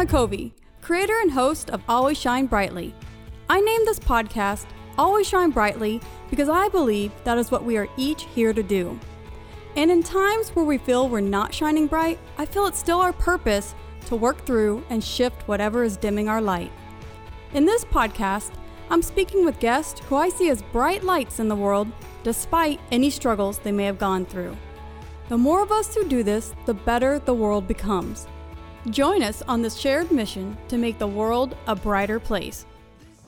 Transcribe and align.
I'm 0.00 0.06
Covey, 0.06 0.54
creator 0.80 1.20
and 1.20 1.30
host 1.30 1.68
of 1.68 1.82
Always 1.86 2.18
Shine 2.18 2.46
Brightly. 2.46 2.94
I 3.50 3.60
named 3.60 3.86
this 3.86 3.98
podcast 3.98 4.64
Always 4.96 5.28
Shine 5.28 5.50
Brightly 5.50 6.00
because 6.30 6.48
I 6.48 6.70
believe 6.70 7.12
that 7.24 7.36
is 7.36 7.50
what 7.50 7.64
we 7.64 7.76
are 7.76 7.86
each 7.98 8.22
here 8.34 8.54
to 8.54 8.62
do. 8.62 8.98
And 9.76 9.90
in 9.90 10.02
times 10.02 10.48
where 10.56 10.64
we 10.64 10.78
feel 10.78 11.06
we're 11.06 11.20
not 11.20 11.52
shining 11.52 11.86
bright, 11.86 12.18
I 12.38 12.46
feel 12.46 12.66
it's 12.66 12.78
still 12.78 13.02
our 13.02 13.12
purpose 13.12 13.74
to 14.06 14.16
work 14.16 14.46
through 14.46 14.82
and 14.88 15.04
shift 15.04 15.46
whatever 15.46 15.84
is 15.84 15.98
dimming 15.98 16.30
our 16.30 16.40
light. 16.40 16.72
In 17.52 17.66
this 17.66 17.84
podcast, 17.84 18.52
I'm 18.88 19.02
speaking 19.02 19.44
with 19.44 19.60
guests 19.60 20.00
who 20.06 20.16
I 20.16 20.30
see 20.30 20.48
as 20.48 20.62
bright 20.62 21.04
lights 21.04 21.40
in 21.40 21.48
the 21.48 21.54
world 21.54 21.88
despite 22.22 22.80
any 22.90 23.10
struggles 23.10 23.58
they 23.58 23.70
may 23.70 23.84
have 23.84 23.98
gone 23.98 24.24
through. 24.24 24.56
The 25.28 25.36
more 25.36 25.62
of 25.62 25.70
us 25.70 25.94
who 25.94 26.08
do 26.08 26.22
this, 26.22 26.54
the 26.64 26.72
better 26.72 27.18
the 27.18 27.34
world 27.34 27.68
becomes. 27.68 28.26
Join 28.88 29.22
us 29.22 29.42
on 29.42 29.60
this 29.60 29.76
shared 29.76 30.10
mission 30.10 30.56
to 30.68 30.78
make 30.78 30.98
the 30.98 31.06
world 31.06 31.54
a 31.66 31.76
brighter 31.76 32.18
place. 32.18 32.64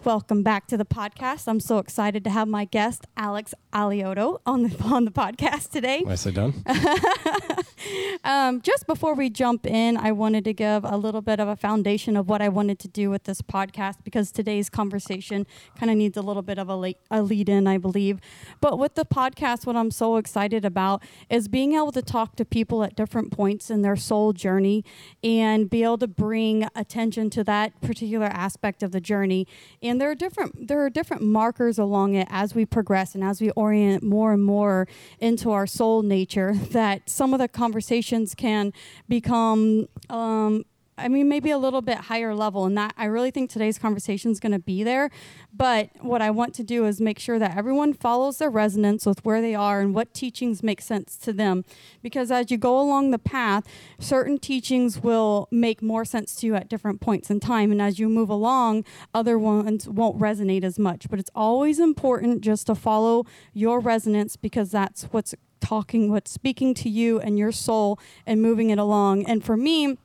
Welcome 0.05 0.43
back 0.43 0.67
to 0.67 0.77
the 0.77 0.85
podcast. 0.85 1.47
I'm 1.47 1.61
so 1.61 1.79
excited 1.79 2.25
to 2.25 2.31
have 2.31 2.49
my 2.49 2.65
guest 2.65 3.07
Alex 3.17 3.55
Alioto 3.73 4.41
on 4.45 4.65
the 4.65 4.83
on 4.85 5.05
the 5.05 5.13
podcast 5.13 5.71
today. 5.71 6.01
Nicely 6.01 6.33
done. 6.33 6.55
Um, 8.25 8.61
just 8.61 8.87
before 8.87 9.15
we 9.15 9.31
jump 9.31 9.67
in, 9.67 9.97
I 9.97 10.13
wanted 10.13 10.45
to 10.45 10.53
give 10.53 10.85
a 10.85 10.97
little 10.97 11.23
bit 11.23 11.41
of 11.41 11.49
a 11.49 11.57
foundation 11.57 12.17
of 12.17 12.29
what 12.29 12.41
I 12.41 12.49
wanted 12.49 12.79
to 12.81 12.89
do 12.89 13.11
with 13.11 13.25
this 13.25 13.43
podcast 13.43 13.97
because 14.05 14.31
today's 14.31 14.71
conversation 14.71 15.45
kind 15.77 15.91
of 15.91 15.97
needs 15.97 16.17
a 16.17 16.23
little 16.23 16.43
bit 16.43 16.59
of 16.59 16.69
a, 16.69 16.77
late, 16.77 16.99
a 17.11 17.23
lead 17.23 17.49
in, 17.49 17.67
I 17.67 17.79
believe. 17.79 18.21
But 18.61 18.79
with 18.79 18.95
the 18.95 19.05
podcast, 19.05 19.67
what 19.67 19.75
I'm 19.75 19.91
so 19.91 20.17
excited 20.17 20.65
about 20.65 21.03
is 21.29 21.49
being 21.49 21.75
able 21.75 21.91
to 21.93 22.03
talk 22.03 22.37
to 22.37 22.45
people 22.45 22.85
at 22.85 22.95
different 22.95 23.33
points 23.33 23.71
in 23.71 23.83
their 23.83 23.97
soul 23.97 24.33
journey 24.33 24.85
and 25.25 25.69
be 25.69 25.83
able 25.83 25.99
to 25.99 26.09
bring 26.09 26.69
attention 26.77 27.29
to 27.31 27.45
that 27.45 27.81
particular 27.81 28.27
aspect 28.27 28.85
of 28.85 28.93
the 28.93 29.01
journey. 29.01 29.49
And 29.83 29.92
there 30.01 30.11
are 30.11 30.15
different 30.15 30.69
there 30.69 30.85
are 30.85 30.91
different 30.91 31.23
markers 31.23 31.79
along 31.79 32.15
it 32.15 32.29
as 32.31 32.55
we 32.55 32.65
progress 32.65 33.15
and 33.15 33.25
as 33.25 33.41
we 33.41 33.51
orient 33.51 34.03
more 34.03 34.33
and 34.33 34.43
more 34.43 34.87
into 35.19 35.51
our 35.51 35.67
soul 35.67 36.03
nature 36.03 36.55
that 36.71 37.09
some 37.09 37.33
of 37.33 37.41
the 37.41 37.49
conversations 37.49 38.35
can 38.35 38.73
become 39.09 39.89
um, 40.11 40.65
I 40.99 41.09
mean, 41.09 41.29
maybe 41.29 41.51
a 41.51 41.59
little 41.59 41.81
bit 41.81 41.97
higher 41.97 42.35
level, 42.35 42.67
and 42.67 42.77
that 42.77 42.93
I 42.99 43.07
really 43.07 43.31
think 43.31 43.49
today's 43.49 43.79
conversation 43.79 44.31
is 44.31 44.39
going 44.39 44.53
to 44.53 44.59
be 44.59 44.83
there. 44.83 45.11
But 45.53 45.89
what 46.01 46.21
I 46.21 46.31
want 46.31 46.55
to 46.57 46.63
do 46.63 46.85
is 46.85 47.01
make 47.01 47.19
sure 47.19 47.39
that 47.39 47.57
everyone 47.57 47.95
follows 47.95 48.39
their 48.39 48.51
resonance 48.51 49.07
with 49.07 49.25
where 49.25 49.41
they 49.41 49.55
are 49.55 49.81
and 49.81 49.95
what 49.95 50.13
teachings 50.13 50.63
make 50.63 50.83
sense 50.83 51.17
to 51.19 51.33
them. 51.33 51.65
Because 52.03 52.31
as 52.31 52.51
you 52.51 52.59
go 52.59 52.79
along 52.79 53.11
the 53.11 53.19
path, 53.19 53.65
certain 53.99 54.39
teachings 54.39 55.03
will 55.03 55.49
make 55.51 55.81
more 55.81 56.05
sense 56.05 56.35
to 56.37 56.47
you 56.47 56.55
at 56.55 56.69
different 56.69 57.01
points 57.01 57.31
in 57.31 57.41
time. 57.41 57.73
And 57.73 57.81
as 57.81 57.99
you 57.99 58.09
move 58.11 58.29
along, 58.29 58.85
other 59.15 59.39
ones 59.39 59.89
won't 59.89 60.19
resonate 60.19 60.63
as 60.63 60.79
much. 60.79 61.09
But 61.09 61.19
it's 61.19 61.31
always 61.35 61.81
important 61.81 62.43
just 62.43 62.67
to 62.67 62.75
follow 62.75 63.25
your 63.55 63.81
resonance 63.81 64.37
because 64.37 64.71
that's 64.71 65.05
what's 65.05 65.35
talking, 65.61 66.11
what's 66.11 66.31
speaking 66.31 66.75
to 66.75 66.91
you 66.91 67.19
and 67.19 67.39
your 67.39 67.53
soul 67.53 67.99
and 68.27 68.43
moving 68.43 68.69
it 68.69 68.79
along. 68.79 69.25
And 69.25 69.43
for 69.43 69.57
me, 69.57 69.97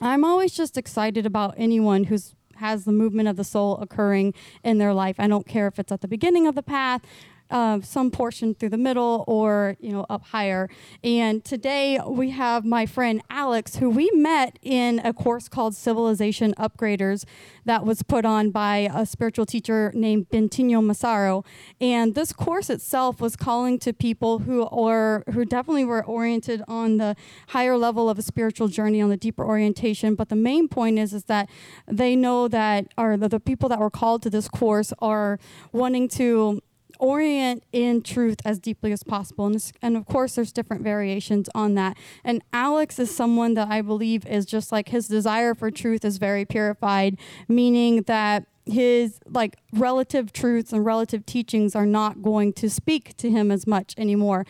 I'm 0.00 0.24
always 0.24 0.52
just 0.52 0.76
excited 0.76 1.26
about 1.26 1.54
anyone 1.56 2.04
who's 2.04 2.34
has 2.56 2.84
the 2.84 2.92
movement 2.92 3.28
of 3.28 3.36
the 3.36 3.44
soul 3.44 3.76
occurring 3.78 4.34
in 4.64 4.78
their 4.78 4.92
life. 4.92 5.16
I 5.18 5.28
don't 5.28 5.46
care 5.46 5.68
if 5.68 5.78
it's 5.78 5.92
at 5.92 6.00
the 6.00 6.08
beginning 6.08 6.46
of 6.46 6.56
the 6.56 6.62
path, 6.62 7.02
uh, 7.50 7.80
some 7.80 8.10
portion 8.10 8.54
through 8.54 8.68
the 8.70 8.78
middle, 8.78 9.24
or 9.26 9.76
you 9.80 9.92
know 9.92 10.06
up 10.08 10.24
higher. 10.26 10.68
And 11.02 11.44
today 11.44 12.00
we 12.06 12.30
have 12.30 12.64
my 12.64 12.86
friend 12.86 13.22
Alex, 13.30 13.76
who 13.76 13.90
we 13.90 14.10
met 14.12 14.58
in 14.62 15.00
a 15.04 15.12
course 15.12 15.48
called 15.48 15.74
Civilization 15.74 16.54
Upgraders 16.58 17.24
that 17.64 17.84
was 17.84 18.02
put 18.02 18.24
on 18.24 18.50
by 18.50 18.88
a 18.94 19.04
spiritual 19.04 19.46
teacher 19.46 19.92
named 19.94 20.28
Bentinho 20.30 20.84
Massaro. 20.84 21.44
And 21.80 22.14
this 22.14 22.32
course 22.32 22.70
itself 22.70 23.20
was 23.20 23.36
calling 23.36 23.78
to 23.80 23.92
people 23.92 24.40
who 24.40 24.66
are 24.68 25.24
who 25.32 25.44
definitely 25.44 25.84
were 25.84 26.04
oriented 26.04 26.62
on 26.68 26.96
the 26.96 27.16
higher 27.48 27.76
level 27.76 28.08
of 28.10 28.18
a 28.18 28.22
spiritual 28.22 28.68
journey, 28.68 29.00
on 29.00 29.10
the 29.10 29.16
deeper 29.16 29.44
orientation. 29.44 30.14
But 30.14 30.28
the 30.28 30.36
main 30.36 30.68
point 30.68 30.98
is 30.98 31.12
is 31.12 31.24
that 31.24 31.48
they 31.86 32.16
know 32.16 32.48
that 32.48 32.92
are 32.96 33.16
the, 33.16 33.28
the 33.28 33.40
people 33.40 33.68
that 33.68 33.78
were 33.78 33.90
called 33.90 34.22
to 34.22 34.30
this 34.30 34.48
course 34.48 34.92
are 35.00 35.38
wanting 35.72 36.08
to 36.08 36.60
orient 36.98 37.62
in 37.72 38.02
truth 38.02 38.38
as 38.44 38.58
deeply 38.58 38.92
as 38.92 39.02
possible. 39.02 39.46
And, 39.46 39.72
and 39.82 39.96
of 39.96 40.06
course, 40.06 40.34
there's 40.34 40.52
different 40.52 40.82
variations 40.82 41.48
on 41.54 41.74
that. 41.74 41.96
And 42.24 42.42
Alex 42.52 42.98
is 42.98 43.14
someone 43.14 43.54
that 43.54 43.68
I 43.68 43.82
believe 43.82 44.26
is 44.26 44.46
just 44.46 44.72
like 44.72 44.88
his 44.88 45.08
desire 45.08 45.54
for 45.54 45.70
truth 45.70 46.04
is 46.04 46.18
very 46.18 46.44
purified, 46.44 47.18
meaning 47.48 48.02
that 48.02 48.46
his 48.66 49.20
like 49.26 49.56
relative 49.72 50.32
truths 50.32 50.72
and 50.72 50.84
relative 50.84 51.24
teachings 51.24 51.74
are 51.74 51.86
not 51.86 52.22
going 52.22 52.52
to 52.52 52.68
speak 52.68 53.16
to 53.16 53.30
him 53.30 53.50
as 53.50 53.66
much 53.66 53.94
anymore 53.96 54.44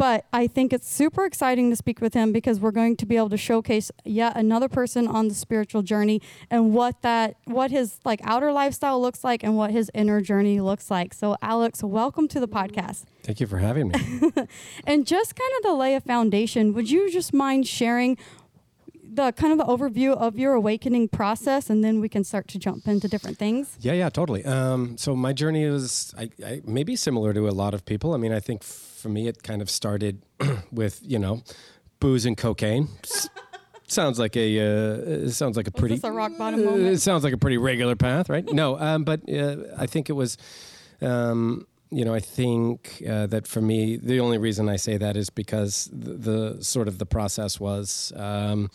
but 0.00 0.24
I 0.32 0.46
think 0.46 0.72
it's 0.72 0.90
super 0.90 1.26
exciting 1.26 1.68
to 1.68 1.76
speak 1.76 2.00
with 2.00 2.14
him 2.14 2.32
because 2.32 2.58
we're 2.58 2.70
going 2.70 2.96
to 2.96 3.04
be 3.04 3.18
able 3.18 3.28
to 3.28 3.36
showcase 3.36 3.92
yet 4.02 4.34
another 4.34 4.66
person 4.66 5.06
on 5.06 5.28
the 5.28 5.34
spiritual 5.34 5.82
journey 5.82 6.22
and 6.50 6.72
what 6.72 7.02
that 7.02 7.36
what 7.44 7.70
his 7.70 8.00
like 8.02 8.18
outer 8.24 8.50
lifestyle 8.50 8.98
looks 8.98 9.22
like 9.22 9.44
and 9.44 9.58
what 9.58 9.72
his 9.72 9.90
inner 9.92 10.22
journey 10.22 10.58
looks 10.58 10.90
like. 10.90 11.12
So 11.12 11.36
Alex, 11.42 11.82
welcome 11.82 12.28
to 12.28 12.40
the 12.40 12.48
podcast. 12.48 13.04
Thank 13.24 13.40
you 13.40 13.46
for 13.46 13.58
having 13.58 13.88
me. 13.88 13.94
and 14.86 15.06
just 15.06 15.36
kind 15.36 15.52
of 15.58 15.64
to 15.64 15.74
lay 15.74 15.94
a 15.94 16.00
foundation, 16.00 16.72
would 16.72 16.90
you 16.90 17.10
just 17.10 17.34
mind 17.34 17.68
sharing 17.68 18.16
the 19.12 19.32
kind 19.32 19.52
of 19.52 19.58
the 19.58 19.64
overview 19.64 20.16
of 20.16 20.38
your 20.38 20.54
awakening 20.54 21.08
process, 21.08 21.68
and 21.68 21.82
then 21.82 22.00
we 22.00 22.08
can 22.08 22.24
start 22.24 22.48
to 22.48 22.58
jump 22.58 22.86
into 22.86 23.08
different 23.08 23.38
things. 23.38 23.76
Yeah, 23.80 23.92
yeah, 23.92 24.08
totally. 24.08 24.44
Um, 24.44 24.96
so 24.96 25.16
my 25.16 25.32
journey 25.32 25.64
is 25.64 26.14
I, 26.16 26.30
I, 26.44 26.62
maybe 26.64 26.96
similar 26.96 27.32
to 27.34 27.48
a 27.48 27.50
lot 27.50 27.74
of 27.74 27.84
people. 27.84 28.14
I 28.14 28.18
mean, 28.18 28.32
I 28.32 28.40
think 28.40 28.62
for 28.62 29.08
me 29.08 29.28
it 29.28 29.42
kind 29.42 29.62
of 29.62 29.70
started 29.70 30.22
with 30.72 31.00
you 31.02 31.18
know 31.18 31.42
booze 31.98 32.24
and 32.26 32.36
cocaine. 32.36 32.88
sounds 33.86 34.18
like 34.18 34.36
a 34.36 35.24
uh, 35.24 35.28
sounds 35.30 35.56
like 35.56 35.66
a 35.66 35.72
pretty 35.72 36.00
a 36.02 36.12
rock 36.12 36.32
bottom 36.38 36.64
moment. 36.64 36.86
It 36.86 37.00
sounds 37.00 37.24
like 37.24 37.32
a 37.32 37.38
pretty 37.38 37.58
regular 37.58 37.96
path, 37.96 38.28
right? 38.28 38.44
no, 38.52 38.78
um, 38.78 39.04
but 39.04 39.28
uh, 39.28 39.56
I 39.76 39.86
think 39.86 40.08
it 40.08 40.14
was. 40.14 40.36
Um, 41.02 41.66
you 41.90 42.04
know, 42.04 42.14
I 42.14 42.20
think 42.20 43.02
uh, 43.08 43.26
that 43.26 43.46
for 43.46 43.60
me, 43.60 43.96
the 43.96 44.20
only 44.20 44.38
reason 44.38 44.68
I 44.68 44.76
say 44.76 44.96
that 44.96 45.16
is 45.16 45.28
because 45.28 45.90
the, 45.92 46.14
the 46.14 46.64
sort 46.64 46.88
of 46.88 46.98
the 46.98 47.06
process 47.06 47.58
was 47.58 48.12
um, 48.16 48.70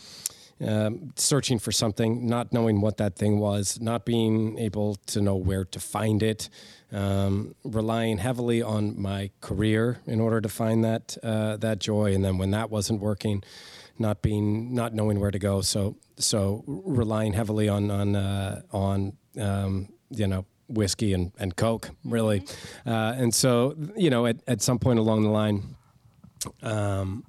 um, 0.61 1.13
searching 1.15 1.59
for 1.59 1.71
something, 1.71 2.27
not 2.27 2.51
knowing 2.51 2.81
what 2.81 2.97
that 2.97 3.15
thing 3.15 3.39
was, 3.39 3.79
not 3.79 4.05
being 4.05 4.57
able 4.57 4.95
to 5.07 5.21
know 5.21 5.35
where 5.35 5.65
to 5.65 5.79
find 5.79 6.21
it, 6.23 6.49
um, 6.91 7.55
relying 7.63 8.17
heavily 8.17 8.61
on 8.61 8.99
my 8.99 9.31
career 9.41 9.99
in 10.05 10.19
order 10.19 10.41
to 10.41 10.49
find 10.49 10.83
that 10.83 11.17
uh, 11.23 11.57
that 11.57 11.79
joy, 11.79 12.13
and 12.13 12.23
then 12.23 12.37
when 12.37 12.51
that 12.51 12.69
wasn't 12.69 12.99
working, 13.01 13.43
not 13.97 14.21
being 14.21 14.73
not 14.73 14.93
knowing 14.93 15.19
where 15.19 15.31
to 15.31 15.39
go. 15.39 15.61
So 15.61 15.97
so 16.17 16.63
relying 16.67 17.33
heavily 17.33 17.67
on 17.67 17.91
on 17.91 18.15
uh, 18.15 18.61
on 18.71 19.13
um, 19.39 19.89
you 20.09 20.27
know 20.27 20.45
whiskey 20.67 21.13
and, 21.13 21.31
and 21.37 21.55
Coke, 21.55 21.91
really. 22.03 22.41
Mm-hmm. 22.41 22.89
Uh, 22.89 23.13
and 23.13 23.33
so, 23.33 23.75
you 23.95 24.09
know, 24.09 24.25
at, 24.25 24.37
at 24.47 24.61
some 24.61 24.79
point 24.79 24.99
along 24.99 25.23
the 25.23 25.29
line, 25.29 25.75
um, 26.61 27.25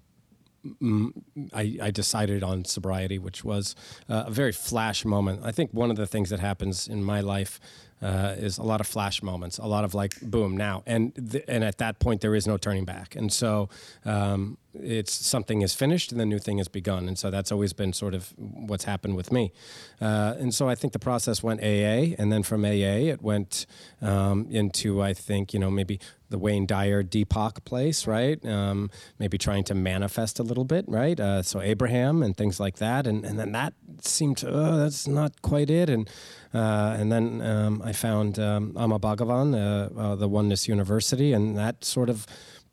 I, 1.52 1.78
I, 1.80 1.90
decided 1.90 2.42
on 2.42 2.64
sobriety, 2.64 3.18
which 3.18 3.44
was 3.44 3.76
uh, 4.08 4.24
a 4.26 4.30
very 4.30 4.52
flash 4.52 5.04
moment. 5.04 5.42
I 5.44 5.52
think 5.52 5.70
one 5.72 5.90
of 5.90 5.96
the 5.96 6.06
things 6.06 6.30
that 6.30 6.40
happens 6.40 6.88
in 6.88 7.04
my 7.04 7.20
life 7.20 7.60
uh, 8.02 8.34
is 8.36 8.58
a 8.58 8.62
lot 8.62 8.80
of 8.80 8.86
flash 8.86 9.22
moments, 9.22 9.58
a 9.58 9.66
lot 9.66 9.84
of 9.84 9.94
like 9.94 10.20
boom 10.20 10.56
now, 10.56 10.82
and 10.86 11.14
th- 11.30 11.44
and 11.48 11.64
at 11.64 11.78
that 11.78 11.98
point 11.98 12.20
there 12.20 12.34
is 12.34 12.46
no 12.46 12.56
turning 12.56 12.84
back, 12.84 13.16
and 13.16 13.32
so 13.32 13.68
um, 14.04 14.58
it's 14.82 15.12
something 15.12 15.62
is 15.62 15.74
finished 15.74 16.12
and 16.12 16.20
the 16.20 16.26
new 16.26 16.38
thing 16.38 16.58
has 16.58 16.68
begun, 16.68 17.08
and 17.08 17.18
so 17.18 17.30
that's 17.30 17.52
always 17.52 17.72
been 17.72 17.92
sort 17.92 18.14
of 18.14 18.32
what's 18.36 18.84
happened 18.84 19.16
with 19.16 19.32
me, 19.32 19.52
uh, 20.00 20.34
and 20.38 20.54
so 20.54 20.68
I 20.68 20.74
think 20.74 20.92
the 20.92 20.98
process 20.98 21.42
went 21.42 21.60
AA, 21.60 22.14
and 22.18 22.32
then 22.32 22.42
from 22.42 22.64
AA 22.64 23.10
it 23.12 23.22
went 23.22 23.66
um, 24.02 24.46
into 24.50 25.02
I 25.02 25.14
think 25.14 25.52
you 25.52 25.60
know 25.60 25.70
maybe 25.70 26.00
the 26.28 26.38
Wayne 26.38 26.66
Dyer 26.66 27.02
Deepak 27.02 27.64
place, 27.64 28.06
right? 28.06 28.44
Um, 28.44 28.90
maybe 29.18 29.38
trying 29.38 29.64
to 29.64 29.74
manifest 29.74 30.38
a 30.38 30.42
little 30.42 30.64
bit, 30.64 30.84
right? 30.88 31.18
Uh, 31.18 31.42
so 31.42 31.60
Abraham 31.60 32.22
and 32.22 32.36
things 32.36 32.58
like 32.58 32.76
that, 32.76 33.06
and 33.06 33.24
and 33.24 33.38
then 33.38 33.52
that 33.52 33.74
seemed 34.00 34.38
to 34.38 34.48
oh, 34.48 34.76
that's 34.78 35.06
not 35.06 35.42
quite 35.42 35.70
it, 35.70 35.88
and 35.88 36.08
uh, 36.54 36.96
and 36.98 37.12
then 37.12 37.42
um, 37.42 37.82
I 37.84 37.92
found 37.92 38.38
um, 38.38 38.74
Amma 38.78 38.98
Bhagavan, 38.98 39.54
uh, 39.54 40.00
uh, 40.00 40.14
the 40.16 40.28
Oneness 40.28 40.68
University, 40.68 41.32
and 41.32 41.56
that 41.56 41.84
sort 41.84 42.08
of 42.08 42.26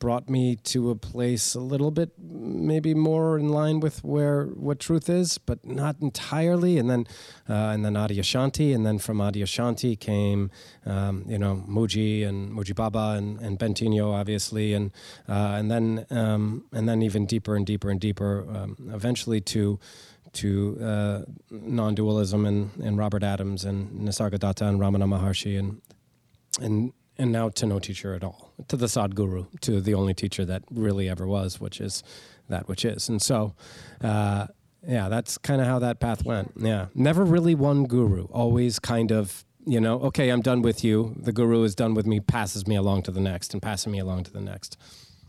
brought 0.03 0.29
me 0.29 0.57
to 0.57 0.89
a 0.89 0.95
place 0.97 1.55
a 1.55 1.61
little 1.61 1.89
bit 1.89 2.09
maybe 2.19 2.93
more 2.93 3.39
in 3.39 3.47
line 3.47 3.79
with 3.79 4.03
where 4.03 4.47
what 4.47 4.77
truth 4.77 5.07
is, 5.07 5.37
but 5.37 5.65
not 5.65 5.95
entirely. 6.01 6.77
And 6.77 6.89
then 6.89 7.07
uh, 7.49 7.71
and 7.73 7.85
then 7.85 7.93
Adyashanti, 7.93 8.75
and 8.75 8.85
then 8.85 8.99
from 8.99 9.19
Adyashanti 9.19 9.97
came 9.97 10.51
um, 10.85 11.23
you 11.25 11.39
know 11.39 11.63
Mooji 11.69 12.27
and 12.27 12.51
Mooji 12.51 12.75
Baba 12.75 13.15
and, 13.17 13.39
and 13.39 13.57
Bentinho, 13.57 14.11
obviously, 14.11 14.73
and 14.73 14.91
uh, 15.29 15.55
and 15.57 15.71
then 15.71 16.05
um, 16.09 16.65
and 16.73 16.89
then 16.89 17.01
even 17.01 17.25
deeper 17.25 17.55
and 17.55 17.65
deeper 17.65 17.89
and 17.89 18.01
deeper, 18.01 18.45
um, 18.53 18.91
eventually 18.93 19.39
to 19.39 19.79
to 20.33 20.77
uh, 20.81 21.21
non-dualism 21.49 22.45
and, 22.45 22.71
and 22.83 22.97
Robert 22.97 23.23
Adams 23.23 23.63
and 23.63 23.89
Nisargadatta 24.05 24.67
and 24.67 24.81
Ramana 24.81 25.07
Maharshi 25.07 25.57
and 25.57 25.81
and 26.59 26.91
and 27.17 27.31
now 27.31 27.49
to 27.49 27.65
no 27.65 27.79
teacher 27.79 28.13
at 28.13 28.23
all, 28.23 28.53
to 28.67 28.77
the 28.77 28.87
Sadguru, 28.87 29.47
to 29.61 29.81
the 29.81 29.93
only 29.93 30.13
teacher 30.13 30.45
that 30.45 30.63
really 30.71 31.09
ever 31.09 31.27
was, 31.27 31.59
which 31.59 31.79
is 31.79 32.03
that 32.49 32.67
which 32.67 32.85
is. 32.85 33.09
And 33.09 33.21
so, 33.21 33.55
uh, 34.01 34.47
yeah, 34.87 35.09
that's 35.09 35.37
kind 35.37 35.61
of 35.61 35.67
how 35.67 35.79
that 35.79 35.99
path 35.99 36.25
went. 36.25 36.53
Yeah, 36.57 36.87
never 36.93 37.23
really 37.23 37.55
one 37.55 37.85
guru, 37.85 38.25
always 38.25 38.79
kind 38.79 39.11
of 39.11 39.45
you 39.65 39.79
know, 39.79 39.99
okay, 40.01 40.29
I'm 40.29 40.41
done 40.41 40.61
with 40.61 40.83
you. 40.83 41.15
The 41.17 41.31
guru 41.31 41.63
is 41.63 41.75
done 41.75 41.93
with 41.93 42.05
me, 42.05 42.19
passes 42.19 42.67
me 42.67 42.75
along 42.75 43.03
to 43.03 43.11
the 43.11 43.21
next, 43.21 43.53
and 43.53 43.61
passing 43.61 43.91
me 43.91 43.99
along 43.99 44.25
to 44.25 44.31
the 44.33 44.41
next. 44.41 44.77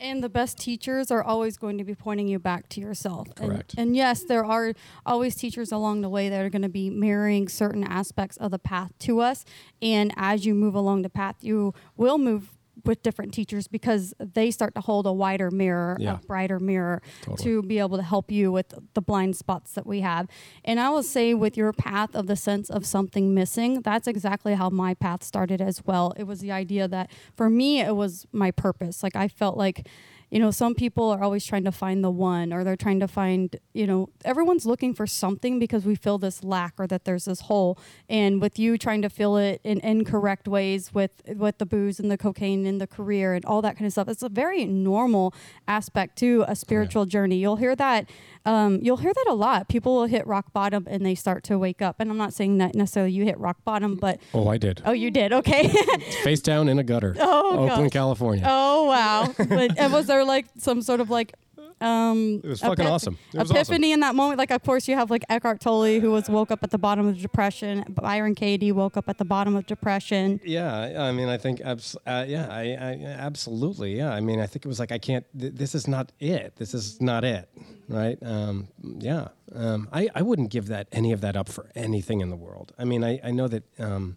And 0.00 0.22
the 0.22 0.28
best 0.28 0.58
teachers 0.58 1.10
are 1.10 1.22
always 1.22 1.56
going 1.56 1.78
to 1.78 1.84
be 1.84 1.94
pointing 1.94 2.28
you 2.28 2.38
back 2.38 2.68
to 2.70 2.80
yourself. 2.80 3.34
Correct. 3.34 3.74
And, 3.76 3.88
and, 3.88 3.96
yes, 3.96 4.24
there 4.24 4.44
are 4.44 4.72
always 5.06 5.34
teachers 5.34 5.72
along 5.72 6.00
the 6.00 6.08
way 6.08 6.28
that 6.28 6.44
are 6.44 6.50
going 6.50 6.62
to 6.62 6.68
be 6.68 6.90
mirroring 6.90 7.48
certain 7.48 7.84
aspects 7.84 8.36
of 8.38 8.50
the 8.50 8.58
path 8.58 8.92
to 9.00 9.20
us. 9.20 9.44
And 9.80 10.12
as 10.16 10.44
you 10.44 10.54
move 10.54 10.74
along 10.74 11.02
the 11.02 11.10
path, 11.10 11.36
you 11.40 11.74
will 11.96 12.18
move 12.18 12.50
with 12.84 13.02
different 13.02 13.32
teachers 13.32 13.68
because 13.68 14.12
they 14.18 14.50
start 14.50 14.74
to 14.74 14.80
hold 14.80 15.06
a 15.06 15.12
wider 15.12 15.50
mirror, 15.50 15.96
Yeah. 16.00 16.14
a 16.14 16.26
brighter 16.26 16.58
mirror 16.60 17.00
Totally. 17.22 17.42
to 17.44 17.62
be 17.62 17.78
able 17.78 17.96
to 17.96 18.02
help 18.02 18.30
you 18.30 18.50
with 18.52 18.74
the 18.94 19.00
blind 19.00 19.36
spots 19.36 19.72
that 19.74 19.86
we 19.86 20.00
have. 20.00 20.26
And 20.64 20.80
I 20.80 20.90
will 20.90 21.02
say, 21.04 21.34
with 21.34 21.56
your 21.56 21.72
path 21.72 22.14
of 22.14 22.26
the 22.26 22.36
sense 22.36 22.68
of 22.70 22.84
something 22.84 23.32
missing, 23.34 23.80
that's 23.82 24.06
exactly 24.08 24.54
how 24.54 24.70
my 24.70 24.94
path 24.94 25.22
started 25.22 25.60
as 25.60 25.84
well. 25.86 26.12
It 26.16 26.24
was 26.24 26.40
the 26.40 26.52
idea 26.52 26.88
that 26.88 27.10
for 27.36 27.48
me, 27.48 27.80
it 27.80 27.94
was 27.96 28.26
my 28.32 28.50
purpose. 28.50 29.02
Like 29.02 29.16
I 29.16 29.28
felt 29.28 29.56
like, 29.56 29.86
you 30.34 30.40
know, 30.40 30.50
some 30.50 30.74
people 30.74 31.10
are 31.10 31.22
always 31.22 31.46
trying 31.46 31.62
to 31.62 31.70
find 31.70 32.02
the 32.02 32.10
one 32.10 32.52
or 32.52 32.64
they're 32.64 32.74
trying 32.74 32.98
to 32.98 33.06
find, 33.06 33.54
you 33.72 33.86
know, 33.86 34.08
everyone's 34.24 34.66
looking 34.66 34.92
for 34.92 35.06
something 35.06 35.60
because 35.60 35.84
we 35.84 35.94
feel 35.94 36.18
this 36.18 36.42
lack 36.42 36.74
or 36.76 36.88
that 36.88 37.04
there's 37.04 37.26
this 37.26 37.42
hole. 37.42 37.78
And 38.08 38.42
with 38.42 38.58
you 38.58 38.76
trying 38.76 39.00
to 39.02 39.08
fill 39.08 39.36
it 39.36 39.60
in 39.62 39.78
incorrect 39.78 40.48
ways 40.48 40.92
with 40.92 41.22
with 41.28 41.58
the 41.58 41.66
booze 41.66 42.00
and 42.00 42.10
the 42.10 42.18
cocaine 42.18 42.66
and 42.66 42.80
the 42.80 42.88
career 42.88 43.34
and 43.34 43.44
all 43.44 43.62
that 43.62 43.76
kind 43.76 43.86
of 43.86 43.92
stuff, 43.92 44.08
it's 44.08 44.24
a 44.24 44.28
very 44.28 44.64
normal 44.64 45.32
aspect 45.68 46.18
to 46.18 46.44
a 46.48 46.56
spiritual 46.56 47.06
journey. 47.06 47.36
You'll 47.36 47.54
hear 47.54 47.76
that 47.76 48.10
um, 48.46 48.78
you'll 48.82 48.98
hear 48.98 49.12
that 49.14 49.26
a 49.28 49.34
lot. 49.34 49.68
People 49.68 49.94
will 49.96 50.06
hit 50.06 50.26
rock 50.26 50.52
bottom 50.52 50.86
and 50.90 51.04
they 51.04 51.14
start 51.14 51.44
to 51.44 51.58
wake 51.58 51.80
up. 51.80 51.96
And 51.98 52.10
I'm 52.10 52.18
not 52.18 52.32
saying 52.34 52.58
that 52.58 52.74
necessarily 52.74 53.12
you 53.12 53.24
hit 53.24 53.38
rock 53.38 53.56
bottom, 53.64 53.96
but 53.96 54.20
Oh, 54.34 54.48
I 54.48 54.58
did. 54.58 54.82
oh, 54.84 54.92
you 54.92 55.10
did. 55.10 55.32
Okay. 55.32 55.68
Face 56.24 56.40
down 56.40 56.68
in 56.68 56.78
a 56.78 56.82
gutter. 56.84 57.16
Oh, 57.18 57.52
Oakland, 57.58 57.84
gosh. 57.84 57.90
California. 57.92 58.44
oh 58.46 58.84
wow. 58.84 59.32
But 59.38 59.78
and 59.78 59.92
was 59.92 60.06
there 60.06 60.24
like 60.24 60.46
some 60.58 60.82
sort 60.82 61.00
of 61.00 61.08
like 61.10 61.32
um 61.80 62.40
It 62.44 62.48
was 62.48 62.60
fucking 62.60 62.84
epip- 62.84 62.90
awesome. 62.90 63.18
It 63.32 63.38
was 63.38 63.50
awesome. 63.50 63.56
epiphany 63.56 63.92
in 63.92 64.00
that 64.00 64.14
moment? 64.14 64.38
Like 64.38 64.50
of 64.50 64.62
course 64.62 64.86
you 64.88 64.94
have 64.96 65.10
like 65.10 65.24
Eckhart 65.28 65.60
Tolle 65.60 66.00
who 66.00 66.10
was 66.12 66.28
woke 66.28 66.50
up 66.50 66.62
at 66.62 66.70
the 66.70 66.78
bottom 66.78 67.06
of 67.06 67.20
depression. 67.20 67.84
Byron 67.88 68.34
Katie 68.34 68.72
woke 68.72 68.96
up 68.96 69.08
at 69.08 69.18
the 69.18 69.24
bottom 69.24 69.56
of 69.56 69.66
depression. 69.66 70.40
Yeah, 70.44 70.72
I 70.74 71.08
I 71.08 71.12
mean, 71.12 71.28
I 71.28 71.36
think, 71.38 71.60
abs- 71.60 71.96
uh, 72.06 72.24
yeah, 72.26 72.46
I, 72.50 72.62
I, 72.88 72.90
absolutely, 73.18 73.96
yeah. 73.96 74.10
I 74.12 74.20
mean, 74.20 74.40
I 74.40 74.46
think 74.46 74.64
it 74.64 74.68
was 74.68 74.78
like, 74.78 74.92
I 74.92 74.98
can't. 74.98 75.24
Th- 75.38 75.52
this 75.54 75.74
is 75.74 75.86
not 75.86 76.12
it. 76.20 76.56
This 76.56 76.74
is 76.74 77.00
not 77.00 77.24
it, 77.24 77.48
right? 77.88 78.18
Um, 78.22 78.68
yeah, 78.98 79.28
um, 79.54 79.88
I, 79.92 80.08
I 80.14 80.22
wouldn't 80.22 80.50
give 80.50 80.66
that 80.68 80.88
any 80.92 81.12
of 81.12 81.20
that 81.20 81.36
up 81.36 81.48
for 81.48 81.70
anything 81.74 82.20
in 82.20 82.30
the 82.30 82.36
world. 82.36 82.72
I 82.78 82.84
mean, 82.84 83.02
I, 83.04 83.20
I 83.22 83.30
know 83.30 83.48
that, 83.48 83.64
um, 83.78 84.16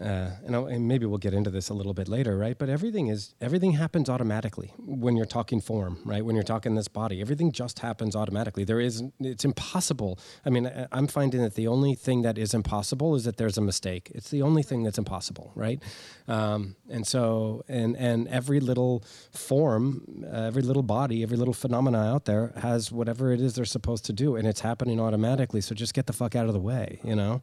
uh, 0.00 0.30
and, 0.44 0.54
and 0.54 0.88
maybe 0.88 1.06
we'll 1.06 1.18
get 1.18 1.34
into 1.34 1.50
this 1.50 1.68
a 1.68 1.74
little 1.74 1.94
bit 1.94 2.08
later, 2.08 2.36
right? 2.36 2.58
But 2.58 2.68
everything 2.68 3.08
is 3.08 3.34
everything 3.40 3.72
happens 3.72 4.08
automatically 4.08 4.72
when 4.78 5.16
you're 5.16 5.26
talking 5.26 5.60
form, 5.60 5.98
right? 6.04 6.24
When 6.24 6.34
you're 6.34 6.44
talking 6.44 6.74
this 6.74 6.88
body, 6.88 7.20
everything 7.20 7.52
just 7.52 7.78
happens 7.78 8.16
automatically. 8.16 8.64
There 8.64 8.80
is, 8.80 9.02
it's 9.20 9.44
impossible. 9.44 10.18
I 10.44 10.50
mean, 10.50 10.70
I'm 10.90 11.06
finding 11.06 11.42
that 11.42 11.54
the 11.54 11.68
only 11.68 11.94
thing 11.94 12.22
that 12.22 12.38
is 12.38 12.54
impossible 12.54 13.14
is 13.14 13.24
that 13.24 13.36
there's 13.36 13.58
a 13.58 13.60
mistake. 13.60 14.10
It's 14.14 14.30
the 14.30 14.42
only 14.42 14.62
thing 14.62 14.82
that's 14.82 14.98
impossible, 14.98 15.52
right? 15.54 15.82
Um, 16.28 16.76
and 16.88 17.06
so, 17.06 17.64
and 17.68 17.96
and 17.96 18.26
every 18.28 18.60
little 18.60 19.04
form, 19.32 20.24
uh, 20.26 20.44
every 20.50 20.62
little 20.62 20.82
body, 20.82 21.22
every 21.22 21.36
little 21.36 21.54
phenomena 21.54 21.98
out 21.98 22.24
there 22.24 22.52
has 22.56 22.90
whatever 22.90 23.32
it 23.32 23.40
is 23.40 23.54
they're 23.54 23.64
supposed 23.64 24.04
to 24.06 24.12
do, 24.12 24.36
and 24.36 24.48
it's 24.48 24.60
happening 24.60 24.98
automatically. 25.00 25.60
So 25.60 25.74
just 25.74 25.94
get 25.94 26.06
the 26.06 26.12
fuck 26.12 26.34
out 26.34 26.46
of 26.46 26.52
the 26.52 26.60
way, 26.60 27.00
you 27.04 27.14
know? 27.14 27.42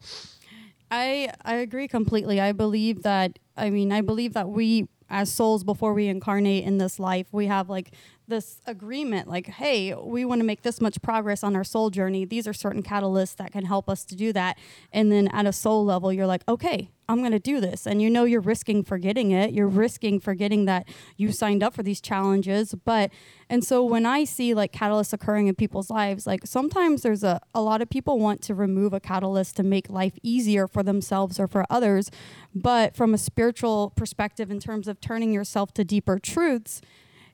I 0.92 1.32
I 1.46 1.56
agree 1.56 1.88
completely. 1.88 2.40
I 2.42 2.52
believe 2.52 3.04
that 3.04 3.40
I 3.58 3.70
mean 3.70 3.92
I 3.92 4.02
believe 4.02 4.34
that 4.34 4.50
we 4.50 4.88
as 5.10 5.32
souls 5.32 5.64
before 5.64 5.94
we 5.94 6.08
incarnate 6.08 6.64
in 6.64 6.78
this 6.78 7.00
life, 7.00 7.28
we 7.34 7.48
have 7.48 7.70
like 7.70 7.94
this 8.28 8.62
agreement 8.66 9.28
like 9.28 9.48
hey, 9.48 9.94
we 9.94 10.26
want 10.26 10.40
to 10.40 10.46
make 10.46 10.62
this 10.62 10.80
much 10.80 11.02
progress 11.02 11.44
on 11.44 11.56
our 11.56 11.64
soul 11.64 11.90
journey. 11.90 12.26
These 12.26 12.48
are 12.48 12.54
certain 12.54 12.84
catalysts 12.84 13.36
that 13.38 13.52
can 13.52 13.66
help 13.66 13.90
us 13.90 14.04
to 14.06 14.16
do 14.16 14.32
that. 14.34 14.58
And 14.92 15.12
then 15.12 15.28
at 15.30 15.46
a 15.46 15.54
soul 15.54 15.84
level, 15.86 16.14
you're 16.14 16.28
like, 16.28 16.44
"Okay, 16.48 16.92
I'm 17.10 17.20
going 17.20 17.32
to 17.32 17.40
do 17.40 17.60
this." 17.60 17.86
And 17.86 18.02
you 18.02 18.10
know 18.10 18.24
you're 18.24 18.42
risking 18.42 18.84
forgetting 18.84 19.32
it. 19.32 19.54
You're 19.54 19.68
risking 19.68 20.20
forgetting 20.20 20.66
that 20.66 20.88
you 21.18 21.32
signed 21.32 21.64
up 21.64 21.74
for 21.74 21.84
these 21.84 22.02
challenges, 22.02 22.74
but 22.86 23.12
and 23.52 23.66
so 23.66 23.84
when 23.84 24.06
I 24.06 24.24
see 24.24 24.54
like 24.54 24.72
catalysts 24.72 25.12
occurring 25.12 25.48
in 25.48 25.56
people's 25.56 25.90
lives, 25.90 26.26
like 26.26 26.48
sometimes 26.48 27.02
there's 27.02 27.22
a, 27.22 27.42
a 27.54 27.62
lot 27.62 27.82
of 27.82 27.90
people 27.90 28.18
want 28.18 28.42
to 28.44 28.56
remove 28.56 28.94
a 28.94 29.02
catalyst 29.02 29.58
to 29.58 29.64
make 29.64 29.90
life 29.90 30.14
easier 30.24 30.70
for 30.70 30.84
themselves 30.84 31.38
or 31.38 31.48
for 31.48 31.66
others. 31.70 32.10
But 32.56 32.96
from 32.96 33.14
a 33.14 33.18
spiritual 33.18 33.92
perspective, 33.98 34.50
in 34.50 34.62
terms 34.62 34.88
of 34.88 35.02
turning 35.02 35.34
yourself 35.34 35.74
to 35.74 35.84
deeper 35.84 36.18
truths, 36.18 36.82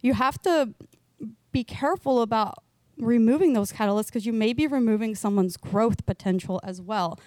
you 0.02 0.14
have 0.14 0.42
to 0.44 0.74
be 1.52 1.64
careful 1.64 2.22
about 2.22 2.56
removing 2.98 3.54
those 3.54 3.72
catalysts 3.72 4.08
because 4.08 4.26
you 4.26 4.34
may 4.34 4.54
be 4.54 4.66
removing 4.68 5.16
someone's 5.16 5.58
growth 5.58 6.06
potential 6.06 6.60
as 6.64 6.82
well. 6.82 7.20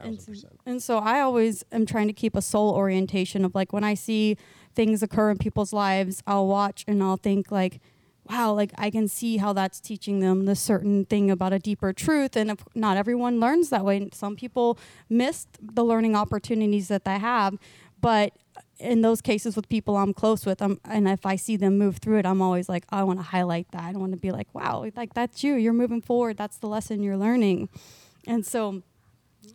And, 0.00 0.20
so- 0.20 0.24
and 0.66 0.82
so 0.82 0.98
I 0.98 1.20
always 1.20 1.64
am 1.72 1.86
trying 1.86 2.06
to 2.08 2.12
keep 2.12 2.34
a 2.36 2.42
soul 2.42 2.70
orientation 2.74 3.44
of 3.44 3.54
like 3.54 3.72
when 3.72 3.84
I 3.84 3.94
see 3.94 4.36
things 4.74 5.02
occur 5.02 5.30
in 5.30 5.38
people's 5.38 5.72
lives, 5.72 6.22
I'll 6.26 6.46
watch 6.48 6.84
and 6.88 7.02
I'll 7.02 7.16
think 7.16 7.50
like, 7.52 7.80
wow, 8.28 8.52
like 8.54 8.72
I 8.78 8.90
can 8.90 9.06
see 9.06 9.36
how 9.36 9.52
that's 9.52 9.80
teaching 9.80 10.20
them 10.20 10.46
this 10.46 10.58
certain 10.58 11.04
thing 11.04 11.30
about 11.30 11.52
a 11.52 11.58
deeper 11.58 11.92
truth. 11.92 12.34
And 12.36 12.50
if 12.50 12.64
not 12.74 12.96
everyone 12.96 13.38
learns 13.38 13.68
that 13.68 13.84
way. 13.84 14.08
Some 14.12 14.34
people 14.34 14.78
missed 15.08 15.48
the 15.60 15.84
learning 15.84 16.16
opportunities 16.16 16.88
that 16.88 17.04
they 17.04 17.18
have, 17.18 17.56
but 18.00 18.32
in 18.84 19.00
those 19.00 19.20
cases 19.20 19.56
with 19.56 19.68
people 19.68 19.96
I'm 19.96 20.12
close 20.12 20.46
with, 20.46 20.60
I'm, 20.62 20.78
and 20.84 21.08
if 21.08 21.24
I 21.26 21.36
see 21.36 21.56
them 21.56 21.78
move 21.78 21.96
through 21.98 22.18
it, 22.18 22.26
I'm 22.26 22.42
always 22.42 22.68
like, 22.68 22.84
I 22.90 23.02
want 23.02 23.18
to 23.18 23.24
highlight 23.24 23.70
that. 23.72 23.82
I 23.82 23.92
don't 23.92 24.00
want 24.00 24.12
to 24.12 24.18
be 24.18 24.30
like, 24.30 24.54
wow, 24.54 24.84
like 24.94 25.14
that's 25.14 25.42
you. 25.42 25.54
You're 25.54 25.72
moving 25.72 26.02
forward. 26.02 26.36
That's 26.36 26.58
the 26.58 26.68
lesson 26.68 27.02
you're 27.02 27.16
learning. 27.16 27.68
And 28.26 28.46
so, 28.46 28.82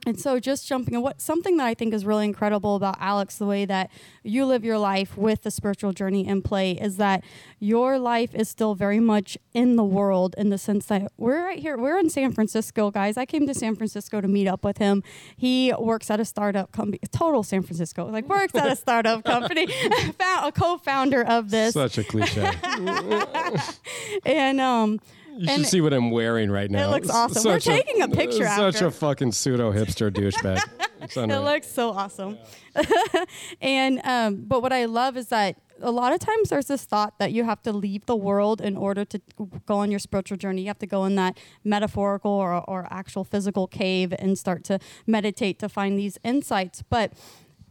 and 0.06 0.20
so 0.20 0.40
just 0.40 0.68
jumping 0.68 0.94
in 0.94 1.02
what 1.02 1.22
something 1.22 1.58
that 1.58 1.66
I 1.66 1.74
think 1.74 1.94
is 1.94 2.06
really 2.06 2.26
incredible 2.26 2.76
about 2.76 2.98
Alex, 3.00 3.38
the 3.38 3.46
way 3.46 3.66
that 3.66 3.92
you 4.24 4.46
live 4.46 4.64
your 4.64 4.78
life 4.78 5.18
with 5.18 5.44
the 5.44 5.52
spiritual 5.52 5.92
journey 5.92 6.28
in 6.28 6.42
play 6.42 6.72
is 6.72 6.98
that 6.98 7.24
your 7.60 8.00
life 8.00 8.34
is 8.34 8.50
still 8.50 8.76
very 8.76 9.00
much 9.00 9.38
in 9.54 9.76
the 9.76 9.84
world 9.84 10.36
in 10.38 10.50
the 10.50 10.58
sense 10.58 10.86
that 10.88 11.12
we're 11.18 11.44
right 11.44 11.60
here. 11.60 11.78
We're 11.78 11.98
in 11.98 12.10
San 12.10 12.32
Francisco, 12.32 12.92
guys. 12.92 13.18
I 13.18 13.26
came 13.26 13.46
to 13.48 13.54
San 13.54 13.76
Francisco 13.76 14.22
to 14.22 14.28
meet 14.28 14.48
up 14.48 14.64
with 14.64 14.78
him. 14.78 15.04
He 15.36 15.74
works 15.78 16.10
at 16.10 16.20
a 16.20 16.26
startup 16.26 16.72
company, 16.72 17.00
total 17.12 17.44
San 17.44 17.62
Francisco, 17.62 18.06
like 18.06 18.28
works 18.30 18.56
at 18.56 18.72
a 18.72 18.76
startup 18.78 19.24
company, 19.24 19.68
found, 20.20 20.48
a 20.48 20.52
co-founder 20.52 21.24
of 21.24 21.50
this. 21.50 21.74
Such 21.74 21.98
a 21.98 22.04
cliche. 22.04 22.50
and 24.26 24.62
um 24.62 25.00
You 25.40 25.48
And 25.50 25.62
should 25.62 25.70
see 25.70 25.80
what 25.80 25.94
I'm 25.94 26.12
wearing 26.12 26.52
right 26.52 26.70
now. 26.70 26.90
It 26.90 26.92
looks 26.92 27.10
awesome. 27.10 27.50
We're 27.50 27.62
such 27.62 27.74
taking 27.74 28.02
a 28.02 28.10
picture 28.10 28.46
Such 28.46 28.76
after. 28.76 28.88
a 28.88 28.92
fucking 28.92 29.32
pseudo 29.32 29.72
hipster 29.72 30.12
douchebag. 30.12 30.62
It 31.02 31.16
looks 31.16 31.72
so 31.72 31.92
awesome. 31.92 32.38
and 33.62 34.02
um, 34.04 34.44
but 34.46 34.62
what 34.62 34.74
I 34.74 34.84
love 34.84 35.16
is 35.16 35.30
that 35.30 35.56
a 35.82 35.92
lot 35.92 36.12
of 36.12 36.20
times 36.20 36.50
there's 36.50 36.68
this 36.68 36.84
thought 36.84 37.18
that 37.20 37.32
you 37.32 37.46
have 37.46 37.62
to 37.62 37.72
leave 37.72 38.06
the 38.06 38.18
world 38.18 38.60
in 38.60 38.76
order 38.76 39.06
to 39.06 39.22
go 39.66 39.76
on 39.78 39.92
your 39.92 40.00
spiritual 40.00 40.38
journey. 40.38 40.64
You 40.64 40.68
have 40.68 40.80
to 40.80 40.86
go 40.88 41.06
in 41.06 41.16
that 41.16 41.38
metaphorical 41.64 42.32
or, 42.32 42.56
or 42.70 42.86
actual 42.92 43.24
physical 43.24 43.66
cave 43.66 44.14
and 44.20 44.38
start 44.38 44.66
to 44.66 44.78
meditate 45.08 45.58
to 45.60 45.70
find 45.70 45.98
these 45.98 46.18
insights. 46.22 46.84
But 46.90 47.14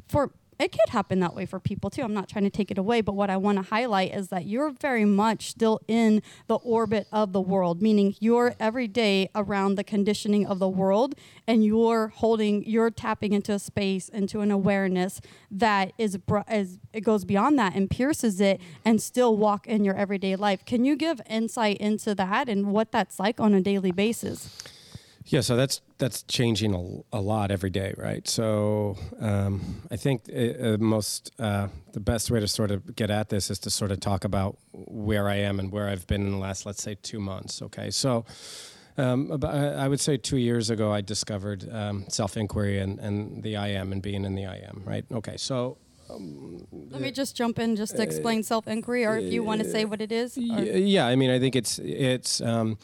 for 0.08 0.32
it 0.58 0.72
could 0.72 0.88
happen 0.88 1.20
that 1.20 1.34
way 1.34 1.46
for 1.46 1.60
people 1.60 1.90
too. 1.90 2.02
I'm 2.02 2.14
not 2.14 2.28
trying 2.28 2.44
to 2.44 2.50
take 2.50 2.70
it 2.70 2.78
away, 2.78 3.00
but 3.00 3.14
what 3.14 3.30
I 3.30 3.36
want 3.36 3.58
to 3.58 3.62
highlight 3.62 4.14
is 4.14 4.28
that 4.28 4.46
you're 4.46 4.70
very 4.70 5.04
much 5.04 5.50
still 5.50 5.80
in 5.86 6.22
the 6.46 6.56
orbit 6.56 7.06
of 7.12 7.32
the 7.32 7.40
world, 7.40 7.80
meaning 7.80 8.14
you're 8.18 8.54
every 8.58 8.88
day 8.88 9.30
around 9.34 9.76
the 9.76 9.84
conditioning 9.84 10.46
of 10.46 10.58
the 10.58 10.68
world 10.68 11.14
and 11.46 11.64
you're 11.64 12.08
holding, 12.08 12.64
you're 12.64 12.90
tapping 12.90 13.32
into 13.32 13.52
a 13.52 13.58
space, 13.58 14.08
into 14.08 14.40
an 14.40 14.50
awareness 14.50 15.20
that 15.50 15.92
is, 15.96 16.18
is 16.50 16.78
it 16.92 17.02
goes 17.02 17.24
beyond 17.24 17.58
that 17.58 17.74
and 17.74 17.88
pierces 17.88 18.40
it 18.40 18.60
and 18.84 19.00
still 19.00 19.36
walk 19.36 19.66
in 19.66 19.84
your 19.84 19.94
everyday 19.94 20.34
life. 20.34 20.64
Can 20.64 20.84
you 20.84 20.96
give 20.96 21.20
insight 21.28 21.76
into 21.78 22.14
that 22.16 22.48
and 22.48 22.72
what 22.72 22.90
that's 22.90 23.20
like 23.20 23.38
on 23.38 23.54
a 23.54 23.60
daily 23.60 23.92
basis? 23.92 24.58
Yeah, 25.30 25.42
so 25.42 25.56
that's 25.56 25.82
that's 25.98 26.22
changing 26.22 26.74
a, 27.12 27.16
a 27.18 27.20
lot 27.20 27.50
every 27.50 27.68
day, 27.70 27.92
right? 27.98 28.26
So 28.26 28.96
um, 29.20 29.82
I 29.90 29.96
think 29.96 30.22
uh, 30.34 30.40
uh, 30.74 30.76
most 30.78 31.30
uh, 31.38 31.68
the 31.92 32.00
best 32.00 32.30
way 32.30 32.40
to 32.40 32.48
sort 32.48 32.70
of 32.70 32.96
get 32.96 33.10
at 33.10 33.28
this 33.28 33.50
is 33.50 33.58
to 33.60 33.70
sort 33.70 33.90
of 33.92 34.00
talk 34.00 34.24
about 34.24 34.56
where 34.72 35.28
I 35.28 35.36
am 35.36 35.60
and 35.60 35.70
where 35.70 35.86
I've 35.88 36.06
been 36.06 36.22
in 36.22 36.30
the 36.32 36.38
last, 36.38 36.64
let's 36.64 36.82
say, 36.82 36.94
two 37.02 37.20
months. 37.20 37.60
Okay, 37.62 37.90
so 37.90 38.24
Um, 38.96 39.30
about, 39.30 39.54
I 39.54 39.86
would 39.86 40.00
say 40.00 40.16
two 40.16 40.38
years 40.38 40.70
ago, 40.70 40.90
I 40.98 41.02
discovered 41.02 41.68
um, 41.72 42.04
self 42.08 42.36
inquiry 42.36 42.78
and, 42.80 42.98
and 42.98 43.42
the 43.44 43.56
I 43.56 43.68
am 43.68 43.92
and 43.92 44.02
being 44.02 44.24
in 44.24 44.34
the 44.34 44.46
I 44.46 44.56
am, 44.68 44.82
right? 44.86 45.04
Okay, 45.12 45.36
so. 45.36 45.76
Um, 46.10 46.66
Let 46.90 47.02
me 47.02 47.10
just 47.12 47.36
jump 47.36 47.58
in 47.58 47.76
just 47.76 47.96
to 47.96 48.02
explain 48.02 48.42
self 48.42 48.66
inquiry, 48.66 49.04
or 49.04 49.18
if 49.18 49.32
you 49.32 49.44
want 49.44 49.62
to 49.62 49.70
say 49.70 49.84
what 49.84 50.00
it 50.00 50.10
is. 50.10 50.38
or- 50.38 50.40
yeah, 50.96 51.06
I 51.12 51.16
mean, 51.16 51.30
I 51.30 51.38
think 51.38 51.54
it's 51.54 51.78
it's 51.78 52.40
um, 52.40 52.78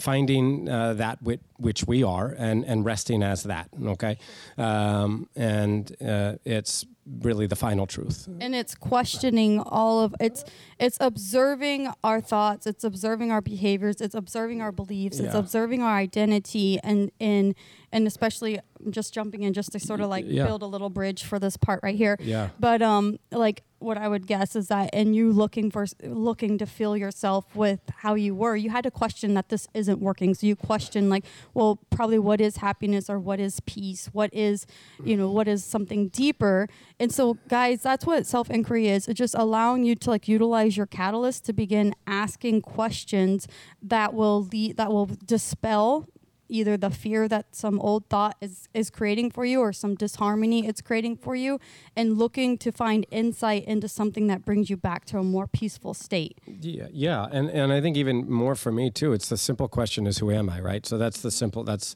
finding 0.00 0.68
uh, 0.68 0.94
that 0.94 1.22
which, 1.22 1.40
which 1.56 1.86
we 1.86 2.02
are 2.02 2.34
and 2.38 2.64
and 2.64 2.84
resting 2.84 3.22
as 3.22 3.42
that. 3.44 3.68
Okay, 3.84 4.18
um, 4.56 5.28
and 5.36 5.94
uh, 6.00 6.34
it's 6.44 6.84
really 7.22 7.46
the 7.46 7.56
final 7.56 7.86
truth. 7.86 8.28
and 8.40 8.54
it's 8.54 8.74
questioning 8.74 9.60
all 9.60 10.00
of 10.00 10.14
it's 10.20 10.44
it's 10.80 10.96
observing 11.00 11.88
our 12.04 12.20
thoughts 12.20 12.66
it's 12.66 12.84
observing 12.84 13.30
our 13.32 13.40
behaviors 13.40 14.00
it's 14.00 14.14
observing 14.14 14.60
our 14.62 14.72
beliefs 14.72 15.18
it's 15.18 15.34
observing 15.34 15.82
our 15.82 15.96
identity 15.96 16.78
and 16.84 17.10
and 17.20 17.54
and 17.90 18.06
especially 18.06 18.60
just 18.90 19.12
jumping 19.14 19.42
in 19.42 19.52
just 19.54 19.72
to 19.72 19.80
sort 19.80 20.00
of 20.00 20.08
like 20.08 20.24
Yeah. 20.28 20.44
build 20.46 20.62
a 20.62 20.66
little 20.66 20.90
bridge 20.90 21.24
for 21.24 21.38
this 21.40 21.56
part 21.56 21.80
right 21.82 21.96
here. 21.96 22.16
Yeah. 22.20 22.50
but 22.60 22.80
um 22.82 23.18
like 23.32 23.64
what 23.80 23.96
i 23.96 24.08
would 24.08 24.26
guess 24.26 24.54
is 24.56 24.66
that 24.68 24.92
in 24.92 25.14
you 25.14 25.32
looking 25.32 25.70
for 25.70 25.86
looking 26.02 26.58
to 26.58 26.66
fill 26.66 26.96
yourself 26.96 27.44
with 27.56 27.78
how 27.98 28.14
you 28.14 28.34
were 28.34 28.56
you 28.56 28.70
had 28.70 28.82
to 28.84 28.90
question 28.90 29.34
that 29.34 29.48
this 29.48 29.66
isn't 29.74 30.00
working. 30.00 30.34
So 30.34 30.46
you 30.46 30.54
question 30.56 31.08
like 31.08 31.24
well 31.54 31.78
probably 31.90 32.18
what 32.18 32.40
is 32.40 32.56
happiness 32.58 33.08
or 33.08 33.18
what 33.18 33.40
is 33.40 33.60
peace? 33.60 34.10
What 34.12 34.30
is 34.34 34.66
you 35.04 35.16
know 35.16 35.30
what 35.30 35.48
is 35.48 35.64
something 35.64 36.08
deeper? 36.08 36.68
And 37.00 37.10
so 37.12 37.38
guys 37.48 37.82
that's 37.82 38.04
what 38.04 38.26
self-inquiry 38.26 38.88
is. 38.88 39.08
It's 39.08 39.18
just 39.18 39.34
allowing 39.34 39.84
you 39.84 39.94
to 39.96 40.10
like 40.10 40.28
utilize 40.28 40.67
your 40.76 40.86
catalyst 40.86 41.44
to 41.46 41.52
begin 41.52 41.94
asking 42.06 42.62
questions 42.62 43.46
that 43.82 44.14
will 44.14 44.44
lead 44.44 44.76
that 44.76 44.90
will 44.90 45.06
dispel 45.24 46.06
either 46.48 46.76
the 46.76 46.90
fear 46.90 47.28
that 47.28 47.54
some 47.54 47.78
old 47.80 48.08
thought 48.08 48.36
is 48.40 48.68
is 48.74 48.90
creating 48.90 49.30
for 49.30 49.44
you 49.44 49.60
or 49.60 49.72
some 49.72 49.94
disharmony 49.94 50.66
it's 50.66 50.80
creating 50.80 51.16
for 51.16 51.36
you 51.36 51.60
and 51.94 52.18
looking 52.18 52.56
to 52.56 52.72
find 52.72 53.06
insight 53.10 53.64
into 53.64 53.88
something 53.88 54.26
that 54.26 54.44
brings 54.44 54.70
you 54.70 54.76
back 54.76 55.04
to 55.04 55.18
a 55.18 55.22
more 55.22 55.46
peaceful 55.46 55.94
state 55.94 56.38
Yeah, 56.46 56.88
yeah, 56.90 57.26
and 57.30 57.50
and 57.50 57.72
I 57.72 57.80
think 57.80 57.96
even 57.96 58.30
more 58.30 58.54
for 58.54 58.72
me 58.72 58.90
too. 58.90 59.12
It's 59.12 59.28
the 59.28 59.36
simple 59.36 59.68
question: 59.68 60.06
is 60.06 60.18
who 60.18 60.30
am 60.30 60.48
I? 60.48 60.60
Right. 60.60 60.86
So 60.86 60.98
that's 60.98 61.20
the 61.20 61.30
simple. 61.30 61.64
That's 61.64 61.94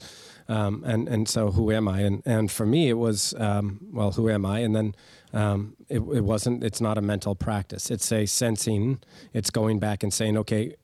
um, 0.49 0.83
and 0.85 1.09
and 1.09 1.29
so 1.29 1.51
who 1.51 1.71
am 1.73 1.89
I? 1.89 2.01
And 2.01 2.23
and 2.25 2.51
for 2.51 2.67
me, 2.67 2.89
it 2.89 2.99
was 2.99 3.35
um, 3.39 3.81
well, 3.93 4.13
who 4.13 4.29
am 4.29 4.45
I? 4.45 4.61
And 4.61 4.75
then 4.75 4.95
um, 5.33 5.77
it, 5.89 5.99
it 5.99 6.25
wasn't. 6.25 6.63
It's 6.63 6.81
not 6.81 6.99
a 6.99 7.03
mental 7.03 7.35
practice. 7.35 7.91
It's 7.91 8.11
a 8.13 8.27
sensing. 8.27 9.01
It's 9.33 9.51
going 9.51 9.79
back 9.79 10.03
and 10.03 10.13
saying, 10.13 10.37
okay, 10.39 10.77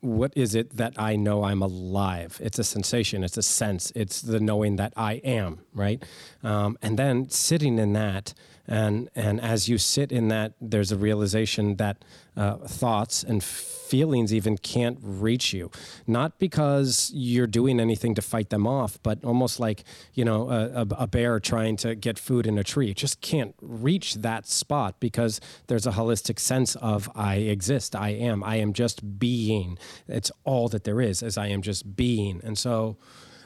what 0.00 0.32
is 0.36 0.54
it 0.54 0.76
that 0.76 0.94
I 0.96 1.16
know 1.16 1.44
I'm 1.44 1.62
alive? 1.62 2.40
It's 2.42 2.58
a 2.58 2.64
sensation, 2.64 3.24
it's 3.24 3.36
a 3.36 3.42
sense, 3.42 3.92
it's 3.94 4.22
the 4.22 4.40
knowing 4.40 4.76
that 4.76 4.92
I 4.96 5.14
am, 5.24 5.60
right? 5.74 6.02
Um, 6.42 6.78
and 6.82 6.98
then 6.98 7.28
sitting 7.30 7.78
in 7.78 7.92
that, 7.94 8.34
and 8.68 9.08
and 9.14 9.40
as 9.40 9.68
you 9.68 9.78
sit 9.78 10.12
in 10.12 10.28
that, 10.28 10.52
there's 10.60 10.92
a 10.92 10.96
realization 10.96 11.76
that 11.76 12.04
uh, 12.36 12.56
thoughts 12.56 13.24
and 13.24 13.42
feelings 13.42 14.32
even 14.32 14.58
can't 14.58 14.98
reach 15.00 15.54
you, 15.54 15.70
not 16.06 16.38
because 16.38 17.10
you're 17.14 17.46
doing 17.46 17.80
anything 17.80 18.14
to 18.14 18.22
fight 18.22 18.50
them 18.50 18.66
off, 18.66 18.98
but 19.02 19.24
almost 19.24 19.58
like 19.58 19.84
you 20.12 20.24
know 20.24 20.50
a, 20.50 20.86
a, 20.98 21.06
bear 21.06 21.40
trying 21.40 21.78
to 21.78 21.94
get 21.94 22.18
food 22.18 22.46
in 22.46 22.58
a 22.58 22.62
tree. 22.62 22.90
It 22.90 22.98
just 22.98 23.22
can't 23.22 23.54
reach 23.62 24.16
that 24.16 24.46
spot 24.46 25.00
because 25.00 25.40
there's 25.68 25.86
a 25.86 25.92
holistic 25.92 26.38
sense 26.38 26.76
of 26.76 27.10
I 27.16 27.36
exist, 27.36 27.96
I 27.96 28.10
am, 28.10 28.44
I 28.44 28.56
am 28.56 28.74
just 28.74 29.18
being. 29.18 29.78
It's 30.06 30.30
all 30.44 30.68
that 30.68 30.84
there 30.84 31.00
is, 31.00 31.22
as 31.22 31.38
I 31.38 31.46
am 31.46 31.62
just 31.62 31.96
being, 31.96 32.42
and 32.44 32.58
so. 32.58 32.98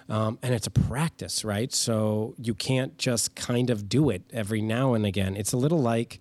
Um, 0.08 0.38
and 0.42 0.54
it's 0.54 0.66
a 0.66 0.70
practice, 0.70 1.44
right? 1.44 1.72
So 1.72 2.34
you 2.38 2.54
can't 2.54 2.98
just 2.98 3.34
kind 3.34 3.70
of 3.70 3.88
do 3.88 4.10
it 4.10 4.22
every 4.32 4.60
now 4.60 4.94
and 4.94 5.06
again. 5.06 5.36
It's 5.36 5.52
a 5.52 5.56
little 5.56 5.80
like 5.80 6.20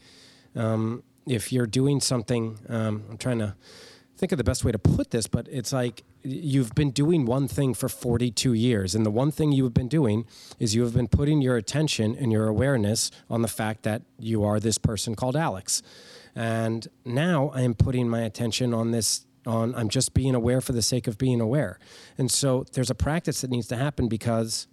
um, 0.55 1.03
if 1.27 1.51
you're 1.51 1.67
doing 1.67 1.99
something. 1.99 2.59
Um, 2.69 3.03
I'm 3.09 3.17
trying 3.17 3.39
to 3.39 3.55
think 4.17 4.31
of 4.31 4.37
the 4.37 4.43
best 4.43 4.63
way 4.63 4.71
to 4.71 4.79
put 4.79 5.09
this, 5.11 5.25
but 5.27 5.47
it's 5.49 5.73
like 5.73 6.03
you've 6.23 6.75
been 6.75 6.91
doing 6.91 7.25
one 7.25 7.47
thing 7.47 7.73
for 7.73 7.89
42 7.89 8.53
years, 8.53 8.93
and 8.93 9.03
the 9.03 9.09
one 9.09 9.31
thing 9.31 9.51
you 9.51 9.63
have 9.63 9.73
been 9.73 9.87
doing 9.87 10.25
is 10.59 10.75
you 10.75 10.83
have 10.83 10.93
been 10.93 11.07
putting 11.07 11.41
your 11.41 11.57
attention 11.57 12.15
and 12.15 12.31
your 12.31 12.47
awareness 12.47 13.09
on 13.29 13.41
the 13.41 13.47
fact 13.47 13.81
that 13.83 14.03
you 14.19 14.43
are 14.43 14.59
this 14.59 14.77
person 14.77 15.15
called 15.15 15.35
Alex. 15.35 15.81
And 16.35 16.87
now 17.03 17.51
I 17.53 17.61
am 17.61 17.73
putting 17.73 18.07
my 18.07 18.21
attention 18.21 18.73
on 18.73 18.91
this 18.91 19.25
on 19.45 19.73
I'm 19.75 19.89
just 19.89 20.13
being 20.13 20.35
aware 20.35 20.61
for 20.61 20.73
the 20.73 20.81
sake 20.81 21.07
of 21.07 21.17
being 21.17 21.41
aware. 21.41 21.79
And 22.17 22.31
so 22.31 22.65
there's 22.73 22.89
a 22.89 22.95
practice 22.95 23.41
that 23.41 23.49
needs 23.49 23.67
to 23.67 23.77
happen 23.77 24.07
because 24.07 24.67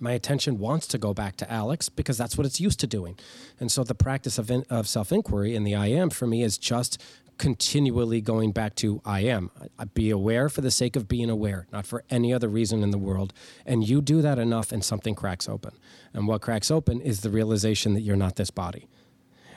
my 0.00 0.12
attention 0.12 0.58
wants 0.58 0.86
to 0.88 0.98
go 0.98 1.12
back 1.12 1.36
to 1.36 1.50
Alex 1.50 1.88
because 1.88 2.16
that's 2.16 2.36
what 2.36 2.46
it's 2.46 2.60
used 2.60 2.80
to 2.80 2.86
doing. 2.86 3.18
And 3.58 3.70
so 3.70 3.84
the 3.84 3.94
practice 3.94 4.38
of, 4.38 4.50
in, 4.50 4.64
of 4.70 4.86
self 4.88 5.12
inquiry 5.12 5.54
in 5.54 5.64
the 5.64 5.74
I 5.74 5.86
am 5.88 6.10
for 6.10 6.26
me 6.26 6.42
is 6.42 6.58
just 6.58 7.02
continually 7.38 8.20
going 8.20 8.50
back 8.50 8.74
to 8.74 9.00
I 9.04 9.20
am. 9.20 9.50
I 9.78 9.84
be 9.84 10.10
aware 10.10 10.48
for 10.48 10.60
the 10.60 10.72
sake 10.72 10.96
of 10.96 11.06
being 11.06 11.30
aware, 11.30 11.68
not 11.72 11.86
for 11.86 12.04
any 12.10 12.34
other 12.34 12.48
reason 12.48 12.82
in 12.82 12.90
the 12.90 12.98
world. 12.98 13.32
And 13.64 13.88
you 13.88 14.00
do 14.00 14.20
that 14.22 14.38
enough 14.38 14.72
and 14.72 14.84
something 14.84 15.14
cracks 15.14 15.48
open. 15.48 15.72
And 16.12 16.26
what 16.26 16.42
cracks 16.42 16.70
open 16.70 17.00
is 17.00 17.20
the 17.20 17.30
realization 17.30 17.94
that 17.94 18.00
you're 18.00 18.16
not 18.16 18.36
this 18.36 18.50
body 18.50 18.88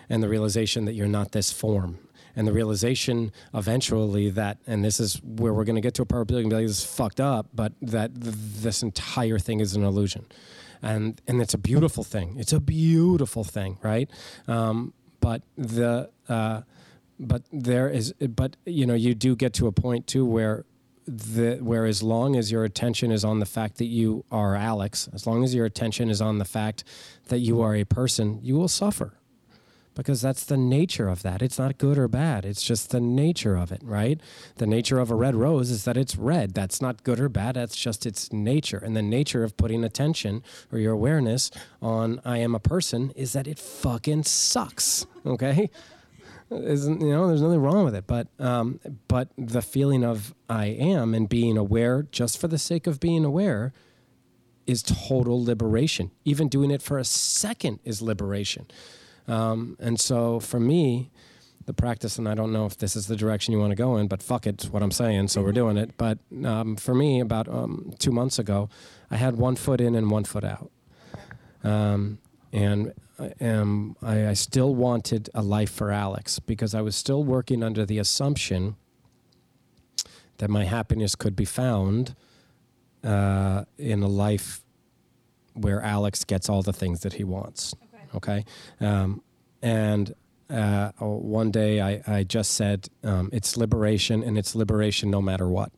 and 0.10 0.22
the 0.22 0.30
realization 0.30 0.86
that 0.86 0.94
you're 0.94 1.08
not 1.08 1.32
this 1.32 1.52
form 1.52 1.98
and 2.36 2.48
the 2.48 2.54
realization 2.54 3.32
eventually 3.54 4.30
that 4.30 4.58
and 4.68 4.84
this 4.84 5.00
is 5.00 5.22
where 5.24 5.54
we're 5.54 5.64
going 5.64 5.76
to 5.76 5.82
get 5.82 5.94
to 5.96 6.02
a 6.02 6.06
part 6.06 6.20
where 6.30 6.44
be 6.44 6.50
like 6.50 6.64
this 6.64 6.80
is 6.80 6.86
fucked 6.86 7.20
up 7.20 7.48
but 7.54 7.74
that 7.82 8.14
th- 8.22 8.36
this 8.36 8.84
entire 8.84 9.40
thing 9.40 9.60
is 9.60 9.76
an 9.76 9.84
illusion. 9.84 10.26
And 10.84 11.22
and 11.28 11.42
it's 11.42 11.54
a 11.54 11.60
beautiful 11.60 12.04
thing. 12.04 12.38
It's 12.40 12.54
a 12.54 12.60
beautiful 12.60 13.44
thing 13.44 13.78
right? 13.84 14.10
Um, 14.48 14.94
but 15.20 15.44
the 15.56 16.10
uh, 16.28 16.62
but 17.20 17.44
there 17.52 17.88
is 17.88 18.14
but 18.14 18.58
you 18.66 18.86
know 18.86 18.96
you 18.96 19.14
do 19.14 19.36
get 19.36 19.54
to 19.54 19.68
a 19.68 19.72
point 19.72 20.08
too 20.08 20.26
where 20.26 20.66
the 21.06 21.58
where 21.58 21.86
as 21.86 22.02
long 22.02 22.36
as 22.36 22.52
your 22.52 22.64
attention 22.64 23.12
is 23.12 23.24
on 23.24 23.40
the 23.40 23.46
fact 23.46 23.78
that 23.78 23.86
you 23.86 24.26
are 24.32 24.56
Alex, 24.56 25.10
as 25.14 25.28
long 25.28 25.44
as 25.44 25.54
your 25.54 25.66
attention 25.66 26.10
is 26.10 26.22
on 26.22 26.40
the 26.40 26.46
fact 26.46 26.84
that 27.28 27.40
you 27.40 27.62
are 27.62 27.76
a 27.76 27.84
person, 27.84 28.40
you 28.42 28.56
will 28.56 28.68
suffer 28.68 29.14
because 29.96 30.22
that's 30.22 30.46
the 30.46 30.58
nature 30.58 31.10
of 31.10 31.22
that. 31.24 31.42
It's 31.42 31.60
not 31.60 31.78
good 31.78 31.98
or 31.98 32.08
bad. 32.08 32.46
It's 32.46 32.64
just 32.64 32.92
the 32.92 33.02
nature 33.02 33.56
of 33.56 33.72
it, 33.72 33.82
right? 33.84 34.20
The 34.56 34.68
nature 34.68 35.00
of 35.00 35.12
a 35.12 35.16
red 35.16 35.36
rose 35.36 35.70
is 35.70 35.84
that 35.86 35.98
it's 35.98 36.16
red. 36.16 36.54
That's 36.54 36.82
not 36.82 37.04
good 37.04 37.20
or 37.20 37.30
bad. 37.30 37.56
That's 37.56 37.76
just 37.76 38.06
its 38.06 38.32
nature. 38.32 38.78
And 38.78 38.96
the 38.96 39.02
nature 39.02 39.44
of 39.44 39.58
putting 39.58 39.84
attention 39.84 40.44
or 40.72 40.80
your 40.80 40.94
awareness 40.94 41.52
on 41.82 42.22
I 42.24 42.38
am 42.38 42.56
a 42.56 42.60
person 42.60 43.12
is 43.16 43.34
that 43.34 43.48
it 43.48 43.60
fucking 43.60 44.24
sucks. 44.24 45.06
Okay? 45.26 45.70
Isn't 46.52 47.00
you 47.00 47.10
know? 47.10 47.28
There's 47.28 47.42
nothing 47.42 47.62
wrong 47.62 47.86
with 47.86 47.96
it, 47.96 48.06
but 48.08 48.28
um, 48.38 48.82
but 49.08 49.30
the 49.38 49.62
feeling 49.62 50.04
of 50.04 50.36
I 50.50 50.66
am 50.66 51.14
and 51.14 51.30
being 51.30 51.58
aware 51.58 52.04
just 52.12 52.38
for 52.40 52.50
the 52.50 52.58
sake 52.58 52.88
of 52.88 53.00
being 53.00 53.24
aware 53.24 53.72
is 54.68 54.84
total 54.84 55.42
liberation. 55.44 56.12
Even 56.26 56.50
doing 56.50 56.70
it 56.70 56.82
for 56.82 56.98
a 56.98 57.06
second 57.06 57.80
is 57.86 58.02
liberation. 58.02 58.66
Um, 59.28 59.78
and 59.80 60.00
so 60.00 60.40
for 60.40 60.60
me, 60.60 61.12
the 61.66 61.74
practice, 61.74 62.18
and 62.18 62.28
I 62.28 62.34
don't 62.34 62.52
know 62.52 62.66
if 62.66 62.78
this 62.78 62.96
is 62.96 63.08
the 63.08 63.16
direction 63.16 63.54
you 63.54 63.60
want 63.60 63.72
to 63.72 63.76
go 63.76 63.98
in, 63.98 64.08
but 64.08 64.22
fuck 64.24 64.48
it, 64.48 64.64
what 64.72 64.82
I'm 64.82 64.92
saying, 64.92 65.28
so 65.30 65.42
we're 65.42 65.52
doing 65.52 65.78
it. 65.78 65.98
But 65.98 66.18
um, 66.44 66.76
for 66.76 66.96
me, 66.96 67.20
about 67.20 67.48
um, 67.48 67.94
two 68.00 68.12
months 68.12 68.40
ago, 68.40 68.70
I 69.10 69.18
had 69.18 69.38
one 69.38 69.56
foot 69.56 69.80
in 69.80 69.96
and 69.96 70.10
one 70.10 70.24
foot 70.24 70.44
out. 70.44 70.72
Um, 71.64 72.18
and 72.52 72.94
I, 74.02 74.28
I 74.30 74.34
still 74.34 74.74
wanted 74.74 75.30
a 75.34 75.42
life 75.42 75.72
for 75.72 75.92
Alex 75.92 76.40
because 76.40 76.74
I 76.74 76.82
was 76.82 76.96
still 76.96 77.24
working 77.24 77.64
under 77.64 77.86
the 77.86 78.00
assumption 78.00 78.76
that 80.38 80.50
my 80.50 80.66
happiness 80.66 81.16
could 81.16 81.36
be 81.36 81.46
found 81.46 82.16
uh, 83.04 83.66
in 83.78 84.02
a 84.02 84.08
life 84.08 84.62
where 85.54 85.82
Alex 85.82 86.24
gets 86.24 86.50
all 86.50 86.62
the 86.64 86.74
things 86.74 87.02
that 87.02 87.14
he 87.14 87.24
wants. 87.24 87.76
Okay. 88.16 88.46
Um, 88.80 89.22
and 89.62 90.14
uh, 90.50 90.90
one 91.00 91.52
day 91.52 91.80
I, 91.82 92.02
I 92.08 92.24
just 92.24 92.52
said, 92.56 92.90
um, 93.04 93.30
it's 93.32 93.56
liberation 93.58 94.24
and 94.24 94.38
it's 94.38 94.56
liberation 94.56 95.10
no 95.10 95.22
matter 95.22 95.48
what. 95.48 95.72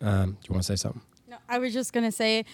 Um, 0.00 0.32
do 0.32 0.48
you 0.48 0.52
want 0.54 0.62
to 0.64 0.72
say 0.72 0.76
something? 0.76 1.02
No, 1.28 1.36
I 1.48 1.58
was 1.58 1.72
just 1.72 1.92
gonna 1.92 2.12
say 2.12 2.44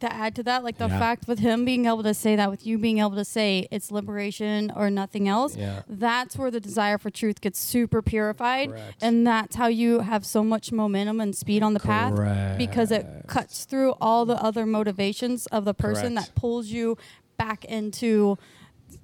to 0.00 0.12
add 0.12 0.34
to 0.34 0.42
that, 0.42 0.64
like 0.64 0.76
the 0.78 0.88
Yeah. 0.88 0.98
fact 0.98 1.28
with 1.28 1.38
him 1.38 1.64
being 1.64 1.86
able 1.86 2.02
to 2.02 2.14
say 2.14 2.34
that, 2.36 2.50
with 2.50 2.66
you 2.66 2.78
being 2.78 2.98
able 2.98 3.14
to 3.14 3.24
say 3.24 3.68
it's 3.70 3.90
liberation 3.92 4.72
or 4.74 4.90
nothing 4.90 5.28
else, 5.28 5.56
Yeah. 5.56 5.82
that's 5.88 6.36
where 6.36 6.50
the 6.50 6.58
desire 6.60 6.98
for 6.98 7.10
truth 7.10 7.40
gets 7.40 7.58
super 7.60 8.02
purified, 8.02 8.70
Correct. 8.70 9.02
and 9.02 9.26
that's 9.26 9.56
how 9.56 9.68
you 9.68 10.00
have 10.00 10.26
so 10.26 10.42
much 10.42 10.72
momentum 10.72 11.20
and 11.20 11.34
speed 11.36 11.62
on 11.62 11.74
the 11.74 11.80
path 11.80 12.58
because 12.58 12.90
it 12.90 13.06
cuts 13.28 13.64
through 13.64 13.92
all 14.00 14.26
the 14.26 14.42
other 14.42 14.66
motivations 14.66 15.46
of 15.46 15.64
the 15.64 15.74
person 15.74 16.14
Correct. 16.14 16.28
that 16.28 16.34
pulls 16.34 16.68
you 16.68 16.98
back 17.36 17.64
into 17.64 18.38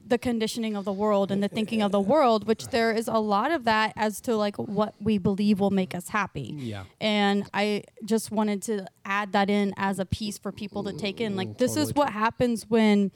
the 0.06 0.18
conditioning 0.18 0.76
of 0.76 0.84
the 0.84 0.92
world 0.92 1.30
and 1.30 1.42
the 1.42 1.48
thinking 1.48 1.82
of 1.82 1.92
the 1.92 2.00
world, 2.00 2.46
which 2.46 2.68
there 2.68 2.92
is 2.92 3.08
a 3.08 3.18
lot 3.18 3.50
of 3.50 3.64
that 3.64 3.92
as 3.96 4.20
to 4.20 4.36
like 4.36 4.56
what 4.56 4.94
we 5.00 5.18
believe 5.18 5.60
will 5.60 5.70
make 5.70 5.94
us 5.94 6.08
happy. 6.08 6.54
Yeah. 6.56 6.84
And 7.00 7.48
I 7.54 7.84
just 8.04 8.30
wanted 8.30 8.62
to 8.62 8.86
add 9.04 9.32
that 9.32 9.48
in 9.50 9.72
as 9.76 9.98
a 9.98 10.04
piece 10.04 10.38
for 10.38 10.52
people 10.52 10.84
to 10.84 10.92
take 10.92 11.20
in. 11.20 11.36
Like 11.36 11.58
this 11.58 11.76
is 11.76 11.94
what 11.94 12.10
happens 12.10 12.66
when 12.68 13.10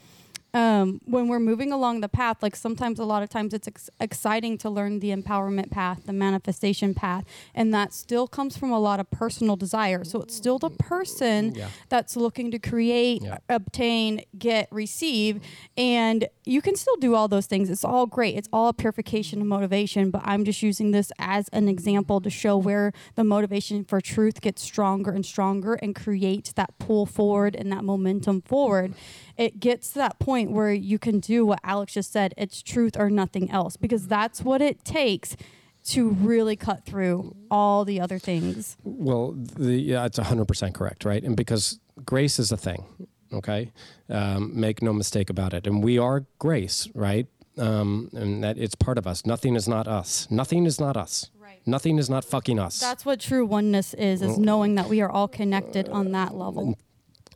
um, 0.54 1.00
when 1.04 1.28
we're 1.28 1.40
moving 1.40 1.72
along 1.72 2.00
the 2.00 2.08
path, 2.08 2.42
like 2.42 2.54
sometimes 2.56 2.98
a 3.00 3.04
lot 3.04 3.22
of 3.22 3.28
times 3.28 3.52
it's 3.52 3.66
ex- 3.68 3.90
exciting 4.00 4.56
to 4.58 4.70
learn 4.70 5.00
the 5.00 5.10
empowerment 5.10 5.70
path, 5.70 6.02
the 6.06 6.12
manifestation 6.12 6.94
path, 6.94 7.24
and 7.54 7.74
that 7.74 7.92
still 7.92 8.28
comes 8.28 8.56
from 8.56 8.70
a 8.70 8.78
lot 8.78 9.00
of 9.00 9.10
personal 9.10 9.56
desire. 9.56 10.04
So 10.04 10.20
it's 10.22 10.34
still 10.36 10.58
the 10.58 10.70
person 10.70 11.54
Yeah. 11.54 11.68
that's 11.88 12.16
looking 12.16 12.50
to 12.52 12.58
create, 12.58 13.22
Yeah. 13.22 13.38
obtain, 13.48 14.22
get, 14.38 14.68
receive, 14.70 15.40
and 15.76 16.28
you 16.44 16.62
can 16.62 16.76
still 16.76 16.96
do 16.96 17.14
all 17.14 17.26
those 17.26 17.46
things. 17.46 17.68
It's 17.68 17.84
all 17.84 18.06
great. 18.06 18.36
It's 18.36 18.48
all 18.52 18.72
purification 18.72 19.40
and 19.40 19.48
motivation, 19.48 20.10
but 20.10 20.22
I'm 20.24 20.44
just 20.44 20.62
using 20.62 20.92
this 20.92 21.10
as 21.18 21.48
an 21.48 21.68
example 21.68 22.20
to 22.20 22.30
show 22.30 22.56
where 22.56 22.92
the 23.16 23.24
motivation 23.24 23.84
for 23.84 24.00
truth 24.00 24.40
gets 24.40 24.62
stronger 24.62 25.10
and 25.10 25.26
stronger 25.26 25.74
and 25.74 25.94
creates 25.96 26.52
that 26.52 26.78
pull 26.78 27.06
forward 27.06 27.56
and 27.56 27.72
that 27.72 27.82
momentum 27.82 28.42
forward. 28.42 28.94
It 29.36 29.58
gets 29.60 29.90
to 29.90 29.98
that 29.98 30.18
point 30.18 30.52
where 30.52 30.72
you 30.72 30.98
can 30.98 31.20
do 31.20 31.44
what 31.44 31.60
Alex 31.64 31.94
just 31.94 32.12
said 32.12 32.34
it's 32.36 32.62
truth 32.62 32.96
or 32.98 33.10
nothing 33.10 33.50
else, 33.50 33.76
because 33.76 34.06
that's 34.06 34.42
what 34.42 34.62
it 34.62 34.84
takes 34.84 35.36
to 35.84 36.10
really 36.10 36.56
cut 36.56 36.84
through 36.84 37.36
all 37.50 37.84
the 37.84 38.00
other 38.00 38.18
things. 38.18 38.76
Well, 38.84 39.32
the, 39.32 39.74
yeah, 39.74 40.06
it's 40.06 40.18
100% 40.18 40.74
correct, 40.74 41.04
right? 41.04 41.22
And 41.22 41.36
because 41.36 41.78
grace 42.04 42.38
is 42.38 42.50
a 42.52 42.56
thing, 42.56 42.84
okay? 43.32 43.70
Um, 44.08 44.58
make 44.58 44.82
no 44.82 44.92
mistake 44.92 45.28
about 45.30 45.52
it. 45.52 45.66
And 45.66 45.84
we 45.84 45.98
are 45.98 46.24
grace, 46.38 46.88
right? 46.94 47.26
Um, 47.58 48.10
and 48.14 48.42
that 48.42 48.56
it's 48.56 48.74
part 48.74 48.98
of 48.98 49.06
us. 49.06 49.26
Nothing 49.26 49.56
is 49.56 49.68
not 49.68 49.86
us. 49.86 50.26
Nothing 50.30 50.64
is 50.64 50.80
not 50.80 50.96
us. 50.96 51.30
Right. 51.38 51.60
Nothing 51.66 51.98
is 51.98 52.08
not 52.08 52.24
fucking 52.24 52.58
us. 52.58 52.80
That's 52.80 53.04
what 53.04 53.20
true 53.20 53.44
oneness 53.44 53.94
is, 53.94 54.22
is 54.22 54.38
knowing 54.38 54.74
that 54.76 54.88
we 54.88 55.02
are 55.02 55.10
all 55.10 55.28
connected 55.28 55.88
on 55.88 56.12
that 56.12 56.34
level. 56.34 56.78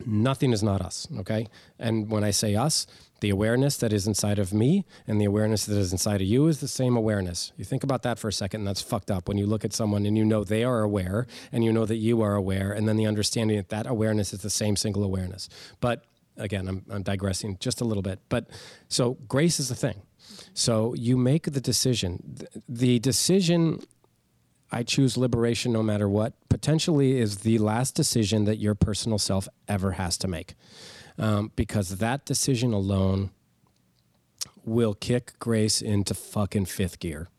Nothing 0.05 0.53
is 0.53 0.63
not 0.63 0.81
us, 0.81 1.07
okay? 1.19 1.47
And 1.77 2.09
when 2.09 2.23
I 2.23 2.31
say 2.31 2.55
us, 2.55 2.87
the 3.21 3.29
awareness 3.29 3.77
that 3.77 3.91
is 3.91 4.07
inside 4.07 4.39
of 4.39 4.53
me 4.53 4.85
and 5.05 5.19
the 5.19 5.25
awareness 5.25 5.65
that 5.65 5.77
is 5.77 5.91
inside 5.91 6.21
of 6.21 6.27
you 6.27 6.47
is 6.47 6.61
the 6.61 6.67
same 6.67 6.95
awareness. 6.95 7.51
You 7.57 7.65
think 7.65 7.83
about 7.83 8.03
that 8.03 8.17
for 8.17 8.29
a 8.29 8.33
second, 8.33 8.61
and 8.61 8.67
that's 8.67 8.81
fucked 8.81 9.11
up. 9.11 9.27
When 9.27 9.37
you 9.37 9.45
look 9.45 9.65
at 9.65 9.73
someone 9.73 10.05
and 10.05 10.17
you 10.17 10.23
know 10.23 10.43
they 10.43 10.63
are 10.63 10.81
aware, 10.81 11.27
and 11.51 11.63
you 11.63 11.73
know 11.73 11.85
that 11.85 11.97
you 11.97 12.21
are 12.21 12.35
aware, 12.35 12.71
and 12.71 12.87
then 12.87 12.97
the 12.97 13.05
understanding 13.05 13.57
that 13.57 13.69
that 13.69 13.87
awareness 13.87 14.33
is 14.33 14.41
the 14.41 14.49
same 14.49 14.75
single 14.75 15.03
awareness. 15.03 15.49
But 15.81 16.05
again, 16.37 16.67
I'm, 16.67 16.85
I'm 16.89 17.03
digressing 17.03 17.57
just 17.59 17.81
a 17.81 17.83
little 17.83 18.03
bit. 18.03 18.19
But 18.29 18.49
so 18.87 19.17
grace 19.27 19.59
is 19.59 19.69
the 19.69 19.75
thing. 19.75 20.01
So 20.53 20.93
you 20.93 21.17
make 21.17 21.51
the 21.51 21.61
decision. 21.61 22.37
The 22.67 22.99
decision 22.99 23.81
I 24.71 24.83
choose 24.83 25.17
liberation 25.17 25.71
no 25.71 25.83
matter 25.83 26.07
what 26.07 26.33
potentially 26.49 27.17
is 27.17 27.39
the 27.39 27.57
last 27.57 27.95
decision 27.95 28.45
that 28.45 28.57
your 28.57 28.75
personal 28.75 29.17
self 29.17 29.47
ever 29.67 29.93
has 29.93 30.17
to 30.19 30.27
make. 30.27 30.55
Um, 31.17 31.51
because 31.55 31.97
that 31.97 32.25
decision 32.25 32.71
alone 32.71 33.31
will 34.63 34.93
kick 34.93 35.33
Grace 35.39 35.81
into 35.81 36.13
fucking 36.13 36.65
fifth 36.65 36.99
gear. 36.99 37.29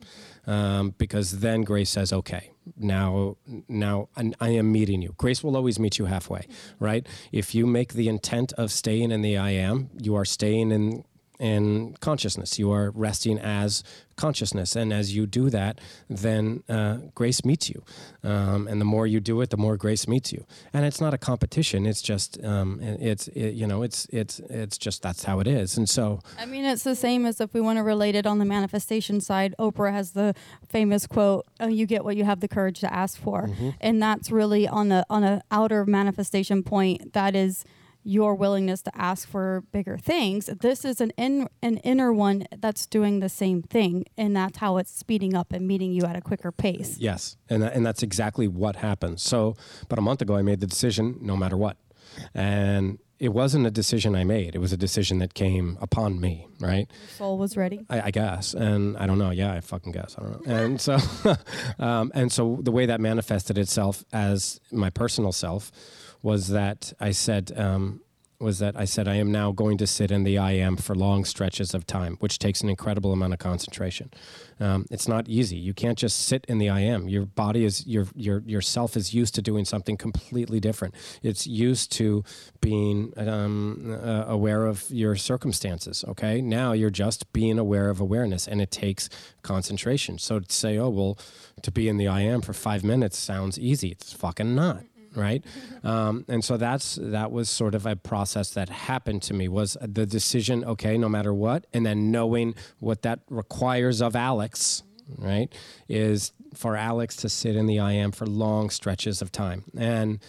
Um, 0.46 0.94
because 0.98 1.40
then 1.40 1.62
Grace 1.62 1.90
says, 1.90 2.12
okay, 2.12 2.50
now, 2.76 3.36
now 3.68 4.08
I, 4.16 4.32
I 4.40 4.48
am 4.50 4.72
meeting 4.72 5.02
you. 5.02 5.14
Grace 5.16 5.44
will 5.44 5.56
always 5.56 5.78
meet 5.78 5.98
you 5.98 6.06
halfway, 6.06 6.46
right? 6.78 7.06
If 7.30 7.54
you 7.54 7.66
make 7.66 7.92
the 7.92 8.08
intent 8.08 8.52
of 8.54 8.72
staying 8.72 9.12
in 9.12 9.22
the 9.22 9.36
I 9.36 9.50
am, 9.50 9.90
you 10.00 10.14
are 10.16 10.24
staying 10.24 10.72
in 10.72 11.04
in 11.40 11.96
consciousness. 12.00 12.58
You 12.58 12.70
are 12.70 12.90
resting 12.90 13.38
as 13.38 13.82
consciousness, 14.16 14.76
and 14.76 14.92
as 14.92 15.16
you 15.16 15.26
do 15.26 15.48
that, 15.48 15.80
then 16.08 16.62
uh, 16.68 16.98
grace 17.14 17.44
meets 17.44 17.70
you. 17.70 17.82
Um, 18.22 18.68
and 18.68 18.80
the 18.80 18.84
more 18.84 19.06
you 19.06 19.18
do 19.18 19.40
it, 19.40 19.48
the 19.48 19.56
more 19.56 19.78
grace 19.78 20.06
meets 20.06 20.32
you. 20.32 20.44
And 20.74 20.84
it's 20.84 21.00
not 21.00 21.14
a 21.14 21.18
competition. 21.18 21.86
It's 21.86 22.02
just 22.02 22.42
um, 22.44 22.78
it's 22.82 23.28
it, 23.28 23.54
you 23.54 23.66
know 23.66 23.82
it's 23.82 24.06
it's 24.10 24.40
it's 24.40 24.76
just 24.76 25.02
that's 25.02 25.24
how 25.24 25.40
it 25.40 25.46
is. 25.46 25.78
And 25.78 25.88
so 25.88 26.20
I 26.38 26.44
mean, 26.44 26.64
it's 26.64 26.84
the 26.84 26.94
same 26.94 27.24
as 27.24 27.40
if 27.40 27.54
we 27.54 27.60
want 27.60 27.78
to 27.78 27.82
relate 27.82 28.14
it 28.14 28.26
on 28.26 28.38
the 28.38 28.44
manifestation 28.44 29.20
side. 29.20 29.54
Oprah 29.58 29.92
has 29.92 30.12
the 30.12 30.34
famous 30.68 31.06
quote, 31.06 31.46
oh, 31.58 31.68
"You 31.68 31.86
get 31.86 32.04
what 32.04 32.16
you 32.16 32.24
have 32.24 32.40
the 32.40 32.48
courage 32.48 32.80
to 32.80 32.92
ask 32.92 33.18
for," 33.18 33.48
and 33.80 34.02
that's 34.02 34.30
really 34.30 34.68
on 34.68 34.92
a 34.92 35.04
on 35.08 35.24
a 35.24 35.42
outer 35.50 35.86
manifestation 35.86 36.62
point. 36.62 37.14
That 37.14 37.34
is 37.34 37.64
your 38.02 38.34
willingness 38.34 38.82
to 38.82 38.96
ask 38.96 39.28
for 39.28 39.64
bigger 39.72 39.98
things. 39.98 40.46
This 40.46 40.84
is 40.84 41.00
an 41.00 41.10
in, 41.16 41.48
an 41.62 41.78
inner 41.78 42.12
one 42.12 42.46
that's 42.56 42.86
doing 42.86 43.20
the 43.20 43.28
same 43.28 43.62
thing, 43.62 44.06
and 44.16 44.34
that's 44.34 44.58
how 44.58 44.78
it's 44.78 44.90
speeding 44.90 45.34
up 45.34 45.52
and 45.52 45.66
meeting 45.66 45.92
you 45.92 46.04
at 46.04 46.16
a 46.16 46.20
quicker 46.20 46.52
pace. 46.52 46.96
Yes, 46.98 47.36
and 47.48 47.62
and 47.62 47.84
that's 47.84 48.02
exactly 48.02 48.48
what 48.48 48.76
happened. 48.76 49.20
So, 49.20 49.56
about 49.82 49.98
a 49.98 50.02
month 50.02 50.22
ago, 50.22 50.36
I 50.36 50.42
made 50.42 50.60
the 50.60 50.66
decision, 50.66 51.18
no 51.20 51.36
matter 51.36 51.56
what, 51.56 51.76
and 52.34 52.98
it 53.20 53.34
wasn't 53.34 53.66
a 53.66 53.70
decision 53.70 54.16
I 54.16 54.24
made. 54.24 54.54
It 54.54 54.60
was 54.60 54.72
a 54.72 54.78
decision 54.78 55.18
that 55.18 55.34
came 55.34 55.76
upon 55.82 56.20
me, 56.20 56.48
right? 56.58 56.90
Soul 57.18 57.36
was 57.36 57.54
ready. 57.54 57.84
I, 57.90 58.00
I 58.00 58.10
guess, 58.10 58.54
and 58.54 58.96
I 58.96 59.06
don't 59.06 59.18
know. 59.18 59.30
Yeah, 59.30 59.52
I 59.52 59.60
fucking 59.60 59.92
guess. 59.92 60.16
I 60.18 60.22
don't 60.22 60.46
know. 60.46 60.54
And 60.54 60.80
so, 60.80 60.96
um, 61.78 62.10
and 62.14 62.32
so 62.32 62.60
the 62.62 62.72
way 62.72 62.86
that 62.86 62.98
manifested 62.98 63.58
itself 63.58 64.04
as 64.10 64.58
my 64.72 64.88
personal 64.88 65.32
self 65.32 65.70
was 66.22 66.48
that 66.48 66.92
I 67.00 67.12
said. 67.12 67.52
Um, 67.56 68.00
was 68.40 68.58
that 68.58 68.74
I 68.74 68.86
said 68.86 69.06
I 69.06 69.16
am 69.16 69.30
now 69.30 69.52
going 69.52 69.76
to 69.78 69.86
sit 69.86 70.10
in 70.10 70.24
the 70.24 70.38
I 70.38 70.52
am 70.52 70.76
for 70.76 70.94
long 70.94 71.24
stretches 71.26 71.74
of 71.74 71.86
time, 71.86 72.16
which 72.20 72.38
takes 72.38 72.62
an 72.62 72.70
incredible 72.70 73.12
amount 73.12 73.34
of 73.34 73.38
concentration. 73.38 74.10
Um, 74.58 74.86
it's 74.90 75.06
not 75.06 75.28
easy. 75.28 75.56
You 75.56 75.74
can't 75.74 75.98
just 75.98 76.24
sit 76.24 76.46
in 76.48 76.58
the 76.58 76.70
I 76.70 76.80
am. 76.80 77.08
Your 77.08 77.26
body 77.26 77.64
is 77.64 77.86
your 77.86 78.08
your 78.14 78.40
yourself 78.46 78.96
is 78.96 79.12
used 79.12 79.34
to 79.34 79.42
doing 79.42 79.66
something 79.66 79.96
completely 79.96 80.58
different. 80.58 80.94
It's 81.22 81.46
used 81.46 81.92
to 81.92 82.24
being 82.60 83.12
um, 83.18 83.98
uh, 84.02 84.24
aware 84.26 84.64
of 84.64 84.86
your 84.90 85.16
circumstances. 85.16 86.04
Okay, 86.08 86.40
now 86.40 86.72
you're 86.72 86.90
just 86.90 87.30
being 87.34 87.58
aware 87.58 87.90
of 87.90 88.00
awareness, 88.00 88.48
and 88.48 88.62
it 88.62 88.70
takes 88.70 89.10
concentration. 89.42 90.18
So 90.18 90.40
to 90.40 90.52
say, 90.52 90.78
oh 90.78 90.88
well, 90.88 91.18
to 91.62 91.70
be 91.70 91.88
in 91.88 91.98
the 91.98 92.08
I 92.08 92.22
am 92.22 92.40
for 92.40 92.54
five 92.54 92.82
minutes 92.82 93.18
sounds 93.18 93.58
easy. 93.58 93.88
It's 93.88 94.14
fucking 94.14 94.54
not 94.54 94.84
right? 95.14 95.44
Um, 95.82 96.24
and 96.28 96.44
so 96.44 96.56
that's 96.56 96.98
that 97.00 97.32
was 97.32 97.48
sort 97.48 97.74
of 97.74 97.86
a 97.86 97.96
process 97.96 98.50
that 98.50 98.68
happened 98.68 99.22
to 99.22 99.34
me 99.34 99.48
was 99.48 99.76
the 99.80 100.06
decision 100.06 100.64
okay 100.64 100.96
no 100.98 101.08
matter 101.08 101.32
what 101.34 101.66
and 101.72 101.84
then 101.84 102.10
knowing 102.10 102.54
what 102.78 103.02
that 103.02 103.20
requires 103.28 104.00
of 104.00 104.14
alex 104.14 104.82
right 105.16 105.52
is 105.88 106.32
for 106.54 106.76
alex 106.76 107.16
to 107.16 107.28
sit 107.28 107.56
in 107.56 107.66
the 107.66 107.78
i 107.78 107.92
am 107.92 108.12
for 108.12 108.26
long 108.26 108.70
stretches 108.70 109.22
of 109.22 109.32
time. 109.32 109.64
And 109.76 110.20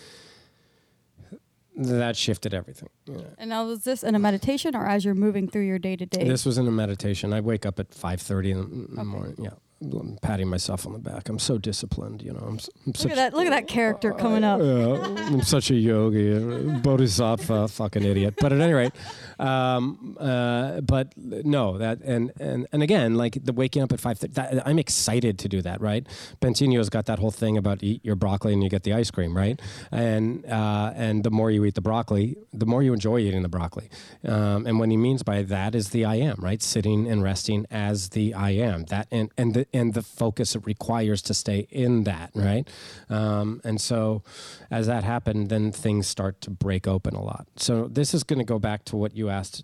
that 1.75 2.15
shifted 2.17 2.53
everything. 2.53 2.89
And 3.37 3.49
now, 3.49 3.65
was 3.65 3.83
this 3.83 4.03
in 4.03 4.13
a 4.13 4.19
meditation 4.19 4.75
or 4.75 4.85
as 4.85 5.05
you're 5.05 5.15
moving 5.15 5.47
through 5.47 5.63
your 5.63 5.79
day 5.79 5.95
to 5.95 6.05
day? 6.05 6.27
this 6.27 6.45
was 6.45 6.57
in 6.57 6.67
a 6.67 6.71
meditation. 6.71 7.33
I 7.33 7.39
wake 7.39 7.65
up 7.65 7.79
at 7.79 7.91
5.30 7.91 8.51
in 8.51 8.95
the 8.95 9.03
morning. 9.03 9.35
Yeah 9.39 9.51
I'm 9.81 10.17
patting 10.21 10.47
myself 10.47 10.85
on 10.85 10.93
the 10.93 10.99
back 10.99 11.29
i'm 11.29 11.39
so 11.39 11.57
disciplined 11.57 12.21
you 12.21 12.31
know 12.31 12.39
i'm, 12.39 12.59
I'm 12.85 12.91
Look 12.91 12.97
such 12.97 13.11
at 13.11 13.15
that! 13.15 13.33
Look 13.33 13.45
at 13.45 13.51
that 13.51 13.67
character 13.67 14.11
coming 14.13 14.43
up. 14.43 14.59
Yeah, 14.59 15.25
I'm 15.27 15.41
such 15.41 15.71
a 15.71 15.75
yogi, 15.75 16.35
a 16.35 16.79
bodhisattva, 16.79 17.69
fucking 17.69 18.03
idiot. 18.03 18.35
But 18.39 18.53
at 18.53 18.59
any 18.59 18.73
rate, 18.73 18.91
um, 19.39 20.17
uh, 20.19 20.81
but 20.81 21.13
no, 21.17 21.77
that 21.77 22.01
and 22.01 22.31
and 22.39 22.67
and 22.71 22.83
again, 22.83 23.15
like 23.15 23.37
the 23.43 23.53
waking 23.53 23.81
up 23.81 23.91
at 23.91 23.99
five. 23.99 24.19
That, 24.19 24.67
I'm 24.67 24.79
excited 24.79 25.39
to 25.39 25.47
do 25.47 25.61
that, 25.61 25.81
right? 25.81 26.05
Bentinho's 26.41 26.89
got 26.89 27.05
that 27.05 27.19
whole 27.19 27.31
thing 27.31 27.57
about 27.57 27.81
eat 27.83 28.03
your 28.03 28.15
broccoli 28.15 28.53
and 28.53 28.63
you 28.63 28.69
get 28.69 28.83
the 28.83 28.93
ice 28.93 29.11
cream, 29.11 29.35
right? 29.35 29.59
And 29.91 30.45
uh, 30.45 30.91
and 30.95 31.23
the 31.23 31.31
more 31.31 31.49
you 31.51 31.63
eat 31.65 31.75
the 31.75 31.81
broccoli, 31.81 32.37
the 32.53 32.65
more 32.65 32.83
you 32.83 32.93
enjoy 32.93 33.19
eating 33.19 33.41
the 33.41 33.49
broccoli. 33.49 33.89
Um, 34.27 34.65
and 34.67 34.79
what 34.79 34.89
he 34.89 34.97
means 34.97 35.23
by 35.23 35.43
that 35.43 35.75
is 35.75 35.89
the 35.89 36.05
I 36.05 36.15
am, 36.15 36.37
right? 36.39 36.61
Sitting 36.61 37.07
and 37.07 37.23
resting 37.23 37.65
as 37.71 38.09
the 38.09 38.33
I 38.33 38.51
am. 38.51 38.85
That 38.85 39.07
and 39.11 39.31
and 39.37 39.53
the 39.53 39.65
and 39.73 39.93
the 39.93 40.01
focus 40.01 40.55
it 40.55 40.65
requires 40.65 41.21
to 41.23 41.33
stay 41.33 41.67
in 41.69 42.03
that, 42.03 42.31
right? 42.35 42.67
Um, 43.09 43.61
and 43.63 43.79
so, 43.79 44.23
as 44.69 44.87
that 44.87 45.03
happened, 45.03 45.49
then 45.49 45.71
things 45.71 46.07
start 46.07 46.41
to 46.41 46.49
break 46.49 46.87
open 46.87 47.15
a 47.15 47.23
lot. 47.23 47.47
So 47.55 47.87
this 47.87 48.13
is 48.13 48.23
going 48.23 48.39
to 48.39 48.45
go 48.45 48.59
back 48.59 48.85
to 48.85 48.97
what 48.97 49.15
you 49.15 49.29
asked. 49.29 49.63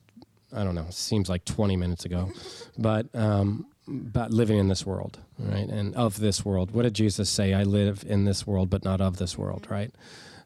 I 0.53 0.63
don't 0.63 0.75
know. 0.75 0.87
Seems 0.89 1.29
like 1.29 1.43
20 1.45 1.75
minutes 1.75 2.05
ago, 2.05 2.31
but 2.77 3.07
um, 3.13 3.67
about 3.87 4.31
living 4.31 4.57
in 4.57 4.67
this 4.67 4.85
world, 4.85 5.19
right? 5.37 5.67
And 5.67 5.95
of 5.95 6.19
this 6.19 6.45
world. 6.45 6.71
What 6.71 6.83
did 6.83 6.93
Jesus 6.93 7.29
say? 7.29 7.53
I 7.53 7.63
live 7.63 8.03
in 8.07 8.25
this 8.25 8.47
world, 8.47 8.69
but 8.69 8.83
not 8.83 9.01
of 9.01 9.17
this 9.17 9.37
world, 9.37 9.67
right? 9.69 9.91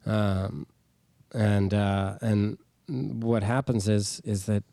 Um, 0.06 0.66
and 1.32 1.72
uh, 1.72 2.18
and 2.20 2.58
what 2.88 3.42
happens 3.42 3.88
is 3.88 4.20
is 4.24 4.46
that 4.46 4.64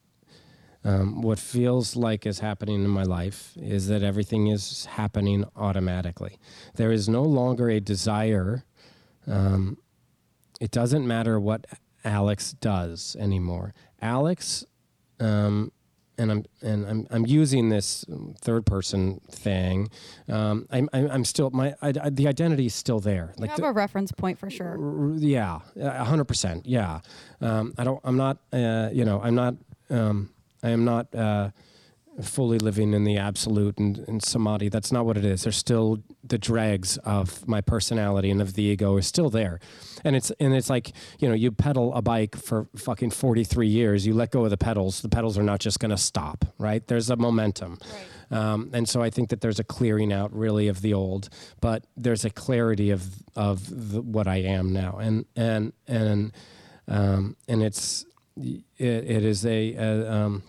um, 0.84 1.22
what 1.22 1.40
feels 1.40 1.96
like 1.96 2.26
is 2.26 2.40
happening 2.40 2.76
in 2.84 2.90
my 2.90 3.04
life 3.04 3.54
is 3.58 3.88
that 3.88 4.02
everything 4.02 4.48
is 4.48 4.86
happening 4.86 5.46
automatically. 5.56 6.38
There 6.76 6.92
is 6.92 7.10
no 7.10 7.24
longer 7.24 7.70
a 7.70 7.80
desire. 7.80 8.64
Um, 9.28 9.78
it 10.62 10.72
doesn't 10.72 11.06
matter 11.06 11.40
what 11.40 11.68
Alex 12.06 12.54
does 12.54 13.16
anymore. 13.20 13.74
Alex 14.02 14.66
um, 15.20 15.72
and 16.20 16.32
I'm 16.32 16.46
and 16.62 16.86
I'm 16.86 17.08
I'm 17.10 17.26
using 17.26 17.70
this 17.70 18.06
third 18.42 18.66
person 18.66 19.22
thing. 19.32 19.90
Um, 20.28 20.68
I'm, 20.70 20.90
I'm 20.94 21.10
I'm 21.12 21.26
still 21.26 21.50
my 21.50 21.74
I, 21.82 21.94
I, 22.02 22.10
the 22.10 22.28
identity 22.28 22.66
is 22.66 22.76
still 22.76 23.00
there. 23.00 23.34
You 23.40 23.48
have 23.48 23.64
a 23.64 23.72
reference 23.72 24.12
point 24.12 24.38
for 24.38 24.50
sure. 24.50 24.78
r- 24.78 25.18
yeah, 25.18 25.60
a 25.78 26.04
hundred 26.04 26.26
percent. 26.26 26.66
Yeah, 26.66 27.00
um, 27.42 27.74
I 27.78 27.84
don't. 27.86 28.02
I'm 28.04 28.18
not. 28.18 28.38
Uh, 28.52 28.90
you 28.92 29.06
know, 29.06 29.22
I'm 29.22 29.36
not. 29.36 29.56
Um, 29.90 30.30
I 30.64 30.70
am 30.70 30.86
not. 30.86 31.14
Uh, 31.14 31.52
fully 32.22 32.58
living 32.60 32.94
in 32.94 33.04
the 33.04 33.18
absolute 33.18 33.78
and, 33.78 34.00
and 34.08 34.24
samadhi. 34.24 34.70
That's 34.70 34.92
not 34.92 35.06
what 35.06 35.18
it 35.18 35.26
is. 35.26 35.44
There's 35.44 35.58
still 35.58 36.04
the 36.24 36.38
dregs 36.38 36.98
of 36.98 37.48
my 37.48 37.62
personality 37.62 38.30
and 38.30 38.42
of 38.42 38.54
the 38.54 38.64
ego 38.64 38.98
is 38.98 39.08
still 39.08 39.30
there. 39.30 39.60
And 40.04 40.16
it's 40.16 40.32
and 40.32 40.54
it's 40.54 40.70
like, 40.70 40.92
you 41.20 41.28
know, 41.28 41.36
you 41.36 41.52
pedal 41.52 41.94
a 41.94 42.02
bike 42.02 42.36
for 42.36 42.68
fucking 42.76 43.12
43 43.12 43.68
years, 43.68 44.06
you 44.06 44.14
let 44.14 44.32
go 44.32 44.44
of 44.44 44.50
the 44.50 44.58
pedals, 44.58 45.02
the 45.02 45.10
pedals 45.10 45.38
are 45.38 45.44
not 45.44 45.60
just 45.60 45.80
going 45.80 45.92
to 45.92 45.98
stop, 45.98 46.46
right? 46.58 46.86
There's 46.88 47.10
a 47.10 47.16
momentum. 47.16 47.80
Right. 47.82 48.38
Um, 48.38 48.70
and 48.74 48.88
so 48.88 49.02
I 49.02 49.10
think 49.10 49.30
that 49.30 49.42
there's 49.42 49.60
a 49.60 49.64
clearing 49.64 50.14
out 50.14 50.32
really 50.34 50.68
of 50.68 50.82
the 50.82 50.94
old, 50.94 51.30
but 51.62 51.86
there's 51.98 52.26
a 52.26 52.30
clarity 52.30 52.92
of 52.92 53.24
of 53.36 53.92
the, 53.92 54.02
what 54.02 54.28
I 54.28 54.38
am 54.38 54.72
now. 54.72 54.98
And 54.98 55.26
and 55.36 55.74
and 55.88 56.32
um, 56.88 57.36
and 57.48 57.64
it's 57.64 58.06
it, 58.38 58.64
it 58.78 59.26
is 59.26 59.46
a, 59.46 59.74
a 59.74 60.12
um, 60.12 60.44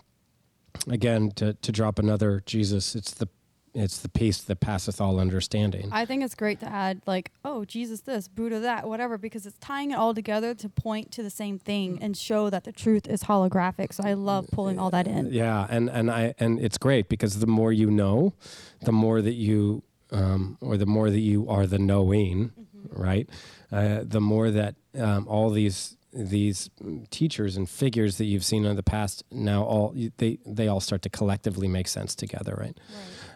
again 0.89 1.31
to, 1.31 1.53
to 1.55 1.71
drop 1.71 1.99
another 1.99 2.41
jesus 2.45 2.95
it's 2.95 3.11
the 3.13 3.27
it's 3.73 3.99
the 3.99 4.09
peace 4.09 4.41
that 4.41 4.59
passeth 4.59 4.99
all 4.99 5.17
understanding 5.19 5.89
I 5.93 6.03
think 6.05 6.23
it's 6.23 6.35
great 6.35 6.59
to 6.59 6.65
add 6.67 7.01
like, 7.07 7.31
oh, 7.45 7.63
Jesus 7.63 8.01
this, 8.01 8.27
Buddha 8.27 8.59
that, 8.59 8.85
whatever, 8.85 9.17
because 9.17 9.45
it's 9.45 9.57
tying 9.59 9.91
it 9.91 9.93
all 9.95 10.13
together 10.13 10.53
to 10.55 10.67
point 10.67 11.09
to 11.13 11.23
the 11.23 11.29
same 11.29 11.57
thing 11.57 11.97
and 12.01 12.17
show 12.17 12.49
that 12.49 12.65
the 12.65 12.73
truth 12.73 13.07
is 13.07 13.23
holographic. 13.23 13.93
So 13.93 14.03
I 14.05 14.11
love 14.11 14.49
pulling 14.51 14.77
all 14.77 14.89
that 14.89 15.07
in. 15.07 15.31
yeah 15.31 15.67
and 15.69 15.89
and 15.89 16.11
i 16.11 16.33
and 16.37 16.59
it's 16.59 16.77
great 16.77 17.07
because 17.07 17.39
the 17.39 17.47
more 17.47 17.71
you 17.71 17.89
know 17.89 18.33
the 18.81 18.91
more 18.91 19.21
that 19.21 19.35
you 19.35 19.83
um, 20.11 20.57
or 20.59 20.75
the 20.75 20.85
more 20.85 21.09
that 21.09 21.19
you 21.19 21.47
are 21.47 21.65
the 21.65 21.79
knowing 21.79 22.51
right 22.91 23.29
uh, 23.71 24.01
the 24.03 24.19
more 24.19 24.51
that 24.51 24.75
um, 24.99 25.25
all 25.29 25.49
these 25.49 25.95
these 26.13 26.69
teachers 27.09 27.55
and 27.55 27.69
figures 27.69 28.17
that 28.17 28.25
you've 28.25 28.43
seen 28.45 28.65
in 28.65 28.75
the 28.75 28.83
past 28.83 29.23
now 29.31 29.63
all 29.63 29.95
they 30.17 30.37
they 30.45 30.67
all 30.67 30.81
start 30.81 31.01
to 31.01 31.09
collectively 31.09 31.67
make 31.67 31.87
sense 31.87 32.15
together 32.15 32.55
right 32.59 32.77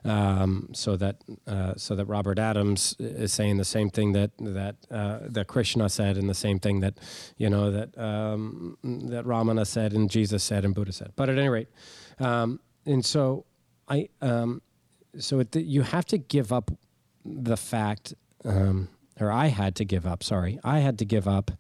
um, 0.06 0.70
so 0.74 0.96
that 0.98 1.18
uh, 1.48 1.74
so 1.76 1.96
that 1.96 2.06
Robert 2.06 2.38
Adams 2.38 2.96
is 3.00 3.34
saying 3.34 3.58
the 3.58 3.66
same 3.66 3.90
thing 3.90 4.14
that 4.14 4.32
that 4.40 4.76
uh, 4.92 5.20
that 5.24 5.48
Krishna 5.48 5.90
said, 5.90 6.18
and 6.18 6.30
the 6.30 6.36
same 6.36 6.60
thing 6.60 6.82
that 6.82 7.00
you 7.38 7.50
know 7.50 7.72
that 7.72 7.98
um, 7.98 8.78
that 8.84 9.26
Ramana 9.26 9.66
said, 9.66 9.94
and 9.94 10.10
Jesus 10.10 10.44
said, 10.44 10.64
and 10.64 10.76
Buddha 10.76 10.92
said. 10.92 11.14
But 11.16 11.30
at 11.30 11.38
any 11.38 11.50
rate, 11.50 11.70
um, 12.20 12.60
and 12.86 13.04
so 13.04 13.46
I 13.90 14.10
um, 14.22 14.62
so 15.18 15.40
it, 15.40 15.56
you 15.56 15.82
have 15.82 16.06
to 16.06 16.20
give 16.20 16.54
up 16.54 16.72
the 17.26 17.58
fact, 17.58 18.14
um, 18.44 18.90
or 19.20 19.32
I 19.32 19.48
had 19.48 19.76
to 19.78 19.86
give 19.86 20.06
up. 20.06 20.22
Sorry, 20.22 20.60
I 20.64 20.80
had 20.80 21.00
to 21.00 21.06
give 21.06 21.28
up. 21.28 21.52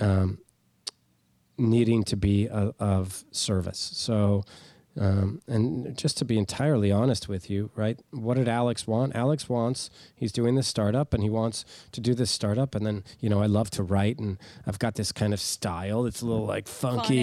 Um, 0.00 0.38
needing 1.60 2.02
to 2.04 2.16
be 2.16 2.46
a, 2.46 2.72
of 2.78 3.24
service. 3.30 3.90
So, 3.94 4.44
um, 4.98 5.40
and 5.46 5.96
just 5.96 6.16
to 6.18 6.24
be 6.24 6.36
entirely 6.36 6.90
honest 6.90 7.28
with 7.28 7.48
you, 7.48 7.70
right? 7.76 8.00
What 8.10 8.36
did 8.36 8.48
Alex 8.48 8.86
want? 8.86 9.14
Alex 9.14 9.48
wants, 9.48 9.88
he's 10.16 10.32
doing 10.32 10.56
this 10.56 10.66
startup 10.66 11.14
and 11.14 11.22
he 11.22 11.30
wants 11.30 11.64
to 11.92 12.00
do 12.00 12.12
this 12.12 12.30
startup. 12.30 12.74
And 12.74 12.84
then, 12.84 13.04
you 13.20 13.28
know, 13.28 13.40
I 13.40 13.46
love 13.46 13.70
to 13.72 13.82
write 13.82 14.18
and 14.18 14.38
I've 14.66 14.78
got 14.78 14.96
this 14.96 15.12
kind 15.12 15.32
of 15.32 15.40
style. 15.40 16.06
It's 16.06 16.22
a 16.22 16.26
little 16.26 16.46
like 16.46 16.66
funky. 16.66 17.14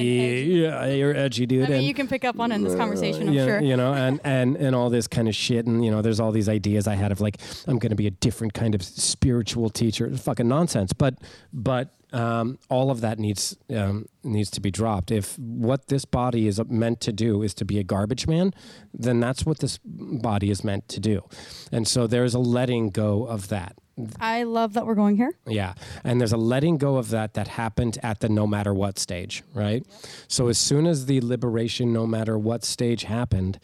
Yeah, 0.62 0.86
you're 0.86 1.16
edgy, 1.16 1.46
dude. 1.46 1.66
I 1.66 1.68
mean, 1.68 1.78
and, 1.80 1.86
you 1.86 1.94
can 1.94 2.08
pick 2.08 2.24
up 2.24 2.40
on 2.40 2.52
in 2.52 2.64
this 2.64 2.76
conversation, 2.76 3.28
I'm 3.28 3.34
you, 3.34 3.44
sure. 3.44 3.60
You 3.60 3.76
know, 3.76 3.94
and, 3.94 4.22
and, 4.24 4.56
and 4.56 4.76
all 4.76 4.90
this 4.90 5.08
kind 5.08 5.28
of 5.28 5.36
shit. 5.36 5.66
And, 5.66 5.84
you 5.84 5.92
know, 5.92 6.02
there's 6.02 6.20
all 6.20 6.32
these 6.32 6.48
ideas 6.48 6.88
I 6.88 6.96
had 6.96 7.12
of 7.12 7.20
like, 7.20 7.38
I'm 7.68 7.80
going 7.80 7.90
to 7.90 7.98
be 7.98 8.08
a 8.08 8.12
different 8.12 8.54
kind 8.54 8.76
of 8.76 8.84
spiritual 8.84 9.70
teacher. 9.70 10.06
It's 10.06 10.24
fucking 10.24 10.48
nonsense. 10.48 10.94
But, 10.94 11.16
but, 11.52 11.94
um, 12.18 12.58
all 12.70 12.90
of 12.90 13.02
that 13.02 13.20
needs 13.20 13.56
um, 13.70 14.08
needs 14.24 14.50
to 14.52 14.62
be 14.62 14.72
dropped. 14.72 15.12
If 15.12 15.38
what 15.38 15.88
this 15.88 16.06
body 16.06 16.48
is 16.48 16.60
meant 16.66 17.00
to 17.02 17.12
do 17.12 17.44
is 17.44 17.54
to 17.56 17.66
be 17.66 17.78
a 17.78 17.84
garbage 17.84 18.28
man, 18.28 18.54
then 18.94 19.20
that's 19.20 19.46
what 19.46 19.60
this 19.60 19.78
body 19.84 20.50
is 20.50 20.64
meant 20.64 20.88
to 20.90 21.00
do. 21.00 21.24
And 21.72 21.88
so 21.88 22.08
there's 22.08 22.34
a 22.34 22.40
letting 22.40 22.90
go 22.90 23.26
of 23.26 23.50
that. 23.50 23.76
I 24.20 24.44
love 24.44 24.74
that 24.74 24.86
we're 24.86 24.96
going 24.96 25.18
here. 25.18 25.34
Yeah. 25.48 25.74
And 26.04 26.20
there's 26.20 26.32
a 26.32 26.38
letting 26.38 26.78
go 26.78 26.98
of 26.98 27.10
that 27.10 27.34
that 27.34 27.48
happened 27.48 27.98
at 28.04 28.20
the 28.20 28.30
no 28.30 28.46
matter 28.46 28.74
what 28.74 29.00
stage, 29.00 29.44
right? 29.54 29.86
So 30.28 30.50
as 30.50 30.58
soon 30.58 30.86
as 30.86 31.08
the 31.08 31.20
liberation, 31.22 31.94
no 31.94 32.06
matter 32.06 32.38
what 32.38 32.64
stage 32.64 33.04
happened, 33.04 33.60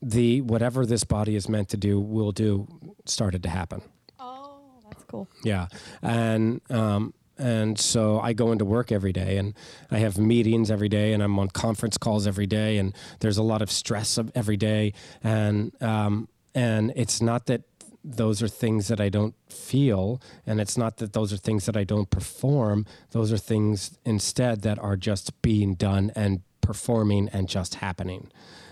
the 0.00 0.42
whatever 0.42 0.86
this 0.86 1.02
body 1.04 1.34
is 1.34 1.48
meant 1.48 1.68
to 1.70 1.76
do 1.76 1.98
will 1.98 2.30
do 2.30 2.68
started 3.04 3.42
to 3.42 3.48
happen. 3.48 3.82
Oh, 4.20 4.60
that's 4.88 5.04
cool. 5.04 5.28
Yeah. 5.42 5.66
And, 6.02 6.60
um, 6.70 7.14
and 7.38 7.78
so 7.78 8.20
I 8.20 8.32
go 8.32 8.52
into 8.52 8.64
work 8.64 8.92
every 8.92 9.12
day 9.12 9.38
and 9.38 9.54
I 9.90 9.98
have 9.98 10.18
meetings 10.18 10.70
every 10.70 10.88
day 10.88 11.12
and 11.12 11.22
I'm 11.22 11.38
on 11.38 11.48
conference 11.48 11.98
calls 11.98 12.26
every 12.26 12.46
day 12.46 12.78
and 12.78 12.94
there's 13.20 13.38
a 13.38 13.42
lot 13.42 13.62
of 13.62 13.70
stress 13.70 14.18
of 14.18 14.30
every 14.34 14.56
day. 14.56 14.92
And, 15.22 15.72
um, 15.82 16.28
and 16.54 16.92
it's 16.94 17.20
not 17.20 17.46
that 17.46 17.62
those 18.04 18.42
are 18.42 18.48
things 18.48 18.88
that 18.88 19.00
I 19.00 19.08
don't 19.08 19.34
feel, 19.48 20.20
and 20.46 20.60
it's 20.60 20.76
not 20.76 20.98
that 20.98 21.14
those 21.14 21.32
are 21.32 21.38
things 21.38 21.64
that 21.64 21.76
I 21.76 21.84
don't 21.84 22.10
perform. 22.10 22.84
Those 23.12 23.32
are 23.32 23.38
things 23.38 23.98
instead 24.04 24.60
that 24.60 24.78
are 24.78 24.96
just 24.96 25.40
being 25.40 25.74
done 25.74 26.12
and 26.14 26.42
performing 26.60 27.30
and 27.32 27.48
just 27.48 27.76
happening. 27.76 28.30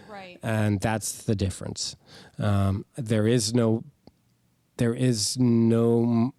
Right. 0.08 0.38
And 0.42 0.80
that's 0.80 1.22
the 1.24 1.34
difference. 1.34 1.96
Um, 2.38 2.84
there 2.96 3.26
is 3.26 3.54
no 3.54 3.84
there 4.78 4.94
is 4.94 5.38
no 5.38 6.32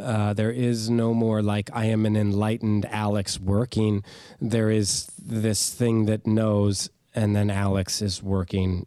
uh, 0.00 0.32
there 0.34 0.50
is 0.50 0.88
no 0.90 1.12
more 1.12 1.42
like 1.42 1.70
I 1.72 1.86
am 1.86 2.06
an 2.06 2.16
enlightened 2.16 2.86
Alex 2.86 3.38
working. 3.40 4.04
There 4.40 4.70
is 4.70 5.10
this 5.18 5.72
thing 5.74 6.06
that 6.06 6.26
knows, 6.26 6.90
and 7.14 7.34
then 7.34 7.50
Alex 7.50 8.00
is 8.00 8.22
working. 8.22 8.86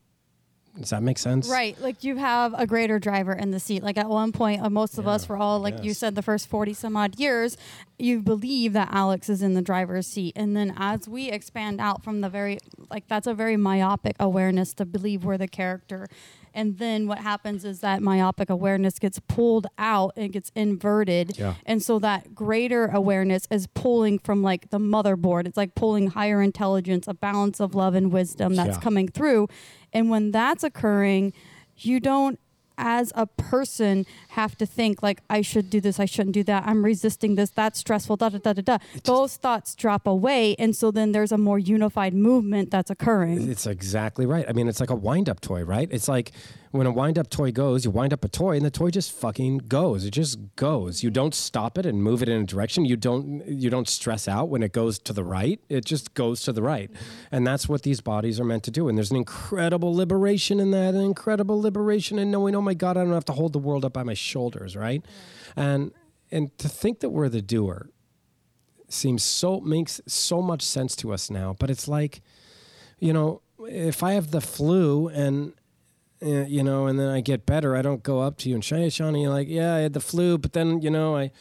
Does 0.80 0.90
that 0.90 1.04
make 1.04 1.20
sense? 1.20 1.48
Right. 1.48 1.80
Like 1.80 2.04
you 2.04 2.16
have 2.18 2.56
a 2.58 2.66
greater 2.66 2.98
driver 2.98 3.34
in 3.34 3.52
the 3.52 3.60
seat. 3.60 3.84
Like 3.84 3.96
at 3.96 4.10
one 4.10 4.32
point, 4.32 4.64
uh, 4.64 4.72
most 4.72 4.98
of 4.98 5.08
us, 5.08 5.22
Yeah. 5.22 5.28
for 5.28 5.38
all, 5.38 5.60
like 5.60 5.84
you 5.84 5.94
said, 5.94 6.16
the 6.16 6.24
first 6.24 6.48
40 6.48 6.74
some 6.74 6.98
odd 6.98 7.20
years, 7.20 7.58
you 8.00 8.24
believe 8.24 8.74
that 8.74 8.90
Alex 8.92 9.30
is 9.30 9.44
in 9.44 9.54
the 9.54 9.62
driver's 9.62 10.08
seat. 10.08 10.34
And 10.36 10.58
then 10.58 10.74
as 10.76 11.08
we 11.08 11.30
expand 11.30 11.80
out 11.80 12.04
from 12.04 12.22
the 12.22 12.30
very, 12.30 12.58
like 12.90 13.08
that's 13.08 13.28
a 13.28 13.36
very 13.36 13.56
myopic 13.56 14.16
awareness 14.20 14.74
to 14.76 14.86
believe 14.86 15.24
we're 15.24 15.38
the 15.38 15.48
character. 15.48 16.08
And 16.54 16.78
then 16.78 17.08
what 17.08 17.18
happens 17.20 17.66
is 17.66 17.80
that 17.80 18.02
myopic 18.02 18.50
awareness 18.50 19.00
gets 19.00 19.20
pulled 19.28 19.68
out 19.78 20.14
and 20.16 20.32
gets 20.32 20.52
inverted. 20.56 21.38
Yeah. 21.38 21.56
And 21.66 21.82
so 21.82 22.00
that 22.00 22.36
greater 22.36 22.88
awareness 22.88 23.48
is 23.50 23.68
pulling 23.68 24.20
from 24.20 24.44
like 24.44 24.70
the 24.70 24.80
motherboard. 24.80 25.48
It's 25.48 25.58
like 25.58 25.76
pulling 25.76 26.08
higher 26.08 26.42
intelligence, 26.42 27.08
a 27.08 27.14
balance 27.14 27.60
of 27.60 27.74
love 27.76 27.96
and 27.96 28.12
wisdom 28.12 28.56
that's 28.56 28.78
Yeah. 28.78 28.82
coming 28.84 29.08
through. 29.08 29.48
And 29.92 30.10
when 30.10 30.32
that's 30.32 30.64
occurring, 30.64 31.34
you 31.78 32.00
don't 32.00 32.40
as 32.78 33.12
a 33.16 33.28
person 33.28 34.06
have 34.30 34.58
to 34.58 34.66
think 34.66 35.04
like 35.04 35.22
I 35.30 35.42
should 35.42 35.70
do 35.70 35.80
this, 35.82 36.00
I 36.00 36.06
shouldn't 36.06 36.34
do 36.34 36.44
that. 36.44 36.64
I'm 36.66 36.84
resisting 36.84 37.36
this, 37.36 37.50
that's 37.50 37.80
stressful, 37.80 38.18
da 38.18 38.30
da 38.30 38.38
da 38.40 38.54
da 38.54 38.62
da. 38.62 38.78
Those 39.04 39.38
thoughts 39.38 39.76
drop 39.76 40.08
away 40.08 40.56
and 40.58 40.76
so 40.76 40.92
then 40.92 41.12
there's 41.12 41.32
a 41.32 41.38
more 41.38 41.60
unified 41.60 42.14
movement 42.14 42.72
that's 42.72 42.90
occurring. 42.90 43.50
It's 43.50 43.68
exactly 43.68 44.26
right. 44.26 44.46
I 44.48 44.54
mean, 44.54 44.68
it's 44.68 44.80
like 44.80 44.90
a 44.90 44.96
wind 44.96 45.30
up 45.30 45.42
toy, 45.42 45.64
right? 45.64 45.88
It's 45.92 46.08
like 46.08 46.32
when 46.74 46.88
a 46.88 46.92
wind 46.92 47.20
up 47.20 47.30
toy 47.30 47.52
goes, 47.52 47.86
you 47.86 47.92
wind 47.92 48.12
up 48.14 48.26
a 48.26 48.28
toy 48.28 48.56
and 48.56 48.66
the 48.66 48.72
toy 48.72 48.90
just 48.90 49.12
fucking 49.12 49.60
goes. 49.60 50.06
It 50.06 50.10
just 50.10 50.56
goes. 50.56 51.04
You 51.04 51.12
don't 51.12 51.36
stop 51.36 51.78
it 51.78 51.86
and 51.86 52.02
move 52.02 52.24
it 52.24 52.30
in 52.30 52.42
a 52.42 52.46
direction. 52.46 52.84
You 52.84 52.98
don't 52.98 53.46
you 53.48 53.70
don't 53.70 53.88
stress 53.88 54.28
out 54.28 54.50
when 54.50 54.64
it 54.64 54.72
goes 54.72 54.98
to 54.98 55.14
the 55.14 55.24
right. 55.24 55.60
It 55.70 55.86
just 55.86 56.16
goes 56.16 56.42
to 56.44 56.52
the 56.52 56.64
right. 56.64 56.90
And 57.32 57.46
that's 57.46 57.70
what 57.70 57.84
these 57.84 58.02
bodies 58.02 58.40
are 58.40 58.44
meant 58.44 58.64
to 58.64 58.72
do. 58.72 58.88
And 58.88 58.98
there's 58.98 59.12
an 59.12 59.18
incredible 59.18 59.94
liberation 59.94 60.60
in 60.60 60.72
that, 60.72 60.96
an 60.96 61.02
incredible 61.02 61.62
liberation 61.62 62.18
in 62.18 62.32
knowing, 62.32 62.56
oh 62.56 62.62
my 62.62 62.74
God, 62.74 62.98
I 62.98 63.04
don't 63.04 63.14
have 63.14 63.26
to 63.26 63.34
hold 63.34 63.54
the 63.54 63.60
world 63.60 63.86
up 63.86 63.94
by 63.94 64.02
my 64.02 64.16
shoulders, 64.16 64.76
right? 64.76 65.06
And 65.56 65.92
and 66.32 66.58
to 66.58 66.68
think 66.68 67.02
that 67.02 67.12
we're 67.12 67.30
the 67.30 67.44
doer 67.44 67.92
seems 68.90 69.22
so 69.22 69.60
makes 69.60 70.02
so 70.08 70.42
much 70.42 70.64
sense 70.64 70.96
to 70.96 71.14
us 71.14 71.30
now, 71.30 71.56
but 71.60 71.70
it's 71.70 71.88
like 71.88 72.24
you 72.98 73.14
know, 73.14 73.44
if 73.60 74.02
I 74.02 74.14
have 74.14 74.32
the 74.32 74.42
flu 74.42 75.08
and 75.10 75.54
you 76.24 76.64
know, 76.64 76.88
and 76.88 77.00
then 77.00 77.10
I 77.10 77.22
get 77.22 77.46
better, 77.46 77.76
I 77.76 77.82
don't 77.82 78.04
go 78.04 78.22
up 78.22 78.38
to 78.40 78.50
you 78.50 78.56
and 78.56 78.64
say, 78.64 78.88
You're 78.88 79.30
like, 79.30 79.48
yeah, 79.50 79.76
I 79.76 79.80
had 79.80 79.94
the 79.94 80.00
flu, 80.00 80.38
but 80.38 80.54
then 80.54 80.82
you 80.82 80.90
know, 80.90 81.16
I. 81.16 81.32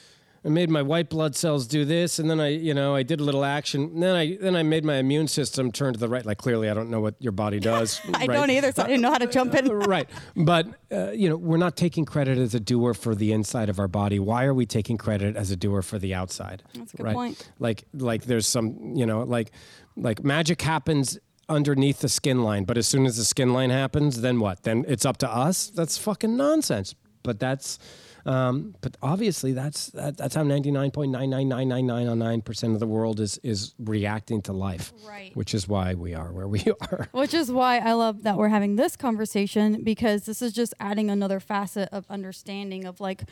I 0.44 0.48
made 0.48 0.70
my 0.70 0.82
white 0.82 1.08
blood 1.08 1.36
cells 1.36 1.68
do 1.68 1.84
this, 1.84 2.18
and 2.18 2.28
then 2.28 2.40
I, 2.40 2.48
you 2.48 2.74
know, 2.74 2.96
I 2.96 3.04
did 3.04 3.20
a 3.20 3.22
little 3.22 3.44
action. 3.44 3.82
And 3.82 4.02
then 4.02 4.16
I, 4.16 4.36
then 4.40 4.56
I 4.56 4.64
made 4.64 4.84
my 4.84 4.96
immune 4.96 5.28
system 5.28 5.70
turn 5.70 5.92
to 5.92 6.00
the 6.00 6.08
right. 6.08 6.26
Like 6.26 6.38
clearly, 6.38 6.68
I 6.68 6.74
don't 6.74 6.90
know 6.90 7.00
what 7.00 7.14
your 7.20 7.30
body 7.30 7.60
does. 7.60 8.00
I 8.14 8.26
right? 8.26 8.30
don't 8.30 8.50
either, 8.50 8.72
so 8.72 8.82
I 8.82 8.88
didn't 8.88 9.02
know 9.02 9.12
how 9.12 9.18
to 9.18 9.28
jump 9.28 9.54
in. 9.54 9.68
right. 9.68 10.10
But, 10.34 10.66
uh, 10.90 11.12
you 11.12 11.28
know, 11.28 11.36
we're 11.36 11.58
not 11.58 11.76
taking 11.76 12.04
credit 12.04 12.38
as 12.38 12.56
a 12.56 12.60
doer 12.60 12.92
for 12.92 13.14
the 13.14 13.30
inside 13.30 13.68
of 13.68 13.78
our 13.78 13.86
body. 13.86 14.18
Why 14.18 14.44
are 14.44 14.54
we 14.54 14.66
taking 14.66 14.98
credit 14.98 15.36
as 15.36 15.52
a 15.52 15.56
doer 15.56 15.80
for 15.80 16.00
the 16.00 16.12
outside? 16.12 16.64
That's 16.74 16.92
a 16.92 16.96
good 16.96 17.06
right? 17.06 17.14
point. 17.14 17.48
Like, 17.60 17.84
like 17.94 18.24
there's 18.24 18.48
some, 18.48 18.94
you 18.96 19.06
know, 19.06 19.22
like, 19.22 19.52
like 19.96 20.24
magic 20.24 20.60
happens 20.60 21.18
underneath 21.52 22.00
the 22.00 22.08
skin 22.08 22.42
line. 22.42 22.64
But 22.64 22.78
as 22.78 22.86
soon 22.88 23.06
as 23.06 23.16
the 23.16 23.24
skin 23.24 23.52
line 23.52 23.70
happens, 23.70 24.20
then 24.20 24.40
what? 24.40 24.62
Then 24.62 24.84
it's 24.88 25.04
up 25.04 25.18
to 25.18 25.30
us. 25.30 25.68
That's 25.68 25.98
fucking 25.98 26.36
nonsense. 26.36 26.94
But 27.22 27.38
that's 27.38 27.78
um, 28.24 28.74
but 28.80 28.96
obviously, 29.02 29.52
that's 29.52 29.86
that, 29.90 30.16
that's 30.16 30.34
how 30.34 30.42
ninety 30.42 30.70
nine 30.70 30.90
point 30.90 31.10
nine 31.10 31.30
nine 31.30 31.48
nine 31.48 31.68
nine 31.68 31.86
nine 31.86 32.18
nine 32.18 32.40
percent 32.40 32.74
of 32.74 32.80
the 32.80 32.86
world 32.86 33.18
is 33.20 33.38
is 33.42 33.74
reacting 33.78 34.42
to 34.42 34.52
life, 34.52 34.92
Right. 35.06 35.34
Which 35.34 35.54
is 35.54 35.66
why 35.66 35.94
we 35.94 36.14
are 36.14 36.32
where 36.32 36.46
we 36.46 36.64
are. 36.80 37.08
Which 37.12 37.34
is 37.34 37.50
why 37.50 37.78
I 37.78 37.92
love 37.94 38.22
that 38.22 38.36
we're 38.36 38.48
having 38.48 38.76
this 38.76 38.96
conversation 38.96 39.82
because 39.82 40.24
this 40.24 40.40
is 40.40 40.52
just 40.52 40.72
adding 40.78 41.10
another 41.10 41.40
facet 41.40 41.88
of 41.90 42.06
understanding 42.08 42.84
of 42.84 43.00
like 43.00 43.22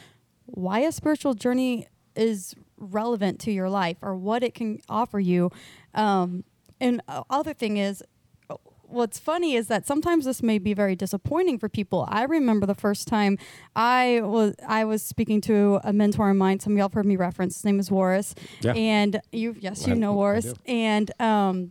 why 0.46 0.80
a 0.80 0.92
spiritual 0.92 1.34
journey 1.34 1.86
is 2.16 2.56
relevant 2.76 3.38
to 3.40 3.52
your 3.52 3.68
life 3.70 3.96
or 4.02 4.16
what 4.16 4.42
it 4.42 4.54
can 4.54 4.80
offer 4.88 5.20
you. 5.20 5.50
Um, 5.94 6.42
and 6.80 7.02
uh, 7.08 7.22
other 7.30 7.52
thing 7.54 7.76
is, 7.76 8.02
uh, 8.48 8.56
what's 8.82 9.18
funny 9.18 9.54
is 9.54 9.68
that 9.68 9.86
sometimes 9.86 10.24
this 10.24 10.42
may 10.42 10.58
be 10.58 10.74
very 10.74 10.96
disappointing 10.96 11.58
for 11.58 11.68
people. 11.68 12.06
I 12.08 12.24
remember 12.24 12.66
the 12.66 12.74
first 12.74 13.06
time 13.08 13.38
I 13.76 14.20
was 14.22 14.54
I 14.66 14.84
was 14.84 15.02
speaking 15.02 15.40
to 15.42 15.80
a 15.84 15.92
mentor 15.92 16.30
of 16.30 16.36
mine. 16.36 16.60
Some 16.60 16.72
of 16.72 16.78
y'all 16.78 16.86
have 16.88 16.94
heard 16.94 17.06
me 17.06 17.16
reference. 17.16 17.56
His 17.56 17.64
name 17.64 17.78
is 17.80 17.90
Warris, 17.90 18.34
Yeah. 18.60 18.72
and 18.74 19.20
you 19.32 19.54
yes 19.60 19.86
you 19.86 19.92
I- 19.94 19.96
know 19.96 20.12
I 20.12 20.16
Warris, 20.16 20.54
and 20.66 21.10
um, 21.20 21.70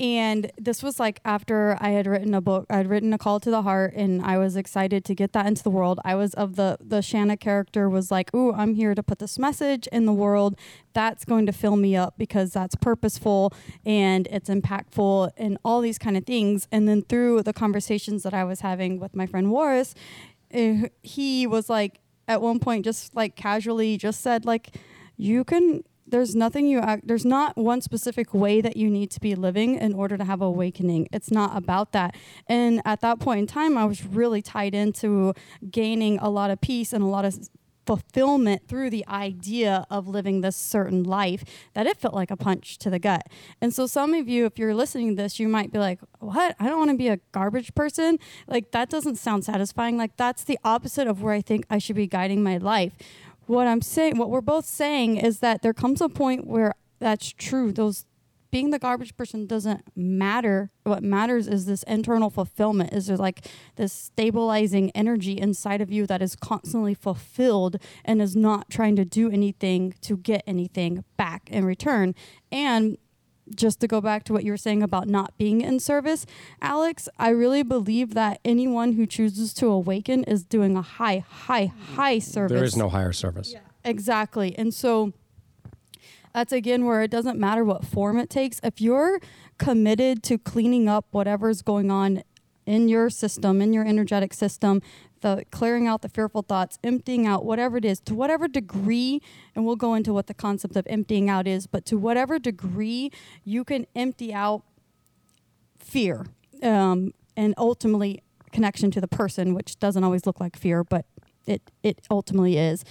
and 0.00 0.52
this 0.56 0.82
was 0.82 1.00
like 1.00 1.20
after 1.24 1.76
I 1.80 1.90
had 1.90 2.06
written 2.06 2.32
a 2.32 2.40
book, 2.40 2.66
I'd 2.70 2.86
written 2.86 3.12
a 3.12 3.18
call 3.18 3.40
to 3.40 3.50
the 3.50 3.62
heart, 3.62 3.94
and 3.94 4.22
I 4.22 4.38
was 4.38 4.54
excited 4.54 5.04
to 5.06 5.14
get 5.14 5.32
that 5.32 5.46
into 5.46 5.62
the 5.62 5.70
world. 5.70 5.98
I 6.04 6.14
was 6.14 6.34
of 6.34 6.54
the 6.54 6.78
the 6.80 7.02
Shanna 7.02 7.36
character 7.36 7.88
was 7.88 8.10
like, 8.10 8.32
"Ooh, 8.32 8.52
I'm 8.52 8.74
here 8.74 8.94
to 8.94 9.02
put 9.02 9.18
this 9.18 9.38
message 9.38 9.88
in 9.88 10.06
the 10.06 10.12
world. 10.12 10.56
That's 10.92 11.24
going 11.24 11.46
to 11.46 11.52
fill 11.52 11.76
me 11.76 11.96
up 11.96 12.14
because 12.16 12.52
that's 12.52 12.76
purposeful 12.76 13.52
and 13.84 14.28
it's 14.30 14.48
impactful 14.48 15.32
and 15.36 15.58
all 15.64 15.80
these 15.80 15.98
kind 15.98 16.16
of 16.16 16.24
things." 16.24 16.68
And 16.70 16.86
then 16.86 17.02
through 17.02 17.42
the 17.42 17.52
conversations 17.52 18.22
that 18.22 18.34
I 18.34 18.44
was 18.44 18.60
having 18.60 19.00
with 19.00 19.16
my 19.16 19.26
friend 19.26 19.48
Warris, 19.48 19.94
eh, 20.52 20.88
he 21.02 21.46
was 21.46 21.68
like, 21.68 22.00
at 22.28 22.40
one 22.40 22.60
point, 22.60 22.84
just 22.84 23.16
like 23.16 23.34
casually, 23.34 23.96
just 23.96 24.20
said 24.20 24.44
like, 24.44 24.76
"You 25.16 25.42
can." 25.42 25.82
There's 26.10 26.34
nothing 26.34 26.66
you 26.66 26.78
act, 26.78 27.06
there's 27.06 27.24
not 27.24 27.56
one 27.56 27.80
specific 27.80 28.34
way 28.34 28.60
that 28.60 28.76
you 28.76 28.90
need 28.90 29.10
to 29.12 29.20
be 29.20 29.34
living 29.34 29.76
in 29.76 29.94
order 29.94 30.16
to 30.16 30.24
have 30.24 30.40
awakening. 30.40 31.08
It's 31.12 31.30
not 31.30 31.56
about 31.56 31.92
that. 31.92 32.16
And 32.46 32.80
at 32.84 33.00
that 33.00 33.18
point 33.18 33.40
in 33.40 33.46
time 33.46 33.76
i 33.76 33.84
was 33.84 34.04
really 34.04 34.42
tied 34.42 34.74
into 34.74 35.34
gaining 35.70 36.18
a 36.18 36.28
lot 36.28 36.50
of 36.50 36.60
peace 36.60 36.92
and 36.92 37.02
a 37.02 37.06
lot 37.06 37.24
of 37.24 37.48
fulfillment 37.88 38.68
through 38.68 38.90
the 38.90 39.02
idea 39.08 39.86
of 39.90 40.06
living 40.06 40.42
this 40.42 40.56
certain 40.56 41.02
life 41.04 41.42
that 41.72 41.86
it 41.86 41.96
felt 41.96 42.12
like 42.12 42.30
a 42.30 42.36
punch 42.36 42.76
to 42.76 42.90
the 42.90 42.98
gut. 42.98 43.26
And 43.62 43.72
so 43.72 43.86
some 43.86 44.12
of 44.12 44.28
you 44.28 44.44
if 44.44 44.58
you're 44.58 44.74
listening 44.74 45.16
to 45.16 45.22
this 45.22 45.40
you 45.40 45.48
might 45.48 45.72
be 45.72 45.78
like 45.78 45.98
what? 46.18 46.54
I 46.60 46.66
don't 46.66 46.78
want 46.78 46.90
to 46.90 46.98
be 46.98 47.08
a 47.08 47.18
garbage 47.32 47.74
person? 47.74 48.18
Like 48.46 48.72
that 48.72 48.90
doesn't 48.90 49.16
sound 49.16 49.46
satisfying. 49.46 49.96
Like 49.96 50.18
that's 50.18 50.44
the 50.44 50.58
opposite 50.64 51.06
of 51.06 51.22
where 51.22 51.32
i 51.32 51.40
think 51.40 51.64
i 51.70 51.78
should 51.78 51.96
be 51.96 52.06
guiding 52.06 52.42
my 52.42 52.58
life 52.58 52.92
what 53.48 53.66
I'm 53.66 53.82
saying, 53.82 54.18
what 54.18 54.30
we're 54.30 54.40
both 54.40 54.66
saying 54.66 55.16
is 55.16 55.40
that 55.40 55.62
there 55.62 55.74
comes 55.74 56.00
a 56.00 56.08
point 56.08 56.46
where 56.46 56.74
that's 56.98 57.32
true. 57.32 57.72
Those 57.72 58.04
being 58.50 58.70
the 58.70 58.78
garbage 58.78 59.16
person 59.16 59.46
doesn't 59.46 59.82
matter. 59.94 60.70
What 60.84 61.02
matters 61.02 61.48
is 61.48 61.66
this 61.66 61.82
internal 61.84 62.30
fulfillment. 62.30 62.92
Is 62.92 63.06
there 63.06 63.16
like 63.16 63.46
this 63.76 63.92
stabilizing 63.92 64.90
energy 64.92 65.38
inside 65.38 65.80
of 65.80 65.90
you 65.90 66.06
that 66.06 66.22
is 66.22 66.34
constantly 66.34 66.94
fulfilled 66.94 67.76
and 68.04 68.22
is 68.22 68.34
not 68.34 68.70
trying 68.70 68.96
to 68.96 69.04
do 69.04 69.30
anything 69.30 69.94
to 70.02 70.16
get 70.16 70.42
anything 70.46 71.04
back 71.16 71.50
in 71.50 71.64
return. 71.64 72.14
And 72.50 72.96
just 73.54 73.80
to 73.80 73.86
go 73.86 74.00
back 74.00 74.24
to 74.24 74.32
what 74.32 74.44
you 74.44 74.52
were 74.52 74.56
saying 74.56 74.82
about 74.82 75.08
not 75.08 75.36
being 75.38 75.60
in 75.60 75.80
service, 75.80 76.26
Alex, 76.60 77.08
I 77.18 77.30
really 77.30 77.62
believe 77.62 78.14
that 78.14 78.40
anyone 78.44 78.92
who 78.92 79.06
chooses 79.06 79.52
to 79.54 79.66
awaken 79.66 80.24
is 80.24 80.44
doing 80.44 80.76
a 80.76 80.82
high, 80.82 81.24
high, 81.28 81.72
high 81.94 82.18
service. 82.18 82.54
There 82.54 82.64
is 82.64 82.76
no 82.76 82.88
higher 82.88 83.12
service. 83.12 83.54
Exactly. 83.84 84.56
And 84.58 84.72
so 84.74 85.12
that's 86.34 86.52
again 86.52 86.84
where 86.84 87.02
it 87.02 87.10
doesn't 87.10 87.38
matter 87.38 87.64
what 87.64 87.84
form 87.84 88.18
it 88.18 88.30
takes. 88.30 88.60
If 88.62 88.80
you're 88.80 89.20
committed 89.58 90.22
to 90.24 90.38
cleaning 90.38 90.88
up 90.88 91.06
whatever's 91.10 91.62
going 91.62 91.90
on 91.90 92.22
in 92.66 92.88
your 92.88 93.08
system, 93.08 93.62
in 93.62 93.72
your 93.72 93.86
energetic 93.86 94.34
system, 94.34 94.82
the 95.20 95.44
clearing 95.50 95.86
out 95.86 96.02
the 96.02 96.08
fearful 96.08 96.42
thoughts, 96.42 96.78
emptying 96.82 97.26
out 97.26 97.44
whatever 97.44 97.76
it 97.76 97.84
is, 97.84 98.00
to 98.00 98.14
whatever 98.14 98.48
degree, 98.48 99.20
and 99.54 99.64
we'll 99.64 99.76
go 99.76 99.94
into 99.94 100.12
what 100.12 100.26
the 100.26 100.34
concept 100.34 100.76
of 100.76 100.86
emptying 100.88 101.28
out 101.28 101.46
is, 101.46 101.66
but 101.66 101.84
to 101.86 101.98
whatever 101.98 102.38
degree 102.38 103.10
you 103.44 103.64
can 103.64 103.86
empty 103.94 104.32
out 104.32 104.62
fear 105.78 106.26
um, 106.62 107.12
and 107.36 107.54
ultimately 107.56 108.22
connection 108.52 108.90
to 108.90 109.00
the 109.00 109.08
person, 109.08 109.54
which 109.54 109.78
doesn't 109.78 110.04
always 110.04 110.26
look 110.26 110.40
like 110.40 110.56
fear, 110.56 110.84
but 110.84 111.04
it 111.46 111.70
it 111.82 112.00
ultimately 112.10 112.58
is. 112.58 112.84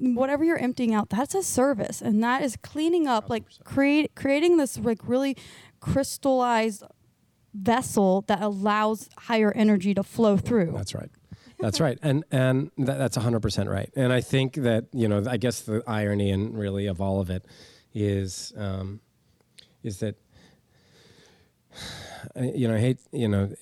Whatever 0.00 0.44
you're 0.44 0.58
emptying 0.58 0.94
out, 0.94 1.10
that's 1.10 1.34
a 1.34 1.42
service, 1.42 2.02
and 2.02 2.22
that 2.22 2.42
is 2.42 2.56
cleaning 2.56 3.06
up, 3.06 3.30
like 3.30 3.44
create 3.64 4.14
creating 4.14 4.56
this 4.56 4.78
like 4.78 4.98
really 5.04 5.36
crystallized 5.80 6.82
vessel 7.54 8.22
that 8.22 8.42
allows 8.42 9.08
higher 9.18 9.52
energy 9.52 9.94
to 9.94 10.02
flow 10.02 10.36
through. 10.36 10.72
That's 10.74 10.94
right. 10.94 11.10
That's 11.60 11.80
right, 11.80 11.98
and 12.02 12.24
and 12.30 12.70
that, 12.78 12.98
that's 12.98 13.16
hundred 13.16 13.40
percent 13.40 13.68
right. 13.68 13.90
And 13.94 14.12
I 14.12 14.20
think 14.20 14.54
that 14.54 14.86
you 14.92 15.08
know, 15.08 15.24
I 15.28 15.36
guess 15.36 15.60
the 15.60 15.82
irony 15.86 16.30
and 16.30 16.56
really 16.58 16.86
of 16.86 17.00
all 17.00 17.20
of 17.20 17.30
it 17.30 17.44
is 17.94 18.52
um, 18.56 19.00
is 19.82 19.98
that 20.00 20.16
you 22.36 22.68
know, 22.68 22.76
I 22.76 22.80
hate 22.80 22.98
you 23.12 23.28
know, 23.28 23.52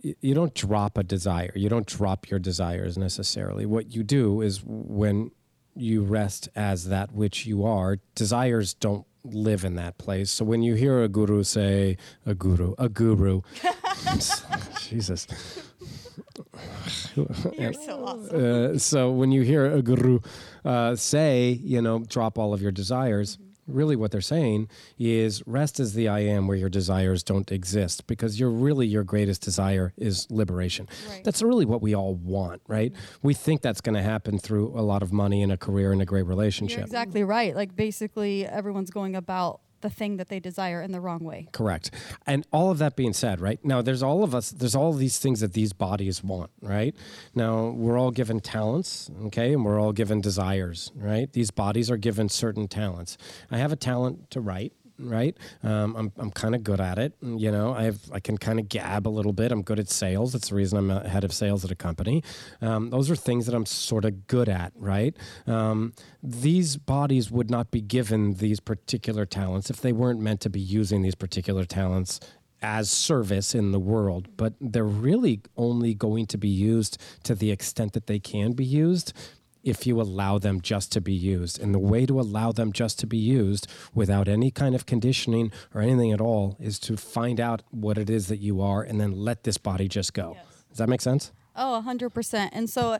you 0.00 0.34
don't 0.34 0.54
drop 0.54 0.98
a 0.98 1.02
desire. 1.02 1.52
You 1.54 1.68
don't 1.68 1.86
drop 1.86 2.30
your 2.30 2.38
desires 2.38 2.96
necessarily. 2.96 3.66
What 3.66 3.94
you 3.94 4.02
do 4.02 4.40
is 4.40 4.62
when 4.64 5.30
you 5.74 6.02
rest 6.02 6.48
as 6.54 6.88
that 6.88 7.12
which 7.12 7.46
you 7.46 7.64
are, 7.64 7.98
desires 8.14 8.74
don't 8.74 9.06
live 9.24 9.64
in 9.64 9.76
that 9.76 9.98
place. 9.98 10.30
So 10.30 10.44
when 10.44 10.62
you 10.62 10.74
hear 10.74 11.02
a 11.02 11.08
guru 11.08 11.42
say, 11.44 11.96
a 12.26 12.34
guru, 12.34 12.74
a 12.78 12.88
guru, 12.88 13.42
Jesus. 14.80 15.26
You're 17.58 17.72
so 17.72 18.04
awesome. 18.04 18.74
Uh, 18.74 18.78
so 18.78 19.10
when 19.10 19.32
you 19.32 19.42
hear 19.42 19.66
a 19.66 19.82
guru 19.82 20.20
uh, 20.64 20.96
say, 20.96 21.50
you 21.62 21.82
know, 21.82 22.00
drop 22.00 22.38
all 22.38 22.54
of 22.54 22.62
your 22.62 22.72
desires, 22.72 23.38
really 23.66 23.96
what 23.96 24.10
they're 24.10 24.20
saying 24.20 24.68
is 24.98 25.42
rest 25.46 25.80
as 25.80 25.94
the 25.94 26.08
I 26.08 26.20
am 26.20 26.46
where 26.46 26.56
your 26.56 26.68
desires 26.68 27.22
don't 27.22 27.50
exist 27.52 28.06
because 28.06 28.38
you're 28.38 28.50
really 28.50 28.86
your 28.86 29.04
greatest 29.04 29.42
desire 29.42 29.92
is 29.96 30.30
liberation. 30.30 30.88
Right. 31.08 31.24
That's 31.24 31.42
really 31.42 31.64
what 31.64 31.82
we 31.82 31.94
all 31.94 32.14
want, 32.14 32.62
right? 32.66 32.92
We 33.22 33.34
think 33.34 33.62
that's 33.62 33.80
going 33.80 33.94
to 33.94 34.02
happen 34.02 34.38
through 34.38 34.78
a 34.78 34.82
lot 34.82 35.02
of 35.02 35.12
money 35.12 35.42
and 35.42 35.52
a 35.52 35.56
career 35.56 35.92
and 35.92 36.02
a 36.02 36.04
great 36.04 36.20
You're 36.20 36.28
relationship. 36.28 36.80
exactly 36.80 37.24
right. 37.24 37.54
Like 37.54 37.76
basically, 37.76 38.46
everyone's 38.46 38.90
going 38.90 39.16
about 39.16 39.60
the 39.82 39.90
thing 39.90 40.16
that 40.16 40.28
they 40.28 40.40
desire 40.40 40.80
in 40.80 40.92
the 40.92 41.00
wrong 41.00 41.20
way. 41.20 41.48
Correct. 41.52 41.90
And 42.26 42.46
all 42.52 42.70
of 42.70 42.78
that 42.78 42.96
being 42.96 43.12
said, 43.12 43.40
right 43.40 43.62
now, 43.64 43.82
there's 43.82 44.02
all 44.02 44.24
of 44.24 44.34
us, 44.34 44.50
there's 44.50 44.74
all 44.74 44.92
these 44.92 45.18
things 45.18 45.40
that 45.40 45.52
these 45.52 45.72
bodies 45.72 46.24
want, 46.24 46.50
right? 46.60 46.94
Now, 47.34 47.68
we're 47.70 47.98
all 47.98 48.10
given 48.10 48.40
talents, 48.40 49.10
okay, 49.26 49.52
and 49.52 49.64
we're 49.64 49.80
all 49.80 49.92
given 49.92 50.20
desires, 50.20 50.90
right? 50.94 51.32
These 51.32 51.50
bodies 51.50 51.90
are 51.90 51.96
given 51.96 52.28
certain 52.28 52.68
talents. 52.68 53.18
I 53.50 53.58
have 53.58 53.72
a 53.72 53.76
talent 53.76 54.30
to 54.30 54.40
write. 54.40 54.72
Right, 54.98 55.36
um, 55.62 55.96
I'm 55.96 56.12
I'm 56.16 56.30
kind 56.30 56.54
of 56.54 56.62
good 56.62 56.80
at 56.80 56.98
it. 56.98 57.14
You 57.22 57.50
know, 57.50 57.74
I 57.74 57.84
have 57.84 57.98
I 58.12 58.20
can 58.20 58.38
kind 58.38 58.60
of 58.60 58.68
gab 58.68 59.06
a 59.06 59.10
little 59.10 59.32
bit. 59.32 59.50
I'm 59.50 59.62
good 59.62 59.78
at 59.78 59.88
sales. 59.88 60.32
That's 60.32 60.50
the 60.50 60.54
reason 60.54 60.78
I'm 60.78 60.90
a 60.90 61.08
head 61.08 61.24
of 61.24 61.32
sales 61.32 61.64
at 61.64 61.70
a 61.70 61.74
company. 61.74 62.22
Um, 62.60 62.90
those 62.90 63.10
are 63.10 63.16
things 63.16 63.46
that 63.46 63.54
I'm 63.54 63.66
sort 63.66 64.04
of 64.04 64.26
good 64.26 64.48
at. 64.48 64.72
Right, 64.76 65.16
um, 65.46 65.92
these 66.22 66.76
bodies 66.76 67.30
would 67.30 67.50
not 67.50 67.70
be 67.70 67.80
given 67.80 68.34
these 68.34 68.60
particular 68.60 69.26
talents 69.26 69.70
if 69.70 69.80
they 69.80 69.92
weren't 69.92 70.20
meant 70.20 70.40
to 70.42 70.50
be 70.50 70.60
using 70.60 71.02
these 71.02 71.14
particular 71.14 71.64
talents 71.64 72.20
as 72.62 72.88
service 72.88 73.54
in 73.54 73.72
the 73.72 73.80
world, 73.80 74.28
but 74.36 74.54
they're 74.60 74.84
really 74.84 75.40
only 75.56 75.94
going 75.94 76.26
to 76.26 76.38
be 76.38 76.48
used 76.48 76.96
to 77.24 77.34
the 77.34 77.50
extent 77.50 77.92
that 77.92 78.06
they 78.06 78.20
can 78.20 78.52
be 78.52 78.64
used 78.64 79.12
if 79.62 79.86
you 79.86 80.00
allow 80.00 80.38
them 80.38 80.60
just 80.60 80.92
to 80.92 81.00
be 81.00 81.12
used. 81.12 81.60
And 81.60 81.74
the 81.74 81.78
way 81.78 82.06
to 82.06 82.20
allow 82.20 82.52
them 82.52 82.72
just 82.72 82.98
to 83.00 83.06
be 83.06 83.16
used 83.16 83.66
without 83.94 84.28
any 84.28 84.50
kind 84.50 84.74
of 84.74 84.86
conditioning 84.86 85.52
or 85.74 85.80
anything 85.80 86.12
at 86.12 86.20
all 86.20 86.56
is 86.60 86.78
to 86.80 86.96
find 86.96 87.40
out 87.40 87.62
what 87.70 87.98
it 87.98 88.10
is 88.10 88.28
that 88.28 88.38
you 88.38 88.60
are 88.60 88.82
and 88.82 89.00
then 89.00 89.12
let 89.12 89.44
this 89.44 89.58
body 89.58 89.88
just 89.88 90.14
go. 90.14 90.32
Yes. 90.36 90.64
Does 90.70 90.78
that 90.78 90.88
make 90.88 91.00
sense? 91.00 91.32
Oh, 91.54 91.82
100%. 91.86 92.48
And 92.52 92.68
so, 92.68 92.98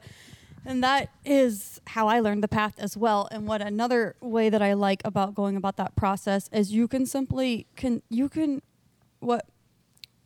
and 0.65 0.85
that 0.85 1.11
is 1.25 1.81
how 1.89 2.07
I 2.07 2.21
learned 2.21 2.43
the 2.43 2.49
path 2.49 2.75
as 2.79 2.97
well. 2.97 3.29
And 3.31 3.47
what 3.47 3.63
another 3.63 4.15
way 4.21 4.49
that 4.51 4.63
I 4.63 4.75
like 4.75 5.03
about 5.05 5.35
going 5.35 5.57
about 5.57 5.77
that 5.77 5.97
process 5.97 6.49
is 6.53 6.73
you 6.73 6.87
can 6.87 7.07
simply, 7.07 7.67
can, 7.77 8.03
you 8.09 8.29
can, 8.29 8.63
what, 9.21 9.47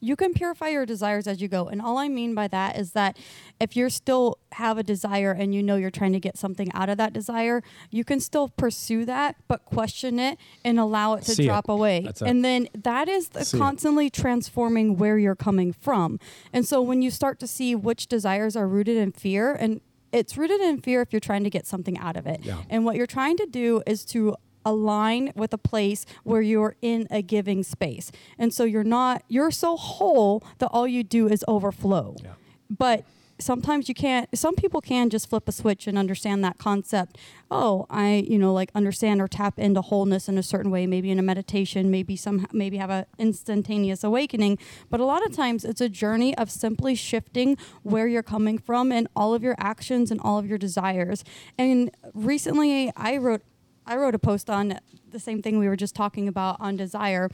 you 0.01 0.15
can 0.17 0.35
purify 0.35 0.69
your 0.69 0.85
desires 0.87 1.27
as 1.27 1.41
you 1.41 1.49
go. 1.49 1.67
And 1.67 1.81
all 1.81 1.99
I 1.99 2.09
mean 2.09 2.35
by 2.35 2.49
that 2.49 2.79
is 2.79 2.93
that 2.93 3.17
if 3.61 3.77
you're 3.77 3.91
still 3.91 4.39
have 4.53 4.77
a 4.79 4.83
desire 4.83 5.33
and 5.33 5.55
you 5.55 5.63
know 5.63 5.77
you're 5.77 5.91
trying 5.91 6.13
to 6.13 6.21
get 6.21 6.37
something 6.37 6.71
out 6.75 6.89
of 6.89 6.99
that 6.99 7.13
desire, 7.13 7.63
you 7.91 8.05
can 8.05 8.21
still 8.21 8.49
pursue 8.49 9.05
that, 9.07 9.37
but 9.49 9.65
question 9.65 10.19
it 10.19 10.39
and 10.65 10.79
allow 10.79 11.15
it 11.15 11.23
to 11.25 11.33
See 11.33 11.45
it. 11.45 11.47
drop 11.47 11.69
away. 11.69 12.03
That's 12.05 12.21
it. 12.23 12.29
And 12.29 12.45
then 12.45 12.69
that 12.75 13.09
is 13.09 13.31
the 13.31 13.45
See 13.45 13.57
it. 13.57 13.61
constantly 13.61 14.11
transforming 14.11 14.97
where 14.99 15.19
you're 15.19 15.35
coming 15.37 15.73
from. 15.73 16.21
And 16.53 16.67
so 16.67 16.83
when 16.83 17.01
you 17.03 17.11
start 17.11 17.39
to 17.41 17.47
see 17.47 17.75
which 17.75 18.07
desires 18.07 18.55
are 18.57 18.69
rooted 18.69 18.97
in 18.97 19.13
fear 19.13 19.55
and 19.55 19.81
it's 20.13 20.37
rooted 20.39 20.61
in 20.61 20.81
fear 20.81 21.03
if 21.03 21.13
you're 21.13 21.21
trying 21.21 21.45
to 21.45 21.51
get 21.51 21.67
something 21.67 21.99
out 21.99 22.17
of 22.17 22.27
it. 22.27 22.41
Yeah. 22.43 22.63
And 22.71 22.85
what 22.85 22.97
you're 22.97 23.07
trying 23.07 23.37
to 23.39 23.47
do 23.47 23.83
is 23.87 24.05
to 24.07 24.37
align 24.67 25.33
with 25.35 25.55
a 25.55 25.59
place 25.59 26.05
where 26.25 26.43
you're 26.43 26.77
in 26.83 27.07
a 27.11 27.23
giving 27.23 27.63
space. 27.63 28.13
And 28.39 28.53
so 28.53 28.65
you're 28.65 28.85
not 28.85 29.23
you're 29.29 29.51
so 29.51 29.77
whole 29.77 30.45
that 30.59 30.67
all 30.67 30.87
you 30.87 31.03
do 31.03 31.29
is 31.29 31.43
overflow. 31.49 32.17
Yeah. 32.23 32.33
But 32.69 33.05
sometimes 33.39 33.89
you 33.89 33.95
can't 33.95 34.29
some 34.37 34.55
people 34.55 34.81
can 34.81 35.11
just 35.11 35.29
flip 35.29 35.49
a 35.49 35.53
switch 35.53 35.87
and 35.87 35.99
understand 35.99 36.43
that 36.45 36.59
concept. 36.59 37.19
Oh, 37.51 37.87
I, 37.91 38.27
you 38.29 38.39
know, 38.39 38.53
like 38.53 38.71
understand 38.75 39.21
or 39.21 39.29
tap 39.29 39.59
into 39.59 39.81
wholeness 39.83 40.29
in 40.29 40.39
a 40.39 40.43
certain 40.43 40.71
way, 40.71 40.87
maybe 40.87 41.11
in 41.11 41.19
a 41.19 41.23
meditation, 41.23 41.91
maybe 41.91 42.17
some 42.17 42.47
maybe 42.53 42.77
have 42.79 42.91
a 42.91 43.07
instantaneous 43.19 44.03
awakening, 44.03 44.59
but 44.91 45.01
a 45.01 45.05
lot 45.05 45.25
of 45.25 45.33
times 45.33 45.65
it's 45.65 45.81
a 45.81 45.89
journey 45.89 46.37
of 46.37 46.51
simply 46.51 46.95
shifting 46.95 47.57
where 47.83 48.07
you're 48.07 48.23
coming 48.23 48.59
from 48.59 48.91
and 48.91 49.09
all 49.15 49.35
of 49.35 49.43
your 49.43 49.55
actions 49.59 50.11
and 50.11 50.21
all 50.23 50.39
of 50.39 50.47
your 50.47 50.59
desires. 50.59 51.25
And 51.59 51.91
recently 52.15 52.93
I 52.97 53.17
wrote 53.17 53.43
I 53.87 53.97
wrote 53.97 54.15
a 54.15 54.19
post 54.19 54.51
on 54.51 54.79
the 55.11 55.19
same 55.19 55.43
thing 55.43 55.59
we 55.59 55.69
were 55.69 55.77
just 55.77 55.95
talking 55.95 56.29
about 56.29 56.57
on 56.61 56.77
desire. 56.77 57.31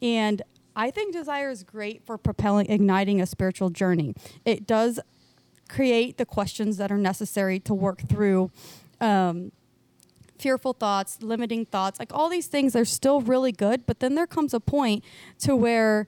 And 0.00 0.42
I 0.74 0.90
think 0.90 1.12
desire 1.12 1.50
is 1.50 1.62
great 1.62 2.04
for 2.04 2.16
propelling, 2.16 2.70
igniting 2.70 3.20
a 3.20 3.26
spiritual 3.26 3.70
journey. 3.70 4.14
It 4.44 4.66
does 4.66 5.00
create 5.68 6.16
the 6.16 6.26
questions 6.26 6.76
that 6.76 6.92
are 6.92 6.98
necessary 6.98 7.58
to 7.60 7.74
work 7.74 8.02
through 8.08 8.50
um, 9.00 9.52
fearful 10.38 10.74
thoughts, 10.74 11.22
limiting 11.22 11.64
thoughts, 11.64 11.98
like 11.98 12.12
all 12.12 12.28
these 12.28 12.46
things 12.46 12.76
are 12.76 12.84
still 12.84 13.20
really 13.20 13.52
good. 13.52 13.86
But 13.86 14.00
then 14.00 14.14
there 14.14 14.26
comes 14.26 14.54
a 14.54 14.60
point 14.60 15.02
to 15.40 15.56
where 15.56 16.06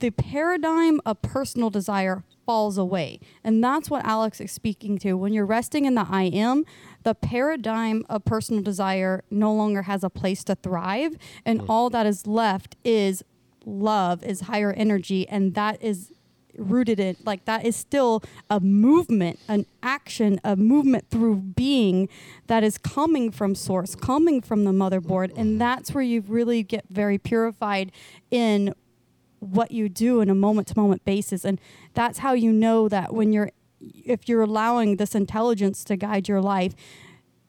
the 0.00 0.10
paradigm 0.10 1.00
of 1.06 1.22
personal 1.22 1.70
desire 1.70 2.24
falls 2.44 2.76
away. 2.76 3.20
And 3.42 3.62
that's 3.62 3.88
what 3.88 4.04
Alex 4.04 4.40
is 4.40 4.52
speaking 4.52 4.98
to. 4.98 5.14
When 5.14 5.32
you're 5.32 5.46
resting 5.46 5.84
in 5.84 5.94
the 5.94 6.06
I 6.08 6.24
am, 6.24 6.64
the 7.04 7.14
paradigm 7.14 8.04
of 8.08 8.24
personal 8.24 8.62
desire 8.62 9.22
no 9.30 9.52
longer 9.54 9.82
has 9.82 10.02
a 10.02 10.10
place 10.10 10.42
to 10.44 10.54
thrive. 10.56 11.16
And 11.44 11.60
mm. 11.60 11.66
all 11.68 11.90
that 11.90 12.06
is 12.06 12.26
left 12.26 12.76
is 12.82 13.22
love, 13.64 14.24
is 14.24 14.42
higher 14.42 14.72
energy. 14.72 15.28
And 15.28 15.54
that 15.54 15.82
is 15.82 16.12
rooted 16.56 16.98
in, 17.00 17.16
like, 17.24 17.44
that 17.44 17.64
is 17.64 17.76
still 17.76 18.22
a 18.48 18.58
movement, 18.60 19.38
an 19.48 19.66
action, 19.82 20.40
a 20.44 20.56
movement 20.56 21.10
through 21.10 21.36
being 21.36 22.08
that 22.46 22.64
is 22.64 22.78
coming 22.78 23.30
from 23.30 23.54
source, 23.54 23.94
coming 23.94 24.40
from 24.40 24.64
the 24.64 24.72
motherboard. 24.72 25.36
And 25.36 25.56
mm. 25.56 25.58
that's 25.58 25.92
where 25.92 26.04
you 26.04 26.22
really 26.26 26.62
get 26.62 26.86
very 26.88 27.18
purified 27.18 27.92
in 28.30 28.74
what 29.40 29.70
you 29.70 29.88
do 29.90 30.20
in 30.20 30.30
a 30.30 30.34
moment 30.34 30.68
to 30.68 30.74
moment 30.74 31.04
basis 31.04 31.44
and 31.44 31.60
that's 31.92 32.20
how 32.20 32.32
you 32.32 32.50
know 32.50 32.88
that 32.88 33.12
when 33.12 33.30
you're 33.30 33.50
if 34.04 34.28
you're 34.28 34.42
allowing 34.42 34.96
this 34.96 35.14
intelligence 35.14 35.84
to 35.84 35.96
guide 35.96 36.28
your 36.28 36.40
life 36.40 36.74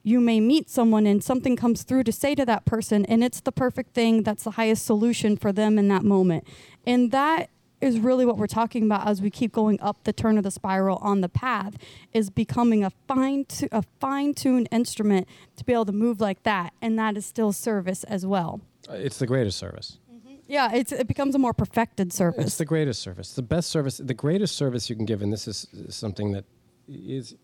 you 0.06 0.21
may 0.21 0.39
meet 0.39 0.69
someone 0.69 1.08
and 1.08 1.24
something 1.24 1.56
comes 1.56 1.82
through 1.82 2.04
to 2.04 2.12
say 2.12 2.36
to 2.36 2.45
that 2.45 2.63
person 2.63 3.06
and 3.08 3.24
it's 3.24 3.41
the 3.41 3.52
perfect 3.52 3.95
thing. 3.95 4.21
That's 4.21 4.43
the 4.43 4.52
highest 4.52 4.86
solution 4.86 5.36
for 5.36 5.52
them 5.52 5.80
in 5.80 5.88
that 5.88 6.04
moment. 6.04 6.48
And 6.86 7.12
that 7.12 7.50
is 7.82 8.00
really 8.00 8.24
what 8.24 8.38
we're 8.38 8.45
talking 8.45 8.84
about 8.84 9.08
as 9.08 9.19
we 9.19 9.32
keep 9.32 9.52
going 9.52 9.82
up 9.82 10.04
the 10.04 10.13
turn 10.13 10.38
of 10.38 10.43
the 10.43 10.52
spiral 10.52 11.00
on 11.02 11.21
the 11.21 11.28
path 11.28 11.74
is 12.13 12.30
becoming 12.30 12.84
a 12.84 12.91
fine 13.08 13.48
a 13.71 13.82
fine-tuned 14.00 14.67
instrument 14.71 15.28
to 15.58 15.65
be 15.65 15.74
able 15.74 15.86
to 15.86 15.91
move 15.91 16.21
like 16.21 16.43
that 16.43 16.71
and 16.84 17.00
that 17.00 17.17
is 17.17 17.26
still 17.26 17.52
service 17.52 18.04
as 18.04 18.28
well. 18.28 18.62
It's 18.88 19.17
the 19.17 19.28
greatest 19.28 19.58
service. 19.58 19.98
Yeah 20.47 20.71
it's, 20.73 20.91
it 20.91 21.08
becomes 21.08 21.36
a 21.36 21.39
more 21.39 21.53
perfected 21.53 22.12
service. 22.13 22.45
It's 22.45 22.58
the 22.58 22.65
greatest 22.65 23.01
service. 23.01 23.34
The 23.34 23.41
best 23.41 23.69
service, 23.69 23.97
the 23.97 24.13
greatest 24.13 24.55
service 24.55 24.89
you 24.89 24.95
can 24.95 25.05
give, 25.05 25.21
and 25.21 25.31
this 25.34 25.47
is 25.47 25.67
something 25.89 26.31
that 26.34 26.45
is 26.88 27.36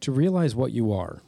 to 0.00 0.12
realize 0.12 0.54
what 0.54 0.72
you 0.72 0.92
are. 0.92 1.22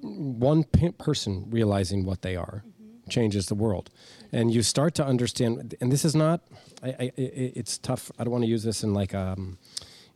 One 0.00 0.64
pe- 0.64 0.92
person 0.92 1.46
realizing 1.48 2.04
what 2.04 2.22
they 2.22 2.36
are 2.36 2.64
changes 3.08 3.46
the 3.46 3.54
world. 3.54 3.90
And 4.32 4.52
you 4.52 4.62
start 4.62 4.94
to 4.96 5.06
understand, 5.06 5.76
and 5.80 5.92
this 5.92 6.04
is 6.04 6.14
not, 6.14 6.40
I, 6.82 6.88
I, 6.88 6.92
I- 7.04 7.12
it's 7.16 7.78
tough. 7.78 8.10
I 8.18 8.24
don't 8.24 8.32
want 8.32 8.44
to 8.44 8.50
use 8.50 8.64
this 8.64 8.82
in 8.82 8.92
like 8.94 9.14
um, 9.14 9.58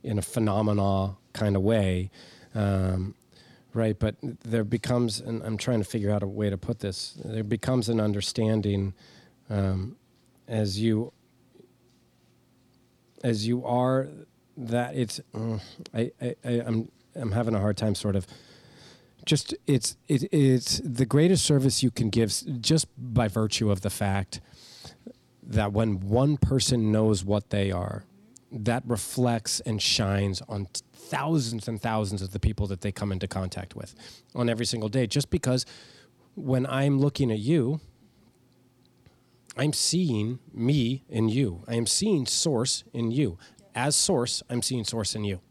in 0.03 0.19
a 0.19 0.21
phenomena 0.21 1.15
kind 1.33 1.55
of 1.55 1.61
way. 1.61 2.11
Um, 2.53 3.15
Right, 3.73 3.97
but 3.97 4.15
there 4.21 4.65
becomes, 4.65 5.21
and 5.21 5.41
I'm 5.43 5.57
trying 5.57 5.79
to 5.79 5.85
figure 5.85 6.11
out 6.11 6.23
a 6.23 6.27
way 6.27 6.49
to 6.49 6.57
put 6.57 6.79
this. 6.79 7.17
There 7.23 7.43
becomes 7.43 7.87
an 7.87 8.01
understanding 8.01 8.93
um, 9.49 9.95
as 10.47 10.79
you 10.79 11.13
as 13.23 13.47
you 13.47 13.65
are 13.65 14.09
that 14.57 14.95
it's. 14.95 15.21
I, 15.93 16.11
I, 16.21 16.35
I 16.43 16.49
I'm 16.65 16.91
I'm 17.15 17.31
having 17.31 17.55
a 17.55 17.59
hard 17.59 17.77
time 17.77 17.95
sort 17.95 18.15
of. 18.15 18.27
Just 19.25 19.53
it's 19.67 19.95
it, 20.07 20.23
it's 20.33 20.81
the 20.83 21.05
greatest 21.05 21.45
service 21.45 21.81
you 21.81 21.91
can 21.91 22.09
give 22.09 22.33
just 22.59 22.87
by 22.97 23.27
virtue 23.27 23.71
of 23.71 23.81
the 23.81 23.89
fact 23.89 24.41
that 25.43 25.71
when 25.71 25.99
one 25.99 26.37
person 26.37 26.91
knows 26.91 27.23
what 27.23 27.51
they 27.51 27.71
are, 27.71 28.03
that 28.51 28.83
reflects 28.85 29.59
and 29.61 29.81
shines 29.81 30.41
on 30.49 30.67
thousands 30.93 31.67
and 31.67 31.81
thousands 31.81 32.21
of 32.21 32.31
the 32.31 32.39
people 32.39 32.67
that 32.67 32.81
they 32.81 32.91
come 32.91 33.11
into 33.11 33.27
contact 33.27 33.75
with 33.75 33.95
on 34.35 34.49
every 34.49 34.65
single 34.65 34.89
day. 34.89 35.07
Just 35.07 35.29
because 35.29 35.65
when 36.35 36.65
I'm 36.65 36.99
looking 36.99 37.31
at 37.31 37.39
you, 37.39 37.79
I'm 39.57 39.73
seeing 39.73 40.39
me 40.53 41.03
in 41.09 41.29
you. 41.29 41.63
I 41.67 41.75
am 41.75 41.85
seeing 41.85 42.25
source 42.25 42.83
in 42.93 43.11
you. 43.11 43.37
As 43.75 43.95
source, 43.95 44.43
I'm 44.49 44.61
seeing 44.61 44.83
source 44.85 45.15
in 45.15 45.23
you. 45.23 45.41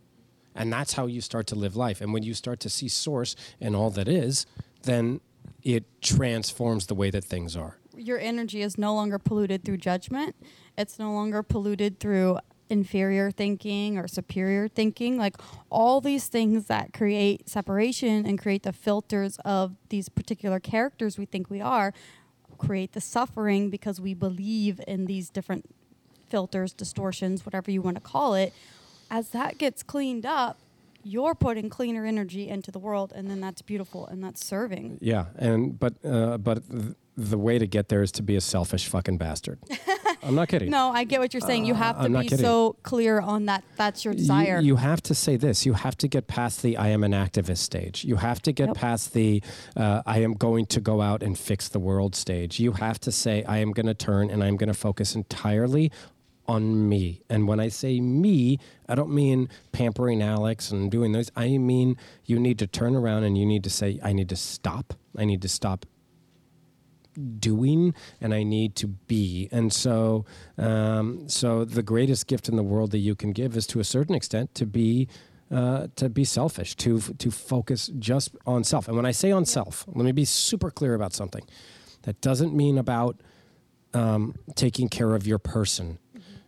And 0.55 0.73
that's 0.73 0.95
how 0.95 1.07
you 1.07 1.21
start 1.21 1.47
to 1.49 1.55
live 1.55 1.77
life. 1.77 2.01
And 2.01 2.13
when 2.13 2.23
you 2.23 2.35
start 2.35 2.61
to 2.61 2.71
see 2.71 2.89
source 2.89 3.37
in 3.61 3.75
all 3.75 3.91
that 3.91 4.09
is, 4.09 4.47
then 4.83 5.21
it 5.63 5.85
transforms 6.03 6.87
the 6.87 6.95
way 6.95 7.11
that 7.11 7.25
things 7.25 7.57
are. 7.57 7.77
your 7.97 8.19
energy 8.19 8.63
is 8.63 8.79
no 8.79 8.95
longer 8.95 9.19
polluted 9.19 9.65
through 9.65 9.77
judgment. 9.77 10.35
It's 10.77 10.99
no 10.99 11.13
longer 11.13 11.43
polluted 11.43 12.01
through 12.01 12.39
inferior 12.71 13.31
thinking 13.31 13.99
or 13.99 14.09
superior 14.09 14.69
thinking. 14.69 15.19
Like 15.19 15.37
all 15.71 16.01
these 16.01 16.29
things 16.29 16.67
that 16.67 16.93
create 16.93 17.49
separation 17.49 18.25
and 18.27 18.39
create 18.39 18.63
the 18.63 18.73
filters 18.73 19.39
of 19.45 19.75
these 19.89 20.09
particular 20.09 20.61
characters 20.61 21.19
we 21.19 21.27
think 21.27 21.51
we 21.51 21.61
are 21.61 21.93
create 22.61 22.93
the 22.93 23.01
suffering 23.01 23.71
because 23.71 24.01
we 24.01 24.15
believe 24.15 24.81
in 24.87 25.07
these 25.07 25.31
different 25.31 25.69
filters, 26.29 26.73
distortions, 26.73 27.45
whatever 27.45 27.71
you 27.71 27.83
want 27.83 27.97
to 27.97 28.03
call 28.03 28.35
it. 28.35 28.53
As 29.11 29.31
that 29.31 29.59
gets 29.59 29.83
cleaned 29.83 30.25
up, 30.25 30.59
you're 31.03 31.35
putting 31.35 31.71
cleaner 31.71 32.05
energy 32.05 32.49
into 32.49 32.71
the 32.71 32.79
world 32.79 33.13
and 33.17 33.29
then 33.29 33.41
that's 33.41 33.63
beautiful 33.63 34.07
and 34.07 34.23
that's 34.23 34.45
serving. 34.45 34.99
Yeah, 35.01 35.27
and 35.37 35.79
but 35.79 35.95
uh, 36.05 36.39
but 36.39 36.69
th- 36.71 36.95
the 37.29 37.39
way 37.39 37.59
to 37.59 37.67
get 37.67 37.89
there 37.89 38.03
is 38.03 38.13
to 38.13 38.23
be 38.23 38.37
a 38.37 38.41
selfish 38.41 38.87
fucking 38.89 39.19
bastard. 39.19 39.59
I'm 40.23 40.35
not 40.35 40.49
kidding. 40.49 40.71
No, 40.71 40.91
I 40.91 41.05
get 41.05 41.21
what 41.21 41.33
you're 41.33 41.41
saying. 41.41 41.65
You 41.65 41.75
have 41.75 42.01
to 42.03 42.09
be 42.09 42.23
kidding. 42.29 42.39
so 42.45 42.77
clear 42.83 43.21
on 43.21 43.47
that. 43.47 43.65
That's 43.77 44.05
your 44.05 44.13
You- 44.13 44.19
desire. 44.19 44.61
You, 44.61 44.77
have 44.77 45.01
to 45.03 45.15
say 45.15 45.37
this. 45.37 45.65
You 45.65 45.73
have 45.75 45.97
to 45.99 46.09
get 46.09 46.27
past 46.27 46.63
the 46.63 46.77
I 46.77 46.89
am 46.89 47.05
an 47.05 47.13
activist 47.13 47.59
stage. 47.59 48.05
You 48.05 48.17
have 48.17 48.43
to 48.43 48.53
get 48.53 48.69
Yep. 48.69 48.77
past 48.77 49.13
the 49.15 49.43
uh, 49.77 50.03
I 50.07 50.19
am 50.21 50.35
going 50.35 50.67
to 50.67 50.81
go 50.81 51.01
out 51.01 51.23
and 51.23 51.39
fix 51.39 51.69
the 51.69 51.79
world 51.79 52.15
stage. 52.15 52.61
You 52.61 52.73
have 52.73 52.99
to 53.01 53.13
say 53.13 53.45
I 53.45 53.59
am 53.59 53.73
going 53.73 53.87
to 53.87 53.95
turn 53.95 54.31
and 54.31 54.45
I'm 54.45 54.57
going 54.57 54.69
to 54.69 54.75
focus 54.75 55.15
entirely 55.15 55.91
on 56.47 56.89
me. 56.89 57.23
And 57.31 57.47
when 57.49 57.61
I 57.61 57.69
say 57.69 58.01
me, 58.01 58.59
I 58.89 58.95
don't 58.95 59.11
mean 59.15 59.49
pampering 59.73 60.21
Alex 60.21 60.71
and 60.71 60.91
doing 60.91 61.13
those. 61.13 61.31
I 61.37 61.57
mean 61.59 61.97
you 62.27 62.39
need 62.39 62.59
to 62.59 62.67
turn 62.67 62.95
around 62.97 63.25
and 63.25 63.39
you 63.39 63.47
need 63.47 63.65
to 63.65 63.71
say 63.71 63.99
I 64.03 64.13
need 64.13 64.29
to 64.31 64.37
stop. 64.37 64.93
I 65.17 65.25
need 65.25 65.41
to 65.43 65.49
stop 65.49 65.87
doing 67.39 67.95
and 68.21 68.35
I 68.35 68.43
need 68.43 68.77
to 68.77 68.87
be. 68.87 69.49
And 69.53 69.73
so, 69.73 70.25
um, 70.59 71.29
so 71.29 71.65
the 71.65 71.83
greatest 71.83 72.27
gift 72.27 72.49
in 72.49 72.57
the 72.57 72.63
world 72.63 72.91
that 72.93 72.99
you 72.99 73.15
can 73.15 73.33
give 73.33 73.57
is 73.57 73.67
to 73.69 73.81
a 73.81 73.85
certain 73.85 74.15
extent 74.15 74.55
to 74.57 74.67
be. 74.67 75.09
Uh, 75.53 75.89
to 75.97 76.09
be 76.09 76.23
selfish, 76.23 76.77
to 76.77 77.01
to 77.19 77.29
focus 77.29 77.91
just 77.99 78.37
on 78.47 78.63
self, 78.63 78.87
and 78.87 78.97
when 78.97 79.05
I 79.05 79.11
say 79.11 79.33
on 79.33 79.45
self, 79.45 79.85
let 79.89 80.05
me 80.05 80.13
be 80.13 80.25
super 80.25 80.71
clear 80.71 80.95
about 80.95 81.13
something. 81.13 81.43
That 82.03 82.21
doesn't 82.21 82.55
mean 82.55 82.79
about 82.79 83.21
um, 83.93 84.37
taking 84.55 84.89
care 84.89 85.13
of 85.17 85.27
your 85.27 85.41
person. 85.41 85.99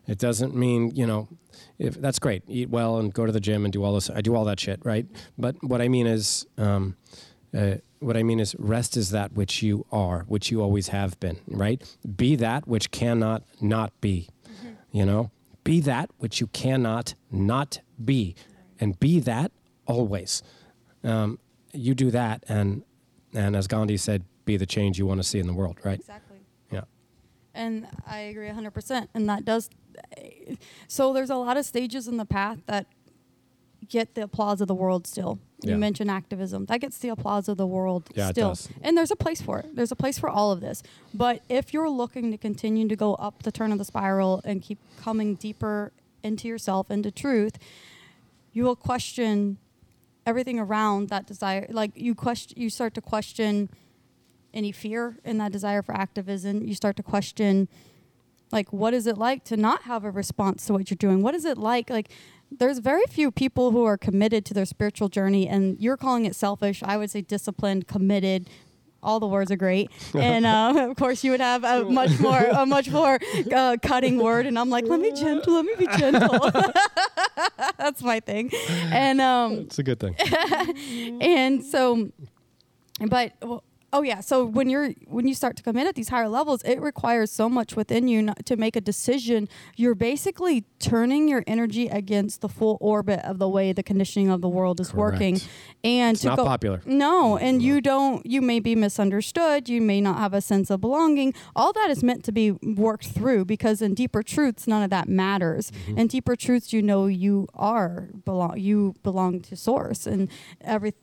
It 0.06 0.18
doesn't 0.18 0.54
mean 0.54 0.92
you 0.94 1.04
know, 1.04 1.26
if 1.80 2.00
that's 2.00 2.20
great, 2.20 2.44
eat 2.46 2.70
well 2.70 2.98
and 2.98 3.12
go 3.12 3.26
to 3.26 3.32
the 3.32 3.40
gym 3.40 3.64
and 3.64 3.72
do 3.72 3.82
all 3.82 3.94
this. 3.94 4.08
I 4.08 4.20
do 4.20 4.36
all 4.36 4.44
that 4.44 4.60
shit, 4.60 4.78
right? 4.84 5.06
But 5.36 5.56
what 5.64 5.80
I 5.80 5.88
mean 5.88 6.06
is, 6.06 6.46
um, 6.56 6.96
Uh, 7.56 7.76
what 8.00 8.16
I 8.16 8.22
mean 8.22 8.40
is, 8.40 8.54
rest 8.58 8.96
is 8.96 9.10
that 9.10 9.32
which 9.32 9.62
you 9.62 9.86
are, 9.92 10.20
which 10.26 10.50
you 10.50 10.62
always 10.62 10.88
have 10.88 11.18
been, 11.20 11.38
right? 11.46 11.82
Be 12.16 12.34
that 12.36 12.66
which 12.66 12.90
cannot 12.90 13.42
not 13.60 13.92
be. 14.00 14.28
You 14.90 15.06
know, 15.06 15.30
be 15.64 15.80
that 15.80 16.10
which 16.18 16.40
you 16.40 16.46
cannot 16.48 17.14
not 17.30 17.80
be, 18.02 18.34
and 18.78 18.98
be 19.00 19.20
that 19.20 19.52
always. 19.86 20.42
Um, 21.02 21.38
you 21.72 21.94
do 21.94 22.10
that, 22.10 22.44
and 22.48 22.84
and 23.34 23.56
as 23.56 23.66
Gandhi 23.66 23.96
said, 23.96 24.24
be 24.44 24.56
the 24.56 24.66
change 24.66 24.98
you 24.98 25.06
want 25.06 25.20
to 25.20 25.26
see 25.26 25.38
in 25.38 25.46
the 25.46 25.52
world, 25.52 25.78
right? 25.84 25.98
Exactly. 25.98 26.38
Yeah. 26.70 26.82
And 27.54 27.86
I 28.06 28.18
agree 28.18 28.48
100%. 28.48 29.08
And 29.14 29.28
that 29.28 29.44
does. 29.44 29.70
So 30.88 31.12
there's 31.12 31.30
a 31.30 31.36
lot 31.36 31.56
of 31.56 31.64
stages 31.64 32.08
in 32.08 32.16
the 32.16 32.24
path 32.24 32.58
that 32.66 32.86
get 33.88 34.14
the 34.14 34.22
applause 34.22 34.60
of 34.60 34.68
the 34.68 34.74
world 34.74 35.06
still. 35.06 35.38
You 35.64 35.70
Yeah. 35.72 35.76
mentioned 35.76 36.10
activism. 36.10 36.66
That 36.66 36.80
gets 36.80 36.98
the 36.98 37.08
applause 37.08 37.48
of 37.48 37.56
the 37.56 37.66
world 37.66 38.08
Yeah, 38.14 38.28
it 38.28 38.32
still. 38.32 38.48
does. 38.50 38.68
And 38.82 38.96
there's 38.96 39.10
a 39.10 39.16
place 39.16 39.40
for 39.40 39.58
it. 39.60 39.74
There's 39.76 39.92
a 39.92 39.96
place 39.96 40.18
for 40.18 40.28
all 40.28 40.50
of 40.52 40.60
this. 40.60 40.82
But 41.14 41.42
if 41.48 41.72
you're 41.72 41.90
looking 41.90 42.30
to 42.32 42.38
continue 42.38 42.88
to 42.88 42.96
go 42.96 43.14
up 43.14 43.42
the 43.42 43.52
turn 43.52 43.72
of 43.72 43.78
the 43.78 43.84
spiral 43.84 44.40
and 44.44 44.60
keep 44.62 44.78
coming 45.00 45.34
deeper 45.36 45.92
into 46.22 46.48
yourself, 46.48 46.90
into 46.90 47.10
truth, 47.10 47.58
you 48.52 48.64
will 48.64 48.76
question 48.76 49.58
everything 50.26 50.58
around 50.58 51.08
that 51.08 51.26
desire. 51.26 51.66
Like 51.70 51.92
you 51.94 52.14
question, 52.14 52.60
you 52.60 52.70
start 52.70 52.94
to 52.94 53.00
question 53.00 53.68
any 54.54 54.70
fear 54.72 55.16
in 55.24 55.38
that 55.38 55.50
desire 55.52 55.82
for 55.82 55.94
activism. 55.94 56.62
You 56.66 56.74
start 56.74 56.96
to 56.96 57.02
question, 57.02 57.68
like, 58.52 58.72
what 58.72 58.92
is 58.94 59.06
it 59.06 59.16
like 59.16 59.44
to 59.44 59.56
not 59.56 59.82
have 59.82 60.04
a 60.04 60.10
response 60.10 60.66
to 60.66 60.74
what 60.74 60.90
you're 60.90 60.96
doing? 60.96 61.22
What 61.22 61.34
is 61.34 61.44
it 61.44 61.56
like? 61.56 61.88
Like, 61.88 62.10
there's 62.58 62.78
very 62.78 63.04
few 63.08 63.30
people 63.30 63.70
who 63.70 63.84
are 63.84 63.96
committed 63.96 64.44
to 64.46 64.54
their 64.54 64.64
spiritual 64.66 65.08
journey, 65.08 65.48
and 65.48 65.78
you're 65.80 65.96
calling 65.96 66.24
it 66.24 66.34
selfish. 66.36 66.82
I 66.82 66.96
would 66.96 67.10
say 67.10 67.20
disciplined, 67.22 67.86
committed. 67.86 68.48
All 69.04 69.18
the 69.18 69.26
words 69.26 69.50
are 69.50 69.56
great, 69.56 69.90
and 70.14 70.46
uh, 70.46 70.86
of 70.90 70.96
course, 70.96 71.24
you 71.24 71.32
would 71.32 71.40
have 71.40 71.64
a 71.64 71.84
much 71.84 72.20
more, 72.20 72.38
a 72.38 72.64
much 72.64 72.88
more 72.98 73.18
uh, 73.52 73.76
cutting 73.82 74.18
word. 74.18 74.46
And 74.46 74.56
I'm 74.56 74.70
like, 74.70 74.84
let 74.86 75.00
me 75.00 75.10
gentle, 75.10 75.54
let 75.54 75.64
me 75.64 75.74
be 75.76 75.88
gentle. 75.98 76.38
That's 77.78 78.00
my 78.02 78.20
thing, 78.20 78.52
and 78.92 79.20
um, 79.20 79.52
It's 79.66 79.80
a 79.80 79.82
good 79.82 79.98
thing. 79.98 80.14
and 81.20 81.64
so 81.64 82.12
but 83.00 83.32
well, 83.42 83.64
oh 83.92 84.02
yeah. 84.02 84.20
So 84.20 84.44
when 84.44 84.68
you're 84.70 84.90
when 85.06 85.26
you 85.28 85.34
start 85.34 85.56
to 85.56 85.62
commit 85.62 85.86
at 85.86 85.94
these 85.94 86.08
higher 86.08 86.28
levels 86.28 86.62
it 86.62 86.80
requires 86.80 87.30
so 87.30 87.48
much 87.48 87.76
within 87.76 88.08
you 88.08 88.22
not 88.22 88.44
to 88.46 88.56
make 88.56 88.76
a 88.76 88.80
decision. 88.80 89.48
You're 89.76 89.94
basically 89.94 90.64
turning 90.78 91.28
your 91.28 91.44
energy 91.46 91.88
against 91.88 92.40
the 92.40 92.48
full 92.48 92.78
orbit 92.80 93.20
of 93.24 93.38
the 93.38 93.48
way 93.48 93.72
the 93.72 93.82
conditioning 93.82 94.30
of 94.30 94.40
the 94.40 94.48
world 94.48 94.80
is 94.80 94.92
working. 94.94 95.36
Correct. 95.36 95.48
and 95.84 96.14
It's 96.14 96.22
to 96.22 96.28
not 96.28 96.36
go 96.38 96.44
popular. 96.44 96.80
no 96.86 97.36
and 97.36 97.62
you 97.62 97.80
don't 97.80 98.24
you 98.26 98.40
may 98.40 98.60
be 98.60 98.74
misunderstood. 98.74 99.68
You 99.68 99.80
may 99.80 100.00
not 100.00 100.18
have 100.18 100.34
a 100.34 100.40
sense 100.40 100.70
of 100.70 100.80
belonging. 100.80 101.34
All 101.54 101.72
that 101.72 101.90
is 101.90 102.02
meant 102.02 102.24
to 102.24 102.32
be 102.32 102.52
worked 102.62 103.06
through 103.08 103.44
because 103.46 103.82
in 103.82 103.94
deeper 103.94 104.22
truths 104.22 104.66
none 104.66 104.82
of 104.82 104.90
that 104.90 105.08
matters. 105.08 105.70
Mm-hmm. 105.72 105.98
in 105.98 106.06
deeper 106.06 106.36
truths 106.36 106.72
you 106.72 106.82
know 106.82 107.06
you 107.06 107.48
are 107.54 108.08
belong 108.24 108.58
you 108.58 108.94
belong 109.02 109.40
to 109.40 109.56
source 109.56 110.06
and 110.06 110.28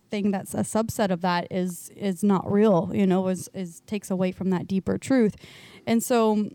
everything 0.10 0.32
that's 0.32 0.53
a 0.53 0.60
subset 0.60 1.12
of 1.12 1.22
that 1.22 1.47
is 1.51 1.91
is 1.95 2.24
not 2.24 2.49
real 2.51 2.89
you 2.93 3.05
know 3.05 3.28
is 3.28 3.49
is 3.53 3.82
takes 3.82 4.10
away 4.10 4.32
from 4.32 4.49
that 4.49 4.68
deeper 4.68 4.97
truth 4.97 5.36
and 5.86 6.01
so 6.03 6.49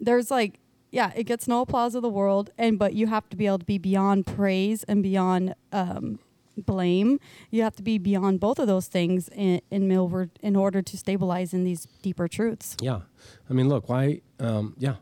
there's 0.00 0.30
like 0.30 0.58
yeah 0.90 1.12
it 1.14 1.24
gets 1.24 1.46
no 1.46 1.60
applause 1.60 1.94
of 1.94 2.02
the 2.02 2.08
world 2.08 2.50
and 2.58 2.78
but 2.78 2.94
you 2.94 3.06
have 3.06 3.28
to 3.28 3.36
be 3.36 3.46
able 3.46 3.58
to 3.58 3.64
be 3.64 3.78
beyond 3.78 4.26
praise 4.26 4.84
and 4.84 5.02
beyond 5.02 5.54
um, 5.72 6.18
blame 6.56 7.18
you 7.50 7.62
have 7.62 7.76
to 7.76 7.82
be 7.82 7.98
beyond 7.98 8.40
both 8.40 8.58
of 8.58 8.66
those 8.66 8.88
things 8.88 9.28
in 9.34 9.60
in 9.70 9.90
order 9.96 10.28
in 10.40 10.56
order 10.56 10.82
to 10.82 10.96
stabilize 10.96 11.54
in 11.54 11.64
these 11.64 11.86
deeper 12.02 12.28
truths 12.28 12.76
Yeah. 12.80 13.00
I 13.48 13.52
mean, 13.54 13.68
look, 13.68 13.88
why? 13.88 14.20
Um, 14.40 14.74
yeah. 14.78 14.96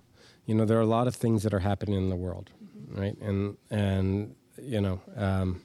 You 0.46 0.54
know, 0.54 0.64
there 0.66 0.78
are 0.78 0.82
a 0.82 0.86
lot 0.98 1.06
of 1.06 1.14
things 1.14 1.42
that 1.44 1.54
are 1.54 1.60
happening 1.60 1.96
in 1.96 2.10
the 2.10 2.16
world, 2.16 2.50
right? 2.92 3.16
And 3.20 3.56
and 3.70 4.34
you 4.62 4.80
know, 4.80 5.00
um, 5.16 5.62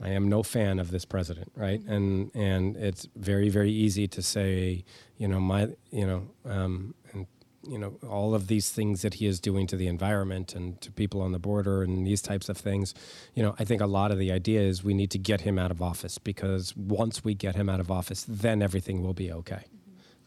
I 0.00 0.10
am 0.10 0.28
no 0.28 0.42
fan 0.42 0.78
of 0.78 0.90
this 0.90 1.04
president, 1.04 1.52
right? 1.56 1.80
And 1.86 2.30
and 2.34 2.76
it's 2.76 3.08
very 3.16 3.48
very 3.48 3.72
easy 3.72 4.06
to 4.08 4.22
say, 4.22 4.84
you 5.16 5.28
know, 5.28 5.40
my, 5.40 5.68
you 5.90 6.06
know, 6.06 6.28
um, 6.44 6.94
and 7.12 7.26
you 7.66 7.78
know, 7.78 7.98
all 8.08 8.34
of 8.34 8.46
these 8.46 8.70
things 8.70 9.02
that 9.02 9.14
he 9.14 9.26
is 9.26 9.40
doing 9.40 9.66
to 9.66 9.76
the 9.76 9.88
environment 9.88 10.54
and 10.54 10.80
to 10.80 10.92
people 10.92 11.20
on 11.20 11.32
the 11.32 11.38
border 11.38 11.82
and 11.82 12.06
these 12.06 12.22
types 12.22 12.48
of 12.48 12.56
things. 12.56 12.94
You 13.34 13.42
know, 13.42 13.54
I 13.58 13.64
think 13.64 13.80
a 13.82 13.86
lot 13.86 14.10
of 14.10 14.18
the 14.18 14.30
idea 14.32 14.60
is 14.60 14.84
we 14.84 14.94
need 14.94 15.10
to 15.10 15.18
get 15.18 15.42
him 15.42 15.58
out 15.58 15.70
of 15.70 15.82
office 15.82 16.18
because 16.18 16.76
once 16.76 17.24
we 17.24 17.34
get 17.34 17.56
him 17.56 17.68
out 17.68 17.80
of 17.80 17.90
office, 17.90 18.24
then 18.28 18.62
everything 18.62 19.02
will 19.02 19.14
be 19.14 19.32
okay, 19.32 19.64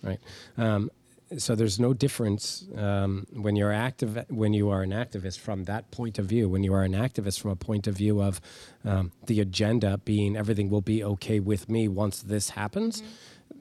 right? 0.03 0.19
Um, 0.57 0.91
so 1.37 1.55
there's 1.55 1.79
no 1.79 1.93
difference 1.93 2.65
um, 2.75 3.25
when 3.31 3.55
you're 3.55 3.71
active 3.71 4.25
when 4.29 4.53
you 4.53 4.69
are 4.69 4.81
an 4.81 4.91
activist 4.91 5.39
from 5.39 5.63
that 5.65 5.89
point 5.91 6.19
of 6.19 6.25
view. 6.25 6.49
When 6.49 6.63
you 6.63 6.73
are 6.73 6.83
an 6.83 6.93
activist 6.93 7.39
from 7.39 7.51
a 7.51 7.55
point 7.55 7.87
of 7.87 7.95
view 7.95 8.21
of 8.21 8.41
um, 8.83 9.11
the 9.25 9.39
agenda 9.39 9.97
being 9.99 10.35
everything 10.35 10.69
will 10.69 10.81
be 10.81 11.03
okay 11.03 11.39
with 11.39 11.69
me 11.69 11.87
once 11.87 12.21
this 12.21 12.49
happens 12.49 13.01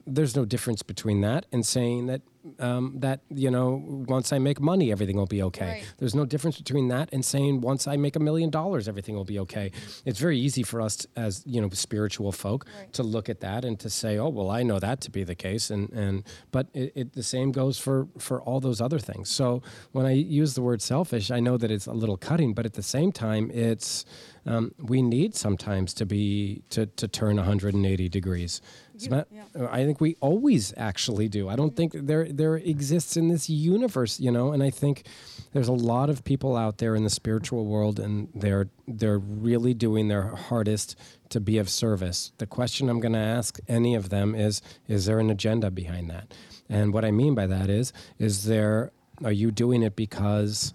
there's 0.05 0.35
no 0.35 0.45
difference 0.45 0.83
between 0.83 1.21
that 1.21 1.45
and 1.51 1.65
saying 1.65 2.07
that 2.07 2.21
um, 2.59 2.95
that 3.01 3.19
you 3.29 3.51
know 3.51 3.83
once 4.07 4.33
I 4.33 4.39
make 4.39 4.59
money 4.59 4.91
everything 4.91 5.15
will 5.15 5.27
be 5.27 5.43
okay. 5.43 5.67
Right. 5.67 5.93
There's 5.99 6.15
no 6.15 6.25
difference 6.25 6.57
between 6.57 6.87
that 6.87 7.09
and 7.13 7.23
saying 7.23 7.61
once 7.61 7.87
I 7.87 7.97
make 7.97 8.15
a 8.15 8.19
million 8.19 8.49
dollars 8.49 8.87
everything 8.87 9.13
will 9.15 9.25
be 9.25 9.37
okay. 9.39 9.71
It's 10.05 10.17
very 10.19 10.39
easy 10.39 10.63
for 10.63 10.81
us 10.81 11.05
as 11.15 11.43
you 11.45 11.61
know 11.61 11.69
spiritual 11.69 12.31
folk 12.31 12.65
Right. 12.79 12.91
to 12.93 13.03
look 13.03 13.29
at 13.29 13.41
that 13.41 13.63
and 13.63 13.79
to 13.79 13.89
say 13.91 14.17
oh 14.17 14.29
well 14.29 14.49
I 14.49 14.63
know 14.63 14.79
that 14.79 15.01
to 15.01 15.11
be 15.11 15.23
the 15.23 15.35
case 15.35 15.69
and 15.69 15.91
and 15.91 16.23
but 16.51 16.67
it, 16.73 16.91
it 16.95 17.13
the 17.13 17.21
same 17.23 17.51
goes 17.51 17.77
for 17.77 18.07
for 18.17 18.41
all 18.41 18.59
those 18.59 18.81
other 18.81 18.97
things. 18.99 19.29
So 19.29 19.61
when 19.91 20.07
I 20.07 20.13
use 20.13 20.55
the 20.55 20.63
word 20.63 20.81
selfish 20.81 21.29
I 21.29 21.39
know 21.39 21.57
that 21.57 21.69
it's 21.69 21.85
a 21.85 21.93
little 21.93 22.17
cutting 22.17 22.53
but 22.55 22.65
at 22.65 22.73
the 22.73 22.83
same 22.83 23.11
time 23.11 23.51
it's 23.53 24.03
um, 24.47 24.73
we 24.79 25.03
need 25.03 25.35
sometimes 25.35 25.93
to 25.93 26.05
be 26.07 26.63
to 26.71 26.87
to 26.87 27.07
turn 27.07 27.35
180 27.35 28.09
degrees. 28.09 28.61
Yeah. 29.31 29.43
Uh, 29.59 29.67
I 29.71 29.85
think 29.85 30.01
we 30.01 30.15
always 30.19 30.73
actually 30.77 31.27
do. 31.27 31.49
I 31.49 31.55
don't 31.55 31.69
mm-hmm. 31.69 31.75
think 31.75 32.07
there 32.07 32.25
there 32.31 32.55
exists 32.55 33.17
in 33.17 33.27
this 33.27 33.49
universe, 33.49 34.19
you 34.19 34.31
know. 34.31 34.51
And 34.51 34.61
I 34.63 34.69
think 34.69 35.05
there's 35.53 35.67
a 35.67 35.73
lot 35.73 36.09
of 36.09 36.23
people 36.23 36.55
out 36.55 36.77
there 36.77 36.95
in 36.95 37.03
the 37.03 37.09
spiritual 37.09 37.65
world, 37.65 37.99
and 37.99 38.29
they're 38.33 38.69
they're 38.87 39.19
really 39.19 39.73
doing 39.73 40.07
their 40.07 40.35
hardest 40.35 40.95
to 41.29 41.39
be 41.39 41.57
of 41.57 41.69
service. 41.69 42.31
The 42.37 42.47
question 42.47 42.89
I'm 42.89 42.99
going 42.99 43.13
to 43.13 43.19
ask 43.19 43.59
any 43.67 43.95
of 43.95 44.09
them 44.09 44.35
is: 44.35 44.61
Is 44.87 45.05
there 45.05 45.19
an 45.19 45.29
agenda 45.29 45.71
behind 45.71 46.09
that? 46.09 46.33
And 46.69 46.93
what 46.93 47.05
I 47.05 47.11
mean 47.11 47.35
by 47.35 47.47
that 47.47 47.69
is: 47.69 47.93
Is 48.19 48.45
there 48.45 48.91
are 49.23 49.31
you 49.31 49.51
doing 49.51 49.83
it 49.83 49.95
because 49.95 50.73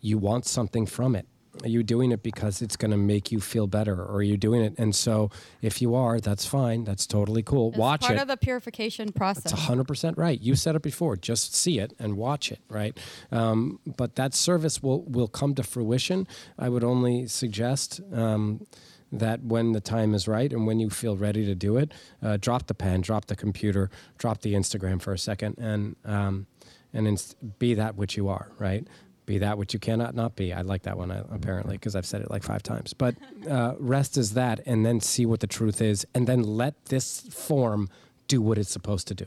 you 0.00 0.18
want 0.18 0.46
something 0.46 0.86
from 0.86 1.14
it? 1.16 1.26
Are 1.62 1.68
you 1.68 1.82
doing 1.82 2.12
it 2.12 2.22
because 2.22 2.62
it's 2.62 2.76
going 2.76 2.90
to 2.90 2.96
make 2.96 3.30
you 3.30 3.40
feel 3.40 3.66
better, 3.66 3.94
or 3.94 4.16
are 4.16 4.22
you 4.22 4.36
doing 4.36 4.62
it? 4.62 4.74
And 4.78 4.94
so, 4.94 5.30
if 5.62 5.80
you 5.80 5.94
are, 5.94 6.20
that's 6.20 6.44
fine. 6.44 6.84
That's 6.84 7.06
totally 7.06 7.42
cool. 7.42 7.70
It's 7.70 7.78
Watch 7.78 8.00
part 8.02 8.12
it. 8.12 8.16
Part 8.16 8.22
of 8.22 8.28
the 8.28 8.36
purification 8.36 9.12
process 9.12 9.44
That's 9.44 9.62
hundred 9.62 9.86
percent 9.86 10.18
right. 10.18 10.40
You 10.40 10.56
said 10.56 10.74
it 10.74 10.82
before. 10.82 11.16
Just 11.16 11.54
see 11.54 11.78
it 11.78 11.92
and 11.98 12.16
watch 12.16 12.50
it, 12.50 12.60
right? 12.68 12.98
Um, 13.30 13.78
but 13.84 14.16
that 14.16 14.34
service 14.34 14.82
will 14.82 15.02
will 15.04 15.28
come 15.28 15.54
to 15.54 15.62
fruition. 15.62 16.26
I 16.58 16.68
would 16.68 16.84
only 16.84 17.26
suggest. 17.26 18.00
Um, 18.12 18.66
that 19.12 19.44
when 19.44 19.70
the 19.70 19.80
time 19.80 20.12
is 20.12 20.26
right 20.26 20.52
and 20.52 20.66
when 20.66 20.80
you 20.80 20.90
feel 20.90 21.16
ready 21.16 21.46
to 21.46 21.54
do 21.54 21.76
it, 21.76 21.92
uh, 22.20 22.36
drop 22.40 22.66
the 22.66 22.74
pen, 22.74 23.00
drop 23.00 23.26
the 23.26 23.36
computer, 23.36 23.88
drop 24.18 24.40
the 24.40 24.54
Instagram 24.54 25.00
for 25.00 25.12
a 25.12 25.18
second, 25.18 25.56
and 25.56 25.94
um, 26.04 26.46
and 26.92 27.06
inst- 27.08 27.36
be 27.58 27.74
that 27.74 27.96
which 27.96 28.16
you 28.16 28.28
are, 28.28 28.50
right? 28.58 28.86
Be 29.26 29.38
that 29.38 29.56
which 29.56 29.72
you 29.72 29.80
cannot 29.80 30.14
not 30.14 30.36
be. 30.36 30.52
I 30.52 30.60
like 30.60 30.82
that 30.82 30.98
one 30.98 31.10
uh, 31.10 31.24
apparently 31.30 31.76
because 31.76 31.96
I've 31.96 32.04
said 32.04 32.20
it 32.20 32.30
like 32.30 32.42
five 32.42 32.62
times. 32.62 32.92
But 32.92 33.14
uh, 33.48 33.74
rest 33.78 34.18
is 34.18 34.34
that, 34.34 34.60
and 34.66 34.84
then 34.84 35.00
see 35.00 35.24
what 35.24 35.40
the 35.40 35.46
truth 35.46 35.80
is, 35.80 36.06
and 36.14 36.26
then 36.26 36.42
let 36.42 36.86
this 36.86 37.20
form 37.20 37.88
do 38.28 38.42
what 38.42 38.58
it's 38.58 38.70
supposed 38.70 39.08
to 39.08 39.14
do. 39.14 39.26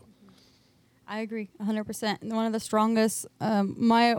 I 1.08 1.20
agree 1.20 1.50
100%. 1.62 2.24
One 2.24 2.46
of 2.46 2.54
the 2.54 2.60
strongest, 2.60 3.26
um, 3.40 3.76
my 3.78 4.18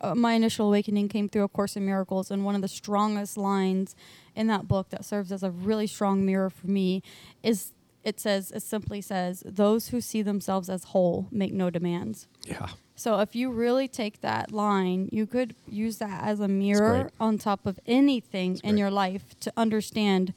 uh, 0.00 0.14
my 0.14 0.32
initial 0.32 0.68
awakening 0.68 1.08
came 1.08 1.28
through 1.28 1.44
A 1.44 1.48
Course 1.48 1.76
in 1.76 1.84
Miracles, 1.84 2.30
and 2.30 2.44
one 2.44 2.54
of 2.54 2.62
the 2.62 2.68
strongest 2.68 3.36
lines 3.36 3.94
in 4.34 4.46
that 4.46 4.66
book 4.66 4.88
that 4.90 5.04
serves 5.04 5.30
as 5.30 5.42
a 5.42 5.50
really 5.50 5.86
strong 5.86 6.24
mirror 6.24 6.48
for 6.48 6.66
me 6.66 7.02
is 7.42 7.72
it 8.02 8.18
says, 8.18 8.50
it 8.50 8.62
simply 8.62 9.00
says, 9.00 9.42
those 9.44 9.88
who 9.88 10.00
see 10.00 10.22
themselves 10.22 10.70
as 10.70 10.84
whole 10.84 11.28
make 11.30 11.52
no 11.52 11.70
demands. 11.70 12.26
Yeah. 12.44 12.68
So 12.94 13.20
if 13.20 13.34
you 13.34 13.50
really 13.50 13.88
take 13.88 14.20
that 14.20 14.52
line, 14.52 15.08
you 15.10 15.26
could 15.26 15.54
use 15.66 15.98
that 15.98 16.22
as 16.22 16.40
a 16.40 16.48
mirror 16.48 17.10
on 17.18 17.38
top 17.38 17.66
of 17.66 17.80
anything 17.86 18.60
in 18.62 18.70
great. 18.70 18.78
your 18.78 18.90
life 18.90 19.38
to 19.40 19.52
understand 19.56 20.34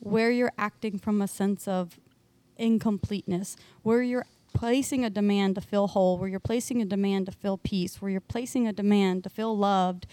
where 0.00 0.30
you're 0.30 0.52
acting 0.58 0.98
from 0.98 1.22
a 1.22 1.28
sense 1.28 1.66
of 1.66 1.98
incompleteness, 2.58 3.56
where 3.82 4.02
you're 4.02 4.26
placing 4.52 5.04
a 5.04 5.10
demand 5.10 5.54
to 5.54 5.60
feel 5.60 5.86
whole, 5.86 6.16
where 6.18 6.28
you're 6.28 6.40
placing 6.40 6.80
a 6.80 6.84
demand 6.84 7.26
to 7.26 7.32
feel 7.32 7.58
peace, 7.58 8.00
where 8.00 8.10
you're 8.10 8.20
placing 8.20 8.66
a 8.66 8.72
demand 8.72 9.22
to 9.24 9.30
feel 9.30 9.56
loved. 9.56 10.06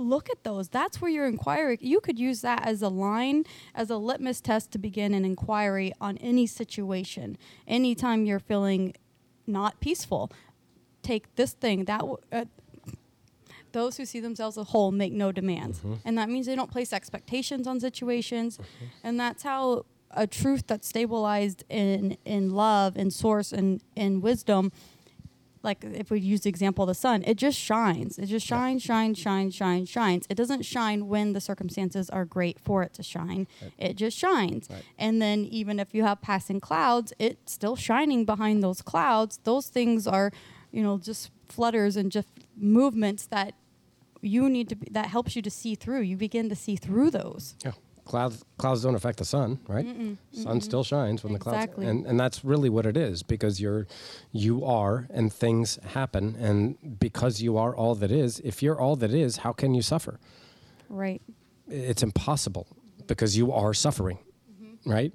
Look 0.00 0.28
at 0.30 0.42
those. 0.44 0.68
That's 0.68 1.00
where 1.00 1.10
your 1.10 1.26
inquiry, 1.26 1.78
you 1.80 2.00
could 2.00 2.18
use 2.18 2.40
that 2.40 2.66
as 2.66 2.82
a 2.82 2.88
line, 2.88 3.44
as 3.74 3.90
a 3.90 3.96
litmus 3.96 4.40
test 4.40 4.70
to 4.72 4.78
begin 4.78 5.14
an 5.14 5.24
inquiry 5.24 5.92
on 6.00 6.16
any 6.18 6.46
situation. 6.46 7.36
Anytime 7.68 8.24
you're 8.24 8.38
feeling 8.40 8.94
not 9.46 9.80
peaceful, 9.80 10.32
take 11.02 11.34
this 11.36 11.52
thing. 11.52 11.84
That 11.84 12.00
w- 12.00 12.18
uh, 12.32 12.44
those 13.72 13.96
who 13.96 14.04
see 14.04 14.20
themselves 14.20 14.56
as 14.58 14.62
a 14.62 14.64
whole 14.64 14.90
make 14.90 15.12
no 15.12 15.30
demands, 15.32 15.78
Mm-hmm. 15.78 15.94
and 16.04 16.18
that 16.18 16.28
means 16.28 16.46
they 16.46 16.56
don't 16.56 16.70
place 16.70 16.92
expectations 16.92 17.66
on 17.66 17.78
situations, 17.78 18.58
and 19.04 19.18
that's 19.18 19.42
how 19.44 19.84
a 20.12 20.26
truth 20.26 20.64
that's 20.66 20.88
stabilized 20.88 21.62
in 21.68 22.16
in 22.24 22.50
love 22.50 22.96
and 22.96 23.12
source 23.12 23.52
and 23.52 23.80
in 23.94 24.20
wisdom 24.20 24.72
like 25.62 25.84
if 25.84 26.10
we 26.10 26.20
use 26.20 26.40
the 26.42 26.48
example 26.48 26.84
of 26.84 26.88
the 26.88 26.94
sun, 26.94 27.22
it 27.26 27.36
just 27.36 27.58
shines. 27.58 28.18
It 28.18 28.26
just 28.26 28.46
shines, 28.46 28.82
shines, 28.82 29.18
shines, 29.18 29.54
shines, 29.54 29.88
shines. 29.88 30.26
It 30.30 30.34
doesn't 30.36 30.62
shine 30.62 31.08
when 31.08 31.32
the 31.32 31.40
circumstances 31.40 32.08
are 32.10 32.24
great 32.24 32.58
for 32.58 32.82
it 32.82 32.94
to 32.94 33.02
shine. 33.02 33.46
Right. 33.60 33.72
It 33.78 33.96
just 33.96 34.16
shines. 34.16 34.68
Right. 34.70 34.82
And 34.98 35.20
then 35.20 35.44
even 35.44 35.78
if 35.78 35.94
you 35.94 36.04
have 36.04 36.22
passing 36.22 36.60
clouds, 36.60 37.12
it's 37.18 37.52
still 37.52 37.76
shining 37.76 38.24
behind 38.24 38.62
those 38.62 38.80
clouds. 38.80 39.38
Those 39.44 39.68
things 39.68 40.06
are, 40.06 40.32
you 40.70 40.82
know, 40.82 40.98
just 40.98 41.30
flutters 41.48 41.96
and 41.96 42.10
just 42.10 42.28
movements 42.56 43.26
that 43.26 43.54
you 44.22 44.48
need 44.48 44.68
to 44.70 44.76
be, 44.76 44.88
that 44.90 45.06
helps 45.06 45.36
you 45.36 45.42
to 45.42 45.50
see 45.50 45.74
through. 45.74 46.00
You 46.02 46.16
begin 46.16 46.48
to 46.48 46.54
see 46.56 46.76
through 46.76 47.10
those. 47.10 47.54
Yeah. 47.64 47.72
Clouds 48.04 48.44
clouds 48.58 48.82
don't 48.82 48.94
affect 48.94 49.18
the 49.18 49.24
sun, 49.24 49.60
right? 49.68 49.86
Sun 50.32 50.60
still 50.60 50.84
shines 50.84 51.22
when 51.22 51.34
Exactly. 51.34 51.86
the 51.86 51.92
clouds 51.92 51.98
and 51.98 52.06
and 52.06 52.20
that's 52.20 52.44
really 52.44 52.68
what 52.68 52.86
it 52.86 52.96
is 52.96 53.22
because 53.22 53.60
you're 53.60 53.86
you 54.32 54.64
are 54.64 55.06
and 55.10 55.32
things 55.32 55.78
happen 55.94 56.36
and 56.38 56.98
because 56.98 57.40
you 57.40 57.56
are 57.56 57.74
all 57.74 57.94
that 57.94 58.10
is, 58.10 58.40
if 58.40 58.62
you're 58.62 58.80
all 58.80 58.96
that 58.96 59.12
is, 59.12 59.38
how 59.38 59.52
can 59.52 59.74
you 59.74 59.82
suffer? 59.82 60.18
Right. 60.88 61.22
It's 61.68 62.02
impossible 62.02 62.66
because 63.06 63.36
you 63.36 63.52
are 63.52 63.72
suffering, 63.74 64.18
mm-hmm. 64.52 64.90
right? 64.90 65.12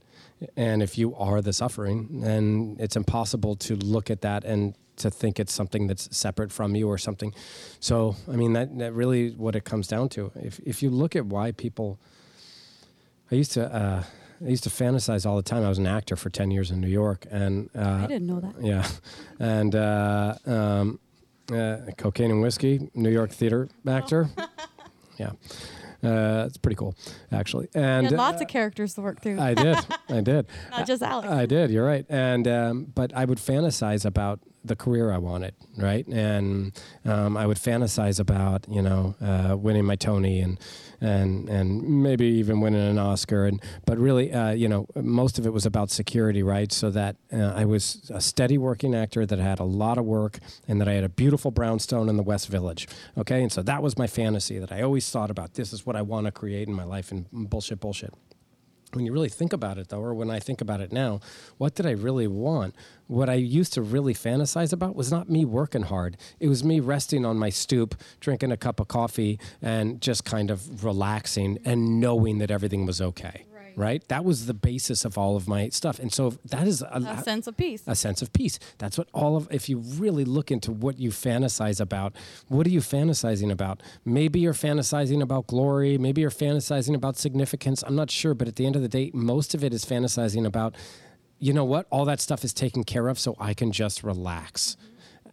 And 0.57 0.83
if 0.83 0.97
you 0.97 1.15
are 1.15 1.41
the 1.41 1.53
suffering, 1.53 2.21
then 2.21 2.75
it's 2.79 2.95
impossible 2.95 3.55
to 3.57 3.75
look 3.75 4.09
at 4.09 4.21
that 4.21 4.43
and 4.43 4.75
to 4.97 5.09
think 5.09 5.39
it's 5.39 5.53
something 5.53 5.87
that's 5.87 6.15
separate 6.15 6.51
from 6.51 6.75
you 6.75 6.87
or 6.87 6.97
something. 6.97 7.33
So, 7.79 8.15
I 8.31 8.35
mean, 8.35 8.53
that, 8.53 8.77
that 8.79 8.93
really 8.93 9.31
what 9.31 9.55
it 9.55 9.63
comes 9.65 9.87
down 9.87 10.09
to. 10.09 10.31
If, 10.35 10.59
if 10.65 10.81
you 10.83 10.89
look 10.89 11.15
at 11.15 11.25
why 11.25 11.51
people, 11.51 11.99
I 13.31 13.35
used 13.35 13.51
to, 13.53 13.73
uh, 13.73 14.03
I 14.43 14.47
used 14.49 14.63
to 14.65 14.69
fantasize 14.69 15.25
all 15.25 15.35
the 15.35 15.43
time. 15.43 15.63
I 15.63 15.69
was 15.69 15.77
an 15.77 15.87
actor 15.87 16.15
for 16.15 16.29
10 16.29 16.51
years 16.51 16.71
in 16.71 16.79
New 16.81 16.87
York 16.89 17.25
and, 17.31 17.69
uh, 17.75 18.01
I 18.03 18.07
didn't 18.07 18.27
know 18.27 18.39
that. 18.39 18.55
yeah, 18.61 18.87
and 19.39 19.75
uh, 19.75 20.35
um, 20.45 20.99
uh, 21.51 21.77
cocaine 21.97 22.31
and 22.31 22.41
whiskey, 22.41 22.89
New 22.93 23.09
York 23.11 23.31
theater 23.31 23.69
actor. 23.87 24.29
yeah, 25.17 25.31
uh, 26.03 26.43
it's 26.47 26.57
pretty 26.57 26.75
cool, 26.75 26.95
actually. 27.31 27.67
You 27.73 27.81
And 27.81 28.07
had 28.07 28.15
lots 28.17 28.41
uh, 28.41 28.45
of 28.45 28.49
characters 28.49 28.93
to 28.95 29.01
work 29.01 29.21
through, 29.21 29.39
I 29.39 29.53
did, 29.53 29.77
I 30.09 30.21
did, 30.21 30.47
not 30.71 30.85
just 30.85 31.01
Alex. 31.01 31.27
I 31.29 31.45
did. 31.45 31.71
You're 31.71 31.85
right. 31.85 32.05
And 32.09 32.47
um, 32.47 32.83
but 32.93 33.13
I 33.15 33.25
would 33.25 33.37
fantasize 33.39 34.05
about 34.05 34.39
the 34.67 34.75
career 34.75 35.11
I 35.11 35.17
wanted, 35.17 35.53
right? 35.77 36.05
And 36.07 36.79
um, 37.05 37.37
I 37.37 37.45
would 37.45 37.57
fantasize 37.57 38.19
about 38.19 38.65
you 38.69 38.81
know 38.81 39.15
uh, 39.21 39.55
winning 39.57 39.85
my 39.85 39.95
Tony 39.95 40.39
and 40.39 40.59
and 41.01 41.49
and 41.49 42.03
maybe 42.03 42.25
even 42.25 42.61
winning 42.61 42.81
an 42.81 42.97
Oscar. 42.97 43.45
And 43.45 43.61
but 43.85 43.97
really, 43.97 44.31
uh, 44.31 44.51
you 44.51 44.67
know, 44.67 44.87
most 44.95 45.39
of 45.39 45.45
it 45.45 45.53
was 45.53 45.65
about 45.65 45.91
security, 45.91 46.43
right? 46.43 46.71
So 46.71 46.89
that 46.91 47.15
uh, 47.31 47.53
I 47.55 47.65
was 47.65 48.09
a 48.13 48.21
steady 48.21 48.57
working 48.57 48.95
actor 48.95 49.25
that 49.25 49.39
had 49.39 49.59
a 49.59 49.63
lot 49.63 49.97
of 49.97 50.05
work 50.05 50.39
and 50.67 50.79
that 50.81 50.87
I 50.87 50.93
had 50.93 51.03
a 51.03 51.09
beautiful 51.09 51.51
brownstone 51.51 52.09
in 52.09 52.17
the 52.17 52.23
West 52.23 52.47
Village. 52.47 52.87
Okay, 53.17 53.41
and 53.41 53.51
so 53.51 53.61
that 53.63 53.81
was 53.81 53.97
my 53.97 54.07
fantasy 54.07 54.59
that 54.59 54.71
I 54.71 54.81
always 54.81 55.09
thought 55.09 55.31
about. 55.31 55.53
This 55.53 55.73
is 55.73 55.85
what 55.85 55.95
I 55.95 56.01
want 56.01 56.25
to 56.25 56.31
create 56.31 56.67
in 56.67 56.73
my 56.73 56.83
life, 56.83 57.11
and 57.11 57.25
bullshit, 57.31 57.79
bullshit 57.79 58.13
when 58.93 59.05
you 59.05 59.11
really 59.11 59.29
think 59.29 59.53
about 59.53 59.77
it 59.77 59.89
though 59.89 59.99
or 59.99 60.13
when 60.13 60.29
i 60.29 60.39
think 60.39 60.61
about 60.61 60.81
it 60.81 60.91
now 60.91 61.19
what 61.57 61.75
did 61.75 61.85
i 61.85 61.91
really 61.91 62.27
want? 62.27 62.75
What 63.07 63.29
i 63.29 63.35
used 63.35 63.73
to 63.73 63.81
really 63.81 64.13
fantasize 64.13 64.73
about 64.73 64.95
was 64.95 65.11
not 65.11 65.29
me 65.29 65.45
working 65.45 65.83
hard. 65.83 66.17
It 66.39 66.47
was 66.47 66.63
me 66.63 66.79
resting 66.79 67.25
on 67.25 67.37
my 67.37 67.49
stoop 67.49 67.95
drinking 68.19 68.51
a 68.51 68.57
cup 68.57 68.79
of 68.79 68.87
coffee 68.87 69.39
and 69.61 70.01
just 70.01 70.25
kind 70.25 70.49
of 70.49 70.83
relaxing 70.83 71.59
and 71.65 71.99
knowing 71.99 72.39
that 72.39 72.51
everything 72.51 72.85
was 72.85 73.01
okay 73.01 73.45
Right. 73.75 74.07
that 74.07 74.23
was 74.23 74.45
the 74.45 74.53
basis 74.53 75.05
of 75.05 75.17
all 75.17 75.35
of 75.35 75.47
my 75.47 75.69
stuff 75.69 75.99
and 75.99 76.13
so 76.13 76.29
that 76.45 76.67
is 76.67 76.81
a, 76.81 77.03
a 77.07 77.23
sense 77.23 77.47
of 77.47 77.57
peace. 77.57 77.83
a 77.87 77.95
sense 77.95 78.21
of 78.21 78.31
peace. 78.31 78.59
That's 78.77 78.97
what 78.97 79.07
all 79.13 79.35
of, 79.35 79.47
if 79.51 79.67
you 79.69 79.79
really 79.79 80.23
look 80.23 80.51
into 80.51 80.71
what 80.71 80.99
you 80.99 81.09
fantasize 81.09 81.81
about, 81.81 82.13
what 82.47 82.65
are 82.67 82.69
you 82.69 82.79
fantasizing 82.79 83.51
about? 83.51 83.81
Maybe 84.05 84.39
you're 84.39 84.53
fantasizing 84.53 85.21
about 85.21 85.47
glory. 85.47 85.97
Maybe 85.97 86.21
you're 86.21 86.29
fantasizing 86.29 86.95
about 86.95 87.17
significance. 87.17 87.83
I'm 87.85 87.95
not 87.95 88.11
sure. 88.11 88.33
But 88.33 88.47
at 88.47 88.55
the 88.55 88.65
end 88.65 88.75
of 88.75 88.81
the 88.81 88.87
day, 88.87 89.11
most 89.13 89.53
of 89.53 89.63
it 89.63 89.73
is 89.73 89.85
fantasizing 89.85 90.45
about, 90.45 90.75
you 91.39 91.53
know 91.53 91.65
what? 91.65 91.87
All 91.89 92.05
that 92.05 92.21
stuff 92.21 92.43
is 92.43 92.53
taken 92.53 92.83
care 92.83 93.07
of 93.07 93.19
so 93.19 93.35
I 93.39 93.53
can 93.53 93.71
just 93.71 94.03
relax. 94.03 94.77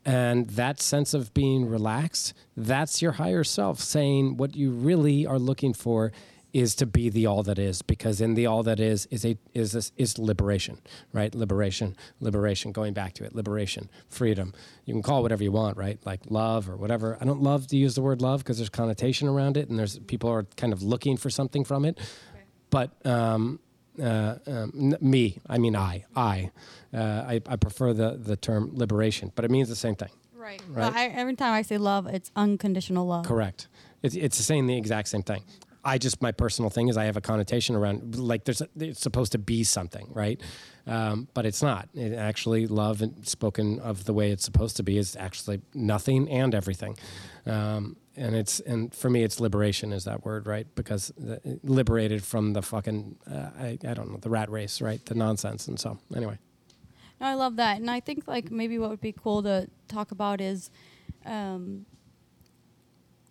And 0.05 0.49
that 0.51 0.81
sense 0.81 1.15
of 1.15 1.33
being 1.33 1.69
relaxed, 1.69 2.35
that's 2.57 3.01
your 3.01 3.13
higher 3.13 3.45
self 3.45 3.79
saying 3.79 4.37
what 4.37 4.57
you 4.57 4.71
really 4.71 5.27
are 5.27 5.39
looking 5.39 5.75
for 5.75 6.13
is 6.53 6.75
to 6.75 6.87
be 6.87 7.09
the 7.09 7.27
all 7.27 7.43
that 7.43 7.59
is 7.59 7.83
because 7.83 8.21
in 8.21 8.35
the 8.35 8.47
all 8.47 8.63
that 8.63 8.79
is 8.79 9.07
is 9.07 9.25
a 9.25 9.37
is 9.55 9.73
this 9.73 9.93
is 9.97 10.19
liberation 10.19 10.79
right 11.13 11.35
liberation 11.35 11.97
liberation 12.21 12.73
going 12.73 12.93
back 12.93 13.15
to 13.15 13.25
it 13.25 13.35
liberation 13.35 13.89
freedom 14.09 14.53
you 14.85 14.93
can 14.93 15.03
call 15.03 15.21
it 15.21 15.23
whatever 15.23 15.43
you 15.43 15.53
want 15.53 15.77
right 15.77 15.99
like 16.05 16.21
love 16.29 16.69
or 16.69 16.77
whatever 16.77 17.17
i 17.21 17.25
don't 17.25 17.43
love 17.43 17.67
to 17.67 17.77
use 17.77 17.95
the 17.95 18.03
word 18.03 18.21
love 18.21 18.41
because 18.41 18.59
there's 18.59 18.69
connotation 18.69 19.29
around 19.29 19.57
it 19.57 19.69
and 19.69 19.79
there's 19.79 19.99
people 20.01 20.29
are 20.31 20.45
kind 20.57 20.73
of 20.73 20.83
looking 20.83 21.17
for 21.17 21.31
something 21.31 21.65
from 21.65 21.85
it 21.85 21.99
but 22.71 22.91
um, 23.07 23.59
uh, 24.03 24.37
um, 24.47 24.73
n- 24.75 24.99
me 25.01 25.39
i 25.49 25.57
mean 25.59 25.75
i 25.77 26.05
i 26.15 26.51
uh, 26.95 26.99
I, 27.27 27.41
I 27.47 27.57
prefer 27.57 27.93
the 27.95 28.19
the 28.23 28.37
term 28.37 28.71
liberation 28.75 29.33
but 29.35 29.45
it 29.45 29.51
means 29.51 29.69
the 29.69 29.77
same 29.77 29.95
thing 29.95 30.11
Right. 30.35 30.61
Right. 30.69 30.77
Well, 30.77 30.93
I, 30.93 31.07
every 31.07 31.37
time 31.37 31.53
I 31.53 31.63
say 31.63 31.79
love, 31.79 32.09
it's 32.09 32.33
unconditional 32.35 33.07
love. 33.07 33.25
Correct. 33.25 33.69
It's 34.03 34.17
it's 34.17 34.37
saying 34.39 34.67
the 34.67 34.77
exact 34.77 35.07
same 35.07 35.23
thing. 35.23 35.45
I 35.85 35.99
just 35.99 36.23
my 36.23 36.33
personal 36.33 36.71
thing 36.71 36.89
is 36.89 36.97
I 36.97 37.05
have 37.05 37.17
a 37.17 37.21
connotation 37.21 37.75
around 37.75 38.17
like 38.19 38.45
there's 38.45 38.61
a, 38.61 38.69
it's 38.79 39.01
supposed 39.01 39.33
to 39.33 39.39
be 39.39 39.65
something, 39.65 40.09
right? 40.13 40.41
Um, 40.87 41.29
but 41.35 41.47
it's 41.47 41.63
not. 41.63 41.89
It 41.95 42.13
actually 42.13 42.67
love 42.67 43.03
and 43.03 43.27
spoken 43.27 43.79
of 43.81 44.05
the 44.05 44.13
way 44.13 44.31
it's 44.31 44.45
supposed 44.45 44.77
to 44.77 44.83
be 44.83 44.99
is 44.99 45.17
actually 45.17 45.61
nothing 45.75 46.29
and 46.29 46.55
everything. 46.55 46.97
Um, 47.47 47.97
and 48.17 48.37
it's 48.37 48.61
and 48.61 48.95
for 48.95 49.09
me 49.09 49.23
it's 49.23 49.41
liberation 49.41 49.93
is 49.93 50.05
that 50.05 50.25
word 50.25 50.47
right 50.47 50.67
because 50.75 51.13
the, 51.17 51.59
liberated 51.63 52.23
from 52.23 52.53
the 52.53 52.61
fucking 52.61 53.17
uh, 53.31 53.49
I, 53.59 53.79
I 53.89 53.95
don't 53.95 54.11
know 54.11 54.19
the 54.19 54.29
rat 54.29 54.51
race 54.51 54.83
right 54.83 55.03
the 55.07 55.15
nonsense 55.15 55.67
and 55.67 55.81
so 55.81 55.99
anyway 56.15 56.39
No, 57.23 57.29
I 57.29 57.35
love 57.35 57.57
that, 57.57 57.81
and 57.81 57.89
I 57.89 58.01
think 58.01 58.27
like 58.27 58.51
maybe 58.51 58.79
what 58.79 58.91
would 58.91 59.01
be 59.01 59.13
cool 59.13 59.45
to 59.45 59.69
talk 59.87 60.11
about 60.11 60.41
is, 60.41 60.71
um, 61.25 61.87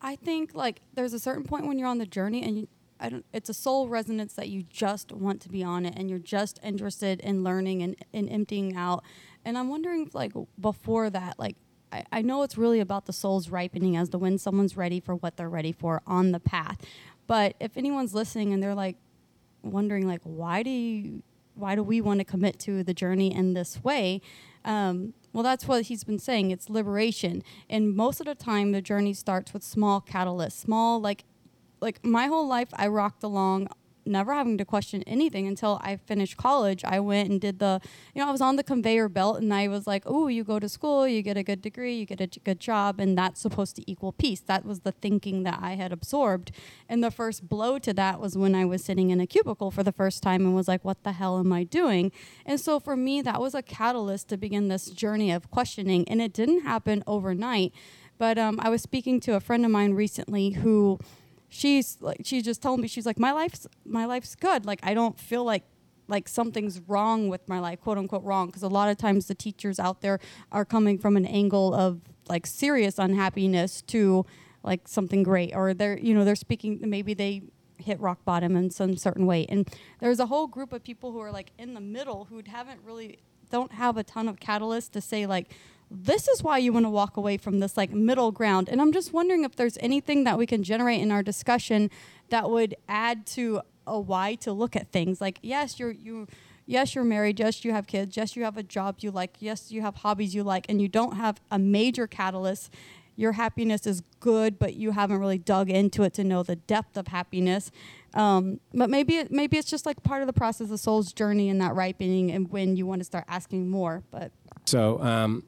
I 0.01 0.15
think 0.15 0.53
like 0.53 0.81
there's 0.93 1.13
a 1.13 1.19
certain 1.19 1.43
point 1.43 1.67
when 1.67 1.77
you're 1.77 1.87
on 1.87 1.99
the 1.99 2.05
journey 2.05 2.43
and 2.43 2.57
you, 2.57 2.67
I 2.99 3.09
don't. 3.09 3.25
It's 3.33 3.49
a 3.49 3.53
soul 3.53 3.87
resonance 3.87 4.33
that 4.33 4.49
you 4.49 4.63
just 4.63 5.11
want 5.11 5.41
to 5.41 5.49
be 5.49 5.63
on 5.63 5.85
it, 5.85 5.95
and 5.97 6.09
you're 6.09 6.19
just 6.19 6.59
interested 6.63 7.19
in 7.21 7.43
learning 7.43 7.81
and, 7.81 7.95
and 8.13 8.29
emptying 8.29 8.75
out. 8.75 9.03
And 9.43 9.57
I'm 9.57 9.69
wondering, 9.69 10.09
like 10.13 10.33
before 10.59 11.09
that, 11.09 11.39
like 11.39 11.55
I, 11.91 12.03
I 12.11 12.21
know 12.21 12.43
it's 12.43 12.57
really 12.57 12.79
about 12.79 13.05
the 13.05 13.13
soul's 13.13 13.49
ripening 13.49 13.97
as 13.97 14.09
to 14.09 14.17
when 14.17 14.37
someone's 14.37 14.77
ready 14.77 14.99
for 14.99 15.15
what 15.15 15.37
they're 15.37 15.49
ready 15.49 15.71
for 15.71 16.01
on 16.05 16.31
the 16.31 16.39
path. 16.39 16.77
But 17.27 17.55
if 17.59 17.77
anyone's 17.77 18.13
listening 18.13 18.53
and 18.53 18.61
they're 18.61 18.75
like 18.75 18.97
wondering, 19.63 20.07
like, 20.07 20.21
why 20.23 20.63
do 20.63 20.69
you 20.69 21.23
why 21.55 21.75
do 21.75 21.83
we 21.83 22.01
want 22.01 22.19
to 22.19 22.23
commit 22.23 22.59
to 22.59 22.83
the 22.83 22.93
journey 22.93 23.33
in 23.33 23.53
this 23.53 23.83
way? 23.83 24.21
Um, 24.63 25.13
well, 25.33 25.43
that's 25.43 25.67
what 25.67 25.83
he's 25.83 26.03
been 26.03 26.19
saying. 26.19 26.51
It's 26.51 26.69
liberation, 26.69 27.43
and 27.69 27.95
most 27.95 28.19
of 28.19 28.25
the 28.25 28.35
time, 28.35 28.71
the 28.71 28.81
journey 28.81 29.13
starts 29.13 29.53
with 29.53 29.63
small 29.63 30.01
catalysts, 30.01 30.53
small 30.53 30.99
like, 30.99 31.23
like 31.79 32.03
my 32.05 32.27
whole 32.27 32.47
life, 32.47 32.69
I 32.73 32.87
rocked 32.87 33.23
along, 33.23 33.69
never 34.05 34.33
having 34.33 34.57
to 34.57 34.65
question 34.65 35.03
anything 35.07 35.47
until 35.47 35.79
I 35.83 35.97
finished 35.97 36.37
college. 36.37 36.83
I 36.83 36.99
went 36.99 37.29
and 37.29 37.39
did 37.39 37.59
the, 37.59 37.81
you 38.13 38.21
know, 38.21 38.27
I 38.27 38.31
was 38.31 38.41
on 38.41 38.55
the 38.55 38.63
conveyor 38.63 39.09
belt, 39.09 39.39
and 39.39 39.53
I 39.53 39.67
was 39.67 39.87
like, 39.87 40.03
oh, 40.05 40.27
you 40.27 40.43
go 40.43 40.59
to 40.59 40.69
school, 40.69 41.07
you 41.07 41.21
get 41.21 41.37
a 41.37 41.43
good 41.43 41.61
degree, 41.61 41.95
you 41.95 42.05
get 42.05 42.21
a 42.21 42.27
good 42.27 42.59
job, 42.59 42.99
and 42.99 43.17
that's 43.17 43.41
supposed 43.41 43.75
to 43.77 43.91
equal 43.91 44.11
peace. 44.11 44.39
That 44.41 44.65
was 44.65 44.81
the 44.81 44.91
thinking 44.91 45.43
that 45.43 45.59
I 45.61 45.71
had 45.71 45.91
absorbed, 45.91 46.51
and 46.89 47.03
the 47.03 47.11
first 47.11 47.47
blow 47.47 47.79
to 47.79 47.93
that 47.93 48.19
was 48.19 48.37
when 48.37 48.55
I 48.55 48.65
was 48.65 48.83
sitting 48.83 49.09
in 49.09 49.19
a 49.19 49.27
cubicle 49.27 49.71
for 49.71 49.83
the 49.83 49.91
first 49.91 50.23
time 50.23 50.41
and 50.45 50.55
was 50.55 50.67
like, 50.67 50.83
what 50.83 51.03
the 51.03 51.13
hell 51.13 51.39
am 51.39 51.53
I 51.53 51.63
doing? 51.63 52.11
And 52.45 52.59
so 52.59 52.79
for 52.79 52.95
me, 52.95 53.21
that 53.21 53.39
was 53.39 53.55
a 53.55 53.61
catalyst 53.61 54.29
to 54.29 54.37
begin 54.37 54.67
this 54.67 54.89
journey 54.89 55.31
of 55.31 55.49
questioning. 55.51 56.07
And 56.07 56.21
it 56.21 56.33
didn't 56.33 56.61
happen 56.61 57.03
overnight. 57.07 57.73
But 58.17 58.37
um, 58.37 58.59
I 58.61 58.69
was 58.69 58.81
speaking 58.81 59.19
to 59.21 59.35
a 59.35 59.39
friend 59.39 59.65
of 59.65 59.71
mine 59.71 59.93
recently 59.93 60.51
who 60.51 60.99
she's 61.51 61.97
like, 61.99 62.21
she 62.23 62.41
just 62.41 62.61
told 62.61 62.79
me, 62.79 62.87
she's 62.87 63.05
like, 63.05 63.19
my 63.19 63.31
life's, 63.31 63.67
my 63.85 64.05
life's 64.05 64.35
good. 64.35 64.65
Like, 64.65 64.79
I 64.81 64.93
don't 64.93 65.19
feel 65.19 65.43
like, 65.43 65.63
like 66.07 66.27
something's 66.27 66.79
wrong 66.87 67.29
with 67.29 67.47
my 67.47 67.59
life, 67.59 67.81
quote 67.81 67.97
unquote 67.97 68.23
wrong. 68.23 68.47
Because 68.47 68.63
a 68.63 68.69
lot 68.69 68.89
of 68.89 68.97
times 68.97 69.27
the 69.27 69.35
teachers 69.35 69.79
out 69.79 70.01
there 70.01 70.19
are 70.51 70.65
coming 70.65 70.97
from 70.97 71.17
an 71.17 71.25
angle 71.25 71.73
of 71.73 72.01
like 72.27 72.47
serious 72.47 72.97
unhappiness 72.97 73.81
to 73.83 74.25
like 74.63 74.87
something 74.87 75.23
great 75.23 75.53
or 75.55 75.73
they're 75.73 75.97
you 75.97 76.13
know 76.13 76.23
they're 76.23 76.35
speaking 76.35 76.79
maybe 76.83 77.15
they 77.15 77.41
hit 77.77 77.99
rock 77.99 78.23
bottom 78.23 78.55
in 78.55 78.69
some 78.69 78.95
certain 78.95 79.25
way 79.25 79.43
and 79.49 79.67
there's 79.99 80.19
a 80.19 80.27
whole 80.27 80.45
group 80.45 80.71
of 80.71 80.83
people 80.83 81.11
who 81.11 81.19
are 81.19 81.31
like 81.31 81.51
in 81.57 81.73
the 81.73 81.81
middle 81.81 82.25
who 82.25 82.41
haven't 82.45 82.79
really 82.83 83.17
don't 83.49 83.71
have 83.71 83.97
a 83.97 84.03
ton 84.03 84.27
of 84.27 84.39
catalyst 84.39 84.93
to 84.93 85.01
say 85.01 85.25
like 85.25 85.51
this 85.93 86.29
is 86.29 86.41
why 86.41 86.57
you 86.57 86.71
want 86.71 86.85
to 86.85 86.89
walk 86.89 87.17
away 87.17 87.35
from 87.35 87.59
this 87.59 87.75
like 87.75 87.91
middle 87.91 88.31
ground 88.31 88.69
and 88.69 88.81
i'm 88.81 88.93
just 88.93 89.11
wondering 89.11 89.43
if 89.43 89.55
there's 89.55 89.77
anything 89.81 90.23
that 90.23 90.37
we 90.37 90.45
can 90.45 90.63
generate 90.63 91.01
in 91.01 91.11
our 91.11 91.21
discussion 91.21 91.89
that 92.29 92.49
would 92.49 92.73
add 92.87 93.25
to 93.25 93.61
a 93.85 93.99
why 93.99 94.35
to 94.35 94.53
look 94.53 94.75
at 94.75 94.89
things 94.91 95.19
like 95.19 95.37
yes 95.41 95.79
you're 95.79 95.91
you 95.91 96.25
yes 96.65 96.95
you're 96.95 97.03
married 97.03 97.39
yes 97.39 97.65
you 97.65 97.73
have 97.73 97.87
kids 97.87 98.15
yes 98.15 98.37
you 98.37 98.43
have 98.43 98.55
a 98.55 98.63
job 98.63 98.95
you 98.99 99.11
like 99.11 99.35
yes 99.39 99.69
you 99.69 99.81
have 99.81 99.95
hobbies 99.97 100.33
you 100.33 100.43
like 100.43 100.65
and 100.69 100.81
you 100.81 100.87
don't 100.87 101.17
have 101.17 101.41
a 101.51 101.59
major 101.59 102.07
catalyst 102.07 102.73
your 103.15 103.33
happiness 103.33 103.85
is 103.85 104.01
good, 104.19 104.57
but 104.57 104.75
you 104.75 104.91
haven't 104.91 105.19
really 105.19 105.37
dug 105.37 105.69
into 105.69 106.03
it 106.03 106.13
to 106.15 106.23
know 106.23 106.43
the 106.43 106.55
depth 106.55 106.97
of 106.97 107.07
happiness. 107.07 107.71
Um, 108.13 108.59
but 108.73 108.89
maybe 108.89 109.17
it, 109.17 109.31
maybe 109.31 109.57
it's 109.57 109.69
just 109.69 109.85
like 109.85 110.01
part 110.03 110.21
of 110.21 110.27
the 110.27 110.33
process 110.33 110.71
of 110.71 110.79
soul's 110.79 111.13
journey 111.13 111.49
and 111.49 111.61
that 111.61 111.75
ripening, 111.75 112.31
and 112.31 112.51
when 112.51 112.75
you 112.75 112.85
want 112.85 112.99
to 112.99 113.05
start 113.05 113.25
asking 113.27 113.69
more. 113.69 114.03
But 114.11 114.31
so 114.65 114.99
um, 115.01 115.43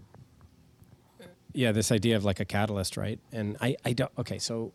yeah, 1.53 1.71
this 1.71 1.91
idea 1.91 2.15
of 2.15 2.25
like 2.25 2.39
a 2.39 2.45
catalyst, 2.45 2.97
right? 2.97 3.19
And 3.31 3.57
I 3.61 3.75
I 3.85 3.93
don't 3.93 4.11
okay, 4.17 4.39
so 4.39 4.73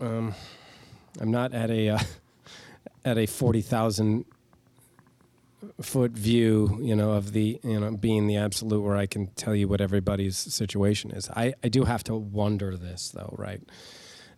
um, 0.00 0.34
I'm 1.20 1.30
not 1.30 1.52
at 1.54 1.70
a 1.70 1.90
uh, 1.90 1.98
at 3.04 3.18
a 3.18 3.26
forty 3.26 3.62
thousand 3.62 4.24
foot 5.80 6.12
view, 6.12 6.78
you 6.80 6.96
know, 6.96 7.12
of 7.12 7.32
the, 7.32 7.60
you 7.62 7.78
know, 7.78 7.96
being 7.96 8.26
the 8.26 8.36
absolute 8.36 8.80
where 8.80 8.96
I 8.96 9.06
can 9.06 9.26
tell 9.28 9.54
you 9.54 9.68
what 9.68 9.80
everybody's 9.80 10.36
situation 10.36 11.10
is. 11.10 11.28
I, 11.30 11.54
I 11.62 11.68
do 11.68 11.84
have 11.84 12.02
to 12.04 12.16
wonder 12.16 12.76
this 12.76 13.10
though, 13.10 13.34
right? 13.38 13.60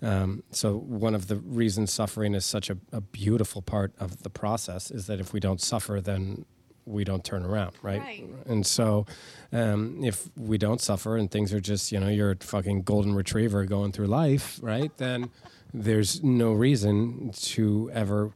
Um, 0.03 0.43
so 0.51 0.77
one 0.77 1.15
of 1.15 1.29
the 1.29 1.37
reasons 1.37 1.93
suffering 1.93 2.35
is 2.35 2.45
such 2.45 2.71
a, 2.71 2.77
a, 2.91 3.01
beautiful 3.01 3.63
part 3.63 3.93
of 4.01 4.25
the 4.25 4.31
process 4.31 4.91
is 4.91 5.07
that 5.07 5.21
if 5.21 5.33
we 5.33 5.39
don't 5.39 5.61
suffer, 5.61 6.01
then 6.01 6.45
we 6.85 7.05
don't 7.05 7.25
turn 7.25 7.45
around, 7.45 7.77
right? 7.83 8.01
right. 8.01 8.29
And 8.47 8.67
so, 8.67 9.07
um, 9.53 10.03
if 10.03 10.29
we 10.37 10.59
don't 10.59 10.81
suffer 10.81 11.17
and 11.17 11.31
things 11.31 11.53
are 11.53 11.61
just, 11.61 11.93
you 11.93 12.01
know, 12.01 12.09
you're 12.09 12.33
a 12.33 12.37
fucking 12.37 12.83
golden 12.83 13.15
retriever 13.15 13.65
going 13.65 13.93
through 13.93 14.07
life, 14.07 14.59
right? 14.63 14.91
Then 14.97 15.31
there's 15.73 16.23
no 16.23 16.53
reason 16.53 17.33
to 17.33 17.91
ever 17.93 18.33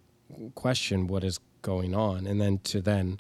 question 0.55 1.07
what 1.07 1.24
is 1.24 1.40
going 1.62 1.94
on, 1.94 2.26
and 2.26 2.40
then 2.40 2.59
to 2.64 2.80
then 2.80 3.18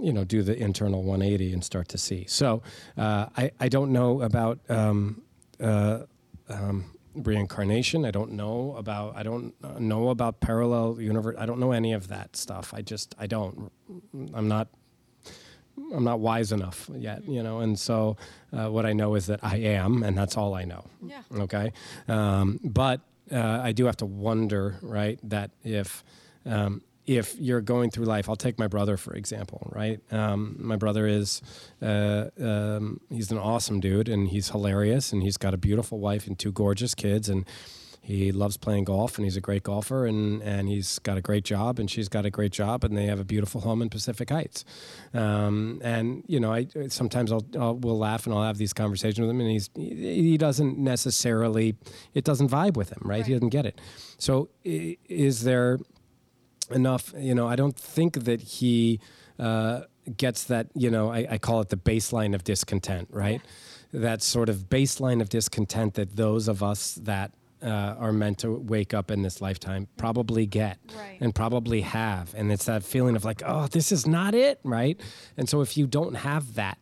you 0.00 0.12
know 0.12 0.24
do 0.24 0.42
the 0.42 0.56
internal 0.56 1.02
180 1.02 1.52
and 1.52 1.64
start 1.64 1.88
to 1.88 1.98
see. 1.98 2.24
So 2.28 2.62
uh, 2.96 3.26
I 3.36 3.50
I 3.58 3.68
don't 3.68 3.92
know 3.92 4.22
about. 4.22 4.58
Um, 4.68 5.22
uh, 5.60 6.00
um, 6.48 6.84
reincarnation. 7.22 8.04
I 8.04 8.10
don't 8.10 8.32
know 8.32 8.74
about 8.76 9.16
i 9.16 9.22
don't 9.22 9.54
know 9.80 10.08
about 10.08 10.40
parallel 10.40 11.00
universe 11.00 11.36
i 11.38 11.46
don't 11.46 11.60
know 11.60 11.72
any 11.72 11.92
of 11.92 12.08
that 12.08 12.36
stuff. 12.36 12.72
I 12.74 12.82
just 12.82 13.14
i 13.18 13.26
don't. 13.26 13.70
I'm 14.34 14.48
not 14.48 14.68
i'm 15.94 16.04
not 16.04 16.18
wise 16.20 16.50
enough 16.50 16.90
yet 16.96 17.24
you 17.28 17.40
know 17.42 17.60
and 17.60 17.78
so 17.78 18.16
uh, 18.52 18.68
what 18.68 18.84
i 18.84 18.92
know 18.92 19.14
is 19.14 19.26
that 19.26 19.38
i 19.44 19.56
am 19.56 20.02
and 20.02 20.16
that's 20.16 20.36
all 20.36 20.54
i 20.54 20.64
know. 20.64 20.84
Yeah. 21.06 21.22
Okay? 21.32 21.72
Um, 22.08 22.58
but 22.64 23.00
uh, 23.32 23.60
i 23.62 23.72
do 23.72 23.86
have 23.86 23.96
to 23.98 24.06
wonder 24.06 24.76
right 24.82 25.18
that 25.22 25.50
if 25.64 26.02
um, 26.46 26.82
if 27.08 27.34
you're 27.40 27.62
going 27.62 27.90
through 27.90 28.04
life, 28.04 28.28
I'll 28.28 28.36
take 28.36 28.58
my 28.58 28.66
brother 28.68 28.96
for 28.98 29.14
example, 29.14 29.70
right? 29.74 30.00
Um, 30.12 30.56
my 30.58 30.76
brother 30.76 31.06
is 31.06 31.40
uh, 31.80 32.26
um, 32.38 33.00
he's 33.10 33.30
an 33.30 33.38
awesome 33.38 33.80
dude, 33.80 34.08
and 34.08 34.28
he's 34.28 34.50
hilarious, 34.50 35.12
and 35.12 35.22
he's 35.22 35.38
got 35.38 35.54
a 35.54 35.56
beautiful 35.56 35.98
wife 35.98 36.26
and 36.26 36.38
two 36.38 36.52
gorgeous 36.52 36.94
kids, 36.94 37.28
and 37.28 37.46
he 38.02 38.32
loves 38.32 38.56
playing 38.56 38.84
golf, 38.84 39.16
and 39.18 39.24
he's 39.24 39.36
a 39.36 39.40
great 39.40 39.62
golfer, 39.62 40.06
and 40.06 40.42
and 40.42 40.68
he's 40.68 40.98
got 40.98 41.16
a 41.16 41.22
great 41.22 41.44
job, 41.44 41.78
and 41.78 41.90
she's 41.90 42.08
got 42.08 42.26
a 42.26 42.30
great 42.30 42.52
job, 42.52 42.84
and 42.84 42.96
they 42.96 43.06
have 43.06 43.20
a 43.20 43.24
beautiful 43.24 43.62
home 43.62 43.80
in 43.80 43.88
Pacific 43.88 44.28
Heights. 44.28 44.66
Um, 45.14 45.80
and 45.82 46.24
you 46.26 46.40
know, 46.40 46.52
I 46.52 46.66
sometimes 46.88 47.32
I'll, 47.32 47.44
I'll, 47.58 47.74
we'll 47.74 47.98
laugh 47.98 48.26
and 48.26 48.34
I'll 48.34 48.44
have 48.44 48.58
these 48.58 48.74
conversations 48.74 49.20
with 49.20 49.30
him, 49.30 49.40
and 49.40 49.50
he's 49.50 49.70
he 49.74 50.36
doesn't 50.36 50.78
necessarily 50.78 51.76
it 52.12 52.24
doesn't 52.24 52.48
vibe 52.50 52.76
with 52.76 52.90
him, 52.90 53.00
right? 53.02 53.18
right. 53.18 53.26
He 53.26 53.32
doesn't 53.32 53.48
get 53.48 53.64
it. 53.64 53.80
So 54.18 54.50
is 54.64 55.44
there 55.44 55.78
enough. 56.70 57.12
You 57.16 57.34
know, 57.34 57.48
I 57.48 57.56
don't 57.56 57.76
think 57.76 58.24
that 58.24 58.40
he 58.40 59.00
uh, 59.38 59.82
gets 60.16 60.44
that. 60.44 60.68
You 60.74 60.90
know, 60.90 61.10
I, 61.10 61.26
I, 61.30 61.38
call 61.38 61.60
it 61.60 61.68
the 61.68 61.76
baseline 61.76 62.34
of 62.34 62.44
discontent, 62.44 63.08
right? 63.10 63.40
Yeah. 63.92 64.00
That 64.00 64.22
sort 64.22 64.48
of 64.48 64.68
baseline 64.68 65.20
of 65.20 65.28
discontent 65.28 65.94
that 65.94 66.16
those 66.16 66.48
of 66.48 66.62
us 66.62 66.94
that 67.02 67.32
uh, 67.62 67.94
are 67.98 68.12
meant 68.12 68.38
to 68.38 68.52
wake 68.52 68.94
up 68.94 69.10
in 69.10 69.22
this 69.22 69.40
lifetime 69.40 69.88
probably 69.96 70.46
get 70.46 70.78
right. 70.96 71.18
and 71.20 71.34
probably 71.34 71.80
have. 71.80 72.34
And 72.34 72.52
it's 72.52 72.66
that 72.66 72.82
feeling 72.82 73.16
of 73.16 73.24
like, 73.24 73.42
oh, 73.44 73.66
this 73.66 73.90
is 73.90 74.06
not 74.06 74.34
it, 74.34 74.60
right? 74.62 75.00
And 75.36 75.48
so 75.48 75.60
if 75.60 75.76
you 75.76 75.86
don't 75.86 76.14
have 76.14 76.54
that, 76.54 76.78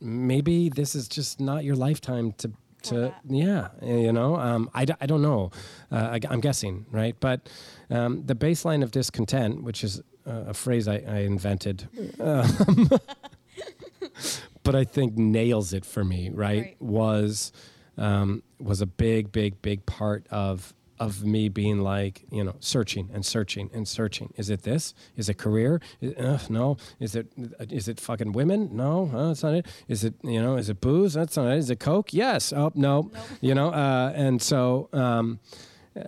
maybe 0.00 0.68
this 0.68 0.94
is 0.94 1.08
just 1.08 1.40
not 1.40 1.64
your 1.64 1.76
lifetime 1.76 2.32
to 2.38 2.52
to 2.82 3.12
yeah 3.28 3.68
you 3.82 4.12
know 4.12 4.36
um, 4.36 4.70
I, 4.72 4.86
I 5.00 5.06
don't 5.06 5.22
know 5.22 5.50
uh, 5.90 6.18
I, 6.22 6.32
am 6.32 6.40
guessing 6.40 6.86
right 6.92 7.16
but 7.18 7.48
um, 7.90 8.24
the 8.26 8.34
baseline 8.34 8.82
of 8.82 8.90
discontent 8.90 9.62
which 9.62 9.84
is 9.84 10.00
uh, 10.26 10.44
a 10.48 10.54
phrase 10.54 10.88
I, 10.88 11.02
I 11.06 11.18
invented 11.18 11.88
um, 12.20 12.90
but 14.62 14.74
I 14.74 14.84
think 14.84 15.16
nails 15.16 15.72
it 15.72 15.84
for 15.84 16.04
me 16.04 16.30
right, 16.30 16.62
right. 16.62 16.76
was 16.80 17.52
um, 17.98 18.42
was 18.58 18.80
a 18.80 18.86
big 18.86 19.32
big 19.32 19.62
big 19.62 19.86
part 19.86 20.26
of 20.30 20.74
of 20.98 21.24
me 21.24 21.48
being 21.48 21.80
like, 21.80 22.24
you 22.30 22.42
know, 22.42 22.56
searching 22.60 23.10
and 23.12 23.24
searching 23.24 23.70
and 23.72 23.86
searching. 23.86 24.32
Is 24.36 24.50
it 24.50 24.62
this? 24.62 24.94
Is 25.16 25.28
it 25.28 25.34
career? 25.34 25.80
Is, 26.00 26.14
uh, 26.14 26.38
no. 26.48 26.76
Is 26.98 27.14
it 27.14 27.32
is 27.70 27.88
it 27.88 28.00
fucking 28.00 28.32
women? 28.32 28.70
No, 28.72 29.10
uh, 29.12 29.28
that's 29.28 29.42
not 29.42 29.54
it. 29.54 29.66
Is 29.88 30.04
it 30.04 30.14
you 30.22 30.40
know? 30.40 30.56
Is 30.56 30.68
it 30.68 30.80
booze? 30.80 31.14
That's 31.14 31.36
not 31.36 31.48
it. 31.48 31.58
Is 31.58 31.70
it 31.70 31.80
coke? 31.80 32.12
Yes. 32.12 32.52
Oh 32.52 32.72
no. 32.74 33.10
Nope. 33.12 33.16
You 33.40 33.54
know, 33.54 33.70
uh, 33.70 34.12
and 34.14 34.40
so. 34.40 34.88
Um, 34.92 35.40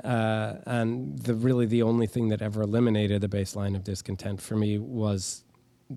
uh, 0.04 0.54
and 0.66 1.18
the 1.18 1.34
really 1.34 1.66
the 1.66 1.82
only 1.82 2.06
thing 2.06 2.28
that 2.28 2.42
ever 2.42 2.62
eliminated 2.62 3.20
the 3.20 3.28
baseline 3.28 3.74
of 3.74 3.84
discontent 3.84 4.40
for 4.40 4.56
me 4.56 4.78
was 4.78 5.44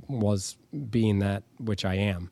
was 0.08 0.58
being 0.90 1.20
that 1.20 1.44
which 1.60 1.86
I 1.86 1.96
am. 1.96 2.30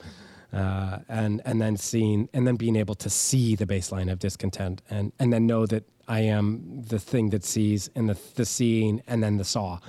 Uh, 0.51 0.99
and 1.07 1.41
and 1.45 1.61
then 1.61 1.77
seeing 1.77 2.27
and 2.33 2.47
then 2.47 2.55
being 2.55 2.75
able 2.75 2.95
to 2.95 3.09
see 3.09 3.55
the 3.55 3.67
baseline 3.67 4.11
of 4.11 4.17
discontent 4.19 4.81
and 4.89 5.11
and 5.19 5.31
then 5.31 5.45
know 5.45 5.65
that 5.67 5.83
I 6.07 6.21
am 6.21 6.81
the 6.81 6.97
thing 6.97 7.29
that 7.29 7.43
sees 7.43 7.89
and 7.95 8.09
the, 8.09 8.17
the 8.33 8.45
seeing 8.45 9.03
and 9.07 9.21
then 9.21 9.37
the 9.37 9.43
saw. 9.43 9.79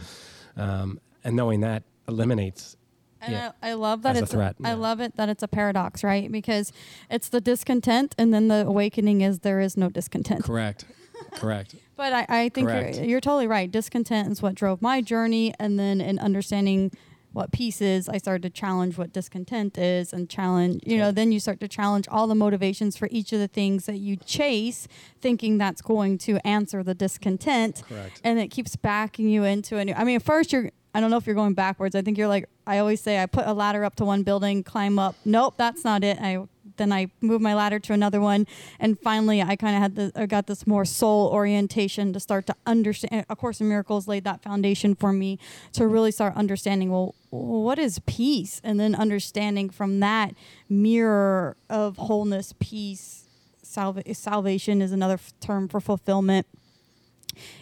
Um, 0.56 1.00
and 1.24 1.36
knowing 1.36 1.60
that 1.60 1.84
eliminates 2.08 2.76
and 3.22 3.32
yeah. 3.32 3.52
I, 3.62 3.70
I, 3.70 3.72
love 3.74 4.02
that 4.02 4.16
it's 4.16 4.32
a 4.32 4.34
threat. 4.34 4.56
A, 4.58 4.62
yeah. 4.62 4.70
I 4.70 4.72
love 4.74 5.00
it 5.00 5.16
that 5.16 5.28
it's 5.28 5.42
a 5.42 5.48
paradox, 5.48 6.02
right? 6.02 6.30
Because 6.32 6.72
it's 7.10 7.28
the 7.28 7.40
discontent, 7.40 8.14
and 8.16 8.32
then 8.32 8.48
the 8.48 8.66
awakening 8.66 9.20
is 9.20 9.40
there 9.40 9.60
is 9.60 9.76
no 9.76 9.90
discontent. 9.90 10.44
Correct. 10.44 10.86
Correct. 11.32 11.74
But 12.00 12.14
I, 12.14 12.26
I 12.30 12.48
think 12.48 12.70
you're, 12.70 13.04
you're, 13.04 13.20
totally 13.20 13.46
right. 13.46 13.70
Discontent 13.70 14.32
is 14.32 14.40
what 14.40 14.54
drove 14.54 14.80
my 14.80 15.02
journey, 15.02 15.52
and 15.60 15.78
then 15.78 16.00
in 16.00 16.18
understanding 16.18 16.92
what 17.32 17.52
peace 17.52 17.80
is, 17.80 18.08
I 18.08 18.18
started 18.18 18.42
to 18.42 18.50
challenge 18.50 18.98
what 18.98 19.12
discontent 19.12 19.78
is 19.78 20.12
and 20.12 20.28
challenge, 20.28 20.82
you 20.84 20.98
know, 20.98 21.10
then 21.10 21.30
you 21.30 21.38
start 21.38 21.60
to 21.60 21.68
challenge 21.68 22.08
all 22.08 22.26
the 22.26 22.34
motivations 22.34 22.96
for 22.96 23.08
each 23.10 23.32
of 23.32 23.38
the 23.38 23.48
things 23.48 23.86
that 23.86 23.98
you 23.98 24.16
chase, 24.16 24.88
thinking 25.20 25.58
that's 25.58 25.82
going 25.82 26.18
to 26.18 26.44
answer 26.46 26.82
the 26.82 26.94
discontent. 26.94 27.82
Correct. 27.88 28.20
And 28.24 28.38
it 28.38 28.48
keeps 28.48 28.76
backing 28.76 29.28
you 29.28 29.44
into 29.44 29.76
a 29.76 29.84
new, 29.84 29.92
I 29.92 30.04
mean, 30.04 30.16
at 30.16 30.22
first 30.22 30.52
you're, 30.52 30.70
I 30.92 31.00
don't 31.00 31.10
know 31.10 31.18
if 31.18 31.26
you're 31.26 31.36
going 31.36 31.54
backwards. 31.54 31.94
I 31.94 32.02
think 32.02 32.18
you're 32.18 32.28
like, 32.28 32.48
I 32.66 32.78
always 32.78 33.00
say, 33.00 33.22
I 33.22 33.26
put 33.26 33.46
a 33.46 33.52
ladder 33.52 33.84
up 33.84 33.94
to 33.96 34.04
one 34.04 34.24
building, 34.24 34.64
climb 34.64 34.98
up. 34.98 35.14
Nope, 35.24 35.54
that's 35.56 35.84
not 35.84 36.02
it. 36.02 36.18
I 36.20 36.44
then 36.76 36.92
I 36.92 37.08
moved 37.20 37.42
my 37.42 37.54
ladder 37.54 37.78
to 37.80 37.92
another 37.92 38.20
one, 38.20 38.46
and 38.78 38.98
finally 38.98 39.42
I 39.42 39.56
kind 39.56 39.76
of 39.76 39.82
had 39.82 39.94
the 39.96 40.12
I 40.22 40.26
got 40.26 40.46
this 40.46 40.66
more 40.66 40.84
soul 40.84 41.28
orientation 41.28 42.12
to 42.12 42.20
start 42.20 42.46
to 42.46 42.54
understand. 42.66 43.26
A 43.28 43.36
Course 43.36 43.60
in 43.60 43.68
Miracles 43.68 44.06
laid 44.08 44.24
that 44.24 44.42
foundation 44.42 44.94
for 44.94 45.12
me 45.12 45.38
to 45.72 45.86
really 45.86 46.10
start 46.10 46.34
understanding. 46.36 46.90
Well, 46.90 47.14
what 47.30 47.78
is 47.78 48.00
peace, 48.06 48.60
and 48.64 48.78
then 48.78 48.94
understanding 48.94 49.70
from 49.70 50.00
that 50.00 50.34
mirror 50.68 51.56
of 51.68 51.96
wholeness, 51.96 52.54
peace, 52.58 53.28
salva- 53.62 54.14
salvation 54.14 54.82
is 54.82 54.92
another 54.92 55.14
f- 55.14 55.32
term 55.40 55.68
for 55.68 55.80
fulfillment 55.80 56.46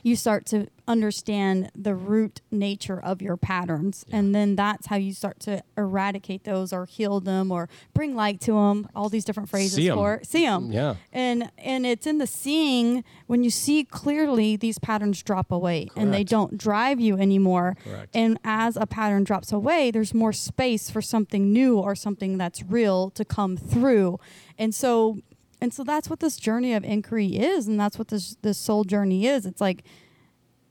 you 0.02 0.16
start 0.16 0.46
to 0.46 0.68
understand 0.86 1.70
the 1.74 1.94
root 1.94 2.40
nature 2.50 2.98
of 2.98 3.20
your 3.20 3.36
patterns 3.36 4.04
yeah. 4.08 4.16
and 4.16 4.34
then 4.34 4.56
that's 4.56 4.86
how 4.86 4.96
you 4.96 5.12
start 5.12 5.38
to 5.38 5.62
eradicate 5.76 6.44
those 6.44 6.72
or 6.72 6.86
heal 6.86 7.20
them 7.20 7.52
or 7.52 7.68
bring 7.92 8.14
light 8.14 8.40
to 8.40 8.52
them 8.52 8.88
all 8.94 9.08
these 9.08 9.24
different 9.24 9.48
phrases 9.48 9.74
see 9.74 9.90
for 9.90 10.14
it. 10.14 10.26
see 10.26 10.44
them 10.44 10.72
yeah 10.72 10.94
and 11.12 11.50
and 11.58 11.84
it's 11.84 12.06
in 12.06 12.18
the 12.18 12.26
seeing 12.26 13.04
when 13.26 13.44
you 13.44 13.50
see 13.50 13.84
clearly 13.84 14.56
these 14.56 14.78
patterns 14.78 15.22
drop 15.22 15.52
away 15.52 15.84
Correct. 15.84 15.98
and 15.98 16.14
they 16.14 16.24
don't 16.24 16.56
drive 16.56 16.98
you 16.98 17.18
anymore 17.18 17.76
Correct. 17.84 18.16
and 18.16 18.38
as 18.44 18.76
a 18.76 18.86
pattern 18.86 19.24
drops 19.24 19.52
away 19.52 19.90
there's 19.90 20.14
more 20.14 20.32
space 20.32 20.90
for 20.90 21.02
something 21.02 21.52
new 21.52 21.78
or 21.78 21.94
something 21.94 22.38
that's 22.38 22.62
real 22.62 23.10
to 23.10 23.24
come 23.24 23.56
through 23.58 24.18
and 24.58 24.74
so 24.74 25.18
and 25.60 25.72
so 25.72 25.84
that's 25.84 26.08
what 26.08 26.20
this 26.20 26.36
journey 26.36 26.74
of 26.74 26.84
inquiry 26.84 27.36
is, 27.36 27.66
and 27.66 27.78
that's 27.78 27.98
what 27.98 28.08
this 28.08 28.36
this 28.42 28.58
soul 28.58 28.84
journey 28.84 29.26
is. 29.26 29.46
It's 29.46 29.60
like 29.60 29.84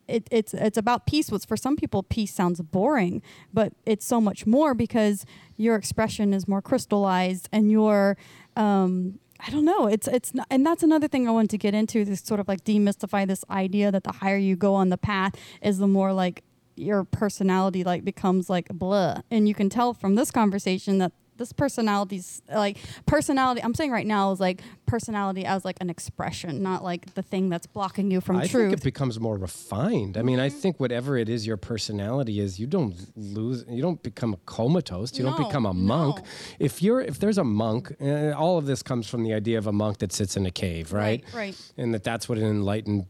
it, 0.08 0.28
it's 0.32 0.54
it's 0.54 0.78
about 0.78 1.06
peace. 1.06 1.30
Which 1.30 1.46
for 1.46 1.58
some 1.58 1.76
people, 1.76 2.04
peace 2.04 2.34
sounds 2.34 2.62
boring, 2.62 3.22
but 3.54 3.74
it's 3.86 4.06
so 4.06 4.22
much 4.22 4.46
more 4.46 4.74
because 4.74 5.26
your 5.58 5.76
expression 5.76 6.34
is 6.34 6.48
more 6.48 6.62
crystallized 6.62 7.50
and 7.52 7.72
your 7.72 8.18
um, 8.56 9.20
I 9.46 9.50
don't 9.52 9.66
know. 9.66 9.88
It's 9.88 10.08
it's 10.08 10.34
not, 10.34 10.48
and 10.50 10.66
that's 10.66 10.84
another 10.84 11.08
thing 11.08 11.28
I 11.28 11.32
wanted 11.32 11.52
to 11.52 11.58
get 11.58 11.74
into. 11.74 12.06
This 12.06 12.22
sort 12.22 12.40
of 12.40 12.48
like 12.48 12.64
demystify 12.64 13.28
this 13.28 13.44
idea 13.50 13.92
that 13.92 14.04
the 14.04 14.14
higher 14.14 14.38
you 14.38 14.56
go 14.56 14.74
on 14.74 14.90
the 14.90 14.98
path 14.98 15.36
is 15.62 15.78
the 15.78 15.88
more 15.88 16.14
like 16.14 16.44
your 16.76 17.04
personality 17.04 17.84
like 17.84 18.04
becomes 18.04 18.50
like 18.50 18.68
blah. 18.70 19.22
And 19.30 19.48
you 19.48 19.54
can 19.54 19.70
tell 19.70 19.94
from 19.94 20.16
this 20.16 20.32
conversation 20.32 21.00
that 21.00 21.12
this 21.38 21.54
personality's 21.54 22.42
like 22.54 22.78
personality 23.06 23.62
i'm 23.64 23.74
saying 23.74 23.92
right 23.92 24.08
now 24.08 24.32
is 24.32 24.40
like 24.40 24.62
personality 24.86 25.46
as 25.46 25.66
like 25.66 25.78
an 25.82 25.90
expression 25.90 26.62
not 26.62 26.84
like 26.84 27.14
the 27.14 27.22
thing 27.22 27.50
that's 27.50 27.68
blocking 27.68 28.10
you 28.12 28.22
from 28.22 28.38
I 28.38 28.48
truth 28.48 28.70
think 28.72 28.82
it 28.82 28.84
becomes 28.84 29.20
more 29.20 29.38
refined. 29.38 30.18
I 30.18 30.22
mean, 30.22 30.40
I 30.40 30.50
think 30.50 30.80
whatever 30.80 31.18
it 31.18 31.30
is 31.30 31.46
your 31.46 31.58
personality 31.58 32.40
is, 32.40 32.60
you 32.60 32.68
don't 32.68 32.96
lose, 33.16 33.66
you 33.70 33.82
don't 33.82 34.02
become 34.02 34.34
a 34.34 34.38
comatose, 34.46 35.18
you 35.18 35.24
don't 35.24 35.38
become 35.38 35.66
a 35.66 35.74
monk. 35.74 36.18
no. 36.18 36.24
If 36.60 36.82
you're, 36.82 37.02
if 37.02 37.20
there's 37.20 37.38
a 37.38 37.44
monk, 37.44 37.94
uh, 38.02 38.32
all 38.32 38.58
of 38.58 38.66
this 38.66 38.82
comes 38.84 39.08
from 39.08 39.24
the 39.24 39.34
idea 39.34 39.58
of 39.58 39.68
a 39.68 39.72
monk 39.72 40.00
that 40.00 40.12
sits 40.12 40.38
in 40.38 40.46
a 40.46 40.52
cave, 40.52 40.94
right? 40.94 41.24
Right, 41.34 41.34
right. 41.34 41.72
And 41.78 41.94
that 41.94 42.04
that's 42.04 42.28
what 42.30 42.38
an 42.38 42.46
enlightened 42.46 43.06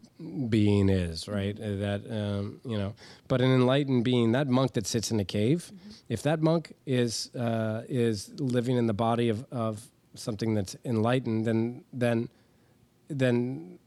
being 0.50 0.90
is, 0.90 1.28
right? 1.28 1.56
Uh, 1.60 1.76
that 1.78 2.02
um, 2.10 2.60
you 2.66 2.78
know, 2.78 2.94
but 3.28 3.42
an 3.42 3.52
enlightened 3.52 4.04
being, 4.04 4.32
that 4.32 4.48
monk 4.48 4.74
that 4.74 4.88
sits 4.88 5.12
in 5.12 5.20
a 5.20 5.26
cave, 5.26 5.72
if 6.10 6.24
that 6.24 6.42
monk 6.42 6.74
is 6.86 7.34
uh, 7.36 7.84
is 7.88 8.17
living 8.38 8.78
in 8.78 8.88
the 8.88 8.94
body 8.94 9.30
of 9.30 9.46
of 9.52 9.88
something 10.16 10.54
that's 10.56 10.76
enlightened, 10.84 11.46
then 11.46 11.84
then 11.94 12.30
then 13.10 13.80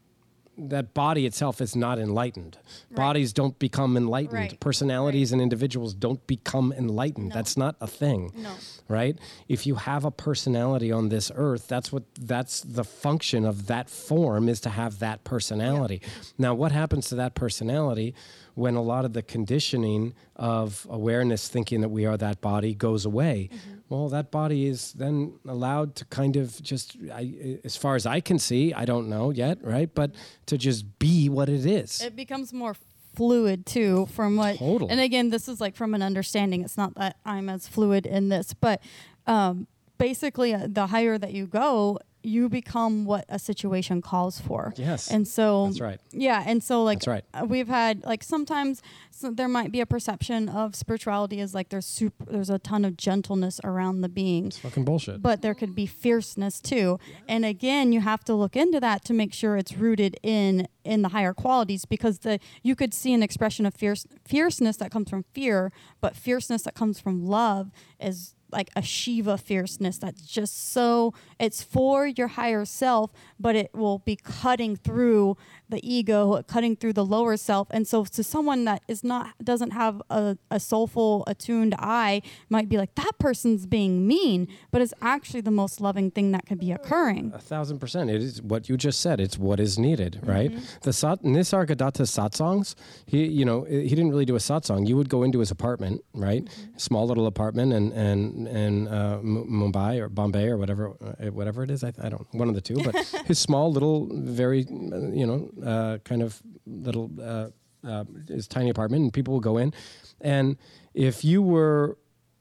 that 0.69 0.93
body 0.95 1.27
itself 1.27 1.61
is 1.61 1.75
not 1.75 1.99
enlightened. 1.99 2.59
Bodies 2.91 3.33
don't 3.33 3.59
become 3.59 3.97
enlightened. 3.97 4.35
Right. 4.35 4.61
Personalities 4.61 5.33
and 5.33 5.41
individuals 5.41 5.95
don't 5.95 6.25
become 6.27 6.73
enlightened. 6.73 7.33
That's 7.33 7.57
not 7.57 7.77
a 7.81 7.87
thing. 7.87 8.33
No. 8.37 8.53
Right? 8.89 9.19
If 9.49 9.67
you 9.67 9.77
have 9.77 10.05
a 10.05 10.11
personality 10.11 10.93
on 10.93 11.09
this 11.09 11.31
earth, 11.35 11.67
that's 11.69 11.93
what 11.93 12.03
that's 12.19 12.61
the 12.61 12.85
function 12.85 13.45
of 13.45 13.69
that 13.69 13.89
form 13.89 14.49
is 14.49 14.61
to 14.63 14.71
have 14.71 14.99
that 14.99 15.25
personality. 15.25 16.03
Now, 16.37 16.55
what 16.55 16.73
happens 16.73 17.09
to 17.09 17.15
that 17.17 17.35
personality 17.35 18.15
when 18.55 18.75
a 18.75 18.83
lot 18.83 19.05
of 19.05 19.13
the 19.13 19.23
conditioning 19.23 20.15
of 20.37 20.87
awareness 20.91 21.49
thinking 21.49 21.81
that 21.81 21.89
we 21.89 22.05
are 22.05 22.17
that 22.17 22.41
body 22.41 22.75
goes 22.75 23.07
away? 23.07 23.49
Mm-hmm. 23.53 23.80
Well, 23.91 24.09
that 24.11 24.31
body 24.31 24.67
is 24.67 24.93
then 24.93 25.35
allowed 25.47 25.97
to 25.97 26.05
kind 26.07 26.37
of 26.37 26.63
just, 26.63 26.97
I, 27.13 27.59
as 27.65 27.77
far 27.77 27.97
as 27.97 28.07
I 28.07 28.21
can 28.21 28.39
see, 28.39 28.73
I 28.73 28.85
don't 28.85 29.09
know 29.09 29.31
yet, 29.31 29.59
right? 29.63 29.93
But 29.93 30.13
to 30.47 30.57
just 30.57 30.99
be 31.01 31.29
what 31.29 31.49
it 31.49 31.67
is. 31.67 32.01
it 32.01 32.15
becomes 32.15 32.53
more 32.53 32.77
fluid 33.17 33.67
too 33.67 34.07
from 34.15 34.37
what 34.37 34.57
Totally. 34.59 34.89
and 34.89 35.01
again 35.01 35.31
this 35.31 35.49
is 35.49 35.61
like 35.61 35.75
from 35.75 35.95
an 35.95 36.01
understanding 36.01 36.63
it's 36.63 36.77
not 36.77 36.95
that 36.95 37.17
i'm 37.27 37.49
as 37.49 37.67
fluid 37.67 38.07
in 38.07 38.29
this 38.29 38.55
but 38.55 38.81
um, 39.27 39.67
basically 39.99 40.55
uh, 40.55 40.69
the 40.69 40.87
higher 40.87 41.19
that 41.19 41.33
you 41.33 41.49
go 41.49 41.99
you 42.23 42.49
become 42.49 43.05
what 43.05 43.25
a 43.29 43.39
situation 43.39 44.03
calls 44.03 44.41
for 44.41 44.73
Yes. 44.77 45.11
and 45.11 45.27
so 45.27 45.67
That's 45.67 45.81
right. 45.81 46.01
yeah 46.13 46.45
and 46.47 46.63
so 46.63 46.83
like 46.85 46.99
That's 47.01 47.07
right. 47.09 47.25
uh, 47.33 47.47
we've 47.47 47.69
had 47.69 48.05
like 48.05 48.23
sometimes 48.23 48.83
so 49.11 49.31
there 49.31 49.49
might 49.49 49.73
be 49.73 49.81
a 49.81 49.87
perception 49.87 50.49
of 50.49 50.75
spirituality 50.75 51.41
as 51.41 51.55
like 51.55 51.71
there's 51.71 51.87
super 51.87 52.25
there's 52.27 52.51
a 52.51 52.59
ton 52.59 52.85
of 52.85 52.97
gentleness 52.97 53.61
around 53.65 54.03
the 54.03 54.09
being 54.09 54.51
Fucking 54.51 54.85
bullshit. 54.85 55.23
but 55.23 55.41
there 55.43 55.55
could 55.55 55.75
be 55.75 55.87
fierceness 55.87 56.61
too 56.61 56.99
and 57.29 57.45
again 57.45 57.93
you 57.93 58.01
have 58.01 58.23
to 58.25 58.35
look 58.35 58.55
into 58.57 58.81
that 58.81 59.05
to 59.07 59.13
make 59.15 59.33
sure 59.33 59.57
it's 59.57 59.73
rooted 59.77 60.19
in 60.23 60.69
in 60.85 61.03
the 61.03 61.09
higher 61.11 61.33
qualities 61.35 61.85
because 61.85 62.21
the 62.21 62.39
you 62.63 62.75
could 62.75 62.93
see 62.93 63.13
an 63.15 63.23
expression 63.23 63.65
of 63.67 63.75
fierce 63.75 64.07
fierceness 64.27 64.77
that 64.77 64.91
comes 64.91 65.09
from 65.09 65.25
fear 65.33 65.73
but 66.01 66.17
fierceness 66.17 66.63
that 66.63 66.75
comes 66.75 67.01
from 67.01 67.25
love 67.27 67.71
is 67.99 68.35
like 68.53 68.71
a 68.77 68.83
shiva 68.83 69.39
fierceness 69.39 69.99
that's 69.99 70.23
just 70.23 70.73
so 70.73 71.13
it's 71.39 71.63
for 71.63 72.07
your 72.07 72.29
higher 72.29 72.65
self 72.65 73.11
but 73.39 73.57
it 73.57 73.71
will 73.75 73.99
be 73.99 74.17
cutting 74.17 74.77
through 74.77 75.37
the 75.69 75.81
ego 75.83 76.43
cutting 76.47 76.77
through 76.77 76.93
the 76.93 77.05
lower 77.05 77.37
self 77.37 77.69
and 77.71 77.87
so 77.87 78.05
to 78.05 78.23
someone 78.23 78.65
that 78.65 78.83
is 78.89 79.03
not 79.05 79.33
doesn't 79.43 79.71
have 79.71 80.03
a, 80.11 80.37
a 80.51 80.61
soulful 80.61 81.25
attuned 81.27 81.75
eye 81.79 82.21
might 82.49 82.69
be 82.69 82.77
like 82.77 82.95
that 82.95 83.13
person's 83.19 83.67
being 83.67 84.07
mean 84.07 84.49
but 84.71 84.83
it's 84.83 84.95
actually 85.03 85.41
the 85.41 85.51
most 85.51 85.81
loving 85.81 86.11
thing 86.11 86.33
that 86.33 86.47
could 86.47 86.59
be 86.59 86.73
occurring 86.73 87.31
A 87.35 87.39
thousand 87.39 87.79
percent. 87.79 88.11
It 88.11 88.23
is 88.23 88.43
what 88.43 88.69
you 88.69 88.77
just 88.77 89.01
said. 89.01 89.21
It's 89.21 89.39
what 89.39 89.61
is 89.61 89.79
needed, 89.79 90.21
right? 90.23 90.51
Mm-hmm. 90.51 90.65
The 90.83 90.93
sat, 90.93 91.23
Nisargadatta 91.23 92.03
satsangs, 92.03 92.75
he, 93.07 93.27
you 93.27 93.45
know, 93.45 93.65
he 93.65 93.89
didn't 93.89 94.11
really 94.11 94.25
do 94.25 94.37
a 94.37 94.39
satsang. 94.39 94.87
You 94.87 94.97
would 94.97 95.09
go 95.09 95.23
into 95.23 95.39
his 95.41 95.51
apartment, 95.51 96.05
right? 96.15 96.45
Mm-hmm. 96.45 96.79
Small 96.79 97.07
little 97.07 97.27
apartment 97.27 97.73
and 97.73 97.93
in, 97.93 98.40
in 98.47 98.89
uh, 98.89 99.19
M- 99.23 99.47
Mumbai 99.49 99.99
or 100.01 100.09
Bombay 100.09 100.49
or 100.49 100.57
whatever, 100.57 100.91
uh, 100.91 101.27
whatever 101.31 101.63
it 101.63 101.71
is. 101.71 101.83
I, 101.85 101.93
I 102.03 102.09
don't, 102.09 102.27
one 102.33 102.49
of 102.49 102.55
the 102.55 102.61
two, 102.61 102.77
but 102.85 102.95
his 103.27 103.39
small 103.39 103.73
little, 103.73 104.09
very, 104.13 104.61
you 104.69 105.27
know, 105.27 105.51
uh, 105.65 105.99
kind 105.99 106.23
of 106.23 106.41
little, 106.67 107.11
uh, 107.21 107.49
uh, 107.87 108.05
his 108.29 108.47
tiny 108.49 108.71
apartment 108.71 109.03
and 109.03 109.13
people 109.13 109.33
will 109.35 109.41
go 109.41 109.57
in. 109.57 109.73
And 110.21 110.57
if 110.95 111.25
you 111.25 111.43
were, 111.43 111.99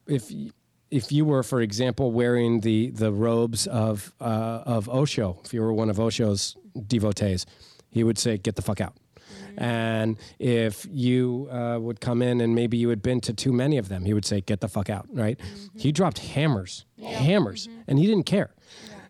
if, 0.08 0.32
if 0.92 1.12
you 1.12 1.24
were, 1.26 1.44
for 1.44 1.62
example, 1.62 2.12
wearing 2.12 2.62
the 2.62 2.90
the 2.90 3.12
robes 3.12 3.68
of 3.68 4.12
uh, 4.20 4.64
of 4.66 4.90
Osho, 4.90 5.40
if 5.46 5.54
you 5.54 5.62
were 5.62 5.72
one 5.74 5.90
of 5.90 6.00
Osho's 6.00 6.58
devotees, 6.88 7.46
he 7.90 8.04
would 8.04 8.18
say, 8.18 8.38
"Get 8.38 8.56
the 8.56 8.64
fuck 8.64 8.82
out." 8.82 8.96
And 9.58 10.18
if 10.40 10.86
you 10.90 11.48
uh, 11.52 11.78
would 11.80 12.00
come 12.02 12.22
in 12.22 12.42
and 12.42 12.56
maybe 12.56 12.78
you 12.78 12.90
had 12.90 13.02
been 13.02 13.22
to 13.22 13.34
too 13.34 13.52
many 13.52 13.78
of 13.78 13.90
them, 13.90 14.06
he 14.06 14.14
would 14.14 14.26
say, 14.26 14.42
"Get 14.42 14.62
the 14.62 14.68
fuck 14.68 14.90
out!" 14.90 15.08
Right? 15.12 15.40
He 15.76 15.92
dropped 15.92 16.20
hammers, 16.20 16.86
hammers, 17.02 17.68
and 17.88 18.00
he 18.00 18.06
didn't 18.06 18.26
care. 18.26 18.54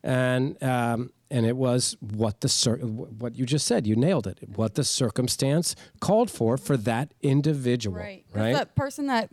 And 0.04 0.62
um, 0.64 1.12
and 1.32 1.46
it 1.46 1.58
was 1.58 1.98
what 2.00 2.42
the 2.42 2.50
cir- 2.50 2.78
what 2.78 3.36
you 3.36 3.46
just 3.46 3.66
said. 3.68 3.86
You 3.86 3.96
nailed 3.96 4.28
it. 4.28 4.40
What 4.56 4.76
the 4.76 4.84
circumstance 4.84 5.76
called 6.00 6.32
for 6.32 6.58
for 6.58 6.78
that 6.78 7.14
individual. 7.22 7.98
Right. 7.98 8.26
Right. 8.34 8.54
That 8.54 8.76
person 8.76 9.08
that 9.08 9.30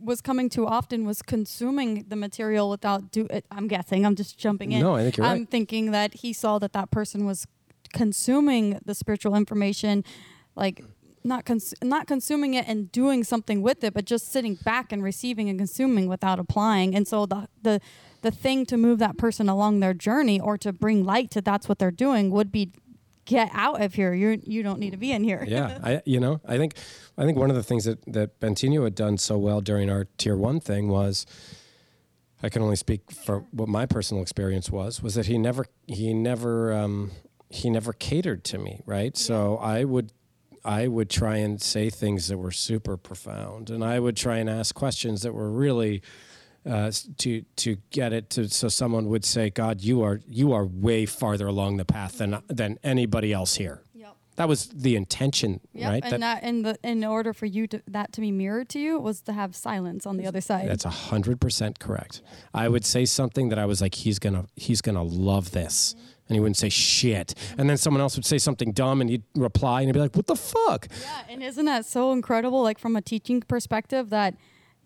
was 0.00 0.20
coming 0.20 0.48
too 0.48 0.66
often 0.66 1.06
was 1.06 1.22
consuming 1.22 2.04
the 2.08 2.16
material 2.16 2.70
without 2.70 3.10
do 3.10 3.26
it. 3.30 3.44
I'm 3.50 3.68
guessing. 3.68 4.04
I'm 4.04 4.14
just 4.14 4.38
jumping 4.38 4.72
in. 4.72 4.80
No, 4.80 4.94
I 4.94 5.02
think 5.02 5.16
you're 5.16 5.26
I'm 5.26 5.38
right. 5.40 5.50
thinking 5.50 5.90
that 5.90 6.14
he 6.14 6.32
saw 6.32 6.58
that 6.58 6.72
that 6.72 6.90
person 6.90 7.26
was 7.26 7.46
consuming 7.92 8.78
the 8.84 8.94
spiritual 8.94 9.34
information, 9.34 10.04
like 10.58 10.84
not 11.24 11.44
cons- 11.44 11.74
not 11.82 12.06
consuming 12.06 12.54
it 12.54 12.66
and 12.66 12.90
doing 12.90 13.24
something 13.24 13.62
with 13.62 13.84
it, 13.84 13.94
but 13.94 14.04
just 14.04 14.32
sitting 14.32 14.54
back 14.56 14.92
and 14.92 15.02
receiving 15.02 15.48
and 15.48 15.58
consuming 15.58 16.08
without 16.08 16.38
applying. 16.38 16.94
And 16.94 17.06
so 17.06 17.26
the 17.26 17.48
the 17.62 17.80
the 18.22 18.30
thing 18.30 18.66
to 18.66 18.76
move 18.76 18.98
that 18.98 19.16
person 19.16 19.48
along 19.48 19.80
their 19.80 19.94
journey 19.94 20.40
or 20.40 20.58
to 20.58 20.72
bring 20.72 21.04
light 21.04 21.30
to 21.32 21.40
that's 21.40 21.68
what 21.68 21.78
they're 21.78 21.90
doing 21.90 22.30
would 22.30 22.50
be 22.50 22.72
get 23.24 23.50
out 23.52 23.80
of 23.82 23.94
here. 23.94 24.12
You 24.14 24.40
you 24.44 24.62
don't 24.62 24.80
need 24.80 24.90
to 24.90 24.96
be 24.96 25.12
in 25.12 25.22
here. 25.22 25.44
yeah, 25.46 25.78
I 25.84 26.02
you 26.04 26.18
know 26.18 26.40
I 26.46 26.56
think 26.56 26.74
I 27.16 27.24
think 27.24 27.38
one 27.38 27.50
of 27.50 27.56
the 27.56 27.62
things 27.62 27.84
that 27.84 28.00
that 28.12 28.40
Bentinho 28.40 28.84
had 28.84 28.94
done 28.94 29.18
so 29.18 29.38
well 29.38 29.60
during 29.60 29.90
our 29.90 30.06
tier 30.16 30.36
one 30.36 30.60
thing 30.60 30.88
was. 30.88 31.26
I 32.40 32.48
can 32.48 32.62
only 32.62 32.76
speak 32.76 33.10
for 33.10 33.40
what 33.50 33.68
my 33.68 33.84
personal 33.84 34.22
experience 34.22 34.70
was. 34.70 35.02
Was 35.02 35.16
that 35.16 35.26
he 35.26 35.38
never 35.38 35.66
he 35.88 36.14
never 36.14 36.72
um, 36.72 37.10
he 37.50 37.68
never 37.68 37.92
catered 37.92 38.44
to 38.44 38.58
me, 38.58 38.80
right? 38.86 39.16
So 39.16 39.56
I 39.56 39.82
would 39.82 40.12
I 40.64 40.88
would 40.88 41.10
try 41.10 41.36
and 41.36 41.60
say 41.60 41.90
things 41.90 42.28
that 42.28 42.38
were 42.38 42.50
super 42.50 42.96
profound, 42.96 43.70
and 43.70 43.84
I 43.84 43.98
would 44.00 44.16
try 44.16 44.38
and 44.38 44.48
ask 44.48 44.74
questions 44.74 45.22
that 45.22 45.32
were 45.32 45.50
really 45.50 46.02
uh, 46.66 46.90
to 47.18 47.42
to 47.56 47.76
get 47.90 48.12
it 48.12 48.30
to 48.30 48.48
so 48.48 48.68
someone 48.68 49.08
would 49.08 49.24
say, 49.24 49.50
"God, 49.50 49.80
you 49.80 50.02
are 50.02 50.20
you 50.28 50.52
are 50.52 50.66
way 50.66 51.06
farther 51.06 51.46
along 51.46 51.76
the 51.78 51.84
path 51.84 52.18
than 52.18 52.42
than 52.48 52.78
anybody 52.82 53.32
else 53.32 53.54
here." 53.56 53.82
Yep. 53.94 54.16
That 54.36 54.48
was 54.48 54.68
the 54.68 54.94
intention, 54.94 55.60
Yep, 55.72 55.90
right? 55.90 56.12
and 56.12 56.22
that, 56.22 56.42
in 56.42 56.62
the 56.62 56.76
in 56.82 57.04
order 57.04 57.32
for 57.32 57.46
you 57.46 57.66
to 57.68 57.82
that 57.88 58.12
to 58.12 58.20
be 58.20 58.30
mirrored 58.30 58.68
to 58.70 58.78
you 58.78 58.98
was 58.98 59.20
to 59.22 59.32
have 59.32 59.56
silence 59.56 60.06
on 60.06 60.16
the 60.16 60.26
other 60.26 60.40
side. 60.40 60.68
That's 60.68 60.84
a 60.84 60.90
hundred 60.90 61.40
percent 61.40 61.78
correct. 61.78 62.22
I 62.52 62.68
would 62.68 62.84
say 62.84 63.04
something 63.04 63.48
that 63.48 63.58
I 63.58 63.64
was 63.64 63.80
like, 63.80 63.94
he's 63.94 64.18
gonna 64.18 64.46
he's 64.56 64.80
gonna 64.82 65.02
love 65.04 65.52
this, 65.52 65.94
and 66.28 66.36
he 66.36 66.40
wouldn't 66.40 66.56
say 66.56 66.68
shit. 66.68 67.34
And 67.56 67.68
then 67.68 67.76
someone 67.76 68.00
else 68.00 68.16
would 68.16 68.24
say 68.24 68.38
something 68.38 68.72
dumb, 68.72 69.00
and 69.00 69.10
he'd 69.10 69.22
reply, 69.34 69.80
and 69.80 69.88
he'd 69.88 69.94
be 69.94 70.00
like, 70.00 70.16
"What 70.16 70.26
the 70.26 70.36
fuck?" 70.36 70.88
yeah, 71.00 71.22
and 71.28 71.42
isn't 71.42 71.64
that 71.64 71.86
so 71.86 72.12
incredible? 72.12 72.62
Like 72.62 72.78
from 72.78 72.96
a 72.96 73.02
teaching 73.02 73.40
perspective, 73.42 74.10
that 74.10 74.34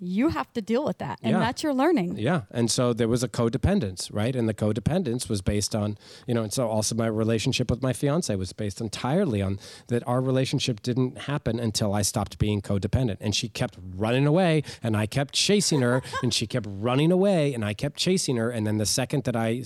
you 0.04 0.30
have 0.30 0.52
to 0.52 0.60
deal 0.60 0.84
with 0.84 0.98
that. 0.98 1.20
And 1.22 1.34
Yeah. 1.34 1.38
that's 1.38 1.62
your 1.62 1.72
learning. 1.72 2.18
Yeah. 2.18 2.42
And 2.50 2.68
so 2.68 2.92
there 2.92 3.06
was 3.06 3.22
a 3.22 3.28
codependence, 3.28 4.10
right? 4.12 4.34
And 4.34 4.48
the 4.48 4.54
codependence 4.54 5.28
was 5.28 5.42
based 5.42 5.76
on, 5.76 5.96
you 6.26 6.34
know, 6.34 6.42
and 6.42 6.52
so 6.52 6.68
also 6.68 6.96
my 6.96 7.06
relationship 7.06 7.70
with 7.70 7.82
my 7.82 7.92
fiance 7.92 8.34
was 8.34 8.52
based 8.52 8.80
entirely 8.80 9.40
on 9.40 9.60
that 9.86 10.02
our 10.08 10.20
relationship 10.20 10.82
didn't 10.82 11.18
happen 11.18 11.60
until 11.60 11.94
I 11.94 12.02
stopped 12.02 12.38
being 12.38 12.60
codependent. 12.60 13.18
And 13.20 13.32
she 13.32 13.48
kept 13.48 13.78
running 13.96 14.26
away 14.26 14.64
and 14.82 14.96
I 14.96 15.06
kept 15.06 15.34
chasing 15.34 15.82
her 15.82 16.02
and 16.22 16.34
she 16.34 16.48
kept 16.48 16.66
running 16.68 17.12
away 17.12 17.54
and 17.54 17.64
I 17.64 17.72
kept 17.72 17.96
chasing 17.96 18.36
her. 18.38 18.50
And 18.50 18.66
then 18.66 18.78
the 18.78 18.86
second 18.86 19.22
that 19.24 19.36
i 19.36 19.62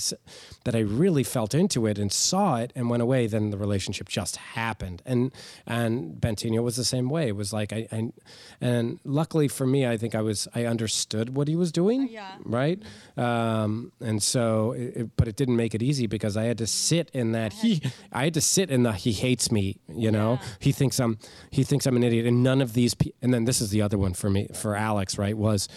that 0.64 0.74
I 0.74 0.80
really 0.80 1.22
felt 1.24 1.54
into 1.54 1.86
it 1.86 1.96
and 1.98 2.12
saw 2.12 2.56
it 2.56 2.72
and 2.74 2.90
went 2.90 3.02
away, 3.02 3.26
then 3.26 3.48
the 3.50 3.56
relationship 3.56 4.08
just 4.08 4.36
happened. 4.36 5.00
And, 5.06 5.32
and 5.66 6.20
Bentinho 6.20 6.62
was 6.62 6.76
the 6.76 6.84
same 6.84 7.08
way. 7.08 7.28
It 7.28 7.36
was 7.36 7.52
like, 7.54 7.72
I, 7.72 7.88
I 7.90 8.12
and 8.60 8.98
luckily 9.04 9.48
for 9.48 9.66
me, 9.66 9.86
I 9.86 9.96
think 9.96 10.14
I 10.14 10.25
was, 10.26 10.46
I 10.54 10.64
understood 10.66 11.34
what 11.36 11.48
he 11.48 11.56
was 11.56 11.72
doing 11.72 12.08
Yeah. 12.10 12.36
right? 12.44 12.82
Um, 13.16 13.92
and 14.00 14.22
so, 14.22 14.72
it, 14.72 15.16
but 15.16 15.26
it 15.28 15.36
didn't 15.36 15.56
make 15.56 15.74
it 15.74 15.82
easy 15.82 16.06
because 16.06 16.36
I 16.36 16.44
had 16.44 16.58
to 16.58 16.66
sit 16.66 17.10
in 17.14 17.32
that 17.32 17.52
he, 17.54 17.80
I 18.12 18.24
had 18.24 18.34
to 18.34 18.40
sit 18.40 18.70
in 18.70 18.82
the 18.82 18.92
he 18.92 19.12
hates 19.12 19.50
me. 19.50 19.78
You 19.88 20.10
know, 20.10 20.32
Yeah. 20.40 20.46
he 20.60 20.72
thinks 20.72 21.00
I'm, 21.00 21.18
he 21.50 21.62
thinks 21.64 21.86
I'm 21.86 21.96
an 21.96 22.02
idiot, 22.04 22.26
and 22.26 22.42
none 22.42 22.60
of 22.60 22.74
these. 22.74 22.94
Pe- 22.94 23.12
and 23.22 23.32
then 23.32 23.44
this 23.46 23.60
is 23.60 23.70
the 23.70 23.80
other 23.82 23.96
one 23.98 24.12
for 24.14 24.28
me, 24.28 24.48
for 24.54 24.76
Alex, 24.76 25.16
right? 25.18 25.36
Was 25.36 25.68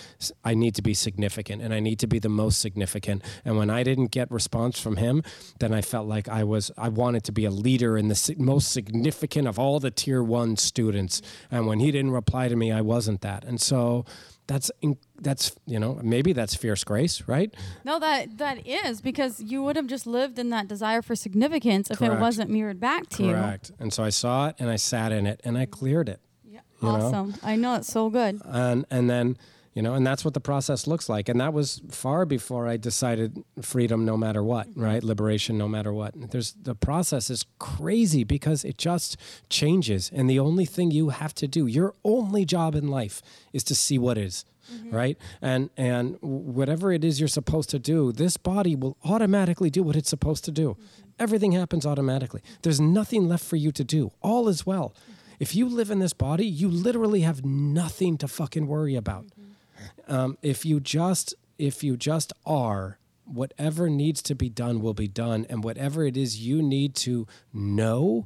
I 0.43 0.53
need 0.53 0.75
to 0.75 0.81
be 0.81 0.93
significant, 0.93 1.61
and 1.61 1.73
I 1.73 1.79
need 1.79 1.99
to 1.99 2.07
be 2.07 2.19
the 2.19 2.29
most 2.29 2.59
significant. 2.59 3.23
And 3.45 3.57
when 3.57 3.69
I 3.69 3.83
didn't 3.83 4.11
get 4.11 4.29
response 4.31 4.79
from 4.79 4.97
him, 4.97 5.23
then 5.59 5.73
I 5.73 5.81
felt 5.81 6.07
like 6.07 6.27
I 6.27 6.43
was, 6.43 6.71
I 6.77 6.89
wanted 6.89 7.23
to 7.25 7.31
be 7.31 7.45
a 7.45 7.51
leader 7.51 7.95
and 7.97 8.09
the 8.11 8.35
most 8.37 8.71
significant 8.71 9.47
of 9.47 9.57
all 9.59 9.79
the 9.79 9.91
tier 9.91 10.21
one 10.23 10.57
students. 10.57 11.21
And 11.51 11.67
when 11.67 11.79
he 11.79 11.91
didn't 11.91 12.11
reply 12.11 12.47
to 12.49 12.55
me, 12.55 12.71
I 12.71 12.81
wasn't 12.81 13.21
that. 13.21 13.43
And 13.45 13.61
so 13.61 14.05
that's 14.49 14.71
in, 14.81 14.97
that's 15.21 15.55
you 15.67 15.79
know 15.79 15.99
maybe 16.03 16.33
that's 16.33 16.55
fierce 16.55 16.83
grace 16.83 17.23
right 17.27 17.53
No, 17.85 17.99
that 17.99 18.37
that 18.39 18.65
is 18.67 18.99
because 18.99 19.39
you 19.39 19.61
would 19.63 19.75
have 19.75 19.85
just 19.87 20.07
lived 20.07 20.39
in 20.39 20.49
that 20.49 20.67
desire 20.67 21.01
for 21.03 21.15
significance 21.15 21.91
if 21.91 22.01
it 22.01 22.19
wasn't 22.19 22.49
mirrored 22.49 22.79
back 22.79 23.07
to 23.09 23.23
you. 23.23 23.33
correct 23.33 23.71
and 23.79 23.93
so 23.93 24.03
i 24.03 24.09
saw 24.09 24.47
it 24.49 24.55
and 24.59 24.67
i 24.69 24.75
sat 24.75 25.11
in 25.11 25.27
it 25.27 25.39
and 25.43 25.55
i 25.57 25.65
cleared 25.65 26.09
it. 26.09 26.19
Yeah. 26.43 26.61
You 26.81 26.87
know? 26.87 26.95
Awesome. 26.95 27.35
I 27.43 27.55
know 27.55 27.75
it's 27.75 27.91
so 27.91 28.09
good. 28.09 28.41
and 28.43 28.85
and 28.89 29.07
then 29.09 29.37
you 29.79 29.83
know 29.83 29.93
and 29.93 30.05
that's 30.05 30.25
what 30.25 30.33
the 30.33 30.41
process 30.41 30.87
looks 30.87 31.07
like. 31.07 31.29
And 31.29 31.39
that 31.39 31.53
was 31.53 31.81
far 31.89 32.25
before 32.25 32.67
i 32.67 32.75
decided 32.75 33.45
freedom 33.61 34.03
no 34.03 34.17
matter 34.17 34.43
what 34.43 34.67
mm-hmm. 34.67 34.83
right? 34.83 35.01
Liberation 35.01 35.57
no 35.57 35.69
matter 35.69 35.93
what. 35.93 36.31
There's 36.31 36.51
the 36.51 36.75
process 36.75 37.29
is 37.29 37.45
crazy 37.59 38.25
because 38.25 38.65
it 38.65 38.77
just 38.77 39.15
changes. 39.49 40.11
And 40.13 40.29
the 40.29 40.37
only 40.37 40.65
thing 40.65 40.91
you 40.91 41.09
have 41.21 41.33
to 41.35 41.47
do 41.47 41.65
your 41.65 41.95
only 42.03 42.43
job 42.43 42.75
in 42.75 42.89
life 42.89 43.21
is 43.53 43.63
to 43.63 43.73
see 43.73 43.97
what 43.97 44.17
is 44.17 44.43
mm-hmm. 44.69 44.93
right? 44.93 45.17
And 45.41 45.69
and 45.77 46.17
whatever 46.19 46.91
it 46.91 47.05
is 47.05 47.21
you're 47.21 47.29
supposed 47.29 47.69
to 47.69 47.79
do 47.79 48.11
this 48.11 48.35
body 48.35 48.75
will 48.75 48.97
automatically 49.05 49.69
do 49.69 49.81
what 49.81 49.95
it's 49.95 50.09
supposed 50.09 50.43
to 50.43 50.51
do. 50.51 50.71
Mm-hmm. 50.71 51.23
Everything 51.23 51.53
happens 51.53 51.85
automatically. 51.85 52.41
There's 52.63 52.81
nothing 52.81 53.29
left 53.29 53.45
for 53.45 53.55
you 53.55 53.71
to 53.71 53.85
do. 53.85 54.11
All 54.21 54.49
is 54.49 54.65
well. 54.65 54.93
If 55.39 55.55
you 55.55 55.69
live 55.69 55.89
in 55.89 55.99
this 55.99 56.11
body 56.11 56.45
you 56.45 56.67
literally 56.67 57.21
have 57.21 57.45
nothing 57.45 58.17
to 58.17 58.27
fucking 58.27 58.67
worry 58.67 58.97
about 58.97 59.27
um, 60.09 60.37
if 60.41 60.65
you 60.65 60.79
just 60.79 61.35
if 61.57 61.83
you 61.83 61.95
just 61.97 62.33
are 62.45 62.97
whatever 63.25 63.89
needs 63.89 64.21
to 64.23 64.33
be 64.33 64.49
done 64.49 64.81
will 64.81 64.93
be 64.93 65.07
done 65.07 65.45
and 65.49 65.63
whatever 65.63 66.03
it 66.03 66.17
is 66.17 66.39
you 66.39 66.61
need 66.61 66.95
to 66.95 67.27
know 67.53 68.25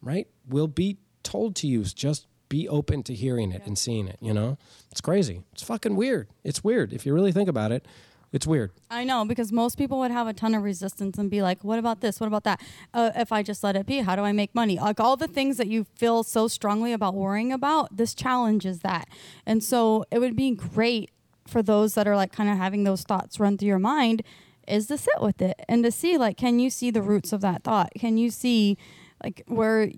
right 0.00 0.26
will 0.48 0.68
be 0.68 0.96
told 1.22 1.54
to 1.54 1.66
you 1.66 1.84
just 1.84 2.26
be 2.48 2.66
open 2.66 3.02
to 3.02 3.12
hearing 3.12 3.52
it 3.52 3.62
and 3.66 3.76
seeing 3.76 4.08
it 4.08 4.16
you 4.20 4.32
know 4.32 4.56
it's 4.90 5.02
crazy 5.02 5.42
it's 5.52 5.62
fucking 5.62 5.96
weird 5.96 6.28
it's 6.44 6.64
weird 6.64 6.94
if 6.94 7.04
you 7.04 7.12
really 7.12 7.32
think 7.32 7.48
about 7.48 7.70
it 7.70 7.86
it's 8.32 8.46
weird 8.46 8.72
I 8.90 9.04
know 9.04 9.24
because 9.26 9.52
most 9.52 9.76
people 9.76 9.98
would 9.98 10.10
have 10.10 10.26
a 10.26 10.32
ton 10.32 10.54
of 10.54 10.62
resistance 10.62 11.18
and 11.18 11.30
be 11.30 11.40
like, 11.40 11.64
"What 11.64 11.78
about 11.78 12.00
this? 12.00 12.20
What 12.20 12.26
about 12.26 12.44
that? 12.44 12.60
Uh, 12.92 13.10
if 13.16 13.32
I 13.32 13.42
just 13.42 13.64
let 13.64 13.74
it 13.74 13.86
be, 13.86 14.00
how 14.00 14.16
do 14.16 14.22
I 14.22 14.32
make 14.32 14.54
money?" 14.54 14.78
Like 14.78 15.00
all 15.00 15.16
the 15.16 15.28
things 15.28 15.56
that 15.56 15.66
you 15.66 15.84
feel 15.94 16.22
so 16.24 16.46
strongly 16.46 16.92
about 16.92 17.14
worrying 17.14 17.52
about, 17.52 17.96
this 17.96 18.14
challenges 18.14 18.80
that. 18.80 19.08
And 19.46 19.64
so 19.64 20.04
it 20.10 20.18
would 20.18 20.36
be 20.36 20.50
great 20.50 21.10
for 21.48 21.62
those 21.62 21.94
that 21.94 22.06
are 22.06 22.16
like 22.16 22.32
kind 22.32 22.50
of 22.50 22.56
having 22.56 22.84
those 22.84 23.02
thoughts 23.02 23.40
run 23.40 23.58
through 23.58 23.68
your 23.68 23.78
mind 23.78 24.22
is 24.66 24.86
to 24.86 24.98
sit 24.98 25.20
with 25.20 25.40
it 25.40 25.60
and 25.68 25.82
to 25.82 25.90
see 25.90 26.18
like 26.18 26.36
can 26.36 26.58
you 26.58 26.70
see 26.70 26.90
the 26.90 27.02
roots 27.02 27.32
of 27.32 27.40
that 27.40 27.64
thought? 27.64 27.90
Can 27.98 28.18
you 28.18 28.30
see 28.30 28.76
like 29.22 29.42
where 29.46 29.90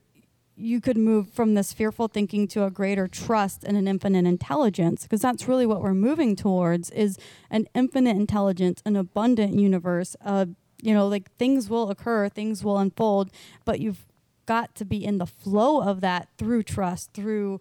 you 0.57 0.81
could 0.81 0.97
move 0.97 1.31
from 1.31 1.55
this 1.55 1.73
fearful 1.73 2.07
thinking 2.07 2.47
to 2.47 2.65
a 2.65 2.71
greater 2.71 3.09
trust 3.09 3.65
and 3.65 3.77
an 3.77 3.89
infinite 3.89 4.27
intelligence 4.27 5.05
because 5.05 5.23
that's 5.23 5.49
really 5.49 5.67
what 5.67 5.83
we're 5.83 5.95
moving 5.95 6.37
towards 6.37 6.91
is 6.91 7.19
an 7.51 7.67
infinite 7.75 8.17
intelligence 8.17 8.83
an 8.85 8.95
abundant 8.95 9.55
universe 9.55 10.15
uh, 10.25 10.45
you 10.83 10.93
know 10.93 11.09
like 11.09 11.35
things 11.37 11.71
will 11.71 11.91
occur 11.91 12.29
things 12.29 12.63
will 12.63 12.77
unfold 12.77 13.31
but 13.65 13.81
you've 13.81 14.07
got 14.45 14.75
to 14.75 14.85
be 14.85 15.03
in 15.03 15.19
the 15.19 15.27
flow 15.27 15.81
of 15.81 16.03
that 16.03 16.29
through 16.37 16.63
trust 16.63 17.13
through 17.15 17.61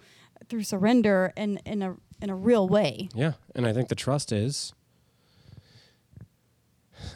through 0.49 0.63
surrender 0.63 1.31
and 1.37 1.61
in 1.65 1.81
a 1.81 1.95
in 2.21 2.29
a 2.29 2.35
real 2.35 2.67
way 2.67 3.09
yeah 3.13 3.33
and 3.55 3.65
i 3.65 3.73
think 3.73 3.89
the 3.89 3.95
trust 3.95 4.31
is 4.31 4.73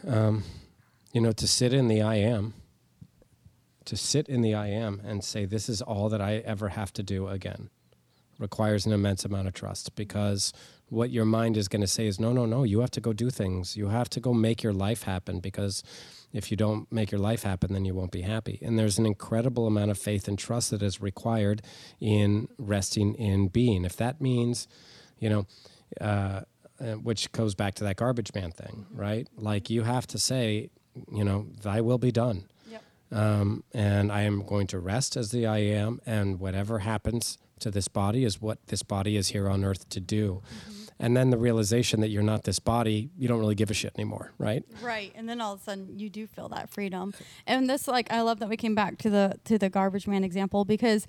um, 0.08 0.44
you 1.12 1.22
know 1.22 1.32
to 1.32 1.48
sit 1.48 1.74
in 1.74 1.88
the 1.88 2.02
i 2.02 2.16
am 2.16 2.54
to 3.86 3.98
sit 3.98 4.28
in 4.28 4.42
the 4.42 4.54
I 4.54 4.68
am 4.68 5.02
and 5.06 5.24
say, 5.24 5.46
this 5.46 5.68
is 5.70 5.82
all 5.82 6.10
that 6.10 6.22
I 6.22 6.38
ever 6.38 6.70
have 6.70 6.94
to 6.94 7.04
do 7.04 7.28
again 7.28 7.70
requires 8.40 8.86
an 8.86 8.92
immense 8.92 9.24
amount 9.24 9.48
of 9.48 9.54
trust 9.54 9.96
because 9.96 10.54
what 10.90 11.12
your 11.12 11.26
mind 11.26 11.56
is 11.56 11.68
going 11.68 11.82
to 11.82 11.88
say 11.88 12.08
is, 12.08 12.20
no, 12.20 12.34
no, 12.34 12.46
no, 12.46 12.64
you 12.64 12.80
have 12.80 12.92
to 12.92 13.02
go 13.02 13.14
do 13.14 13.30
things. 13.30 13.78
You 13.78 13.90
have 13.90 14.10
to 14.10 14.20
go 14.20 14.34
make 14.34 14.64
your 14.64 14.74
life 14.74 15.04
happen 15.04 15.40
because 15.40 15.84
if 16.34 16.50
you 16.50 16.58
don't 16.58 16.92
make 16.92 17.12
your 17.12 17.22
life 17.22 17.44
happen, 17.44 17.74
then 17.74 17.86
you 17.86 17.94
won't 17.94 18.12
be 18.12 18.22
happy. 18.22 18.60
And 18.62 18.78
there's 18.78 18.98
an 18.98 19.06
incredible 19.06 19.68
amount 19.68 19.92
of 19.92 19.98
faith 19.98 20.28
and 20.28 20.38
trust 20.38 20.72
that 20.72 20.82
is 20.82 21.00
required 21.00 21.62
in 22.00 22.48
resting 22.58 23.14
in 23.16 23.50
being. 23.50 23.86
If 23.86 23.96
that 23.98 24.20
means, 24.20 24.68
you 25.24 25.30
know, 25.30 25.46
uh, 26.02 26.42
uh, 26.80 26.94
which 27.08 27.32
goes 27.32 27.56
back 27.56 27.76
to 27.76 27.84
that 27.86 27.96
garbage 27.96 28.32
man 28.36 28.52
thing, 28.52 28.86
right? 28.92 29.28
Like 29.38 29.70
you 29.70 29.84
have 29.84 30.06
to 30.08 30.20
say, 30.20 30.70
you 31.12 31.24
know, 31.24 31.48
thy 31.62 31.82
will 31.82 31.98
be 31.98 32.12
done 32.12 32.46
um, 33.14 33.64
and 33.74 34.12
I 34.12 34.22
am 34.22 34.44
going 34.44 34.68
to 34.68 34.80
rest 34.80 35.16
as 35.16 35.32
the 35.32 35.46
I 35.46 35.60
am, 35.60 36.02
and 36.06 36.40
whatever 36.40 36.80
happens 36.80 37.38
to 37.60 37.70
this 37.70 37.88
body 37.88 38.26
is 38.26 38.42
what 38.42 38.66
this 38.68 38.84
body 38.84 39.16
is 39.16 39.30
here 39.30 39.48
on 39.48 39.64
earth 39.64 39.88
to 39.90 40.00
do. 40.00 40.42
And 41.00 41.18
then 41.18 41.32
the 41.32 41.38
realization 41.38 42.02
that 42.02 42.10
you're 42.10 42.24
not 42.24 42.44
this 42.44 42.60
body, 42.60 43.10
you 43.18 43.28
don't 43.28 43.40
really 43.40 43.56
give 43.56 43.70
a 43.70 43.74
shit 43.74 43.94
anymore, 43.96 44.32
right? 44.38 44.64
Right, 44.82 45.12
and 45.16 45.28
then 45.28 45.42
all 45.42 45.54
of 45.54 45.62
a 45.62 45.64
sudden 45.64 46.00
you 46.00 46.10
do 46.10 46.28
feel 46.28 46.50
that 46.50 46.70
freedom. 46.70 47.14
And 47.46 47.70
this, 47.70 47.88
like, 47.88 48.12
I 48.12 48.22
love 48.22 48.40
that 48.40 48.50
we 48.50 48.58
came 48.58 48.76
back 48.76 48.98
to 49.00 49.10
the 49.10 49.40
to 49.46 49.58
the 49.58 49.70
garbage 49.70 50.08
man 50.08 50.24
example 50.24 50.66
because 50.66 51.06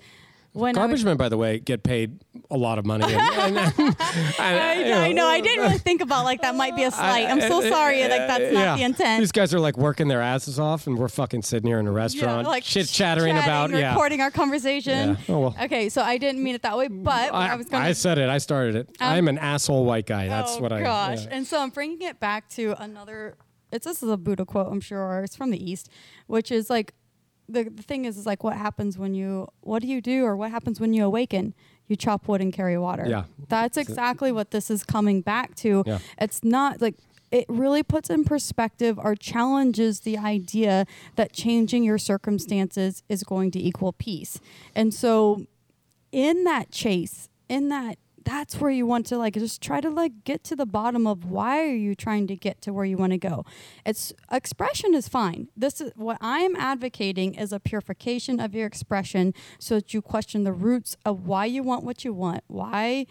when 0.55 0.77
I 0.77 0.81
would- 0.81 0.87
Garbage 0.87 1.03
men, 1.03 1.17
by 1.17 1.27
the 1.27 1.37
way, 1.37 1.59
get 1.59 1.83
paid 1.83 2.23
a 2.49 2.57
lot 2.57 2.79
of 2.79 2.85
money. 2.85 3.05
And, 3.15 3.57
and, 3.57 3.77
and- 3.77 3.95
I, 4.39 4.73
you 4.87 4.93
I 4.93 5.11
know. 5.11 5.27
I 5.27 5.41
didn't 5.41 5.65
really 5.65 5.77
think 5.77 6.01
about 6.01 6.23
like 6.23 6.41
that 6.41 6.55
might 6.55 6.75
be 6.75 6.83
a 6.83 6.91
slight. 6.91 7.27
I'm 7.27 7.41
so 7.41 7.61
I- 7.61 7.69
sorry. 7.69 8.01
Like 8.01 8.11
that's 8.11 8.53
not 8.53 8.59
yeah. 8.61 8.75
the 8.77 8.83
intent. 8.83 9.19
These 9.19 9.31
guys 9.31 9.53
are 9.53 9.59
like 9.59 9.77
working 9.77 10.07
their 10.07 10.21
asses 10.21 10.59
off, 10.59 10.87
and 10.87 10.97
we're 10.97 11.09
fucking 11.09 11.41
sitting 11.41 11.67
here 11.67 11.79
in 11.79 11.87
a 11.87 11.91
restaurant, 11.91 12.47
like 12.47 12.63
chit 12.63 12.87
chattering 12.87 13.37
about, 13.37 13.71
yeah. 13.71 13.89
recording 13.89 14.21
our 14.21 14.31
conversation. 14.31 15.09
Yeah. 15.09 15.35
Oh, 15.35 15.39
well. 15.39 15.55
Okay, 15.61 15.89
so 15.89 16.01
I 16.01 16.17
didn't 16.17 16.41
mean 16.41 16.55
it 16.55 16.61
that 16.61 16.77
way, 16.77 16.87
but 16.87 17.33
I, 17.33 17.49
I, 17.49 17.55
was 17.55 17.67
going 17.67 17.83
I 17.83 17.91
said 17.91 18.17
it. 18.17 18.29
I 18.29 18.37
started 18.37 18.75
it. 18.75 18.89
Um, 18.99 19.07
I'm 19.07 19.27
an 19.27 19.37
asshole 19.37 19.83
white 19.85 20.05
guy. 20.05 20.27
That's 20.27 20.55
oh 20.55 20.61
what 20.61 20.71
I. 20.71 20.77
Am. 20.77 20.81
Oh 20.81 20.85
gosh! 20.85 21.25
yeah. 21.25 21.35
And 21.35 21.45
so 21.45 21.59
I'm 21.61 21.69
bringing 21.69 22.01
it 22.01 22.19
back 22.19 22.49
to 22.51 22.75
another. 22.81 23.35
It's 23.71 23.85
this 23.85 24.01
is 24.01 24.09
a 24.09 24.17
Buddha 24.17 24.45
quote, 24.45 24.71
I'm 24.71 24.79
sure, 24.79 25.01
or 25.01 25.23
it's 25.23 25.35
from 25.35 25.51
the 25.51 25.71
East, 25.71 25.89
which 26.27 26.51
is 26.51 26.69
like, 26.69 26.93
the 27.47 27.63
the 27.65 27.83
thing 27.83 28.05
is, 28.05 28.17
is 28.17 28.25
like 28.25 28.43
what 28.43 28.57
happens 28.57 28.97
when 28.97 29.13
you, 29.13 29.47
what 29.61 29.81
do 29.81 29.87
you 29.87 30.01
do, 30.01 30.25
or 30.25 30.35
what 30.35 30.51
happens 30.51 30.79
when 30.79 30.93
you 30.93 31.05
awaken? 31.05 31.53
You 31.87 31.95
chop 31.95 32.27
wood 32.27 32.41
and 32.41 32.51
carry 32.51 32.77
water. 32.77 33.05
Yeah. 33.07 33.25
that's 33.47 33.77
exactly 33.77 34.31
what 34.31 34.51
this 34.51 34.71
is 34.71 34.83
coming 34.83 35.21
back 35.21 35.53
to. 35.57 35.83
Yeah. 35.85 35.99
It's 36.19 36.43
not 36.43 36.81
like 36.81 36.95
it 37.31 37.45
really 37.47 37.83
puts 37.83 38.09
in 38.09 38.23
perspective 38.23 38.97
or 38.97 39.15
challenges 39.15 40.01
the 40.01 40.17
idea 40.17 40.85
that 41.15 41.33
changing 41.33 41.83
your 41.83 41.97
circumstances 41.97 43.03
is 43.09 43.23
going 43.23 43.51
to 43.51 43.59
equal 43.59 43.93
peace. 43.93 44.39
And 44.73 44.93
so 44.93 45.45
in 46.11 46.43
that 46.45 46.71
chase, 46.71 47.29
in 47.49 47.69
that 47.69 47.97
that's 48.25 48.59
where 48.59 48.71
you 48.71 48.85
want 48.85 49.05
to 49.07 49.17
like 49.17 49.35
just 49.35 49.61
try 49.61 49.79
to 49.79 49.89
like 49.89 50.23
get 50.23 50.43
to 50.45 50.55
the 50.55 50.65
bottom 50.65 51.07
of 51.07 51.25
why 51.25 51.61
are 51.61 51.75
you 51.75 51.95
trying 51.95 52.27
to 52.27 52.35
get 52.35 52.61
to 52.63 52.73
where 52.73 52.83
you 52.83 52.97
want 52.97 53.11
to 53.13 53.17
go. 53.17 53.45
It's 53.85 54.11
expression 54.31 54.93
is 54.93 55.07
fine. 55.07 55.47
This 55.55 55.79
is 55.79 55.91
what 55.95 56.17
I'm 56.19 56.55
advocating 56.55 57.35
is 57.35 57.53
a 57.53 57.59
purification 57.59 58.39
of 58.39 58.53
your 58.53 58.65
expression 58.65 59.33
so 59.59 59.75
that 59.75 59.93
you 59.93 60.01
question 60.01 60.43
the 60.43 60.51
roots 60.51 60.97
of 61.05 61.27
why 61.27 61.45
you 61.45 61.63
want 61.63 61.83
what 61.83 62.03
you 62.03 62.13
want, 62.13 62.43
why 62.47 63.05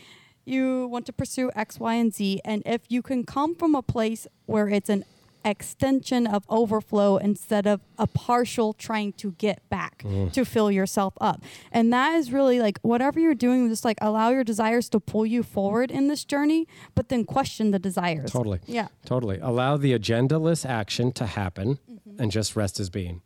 you 0.44 0.88
want 0.88 1.06
to 1.06 1.12
pursue 1.12 1.50
X, 1.54 1.80
Y, 1.80 1.94
and 1.94 2.12
Z. 2.12 2.40
And 2.44 2.62
if 2.66 2.82
you 2.88 3.00
can 3.00 3.24
come 3.24 3.54
from 3.54 3.74
a 3.74 3.82
place 3.82 4.26
where 4.46 4.68
it's 4.68 4.90
an 4.90 5.04
extension 5.44 6.26
of 6.26 6.44
overflow 6.48 7.16
instead 7.16 7.66
of 7.66 7.80
a 7.98 8.06
partial 8.06 8.72
trying 8.72 9.12
to 9.14 9.32
get 9.32 9.58
back 9.68 10.02
Mm. 10.04 10.32
to 10.32 10.44
fill 10.44 10.70
yourself 10.70 11.14
up. 11.20 11.42
And 11.72 11.92
that 11.92 12.14
is 12.14 12.32
really 12.32 12.60
like 12.60 12.78
whatever 12.82 13.18
you're 13.20 13.34
doing, 13.34 13.68
just 13.68 13.84
like 13.84 13.98
allow 14.00 14.30
your 14.30 14.44
desires 14.44 14.88
to 14.90 15.00
pull 15.00 15.24
you 15.26 15.42
forward 15.42 15.90
in 15.90 16.08
this 16.08 16.24
journey, 16.24 16.66
but 16.94 17.08
then 17.08 17.24
question 17.24 17.70
the 17.70 17.78
desires. 17.78 18.30
Totally. 18.30 18.60
Yeah. 18.66 18.88
Totally. 19.04 19.38
Allow 19.40 19.76
the 19.76 19.92
agendaless 19.98 20.64
action 20.68 21.12
to 21.12 21.26
happen 21.26 21.78
Mm-hmm. 21.90 22.22
and 22.22 22.30
just 22.32 22.54
rest 22.56 22.78
as 22.80 22.90
being. 22.90 23.22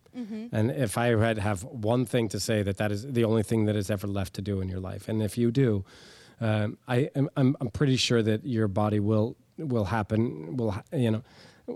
And 0.51 0.71
if 0.71 0.97
I 0.97 1.07
had 1.17 1.37
have 1.37 1.63
one 1.63 2.05
thing 2.05 2.27
to 2.29 2.39
say 2.41 2.61
that 2.63 2.75
that 2.77 2.91
is 2.91 3.05
the 3.05 3.23
only 3.23 3.41
thing 3.43 3.65
that 3.65 3.75
is 3.77 3.89
ever 3.89 4.05
left 4.07 4.33
to 4.33 4.41
do 4.41 4.59
in 4.59 4.67
your 4.67 4.81
life, 4.81 5.07
and 5.07 5.21
if 5.23 5.37
you 5.37 5.49
do, 5.49 5.85
um, 6.41 6.77
I 6.89 7.09
am 7.15 7.29
I'm, 7.37 7.55
I'm 7.61 7.69
pretty 7.69 7.95
sure 7.95 8.21
that 8.23 8.45
your 8.45 8.67
body 8.67 8.99
will 8.99 9.37
will 9.57 9.85
happen 9.85 10.57
will 10.57 10.71
ha- 10.71 10.83
you 10.91 11.11
know 11.11 11.21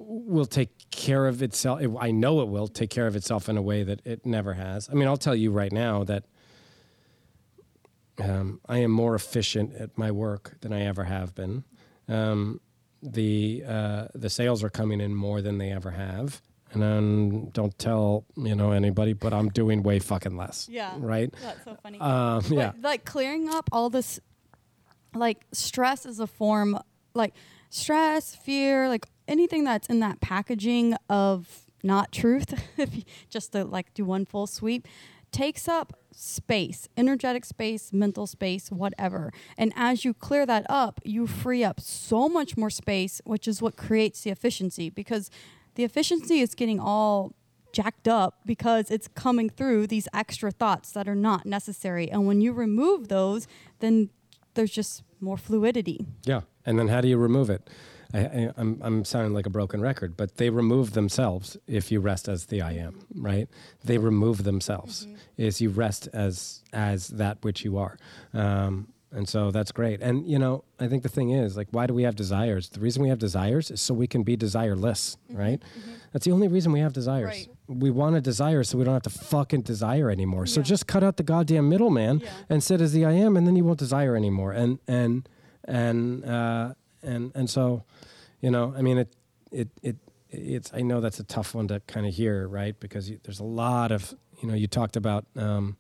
will 0.02 0.46
take 0.46 0.70
care 0.92 1.28
of 1.28 1.42
itself. 1.42 1.82
I 2.00 2.12
know 2.12 2.42
it 2.42 2.48
will 2.48 2.68
take 2.68 2.90
care 2.90 3.08
of 3.08 3.16
itself 3.16 3.50
in 3.50 3.58
a 3.58 3.62
way 3.62 3.84
that 3.84 4.02
it 4.06 4.26
never 4.26 4.54
has. 4.54 4.90
I 4.90 4.94
mean, 4.94 5.08
I'll 5.08 5.18
tell 5.18 5.36
you 5.36 5.52
right 5.52 5.72
now 5.72 6.04
that 6.06 6.24
um, 8.20 8.60
I 8.68 8.80
am 8.80 8.92
more 8.92 9.16
efficient 9.16 9.74
at 9.76 9.98
my 9.98 10.12
work 10.12 10.56
than 10.62 10.74
I 10.74 10.86
ever 10.86 11.04
have 11.04 11.34
been. 11.36 11.64
Um, 12.08 12.60
the 13.02 13.64
uh, 13.68 14.08
the 14.14 14.30
sales 14.30 14.64
are 14.64 14.70
coming 14.70 15.02
in 15.02 15.14
more 15.14 15.42
than 15.42 15.58
they 15.58 15.72
ever 15.72 15.92
have, 15.92 16.42
and 16.72 16.82
then 16.82 17.50
don't 17.52 17.78
tell 17.78 18.26
you 18.38 18.56
know 18.56 18.72
anybody, 18.72 19.14
but 19.14 19.34
I'm 19.34 19.50
doing 19.50 19.84
way 19.84 20.00
fucking 20.00 20.38
less. 20.38 20.68
Yeah. 20.72 20.94
Right. 20.98 21.34
That's 21.42 21.64
so 21.66 21.78
funny. 21.84 22.00
Um, 22.00 22.44
But, 22.50 22.52
yeah. 22.52 22.72
like 22.82 23.04
clearing 23.06 23.50
up 23.50 23.70
all 23.72 23.90
this 23.90 24.20
like 25.16 25.46
stress 25.52 26.06
is 26.06 26.20
a 26.20 26.28
form 26.28 26.80
like 27.14 27.34
stress 27.70 28.36
fear 28.36 28.88
like 28.90 29.06
anything 29.28 29.64
that's 29.64 29.88
in 29.88 30.00
that 30.00 30.22
packaging 30.22 30.96
of 31.10 31.66
not 31.84 32.12
truth 32.12 32.54
if 32.78 32.96
you, 32.96 33.04
just 33.30 33.52
to 33.52 33.64
like 33.64 33.94
do 33.94 34.06
one 34.06 34.26
full 34.26 34.48
sweep 34.48 34.88
takes 35.32 35.68
up 35.68 35.94
space 36.12 36.88
energetic 36.96 37.44
space 37.44 37.92
mental 37.92 38.28
space 38.28 38.72
whatever 38.72 39.34
and 39.58 39.74
as 39.76 40.06
you 40.06 40.14
clear 40.14 40.46
that 40.46 40.64
up 40.70 41.02
you 41.04 41.26
free 41.26 41.64
up 41.64 41.80
so 41.80 42.30
much 42.30 42.56
more 42.56 42.70
space 42.70 43.20
which 43.26 43.48
is 43.48 43.60
what 43.60 43.76
creates 43.76 44.22
the 44.22 44.30
efficiency 44.30 44.90
because 44.92 45.32
the 45.76 45.84
efficiency 45.84 46.40
is 46.40 46.54
getting 46.54 46.80
all 46.80 47.34
jacked 47.74 48.08
up 48.08 48.40
because 48.46 48.90
it's 48.90 49.10
coming 49.10 49.50
through 49.50 49.88
these 49.88 50.08
extra 50.14 50.52
thoughts 50.52 50.92
that 50.92 51.10
are 51.10 51.16
not 51.16 51.46
necessary. 51.46 52.10
And 52.10 52.26
when 52.26 52.40
you 52.40 52.54
remove 52.54 53.10
those, 53.10 53.48
then 53.80 54.12
there's 54.54 54.72
just 54.72 55.04
more 55.20 55.38
fluidity. 55.38 56.06
Yeah. 56.24 56.42
And 56.66 56.80
then 56.80 56.88
how 56.88 57.02
do 57.02 57.08
you 57.08 57.18
remove 57.18 57.50
it? 57.50 57.68
I, 58.14 58.20
I, 58.20 58.52
I'm, 58.58 58.80
I'm 58.84 59.06
sounding 59.06 59.34
like 59.34 59.46
a 59.46 59.50
broken 59.50 59.82
record, 59.82 60.16
but 60.16 60.38
they 60.38 60.50
remove 60.50 60.94
themselves 60.94 61.58
if 61.68 61.92
you 61.92 62.00
rest 62.00 62.28
as 62.28 62.46
the 62.48 62.62
I 62.62 62.74
am, 62.74 63.00
right? 63.16 63.48
They 63.84 63.98
remove 63.98 64.44
themselves 64.44 65.08
is 65.38 65.60
you 65.62 65.70
rest 65.70 66.08
as 66.14 66.62
as 66.74 67.08
that 67.10 67.38
which 67.44 67.64
you 67.66 67.78
are. 67.78 67.98
Um, 68.34 68.88
and 69.12 69.30
so 69.30 69.52
that's 69.52 69.72
great. 69.72 70.02
And 70.02 70.28
you 70.28 70.40
know, 70.40 70.64
I 70.80 70.88
think 70.88 71.04
the 71.04 71.10
thing 71.10 71.30
is, 71.32 71.56
like, 71.56 71.68
why 71.72 71.86
do 71.86 71.94
we 71.94 72.04
have 72.04 72.16
desires? 72.16 72.70
The 72.70 72.80
reason 72.80 73.04
we 73.04 73.10
have 73.10 73.20
desires 73.20 73.70
is 73.70 73.80
so 73.82 73.94
we 73.94 74.08
can 74.08 74.24
be 74.24 74.36
desireless, 74.36 75.18
right? 75.30 75.62
That's 76.12 76.26
the 76.26 76.32
only 76.32 76.48
reason 76.48 76.72
we 76.72 76.80
have 76.80 76.94
desires. 76.94 77.26
Right. 77.28 77.48
We 77.68 77.92
want 77.92 78.16
a 78.16 78.22
desire 78.22 78.64
so 78.64 78.78
we 78.78 78.84
don't 78.84 78.94
have 78.94 79.04
to 79.04 79.10
fucking 79.12 79.62
desire 79.62 80.10
anymore. 80.12 80.46
So 80.48 80.62
just 80.62 80.86
cut 80.88 81.04
out 81.04 81.18
the 81.18 81.24
goddamn 81.24 81.70
middleman 81.70 82.20
Yeah. 82.20 82.30
and 82.50 82.64
sit 82.64 82.82
as 82.82 82.92
the 82.94 83.06
I 83.06 83.12
am, 83.14 83.38
and 83.38 83.46
then 83.48 83.56
you 83.56 83.64
won't 83.64 83.80
desire 83.80 84.16
anymore. 84.16 84.52
And 84.52 84.80
and 84.88 85.28
and 85.66 86.26
uh, 86.26 86.74
and 87.04 87.32
and 87.36 87.50
so, 87.50 87.84
you 88.44 88.52
know, 88.52 88.74
I 88.78 88.82
mean, 88.82 88.98
it 88.98 89.16
it 89.52 89.70
it 89.82 89.96
it's. 90.30 90.72
I 90.74 90.82
know 90.82 91.00
that's 91.00 91.20
a 91.20 91.24
tough 91.24 91.56
one 91.56 91.70
to 91.70 91.80
kind 91.88 92.06
of 92.06 92.14
hear, 92.14 92.46
right? 92.46 92.78
Because 92.78 93.10
you, 93.10 93.20
there's 93.24 93.40
a 93.40 93.46
lot 93.46 93.94
of 93.94 94.14
you 94.42 94.50
know, 94.50 94.54
you 94.54 94.68
talked 94.68 94.98
about. 94.98 95.26
Um, 95.38 95.78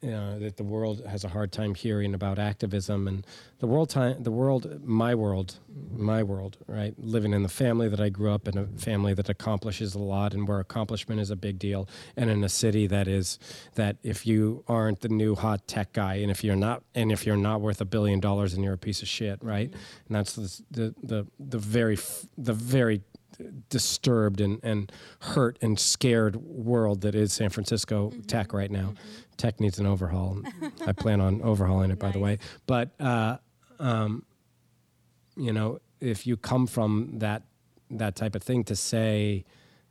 you 0.00 0.10
know, 0.10 0.38
that 0.38 0.56
the 0.56 0.64
world 0.64 1.04
has 1.06 1.24
a 1.24 1.28
hard 1.28 1.52
time 1.52 1.74
hearing 1.74 2.14
about 2.14 2.38
activism 2.38 3.08
and 3.08 3.26
the 3.58 3.66
world 3.66 3.90
time 3.90 4.22
the 4.22 4.30
world 4.30 4.84
my 4.84 5.14
world 5.14 5.58
my 5.92 6.22
world 6.22 6.58
right? 6.66 6.94
Living 6.98 7.32
in 7.32 7.42
the 7.42 7.48
family 7.48 7.88
that 7.88 8.00
I 8.00 8.08
grew 8.08 8.32
up 8.32 8.48
in 8.48 8.58
a 8.58 8.66
family 8.66 9.14
that 9.14 9.28
accomplishes 9.28 9.94
a 9.94 9.98
lot 9.98 10.34
and 10.34 10.46
where 10.46 10.60
accomplishment 10.60 11.20
is 11.20 11.30
a 11.30 11.36
big 11.36 11.58
deal. 11.58 11.88
And 12.16 12.30
in 12.30 12.42
a 12.44 12.48
city 12.48 12.86
that 12.88 13.08
is 13.08 13.38
that 13.74 13.96
if 14.02 14.26
you 14.26 14.64
aren't 14.68 15.00
the 15.00 15.08
new 15.08 15.34
hot 15.34 15.66
tech 15.66 15.92
guy 15.92 16.14
and 16.16 16.30
if 16.30 16.44
you're 16.44 16.56
not 16.56 16.82
and 16.94 17.10
if 17.12 17.26
you're 17.26 17.36
not 17.36 17.60
worth 17.60 17.80
a 17.80 17.84
billion 17.84 18.20
dollars 18.20 18.54
and 18.54 18.64
you're 18.64 18.74
a 18.74 18.78
piece 18.78 19.02
of 19.02 19.08
shit 19.08 19.38
right? 19.42 19.70
Mm-hmm. 19.70 20.06
And 20.08 20.16
that's 20.16 20.34
the 20.34 20.62
the 20.70 20.94
the, 21.02 21.26
the 21.38 21.58
very 21.58 21.94
f- 21.94 22.26
the 22.36 22.52
very 22.52 23.02
disturbed 23.68 24.40
and, 24.40 24.60
and 24.62 24.92
hurt 25.20 25.58
and 25.62 25.78
scared 25.78 26.36
world 26.36 27.00
that 27.02 27.14
is 27.14 27.32
San 27.32 27.50
Francisco 27.50 28.12
tech 28.26 28.52
right 28.52 28.70
now. 28.70 28.94
Tech 29.36 29.60
needs 29.60 29.78
an 29.78 29.86
overhaul. 29.86 30.42
I 30.86 30.92
plan 30.92 31.20
on 31.20 31.42
overhauling 31.42 31.90
it, 31.90 31.98
by 31.98 32.10
the 32.10 32.18
way. 32.18 32.38
But, 32.66 32.90
uh, 33.00 33.38
um, 33.78 34.24
you 35.36 35.52
know, 35.52 35.80
if 36.00 36.26
you 36.26 36.36
come 36.36 36.66
from 36.66 37.18
that 37.18 37.42
that 37.90 38.16
type 38.16 38.34
of 38.34 38.42
thing 38.42 38.64
to 38.64 38.74
say 38.76 39.44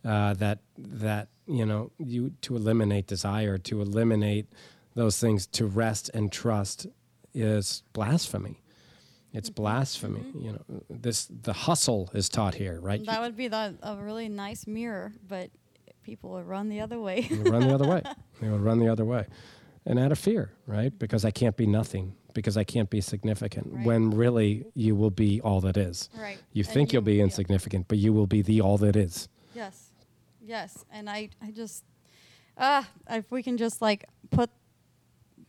uh, 0.03 0.33
that 0.35 0.59
that 0.77 1.29
you 1.47 1.65
know 1.65 1.91
you 1.97 2.31
to 2.41 2.55
eliminate 2.55 3.07
desire, 3.07 3.57
to 3.57 3.81
eliminate 3.81 4.47
those 4.95 5.19
things, 5.19 5.47
to 5.47 5.65
rest 5.65 6.09
and 6.13 6.31
trust 6.31 6.87
is 7.33 7.83
blasphemy. 7.93 8.60
It's 9.33 9.49
blasphemy. 9.49 10.25
You 10.37 10.51
know, 10.53 10.81
this 10.89 11.27
the 11.43 11.53
hustle 11.53 12.09
is 12.13 12.27
taught 12.29 12.55
here, 12.55 12.79
right? 12.81 13.03
That 13.05 13.21
would 13.21 13.37
be 13.37 13.47
the, 13.47 13.75
a 13.81 13.95
really 13.95 14.27
nice 14.29 14.67
mirror, 14.67 15.13
but 15.27 15.49
people 16.03 16.31
would 16.31 16.45
run 16.47 16.67
the 16.69 16.81
other 16.81 16.99
way. 16.99 17.27
Run 17.31 17.67
the 17.67 17.73
other 17.73 17.87
way. 17.87 18.01
They 18.41 18.49
would 18.49 18.61
run 18.61 18.79
the 18.79 18.87
other 18.89 19.05
way. 19.05 19.27
And 19.85 19.99
out 19.99 20.11
of 20.11 20.17
fear, 20.19 20.51
right? 20.65 20.97
Because 20.97 21.23
I 21.25 21.31
can't 21.31 21.55
be 21.55 21.65
nothing, 21.67 22.15
because 22.33 22.57
I 22.57 22.63
can't 22.63 22.89
be 22.89 23.01
significant, 23.01 23.67
Right. 23.71 23.85
when 23.85 24.09
really 24.11 24.65
you 24.73 24.95
will 24.95 25.11
be 25.11 25.39
all 25.41 25.61
that 25.61 25.77
is. 25.77 26.09
right. 26.17 26.37
You 26.53 26.63
And 26.63 26.73
think 26.73 26.91
you'll 26.93 27.01
be 27.03 27.15
yeah. 27.15 27.23
insignificant, 27.25 27.87
but 27.87 27.97
you 27.99 28.13
will 28.13 28.27
be 28.27 28.41
the 28.41 28.61
all 28.61 28.77
that 28.79 28.95
is. 28.95 29.29
Yes. 29.55 29.91
Yes. 30.43 30.85
And 30.91 31.09
I, 31.09 31.29
I 31.41 31.51
just, 31.51 31.83
ah, 32.57 32.87
if 33.09 33.29
we 33.31 33.41
can 33.43 33.57
just 33.57 33.81
like 33.81 34.05
put 34.31 34.49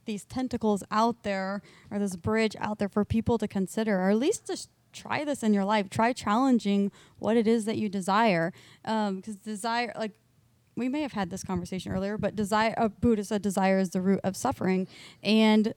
these 0.05 0.25
tentacles 0.25 0.83
out 0.91 1.23
there 1.23 1.63
or 1.91 1.99
this 1.99 2.17
bridge 2.17 2.57
out 2.59 2.79
there 2.79 2.89
for 2.89 3.05
people 3.05 3.39
to 3.39 3.49
consider, 3.49 4.01
or 4.01 4.11
at 4.11 4.17
least 4.19 4.47
just 4.47 4.69
try 4.93 5.25
this 5.25 5.43
in 5.43 5.55
your 5.55 5.65
life. 5.65 5.89
Try 5.91 6.13
challenging 6.13 6.93
what 7.19 7.37
it 7.37 7.47
is 7.47 7.65
that 7.65 7.77
you 7.79 7.89
desire. 7.89 8.53
Because 8.83 9.37
desire, 9.37 9.93
like, 9.97 10.13
we 10.77 10.89
may 10.89 11.03
have 11.03 11.13
had 11.13 11.31
this 11.31 11.45
conversation 11.45 11.93
earlier, 11.93 12.17
but 12.17 12.35
desire, 12.35 12.75
uh, 12.77 12.89
Buddha 12.89 13.25
said 13.25 13.43
desire 13.43 13.79
is 13.79 13.91
the 13.91 14.01
root 14.01 14.21
of 14.25 14.37
suffering. 14.37 14.89
And 15.23 15.75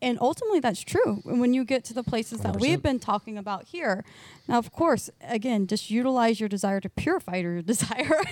and 0.00 0.16
ultimately 0.20 0.60
that's 0.60 0.80
true 0.80 1.20
when 1.24 1.54
you 1.54 1.64
get 1.64 1.82
to 1.86 1.94
the 1.94 2.04
places 2.04 2.40
that 2.40 2.54
100%. 2.54 2.60
we've 2.60 2.82
been 2.82 3.00
talking 3.00 3.36
about 3.36 3.64
here. 3.64 4.04
Now, 4.46 4.58
of 4.58 4.72
course, 4.72 5.10
again, 5.20 5.66
just 5.66 5.90
utilize 5.90 6.38
your 6.38 6.48
desire 6.48 6.80
to 6.80 6.88
purify 6.88 7.36
your 7.36 7.62
desire. 7.72 8.22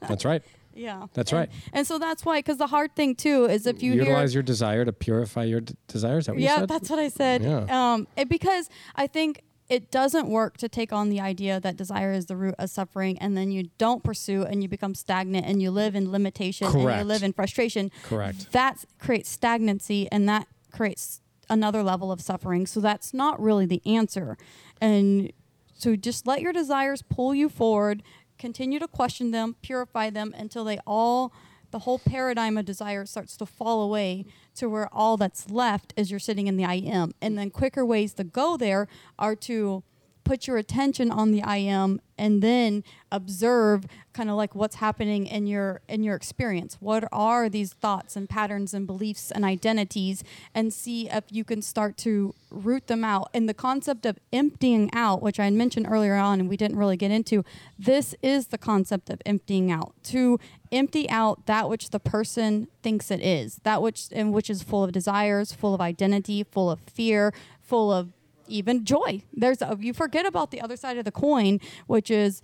That's 0.00 0.26
right. 0.26 0.42
Yeah. 0.74 1.06
That's 1.14 1.32
And- 1.32 1.38
right. 1.40 1.50
And 1.72 1.86
so 1.86 1.98
that's 1.98 2.24
why, 2.24 2.38
because 2.38 2.58
the 2.58 2.66
hard 2.68 2.94
thing 2.96 3.14
too 3.14 3.44
is 3.46 3.66
if 3.66 3.82
you 3.82 3.92
Utilize 3.94 4.32
hear, 4.32 4.38
your 4.38 4.42
desire 4.42 4.84
to 4.84 4.92
purify 4.92 5.44
your 5.44 5.60
d- 5.60 5.74
desires. 5.88 6.26
That 6.26 6.32
what 6.32 6.40
you 6.40 6.46
yeah, 6.46 6.66
that's 6.66 6.90
what 6.90 6.98
I 6.98 7.08
said. 7.08 7.42
Yeah. 7.42 7.92
Um, 7.94 8.06
it, 8.16 8.28
because 8.28 8.68
I 8.96 9.06
think 9.06 9.42
it 9.68 9.90
doesn't 9.90 10.28
work 10.28 10.58
to 10.58 10.68
take 10.68 10.92
on 10.92 11.08
the 11.08 11.20
idea 11.20 11.58
that 11.60 11.76
desire 11.76 12.12
is 12.12 12.26
the 12.26 12.36
root 12.36 12.54
of 12.58 12.68
suffering, 12.68 13.18
and 13.20 13.36
then 13.36 13.50
you 13.50 13.70
don't 13.78 14.02
pursue, 14.04 14.42
and 14.42 14.62
you 14.62 14.68
become 14.68 14.94
stagnant, 14.94 15.46
and 15.46 15.62
you 15.62 15.70
live 15.70 15.94
in 15.94 16.10
limitation, 16.12 16.66
and 16.66 16.82
you 16.98 17.04
live 17.04 17.22
in 17.22 17.32
frustration. 17.32 17.90
Correct. 18.02 18.52
That 18.52 18.84
creates 18.98 19.30
stagnancy, 19.30 20.08
and 20.12 20.28
that 20.28 20.46
creates 20.72 21.20
another 21.48 21.82
level 21.82 22.12
of 22.12 22.20
suffering. 22.20 22.66
So 22.66 22.80
that's 22.80 23.14
not 23.14 23.40
really 23.40 23.64
the 23.66 23.80
answer. 23.86 24.36
And 24.80 25.32
so 25.74 25.96
just 25.96 26.26
let 26.26 26.40
your 26.42 26.52
desires 26.52 27.02
pull 27.02 27.34
you 27.34 27.48
forward. 27.48 28.02
Continue 28.42 28.80
to 28.80 28.88
question 28.88 29.30
them, 29.30 29.54
purify 29.62 30.10
them 30.10 30.34
until 30.36 30.64
they 30.64 30.80
all, 30.84 31.32
the 31.70 31.78
whole 31.78 32.00
paradigm 32.00 32.58
of 32.58 32.64
desire 32.64 33.06
starts 33.06 33.36
to 33.36 33.46
fall 33.46 33.82
away 33.82 34.26
to 34.56 34.68
where 34.68 34.92
all 34.92 35.16
that's 35.16 35.48
left 35.48 35.94
is 35.96 36.10
you're 36.10 36.18
sitting 36.18 36.48
in 36.48 36.56
the 36.56 36.64
I 36.64 36.74
am. 36.74 37.12
And 37.22 37.38
then 37.38 37.50
quicker 37.50 37.86
ways 37.86 38.14
to 38.14 38.24
go 38.24 38.56
there 38.56 38.88
are 39.16 39.36
to 39.36 39.84
put 40.24 40.46
your 40.46 40.56
attention 40.56 41.10
on 41.10 41.32
the 41.32 41.42
I 41.42 41.58
am 41.58 42.00
and 42.18 42.42
then 42.42 42.84
observe 43.10 43.86
kind 44.12 44.30
of 44.30 44.36
like 44.36 44.54
what's 44.54 44.76
happening 44.76 45.26
in 45.26 45.46
your 45.46 45.80
in 45.88 46.02
your 46.02 46.14
experience. 46.14 46.76
What 46.80 47.04
are 47.12 47.48
these 47.48 47.72
thoughts 47.72 48.16
and 48.16 48.28
patterns 48.28 48.74
and 48.74 48.86
beliefs 48.86 49.30
and 49.30 49.44
identities 49.44 50.22
and 50.54 50.72
see 50.72 51.08
if 51.10 51.24
you 51.30 51.44
can 51.44 51.62
start 51.62 51.96
to 51.98 52.34
root 52.52 52.86
them 52.86 53.04
out. 53.04 53.30
And 53.34 53.48
the 53.48 53.54
concept 53.54 54.06
of 54.06 54.18
emptying 54.32 54.90
out, 54.92 55.22
which 55.22 55.40
I 55.40 55.48
mentioned 55.50 55.86
earlier 55.88 56.16
on 56.16 56.40
and 56.40 56.48
we 56.48 56.56
didn't 56.56 56.76
really 56.76 56.96
get 56.96 57.10
into, 57.10 57.44
this 57.78 58.14
is 58.22 58.48
the 58.48 58.58
concept 58.58 59.10
of 59.10 59.20
emptying 59.24 59.70
out. 59.70 59.94
To 60.04 60.38
empty 60.70 61.08
out 61.10 61.46
that 61.46 61.68
which 61.68 61.90
the 61.90 62.00
person 62.00 62.68
thinks 62.82 63.10
it 63.10 63.20
is, 63.20 63.60
that 63.64 63.82
which 63.82 64.08
and 64.12 64.32
which 64.32 64.50
is 64.50 64.62
full 64.62 64.84
of 64.84 64.92
desires, 64.92 65.52
full 65.52 65.74
of 65.74 65.80
identity, 65.80 66.44
full 66.44 66.70
of 66.70 66.80
fear, 66.80 67.32
full 67.60 67.92
of 67.92 68.12
even 68.48 68.84
joy. 68.84 69.22
There's 69.32 69.62
a, 69.62 69.76
you 69.80 69.92
forget 69.92 70.26
about 70.26 70.50
the 70.50 70.60
other 70.60 70.76
side 70.76 70.98
of 70.98 71.04
the 71.04 71.12
coin, 71.12 71.60
which 71.86 72.10
is 72.10 72.42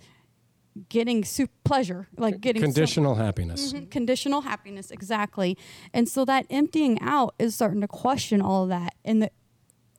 getting 0.87 1.25
soup 1.25 1.49
pleasure, 1.65 2.07
like 2.17 2.39
getting 2.39 2.61
so- 2.61 2.65
Conditional 2.67 3.15
happiness. 3.15 3.73
Mhm, 3.73 3.89
conditional 3.89 4.41
happiness 4.41 4.91
exactly 4.91 5.57
and 5.93 6.07
so 6.07 6.23
that 6.25 6.45
emptying 6.49 6.99
out 7.01 7.35
is 7.39 7.55
starting 7.55 7.81
to 7.81 7.87
question 7.87 8.41
all 8.41 8.63
of 8.63 8.69
that 8.69 8.93
and 9.03 9.21
the 9.23 9.31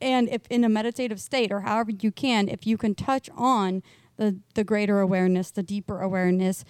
and 0.01 0.29
if 0.31 0.43
in 0.49 0.65
a 0.65 0.69
meditative 0.71 1.21
state 1.21 1.53
or 1.53 1.61
however 1.61 1.91
you 2.01 2.11
can 2.11 2.49
if 2.49 2.67
you 2.67 2.79
can 2.79 2.95
touch 2.95 3.29
on 3.37 3.83
the 4.17 4.39
the 4.55 4.65
greater 4.65 5.01
awareness 5.01 5.51
the 5.51 5.63
deeper 5.63 6.01
awareness 6.01 6.65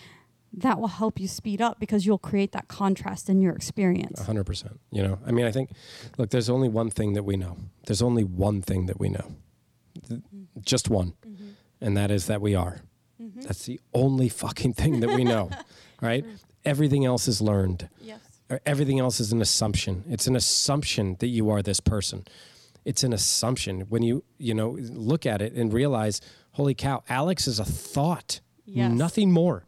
that 0.53 0.81
will 0.81 0.89
help 0.89 1.21
you 1.21 1.29
speed 1.29 1.61
up 1.63 1.79
because 1.79 2.05
you'll 2.07 2.19
create 2.19 2.53
that 2.53 2.67
contrast 2.69 3.29
in 3.29 3.41
your 3.41 3.53
experience 3.55 4.21
100%. 4.23 4.79
You 4.91 5.03
know, 5.03 5.19
I 5.27 5.31
mean, 5.31 5.47
I 5.47 5.53
think, 5.53 5.71
look, 6.19 6.31
there's 6.31 6.51
only 6.51 6.69
one 6.69 6.91
thing 6.91 7.13
that 7.15 7.23
we 7.25 7.37
know. 7.37 7.57
There's 7.87 8.03
only 8.03 8.25
one 8.25 8.61
thing 8.63 8.87
that 8.87 8.99
we 8.99 9.09
know. 9.09 9.37
Th- 10.09 10.21
Just 10.61 10.89
one. 10.91 11.15
Mm-hmm. 11.27 11.49
And 11.81 11.97
that 11.97 12.11
is 12.11 12.27
that 12.27 12.41
we 12.41 12.55
are. 12.55 12.81
Mm-hmm. 13.23 13.43
That's 13.43 13.65
the 13.67 13.81
only 13.95 14.29
fucking 14.29 14.73
thing 14.75 15.01
that 15.01 15.11
we 15.11 15.25
know, 15.25 15.51
right? 16.03 16.25
Everything 16.65 17.05
else 17.05 17.29
is 17.29 17.41
learned. 17.41 17.89
yes 18.01 18.21
uh, 18.51 18.59
everything 18.67 18.99
else 18.99 19.21
is 19.21 19.31
an 19.33 19.41
assumption. 19.41 20.03
It's 20.09 20.27
an 20.27 20.35
assumption 20.35 21.17
that 21.21 21.29
you 21.29 21.49
are 21.51 21.63
this 21.63 21.79
person. 21.79 22.25
It's 22.85 23.05
an 23.05 23.13
assumption 23.13 23.83
when 23.83 24.03
you 24.03 24.25
you 24.39 24.55
know 24.55 24.71
look 24.81 25.25
at 25.25 25.41
it 25.41 25.53
and 25.53 25.73
realize, 25.73 26.21
holy 26.53 26.75
cow, 26.75 27.05
Alex 27.09 27.47
is 27.47 27.61
a 27.61 27.65
thought, 27.65 28.41
Yes. 28.65 28.91
nothing 28.93 29.31
more. 29.33 29.65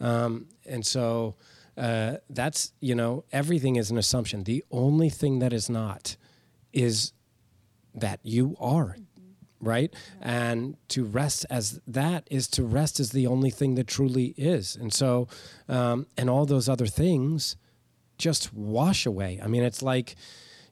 Um, 0.00 0.46
and 0.64 0.84
so 0.86 1.36
uh, 1.76 2.16
that's 2.30 2.72
you 2.80 2.94
know 2.94 3.24
everything 3.32 3.76
is 3.76 3.90
an 3.90 3.98
assumption. 3.98 4.44
The 4.44 4.64
only 4.70 5.10
thing 5.10 5.38
that 5.40 5.52
is 5.52 5.68
not 5.68 6.16
is 6.72 7.12
that 7.94 8.20
you 8.22 8.56
are 8.60 8.96
right? 9.60 9.92
And 10.20 10.76
to 10.88 11.04
rest 11.04 11.46
as 11.50 11.80
that 11.86 12.26
is 12.30 12.46
to 12.48 12.62
rest 12.62 13.00
as 13.00 13.10
the 13.10 13.26
only 13.26 13.50
thing 13.50 13.74
that 13.76 13.86
truly 13.86 14.34
is. 14.36 14.76
And 14.76 14.92
so 14.92 15.28
um, 15.68 16.06
and 16.16 16.28
all 16.28 16.46
those 16.46 16.68
other 16.68 16.86
things 16.86 17.56
just 18.18 18.52
wash 18.52 19.06
away. 19.06 19.40
I 19.42 19.46
mean 19.46 19.62
it's 19.62 19.82
like 19.82 20.16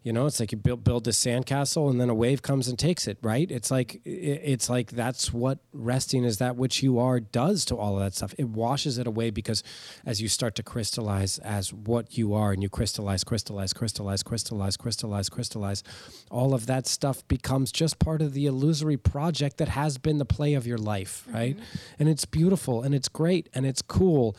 you 0.04 0.12
know 0.12 0.26
it's 0.26 0.38
like 0.38 0.52
you 0.52 0.58
build 0.58 0.84
build 0.84 1.04
this 1.04 1.18
sandcastle 1.18 1.90
and 1.90 1.98
then 1.98 2.10
a 2.10 2.14
wave 2.14 2.42
comes 2.42 2.68
and 2.68 2.78
takes 2.78 3.08
it 3.08 3.18
right? 3.22 3.50
It's 3.50 3.70
like 3.70 4.00
it's 4.04 4.68
like 4.68 4.90
that's 4.90 5.32
what 5.32 5.58
resting 5.72 6.24
is 6.24 6.36
that 6.38 6.56
which 6.56 6.82
you 6.82 6.98
are 6.98 7.18
does 7.20 7.64
to 7.66 7.76
all 7.76 7.94
of 7.94 8.04
that 8.04 8.14
stuff. 8.14 8.34
It 8.36 8.50
washes 8.50 8.98
it 8.98 9.06
away 9.06 9.30
because 9.30 9.62
as 10.04 10.20
you 10.20 10.28
start 10.28 10.54
to 10.56 10.62
crystallize 10.62 11.38
as 11.38 11.72
what 11.72 12.18
you 12.18 12.34
are 12.34 12.52
and 12.52 12.62
you 12.62 12.68
crystallize 12.68 13.24
crystallize 13.24 13.72
crystallize 13.72 14.22
crystallize 14.22 14.76
crystallize 14.76 15.28
crystallize 15.30 15.82
all 16.30 16.52
of 16.52 16.66
that 16.66 16.86
stuff 16.86 17.26
becomes 17.26 17.72
just 17.72 17.98
part 17.98 18.20
of 18.20 18.34
the 18.34 18.44
illusory 18.44 18.98
project 18.98 19.56
that 19.56 19.68
has 19.68 19.96
been 19.96 20.18
the 20.18 20.26
play 20.26 20.52
of 20.52 20.66
your 20.66 20.78
life 20.78 21.26
right? 21.32 21.56
Mm-hmm. 21.56 21.94
And 22.00 22.08
it's 22.10 22.26
beautiful 22.26 22.82
and 22.82 22.94
it's 22.94 23.08
great 23.08 23.48
and 23.54 23.64
it's 23.64 23.80
cool 23.80 24.36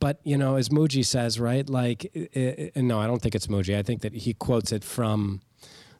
but 0.00 0.20
you 0.24 0.36
know, 0.36 0.56
as 0.56 0.68
Mooji 0.68 1.04
says, 1.04 1.38
right? 1.40 1.68
Like, 1.68 2.10
i 2.36 2.70
i 2.76 2.80
no, 2.80 2.98
I 3.00 3.06
don't 3.06 3.20
think 3.22 3.34
it's 3.34 3.46
Mooji. 3.48 3.76
I 3.76 3.82
think 3.82 4.02
that 4.02 4.14
he 4.14 4.34
quotes 4.34 4.72
it 4.72 4.84
from 4.84 5.40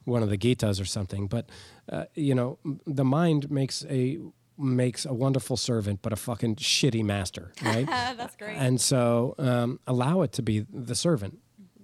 one 0.05 0.23
of 0.23 0.29
the 0.29 0.37
Gitas 0.37 0.81
or 0.81 0.85
something. 0.85 1.27
But 1.27 1.49
uh, 1.91 2.05
you 2.15 2.33
know, 2.35 2.59
the 2.85 3.03
mind 3.05 3.49
makes 3.51 3.85
a 3.89 4.17
makes 4.57 5.05
a 5.05 5.13
wonderful 5.13 5.55
servant, 5.57 6.01
but 6.01 6.11
a 6.11 6.15
fucking 6.17 6.55
shitty 6.57 7.03
master, 7.03 7.51
right? 7.63 7.87
that's 7.87 8.35
great 8.35 8.57
and 8.57 8.79
so 8.81 9.35
um, 9.37 9.79
allow 9.87 10.21
it 10.21 10.33
to 10.33 10.41
be 10.41 10.65
the 10.73 10.95
servant, 10.95 11.39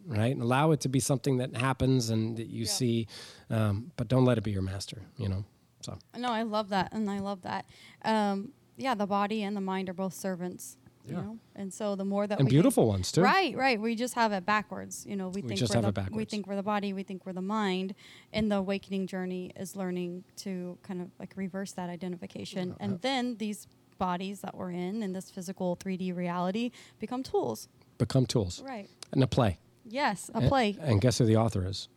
right? 0.06 0.34
And 0.34 0.42
allow 0.42 0.72
it 0.72 0.82
to 0.82 0.90
be 0.90 1.00
something 1.00 1.38
that 1.38 1.56
happens 1.56 2.10
and 2.10 2.36
that 2.38 2.48
you 2.48 2.64
Yeah. 2.66 2.70
see, 2.72 3.08
um, 3.50 3.92
but 3.96 4.08
don't 4.10 4.26
let 4.26 4.38
it 4.38 4.44
be 4.44 4.52
your 4.52 4.62
master. 4.62 5.02
You 5.18 5.30
know. 5.30 5.46
So 5.82 5.98
no 6.18 6.30
i 6.32 6.42
love 6.42 6.70
that 6.70 6.92
and 6.94 7.08
i 7.12 7.20
love 7.20 7.44
that 7.44 7.66
um, 8.04 8.54
yeah 8.76 8.96
the 8.96 9.06
body 9.06 9.44
and 9.44 9.56
the 9.56 9.62
mind 9.62 9.88
are 9.88 9.94
both 9.94 10.16
servants 10.16 10.78
you 11.08 11.16
Yeah. 11.16 11.22
know 11.22 11.40
and 11.56 11.74
so 11.74 11.96
the 11.96 12.04
more 12.06 12.28
that 12.28 12.40
and 12.40 12.50
beautiful 12.50 12.88
ones 12.88 13.12
too. 13.12 13.22
Right, 13.22 13.56
right. 13.56 13.80
We 13.80 13.96
just 13.96 14.14
have 14.16 14.32
it 14.32 14.46
backwards. 14.46 15.06
You 15.08 15.16
know, 15.16 15.30
we, 15.30 15.42
We 15.42 15.48
think 15.50 15.60
just 15.60 15.76
we're 15.76 15.82
have 15.84 15.94
the, 15.94 16.08
We 16.12 16.26
think 16.26 16.48
we're 16.48 16.56
the 16.56 16.64
body. 16.64 16.92
We 16.94 17.04
think 17.04 17.26
we're 17.26 17.34
the 17.34 17.42
mind. 17.42 17.96
And 18.34 18.52
the 18.52 18.58
awakening 18.58 19.08
journey 19.08 19.52
is 19.56 19.76
learning 19.76 20.24
to 20.38 20.78
kind 20.84 21.02
of 21.02 21.10
like 21.20 21.34
reverse 21.36 21.72
that 21.74 21.90
identification. 21.90 22.72
Uh-huh. 22.72 22.78
And 22.82 23.02
then 23.02 23.38
these 23.38 23.68
bodies 23.98 24.42
that 24.42 24.56
we're 24.58 24.72
in 24.72 25.02
in 25.04 25.14
this 25.14 25.30
physical 25.32 25.78
3D 25.78 26.14
reality 26.16 26.72
become 27.00 27.24
tools. 27.24 27.70
Become 27.98 28.26
tools 28.26 28.62
Right. 28.66 28.90
and 29.14 29.24
a 29.24 29.28
play. 29.28 29.58
Yes, 29.88 30.30
a 30.34 30.40
And- 30.40 30.50
play. 30.50 30.76
And 30.82 31.00
guess 31.00 31.20
who 31.20 31.26
the 31.26 31.38
author 31.38 31.66
is? 31.66 31.88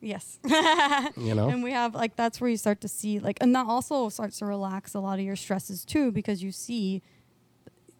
Yes. 0.00 0.38
You 1.16 1.34
know. 1.34 1.48
And 1.48 1.62
we 1.62 1.72
have 1.72 1.94
like 1.94 2.16
that's 2.16 2.40
where 2.40 2.48
you 2.50 2.56
start 2.56 2.80
to 2.82 2.88
see 2.88 3.18
like 3.18 3.38
and 3.40 3.54
that 3.54 3.66
also 3.66 4.08
starts 4.08 4.38
to 4.38 4.46
relax 4.46 4.94
a 4.94 5.00
lot 5.00 5.18
of 5.18 5.24
your 5.24 5.36
stresses 5.36 5.84
too 5.84 6.12
because 6.12 6.42
you 6.42 6.52
see 6.52 7.02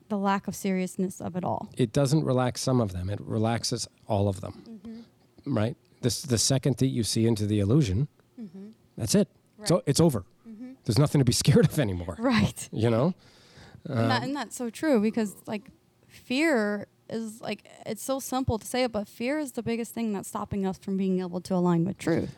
the 0.08 0.18
lack 0.18 0.46
of 0.48 0.54
seriousness 0.54 1.20
of 1.20 1.36
it 1.36 1.44
all. 1.44 1.70
it 1.76 1.92
doesn't 1.92 2.24
relax 2.24 2.60
some 2.60 2.80
of 2.80 2.92
them; 2.92 3.10
it 3.10 3.20
relaxes 3.20 3.88
all 4.06 4.28
of 4.28 4.40
them. 4.40 4.62
Mm-hmm. 4.68 5.56
Right. 5.56 5.76
This 6.02 6.22
the 6.22 6.38
second 6.38 6.76
that 6.78 6.86
you 6.88 7.02
see 7.02 7.26
into 7.26 7.46
the 7.46 7.60
illusion, 7.60 8.08
that's 8.96 9.14
it. 9.14 9.28
Right. 9.58 9.68
So 9.68 9.82
it's 9.86 10.00
over. 10.00 10.24
There's 10.84 10.98
nothing 10.98 11.18
to 11.18 11.24
be 11.24 11.32
scared 11.44 11.64
of 11.66 11.78
anymore. 11.80 12.16
Right. 12.18 12.68
You 12.72 12.90
know. 12.90 13.14
and, 13.88 14.10
that, 14.10 14.18
Um, 14.22 14.28
and 14.28 14.36
that's 14.36 14.54
so 14.56 14.70
true 14.70 15.00
because 15.00 15.34
like 15.46 15.70
fear 16.08 16.86
is 17.08 17.40
like 17.40 17.64
it's 17.84 18.02
so 18.02 18.18
simple 18.20 18.58
to 18.58 18.66
say 18.66 18.82
it 18.84 18.92
but 18.92 19.06
fear 19.08 19.38
is 19.38 19.52
the 19.52 19.62
biggest 19.62 19.94
thing 19.94 20.12
that's 20.12 20.28
stopping 20.28 20.66
us 20.66 20.78
from 20.78 20.96
being 20.96 21.20
able 21.20 21.40
to 21.40 21.54
align 21.54 21.84
with 21.84 21.98
truth 21.98 22.36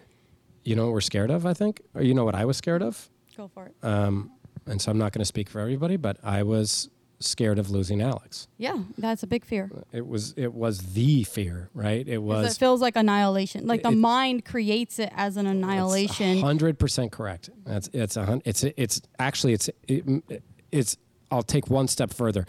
You 0.65 0.77
know 0.77 0.85
what 0.87 0.93
we're 0.93 1.01
scared 1.01 1.31
of? 1.31 1.47
I 1.47 1.55
think, 1.55 1.81
or 1.95 2.03
you 2.03 2.13
know 2.15 2.25
what 2.25 2.35
I 2.35 2.45
was 2.45 2.57
scared 2.57 2.83
of. 2.83 3.09
go 3.37 3.49
for 3.49 3.67
it 3.67 3.75
Um, 3.83 4.31
and 4.67 4.81
so 4.81 4.91
I'm 4.91 4.99
not 4.99 5.13
going 5.13 5.21
to 5.21 5.25
speak 5.27 5.49
for 5.49 5.61
everybody, 5.61 5.97
but 5.97 6.17
I 6.23 6.43
was 6.43 6.91
scared 7.21 7.59
of 7.59 7.69
losing 7.71 8.01
Alex. 8.01 8.47
yeah 8.59 8.79
that's 8.97 9.23
a 9.23 9.27
big 9.27 9.45
fear 9.45 9.71
It 9.93 10.07
was 10.07 10.35
it 10.37 10.53
was 10.55 10.79
the 10.95 11.25
fear, 11.25 11.69
right? 11.75 12.07
It 12.07 12.19
was 12.19 12.55
it 12.57 12.59
feels 12.59 12.81
like 12.81 12.97
annihilation 12.97 13.67
like 13.67 13.83
the 13.83 13.91
It- 13.91 13.97
mind 13.97 14.45
creates 14.45 14.99
it 14.99 15.11
as 15.17 15.37
an 15.37 15.47
annihilation 15.47 16.41
Hundred 16.41 16.79
percent 16.79 17.11
correct. 17.13 17.51
That's 17.65 17.89
it's 17.93 18.17
a 18.17 18.41
it's 18.45 18.63
it's 18.65 19.03
actually 19.19 19.53
it's 19.55 19.69
it, 19.89 20.43
it's. 20.71 20.97
I'll 21.31 21.43
take 21.43 21.69
one 21.69 21.89
step 21.89 22.13
further. 22.13 22.47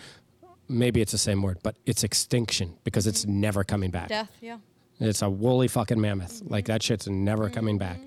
Maybe 0.68 1.02
it's 1.02 1.12
the 1.12 1.18
same 1.18 1.42
word, 1.42 1.58
but 1.64 1.76
it's 1.86 2.04
extinction 2.04 2.78
because 2.84 3.08
it's 3.08 3.26
mm-hmm. 3.26 3.42
never 3.42 3.64
coming 3.64 3.92
back. 3.92 4.08
death 4.10 4.32
yeah 4.40 4.58
It's 5.00 5.22
a 5.22 5.30
woolly 5.30 5.68
fucking 5.68 6.00
mammoth. 6.00 6.36
Mm-hmm. 6.44 6.54
Like 6.54 6.66
that 6.68 6.84
shit's 6.84 7.08
never 7.08 7.46
mm-hmm. 7.46 7.54
coming 7.56 7.78
back. 7.78 8.00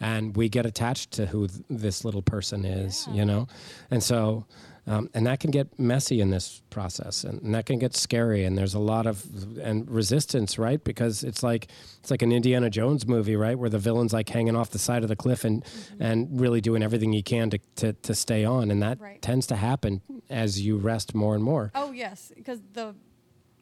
And 0.00 0.36
we 0.36 0.48
get 0.48 0.66
attached 0.66 1.12
to 1.12 1.26
who 1.26 1.48
th- 1.48 1.62
this 1.70 2.04
little 2.04 2.22
person 2.22 2.64
is, 2.64 3.06
you 3.12 3.24
know? 3.24 3.48
And 3.90 4.02
so, 4.02 4.44
um, 4.86 5.10
and 5.14 5.26
that 5.26 5.40
can 5.40 5.50
get 5.50 5.78
messy 5.78 6.20
in 6.20 6.30
this 6.30 6.62
process 6.70 7.24
and, 7.24 7.42
and 7.42 7.54
that 7.54 7.66
can 7.66 7.78
get 7.78 7.96
scary. 7.96 8.44
And 8.44 8.56
there's 8.56 8.74
a 8.74 8.78
lot 8.78 9.06
of, 9.06 9.24
and 9.58 9.90
resistance, 9.90 10.58
right? 10.58 10.82
Because 10.82 11.24
it's 11.24 11.42
like, 11.42 11.68
it's 12.00 12.10
like 12.10 12.22
an 12.22 12.30
Indiana 12.32 12.70
Jones 12.70 13.06
movie, 13.06 13.34
right? 13.36 13.58
Where 13.58 13.68
the 13.70 13.78
villain's 13.80 14.12
like 14.12 14.28
hanging 14.28 14.54
off 14.54 14.70
the 14.70 14.78
side 14.78 15.02
of 15.02 15.08
the 15.08 15.16
cliff 15.16 15.44
and, 15.44 15.64
and 15.98 16.40
really 16.40 16.60
doing 16.60 16.82
everything 16.82 17.12
he 17.12 17.22
can 17.22 17.50
to, 17.50 17.58
to, 17.76 17.92
to 17.94 18.14
stay 18.14 18.44
on. 18.44 18.70
And 18.70 18.80
that 18.82 19.00
Right. 19.00 19.20
tends 19.20 19.46
to 19.48 19.56
happen 19.56 20.02
as 20.30 20.60
you 20.60 20.76
rest 20.76 21.14
more 21.14 21.34
and 21.34 21.42
more. 21.42 21.72
oh 21.74 21.92
yes 21.92 22.32
because 22.36 22.60
the 22.72 22.94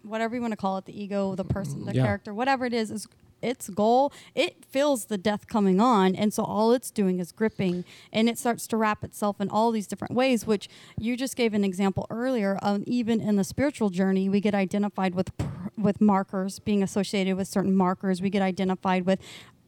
whatever 0.02 0.34
you 0.34 0.40
want 0.42 0.52
to 0.52 0.56
call 0.56 0.76
it 0.78 0.84
the 0.84 1.02
ego 1.02 1.34
the 1.34 1.44
person 1.44 1.84
the 1.86 1.94
Yeah. 1.94 2.04
character 2.04 2.34
whatever 2.34 2.66
it 2.66 2.74
is 2.74 2.90
is 2.90 3.06
its 3.44 3.68
goal 3.68 4.12
it 4.34 4.64
feels 4.64 5.06
the 5.06 5.18
death 5.18 5.46
coming 5.46 5.80
on 5.80 6.14
and 6.16 6.32
so 6.32 6.42
all 6.42 6.72
it's 6.72 6.90
doing 6.90 7.20
is 7.20 7.32
gripping 7.32 7.84
and 8.12 8.28
it 8.28 8.38
starts 8.38 8.66
to 8.66 8.76
wrap 8.76 9.04
itself 9.04 9.40
in 9.40 9.48
all 9.50 9.70
these 9.70 9.86
different 9.86 10.14
ways 10.14 10.46
which 10.46 10.68
you 10.98 11.16
just 11.16 11.36
gave 11.36 11.54
an 11.54 11.64
example 11.64 12.06
earlier 12.10 12.58
um, 12.62 12.82
even 12.86 13.20
in 13.20 13.36
the 13.36 13.44
spiritual 13.44 13.90
journey 13.90 14.28
we 14.28 14.40
get 14.40 14.54
identified 14.54 15.14
with 15.14 15.30
with 15.76 16.00
markers 16.00 16.58
being 16.58 16.82
associated 16.82 17.36
with 17.36 17.48
certain 17.48 17.74
markers 17.74 18.22
we 18.22 18.30
get 18.30 18.42
identified 18.42 19.04
with 19.04 19.20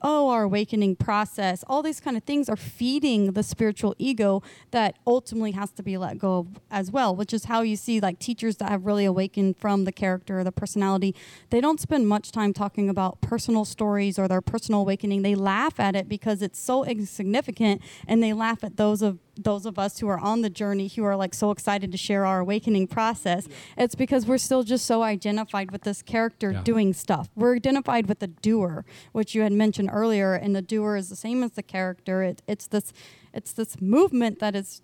oh 0.07 0.29
our 0.29 0.45
awakening 0.45 0.95
process. 0.95 1.65
All 1.67 1.83
these 1.83 1.99
kind 1.99 2.17
of 2.17 2.23
things 2.23 2.49
are 2.49 2.57
feeding 2.57 3.33
the 3.33 3.43
spiritual 3.43 3.97
ego 3.99 4.41
that 4.71 4.97
ultimately 5.05 5.51
has 5.51 5.73
to 5.73 5.83
be 5.83 5.99
let 5.99 6.17
go 6.17 6.39
of 6.39 6.61
as 6.71 6.93
well 6.93 7.17
which 7.17 7.35
is 7.35 7.47
how 7.47 7.63
you 7.63 7.75
see 7.75 7.99
like 7.99 8.21
teachers 8.21 8.57
that 8.59 8.69
have 8.69 8.87
really 8.87 9.05
awakened 9.05 9.57
from 9.57 9.85
the 9.85 9.91
character 9.91 10.39
or 10.39 10.45
the 10.45 10.53
personality. 10.53 11.13
They 11.51 11.61
don't 11.61 11.81
spend 11.81 12.07
much 12.07 12.31
time 12.31 12.53
talking 12.53 12.89
about 12.89 13.21
personal 13.21 13.65
stories 13.65 14.17
or 14.17 14.29
their 14.29 14.41
personal 14.41 14.83
awakening. 14.83 15.23
They 15.23 15.35
laugh 15.35 15.81
at 15.81 15.97
it 15.97 16.09
because 16.09 16.41
it's 16.41 16.61
so 16.61 16.85
insignificant 16.85 17.83
and 18.07 18.23
they 18.23 18.33
laugh 18.33 18.63
at 18.63 18.77
those 18.77 19.03
of 19.03 19.19
those 19.39 19.67
of 19.67 19.79
us 19.79 19.99
who 19.99 20.09
are 20.09 20.19
on 20.19 20.41
the 20.43 20.51
journey 20.51 20.89
who 20.89 21.05
are 21.05 21.17
like 21.17 21.35
so 21.35 21.51
excited 21.51 21.93
to 21.93 21.99
share 21.99 22.25
our 22.25 22.41
awakening 22.41 22.87
process 22.87 23.47
it's 23.77 23.95
because 23.95 24.27
we're 24.27 24.39
still 24.39 24.63
just 24.63 24.87
so 24.87 25.03
identified 25.03 25.71
with 25.71 25.83
this 25.83 26.03
character 26.03 26.53
Yeah. 26.53 26.63
doing 26.63 26.93
stuff. 26.95 27.29
We're 27.37 27.55
identified 27.57 28.07
with 28.09 28.21
the 28.21 28.29
doer 28.29 28.85
which 29.13 29.35
you 29.35 29.43
had 29.43 29.53
mentioned 29.53 29.91
earlier 29.93 30.35
and 30.35 30.57
the 30.57 30.63
doer 30.63 30.97
is 30.97 31.09
the 31.09 31.17
same 31.17 31.43
as 31.43 31.53
the 31.53 31.63
character. 31.63 32.23
It, 32.23 32.43
it's 32.47 32.67
this 32.67 32.93
it's 33.35 33.53
this 33.53 33.81
movement 33.81 34.39
that 34.39 34.55
is 34.57 34.83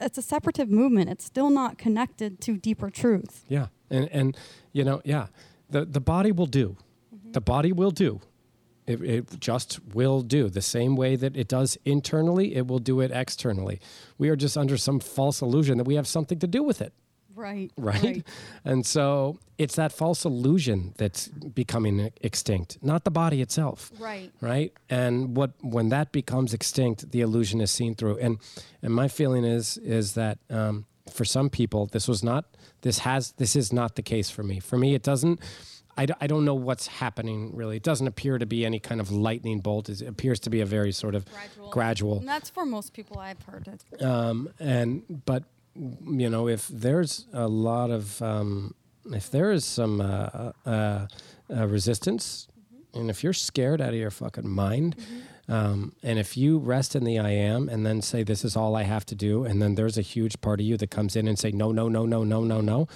it's 0.00 0.18
a 0.18 0.22
separative 0.22 0.68
movement. 0.68 1.10
It's 1.10 1.24
still 1.24 1.50
not 1.50 1.78
connected 1.78 2.40
to 2.40 2.56
deeper 2.56 2.90
truth. 2.90 3.44
Yeah, 3.48 3.66
and 3.88 4.08
and 4.10 4.36
you 4.72 4.82
know, 4.84 5.00
yeah, 5.04 5.26
the 5.70 5.84
the 5.84 6.00
body 6.00 6.32
will 6.32 6.46
do. 6.46 6.76
Mm-hmm. 7.14 7.32
The 7.32 7.40
body 7.40 7.72
will 7.72 7.92
do. 7.92 8.20
It, 8.86 9.02
it 9.02 9.40
just 9.40 9.80
will 9.94 10.22
do 10.22 10.48
the 10.48 10.62
same 10.62 10.96
way 10.96 11.16
that 11.16 11.36
it 11.36 11.48
does 11.48 11.76
internally. 11.84 12.54
It 12.54 12.66
will 12.66 12.78
do 12.78 13.00
it 13.00 13.10
externally. 13.10 13.80
We 14.18 14.28
are 14.28 14.36
just 14.36 14.56
under 14.56 14.76
some 14.76 15.00
false 15.00 15.42
illusion 15.42 15.78
that 15.78 15.84
we 15.84 15.96
have 15.96 16.06
something 16.06 16.38
to 16.38 16.46
do 16.46 16.62
with 16.62 16.80
it. 16.80 16.92
Right. 17.36 17.70
right? 17.76 18.24
And 18.64 18.86
so 18.86 19.38
it's 19.58 19.76
that 19.76 19.92
false 19.92 20.24
illusion 20.24 20.94
that's 20.96 21.28
becoming 21.28 22.10
extinct, 22.22 22.78
not 22.82 23.04
the 23.04 23.10
body 23.10 23.42
itself. 23.42 23.92
Right. 23.98 24.32
Right? 24.40 24.72
And 24.88 25.36
what 25.36 25.52
when 25.60 25.90
that 25.90 26.12
becomes 26.12 26.54
extinct, 26.54 27.12
the 27.12 27.20
illusion 27.20 27.60
is 27.60 27.70
seen 27.70 27.94
through. 27.94 28.18
And 28.18 28.38
and 28.82 28.94
my 28.94 29.08
feeling 29.08 29.44
is 29.44 29.76
is 29.78 30.14
that 30.14 30.38
um, 30.48 30.86
for 31.12 31.26
some 31.26 31.50
people, 31.50 31.86
this 31.86 32.08
was 32.08 32.24
not 32.24 32.46
this 32.80 33.00
has 33.00 33.32
this 33.32 33.54
is 33.54 33.72
not 33.72 33.96
the 33.96 34.02
case 34.02 34.30
for 34.30 34.42
me. 34.42 34.58
For 34.58 34.78
me, 34.78 34.94
it 34.94 35.02
doesn't. 35.02 35.40
I, 35.96 36.06
d- 36.06 36.14
I 36.20 36.26
don't 36.26 36.44
know 36.44 36.54
what's 36.54 36.86
happening 36.86 37.54
really. 37.56 37.76
It 37.76 37.82
doesn't 37.82 38.06
appear 38.06 38.38
to 38.38 38.46
be 38.46 38.64
any 38.66 38.78
kind 38.78 39.00
of 39.00 39.10
lightning 39.10 39.60
bolt. 39.60 39.88
It 39.88 40.02
appears 40.02 40.38
to 40.40 40.50
be 40.50 40.60
a 40.60 40.66
very 40.66 40.92
sort 40.92 41.14
of 41.14 41.24
Gradual. 41.26 41.70
gradual 41.70 42.18
And 42.18 42.28
that's 42.28 42.50
for 42.50 42.64
most 42.66 42.92
people 42.92 43.18
I've 43.18 43.42
heard 43.42 43.68
it. 43.68 44.02
um, 44.02 44.50
and 44.58 45.22
but 45.24 45.44
you 45.74 46.30
know 46.30 46.48
if 46.48 46.68
there's 46.68 47.26
a 47.32 47.48
lot 47.48 47.90
of 47.90 48.20
um, 48.22 48.74
if 49.12 49.30
there 49.30 49.52
is 49.52 49.64
some 49.64 50.00
uh, 50.00 50.52
uh, 50.64 51.06
uh, 51.54 51.66
resistance 51.66 52.48
and 52.94 53.10
if 53.10 53.22
you're 53.22 53.32
scared 53.34 53.80
out 53.80 53.90
of 53.90 53.94
your 53.94 54.10
fucking 54.10 54.48
mind 54.48 54.96
um, 55.48 55.92
and 56.02 56.18
if 56.18 56.36
you 56.36 56.58
rest 56.58 56.96
in 56.96 57.04
the 57.04 57.18
i 57.18 57.28
am 57.30 57.68
and 57.68 57.84
then 57.84 58.00
say 58.02 58.22
this 58.22 58.42
is 58.44 58.56
all 58.56 58.74
i 58.74 58.82
have 58.84 59.04
to 59.04 59.14
do 59.14 59.44
and 59.44 59.60
then 59.60 59.74
there's 59.74 59.98
a 59.98 60.02
huge 60.02 60.40
part 60.40 60.60
of 60.60 60.66
you 60.66 60.76
that 60.78 60.90
comes 60.90 61.14
in 61.14 61.28
and 61.28 61.38
say 61.38 61.50
no 61.52 61.70
no 61.72 61.88
no 61.88 62.06
no 62.06 62.24
no 62.24 62.42
no 62.42 62.60
no 62.62 62.88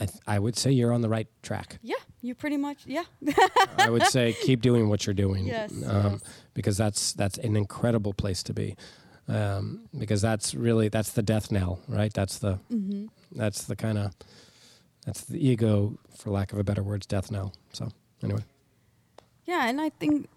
I, 0.00 0.06
th- 0.06 0.20
I 0.26 0.38
would 0.38 0.56
say 0.56 0.70
you're 0.70 0.92
on 0.92 1.00
the 1.00 1.08
right 1.08 1.26
track. 1.42 1.78
Yeah, 1.82 1.96
you 2.22 2.34
pretty 2.34 2.56
much. 2.56 2.86
Yeah. 2.86 3.04
I 3.78 3.90
would 3.90 4.04
say 4.04 4.32
keep 4.42 4.60
doing 4.62 4.88
what 4.88 5.06
you're 5.06 5.14
doing. 5.14 5.46
Yes, 5.46 5.72
Um, 5.86 6.12
yes. 6.12 6.20
Because 6.54 6.76
that's 6.76 7.12
that's 7.14 7.38
an 7.38 7.56
incredible 7.56 8.12
place 8.12 8.42
to 8.44 8.54
be. 8.54 8.76
Um, 9.26 9.88
because 9.98 10.22
that's 10.22 10.54
really 10.54 10.88
that's 10.88 11.10
the 11.12 11.22
death 11.22 11.50
knell, 11.50 11.80
right? 11.88 12.12
That's 12.14 12.38
the 12.38 12.58
Mm-hmm. 12.72 13.06
that's 13.32 13.64
the 13.64 13.76
kind 13.76 13.98
of 13.98 14.14
that's 15.04 15.24
the 15.24 15.38
ego, 15.46 15.98
for 16.16 16.30
lack 16.30 16.52
of 16.52 16.58
a 16.58 16.64
better 16.64 16.82
words, 16.82 17.06
death 17.06 17.30
knell. 17.30 17.52
So 17.72 17.88
anyway, 18.22 18.44
Yeah, 19.46 19.68
and 19.68 19.80
I 19.80 19.88
think 19.90 20.28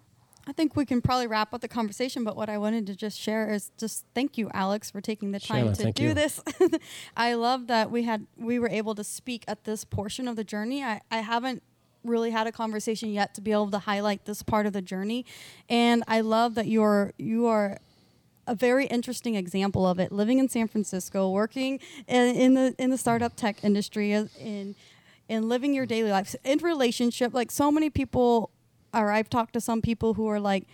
I 0.46 0.52
think 0.52 0.74
we 0.74 0.84
can 0.84 1.00
probably 1.00 1.28
wrap 1.28 1.54
up 1.54 1.60
the 1.60 1.68
conversation, 1.68 2.24
but 2.24 2.36
what 2.36 2.48
I 2.48 2.58
wanted 2.58 2.86
to 2.88 2.96
just 2.96 3.18
share 3.18 3.50
is 3.50 3.70
just 3.78 4.04
thank 4.12 4.36
you, 4.36 4.50
Alex, 4.52 4.90
for 4.90 5.00
taking 5.00 5.30
the 5.30 5.38
time 5.38 5.72
Shanna, 5.74 5.92
to 5.92 5.92
do 5.92 6.02
you. 6.04 6.14
this. 6.14 6.42
I 7.16 7.34
love 7.34 7.68
that 7.68 7.90
we 7.90 8.02
had 8.02 8.26
we 8.36 8.58
were 8.58 8.68
able 8.68 8.94
to 8.96 9.04
speak 9.04 9.44
at 9.46 9.64
this 9.64 9.84
portion 9.84 10.26
of 10.26 10.34
the 10.34 10.44
journey. 10.44 10.82
I, 10.82 11.00
I 11.10 11.18
haven't 11.18 11.62
really 12.04 12.30
had 12.30 12.46
a 12.48 12.52
conversation 12.52 13.10
yet 13.10 13.34
to 13.34 13.40
be 13.40 13.52
able 13.52 13.70
to 13.70 13.78
highlight 13.78 14.24
this 14.24 14.42
part 14.42 14.66
of 14.66 14.72
the 14.72 14.82
journey. 14.82 15.24
And 15.68 16.02
I 16.08 16.20
love 16.20 16.56
that 16.56 16.66
you're 16.66 17.12
you 17.18 17.46
are 17.46 17.78
a 18.46 18.54
very 18.56 18.86
interesting 18.86 19.36
example 19.36 19.86
of 19.86 20.00
it. 20.00 20.10
Living 20.10 20.38
in 20.38 20.48
San 20.48 20.66
Francisco, 20.66 21.30
working 21.30 21.78
in, 22.08 22.34
in 22.34 22.54
the 22.54 22.74
in 22.78 22.90
the 22.90 22.98
startup 22.98 23.36
tech 23.36 23.62
industry, 23.62 24.12
in 24.12 24.74
in 25.28 25.48
living 25.48 25.72
your 25.72 25.86
daily 25.86 26.10
life, 26.10 26.34
in 26.44 26.58
relationship. 26.58 27.32
Like 27.32 27.50
so 27.50 27.70
many 27.70 27.90
people, 27.90 28.50
or 28.94 29.10
I've 29.10 29.30
talked 29.30 29.52
to 29.54 29.60
some 29.60 29.82
people 29.82 30.14
who 30.14 30.28
are 30.28 30.40
like, 30.40 30.66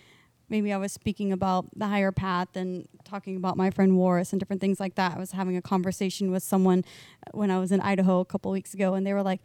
maybe 0.49 0.73
I 0.73 0.77
was 0.77 0.91
speaking 0.91 1.31
about 1.31 1.67
the 1.75 1.87
higher 1.87 2.11
path 2.11 2.55
and 2.55 2.87
talking 3.03 3.35
about 3.35 3.55
my 3.55 3.69
friend 3.69 3.93
Warris 3.93 4.31
and 4.33 4.39
different 4.39 4.61
things 4.61 4.79
like 4.79 4.95
that. 4.95 5.15
I 5.15 5.19
was 5.19 5.31
having 5.31 5.55
a 5.55 5.61
conversation 5.61 6.31
with 6.31 6.43
someone 6.43 6.83
uh, 7.25 7.37
when 7.37 7.51
I 7.51 7.59
was 7.59 7.71
in 7.71 7.81
Idaho 7.81 8.19
a 8.19 8.25
couple 8.25 8.51
weeks 8.51 8.73
ago, 8.73 8.95
and 8.95 9.05
they 9.05 9.13
were 9.13 9.23
like, 9.23 9.41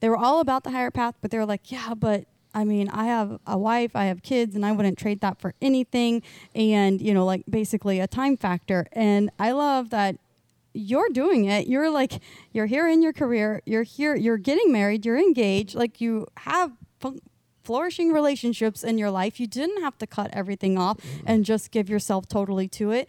they 0.00 0.08
were 0.08 0.16
all 0.16 0.40
about 0.40 0.64
the 0.64 0.70
higher 0.70 0.90
path, 0.90 1.14
but 1.20 1.30
they 1.30 1.38
were 1.38 1.46
like, 1.46 1.70
yeah, 1.70 1.94
but 1.94 2.24
I 2.54 2.64
mean, 2.64 2.88
I 2.88 3.06
have 3.06 3.38
a 3.46 3.58
wife, 3.58 3.96
I 3.96 4.04
have 4.04 4.22
kids, 4.22 4.54
and 4.54 4.64
I 4.64 4.72
wouldn't 4.72 4.96
trade 4.96 5.20
that 5.20 5.40
for 5.40 5.54
anything. 5.60 6.22
And, 6.54 7.02
you 7.02 7.12
know, 7.12 7.24
like 7.24 7.42
basically 7.48 8.00
a 8.00 8.06
time 8.06 8.36
factor. 8.36 8.86
And 8.92 9.30
I 9.38 9.50
love 9.50 9.90
that 9.90 10.16
you're 10.72 11.08
doing 11.08 11.46
it. 11.46 11.66
You're 11.66 11.90
like, 11.90 12.20
you're 12.52 12.66
here 12.66 12.88
in 12.88 13.02
your 13.02 13.12
career, 13.12 13.60
you're 13.66 13.82
here, 13.82 14.14
you're 14.14 14.38
getting 14.38 14.72
married, 14.72 15.04
you're 15.04 15.18
engaged, 15.18 15.74
like 15.74 16.00
you 16.00 16.26
have 16.38 16.72
fun- 17.00 17.20
flourishing 17.64 18.12
relationships 18.12 18.84
in 18.84 18.98
your 18.98 19.10
life. 19.10 19.40
You 19.40 19.46
didn't 19.46 19.82
have 19.82 19.96
to 19.98 20.06
cut 20.06 20.30
everything 20.32 20.78
off 20.78 20.98
and 21.26 21.44
just 21.44 21.70
give 21.70 21.88
yourself 21.88 22.28
totally 22.28 22.68
to 22.68 22.90
it. 22.92 23.08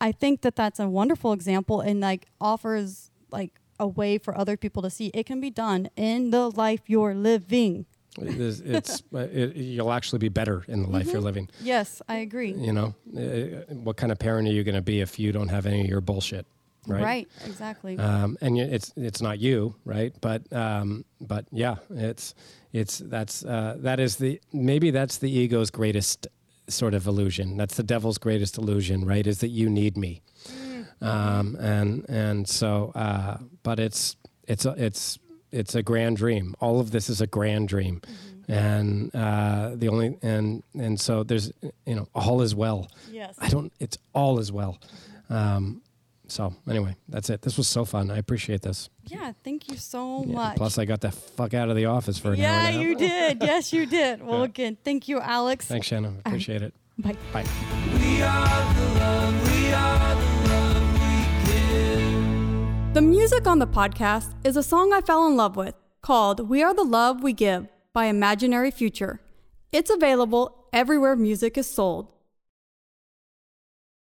I 0.00 0.12
think 0.12 0.40
that 0.42 0.56
that's 0.56 0.80
a 0.80 0.88
wonderful 0.88 1.32
example 1.32 1.80
and 1.80 2.00
like 2.00 2.26
offers 2.40 3.10
like 3.30 3.52
a 3.78 3.86
way 3.86 4.18
for 4.18 4.36
other 4.36 4.56
people 4.56 4.82
to 4.82 4.90
see 4.90 5.08
it 5.14 5.24
can 5.26 5.40
be 5.40 5.50
done 5.50 5.88
in 5.96 6.30
the 6.30 6.50
life 6.50 6.80
you're 6.86 7.14
living. 7.14 7.86
it 8.18 8.40
is, 8.40 8.60
it's 8.64 9.02
uh, 9.14 9.18
it, 9.18 9.56
you'll 9.56 9.92
actually 9.92 10.18
be 10.18 10.28
better 10.28 10.64
in 10.68 10.82
the 10.82 10.88
life 10.88 11.02
Mm-hmm. 11.02 11.12
you're 11.12 11.20
living. 11.20 11.48
Yes, 11.62 12.00
I 12.08 12.16
agree. 12.16 12.52
You 12.52 12.72
know, 12.72 12.94
Uh, 13.16 13.72
what 13.74 13.96
kind 13.96 14.10
of 14.10 14.18
parent 14.18 14.48
are 14.48 14.52
you 14.52 14.64
going 14.64 14.74
to 14.74 14.82
be 14.82 15.00
if 15.00 15.18
you 15.18 15.32
don't 15.32 15.48
have 15.48 15.66
any 15.66 15.82
of 15.82 15.86
your 15.86 16.00
bullshit? 16.00 16.46
Right. 16.86 17.28
exactly. 17.44 17.98
um, 17.98 18.36
and 18.40 18.58
it's 18.58 18.92
it's 18.96 19.20
not 19.20 19.38
you, 19.38 19.74
right? 19.84 20.14
But 20.20 20.50
um, 20.52 21.04
but 21.20 21.44
yeah, 21.50 21.76
it's 21.90 22.34
it's 22.72 22.98
that's 22.98 23.44
uh, 23.44 23.76
that 23.80 24.00
is 24.00 24.16
the 24.16 24.40
maybe 24.52 24.90
that's 24.90 25.18
the 25.18 25.30
ego's 25.30 25.70
greatest 25.70 26.26
sort 26.68 26.94
of 26.94 27.06
illusion. 27.06 27.56
That's 27.56 27.76
the 27.76 27.82
devil's 27.82 28.18
greatest 28.18 28.58
illusion, 28.58 29.04
right? 29.04 29.26
Is 29.26 29.40
that 29.40 29.48
you 29.48 29.68
need 29.68 29.96
me, 29.96 30.22
um, 31.00 31.56
and 31.60 32.06
and 32.08 32.48
so 32.48 32.92
uh, 32.94 33.38
but 33.62 33.78
it's 33.78 34.16
it's 34.48 34.64
a, 34.64 34.74
it's 34.78 35.18
it's 35.52 35.74
a 35.74 35.82
grand 35.82 36.16
dream. 36.16 36.54
All 36.60 36.80
of 36.80 36.90
this 36.90 37.08
is 37.08 37.20
a 37.20 37.26
grand 37.26 37.68
dream. 37.68 38.00
And 38.48 39.14
uh, 39.14 39.76
the 39.76 39.88
only 39.88 40.18
and 40.22 40.64
and 40.74 40.98
so 40.98 41.22
there's 41.22 41.52
you 41.86 41.94
know 41.94 42.08
all 42.16 42.42
is 42.42 42.52
well. 42.52 42.88
yes. 43.08 43.36
I 43.38 43.48
don't. 43.48 43.72
It's 43.78 43.96
all 44.12 44.40
as 44.40 44.50
well. 44.50 44.80
Um, 45.28 45.82
so 46.30 46.54
anyway, 46.68 46.96
that's 47.08 47.28
it. 47.30 47.42
This 47.42 47.56
was 47.56 47.66
so 47.68 47.84
fun. 47.84 48.10
I 48.10 48.18
appreciate 48.18 48.62
this. 48.62 48.88
Yeah, 49.06 49.32
thank 49.44 49.68
you 49.70 49.76
so 49.76 50.24
Yeah, 50.24 50.34
much. 50.34 50.56
Plus, 50.56 50.78
I 50.78 50.84
got 50.84 51.00
the 51.00 51.10
fuck 51.10 51.52
out 51.54 51.68
of 51.70 51.76
the 51.76 51.86
office 51.86 52.18
for 52.18 52.28
an 52.32 52.40
hour. 52.40 52.42
yeah, 52.42 52.66
and 52.68 52.76
a 52.76 52.78
half. 52.78 52.82
you 52.82 52.94
did. 52.96 53.38
Yes, 53.42 53.72
you 53.72 53.86
did. 53.86 54.22
Well, 54.26 54.38
Yeah. 54.40 54.44
again, 54.44 54.76
thank 54.84 55.08
you, 55.08 55.20
Alex. 55.20 55.66
Thanks, 55.66 55.86
Shannon. 55.88 56.20
Appreciate 56.24 56.62
it. 56.62 56.72
Bye. 56.98 57.16
Bye. 57.32 57.44
We 57.94 58.22
are 58.22 58.74
the 58.74 59.00
love, 59.00 59.52
we 59.52 59.72
are 59.72 60.14
the 60.14 60.48
love 60.50 60.92
we 60.92 61.16
give. 61.46 62.94
The 62.94 63.00
music 63.02 63.46
on 63.46 63.58
the 63.58 63.66
podcast 63.66 64.34
is 64.44 64.56
a 64.56 64.62
song 64.62 64.92
I 64.92 65.00
fell 65.00 65.26
in 65.26 65.36
love 65.36 65.56
with 65.56 65.74
called 66.02 66.48
We 66.48 66.62
Are 66.62 66.74
the 66.74 66.84
Love 66.84 67.22
We 67.22 67.32
Give 67.32 67.66
by 67.92 68.06
Imaginary 68.06 68.70
Future. 68.70 69.20
It's 69.72 69.90
available 69.90 70.66
everywhere 70.72 71.16
music 71.16 71.56
is 71.58 71.66
sold. 71.68 72.08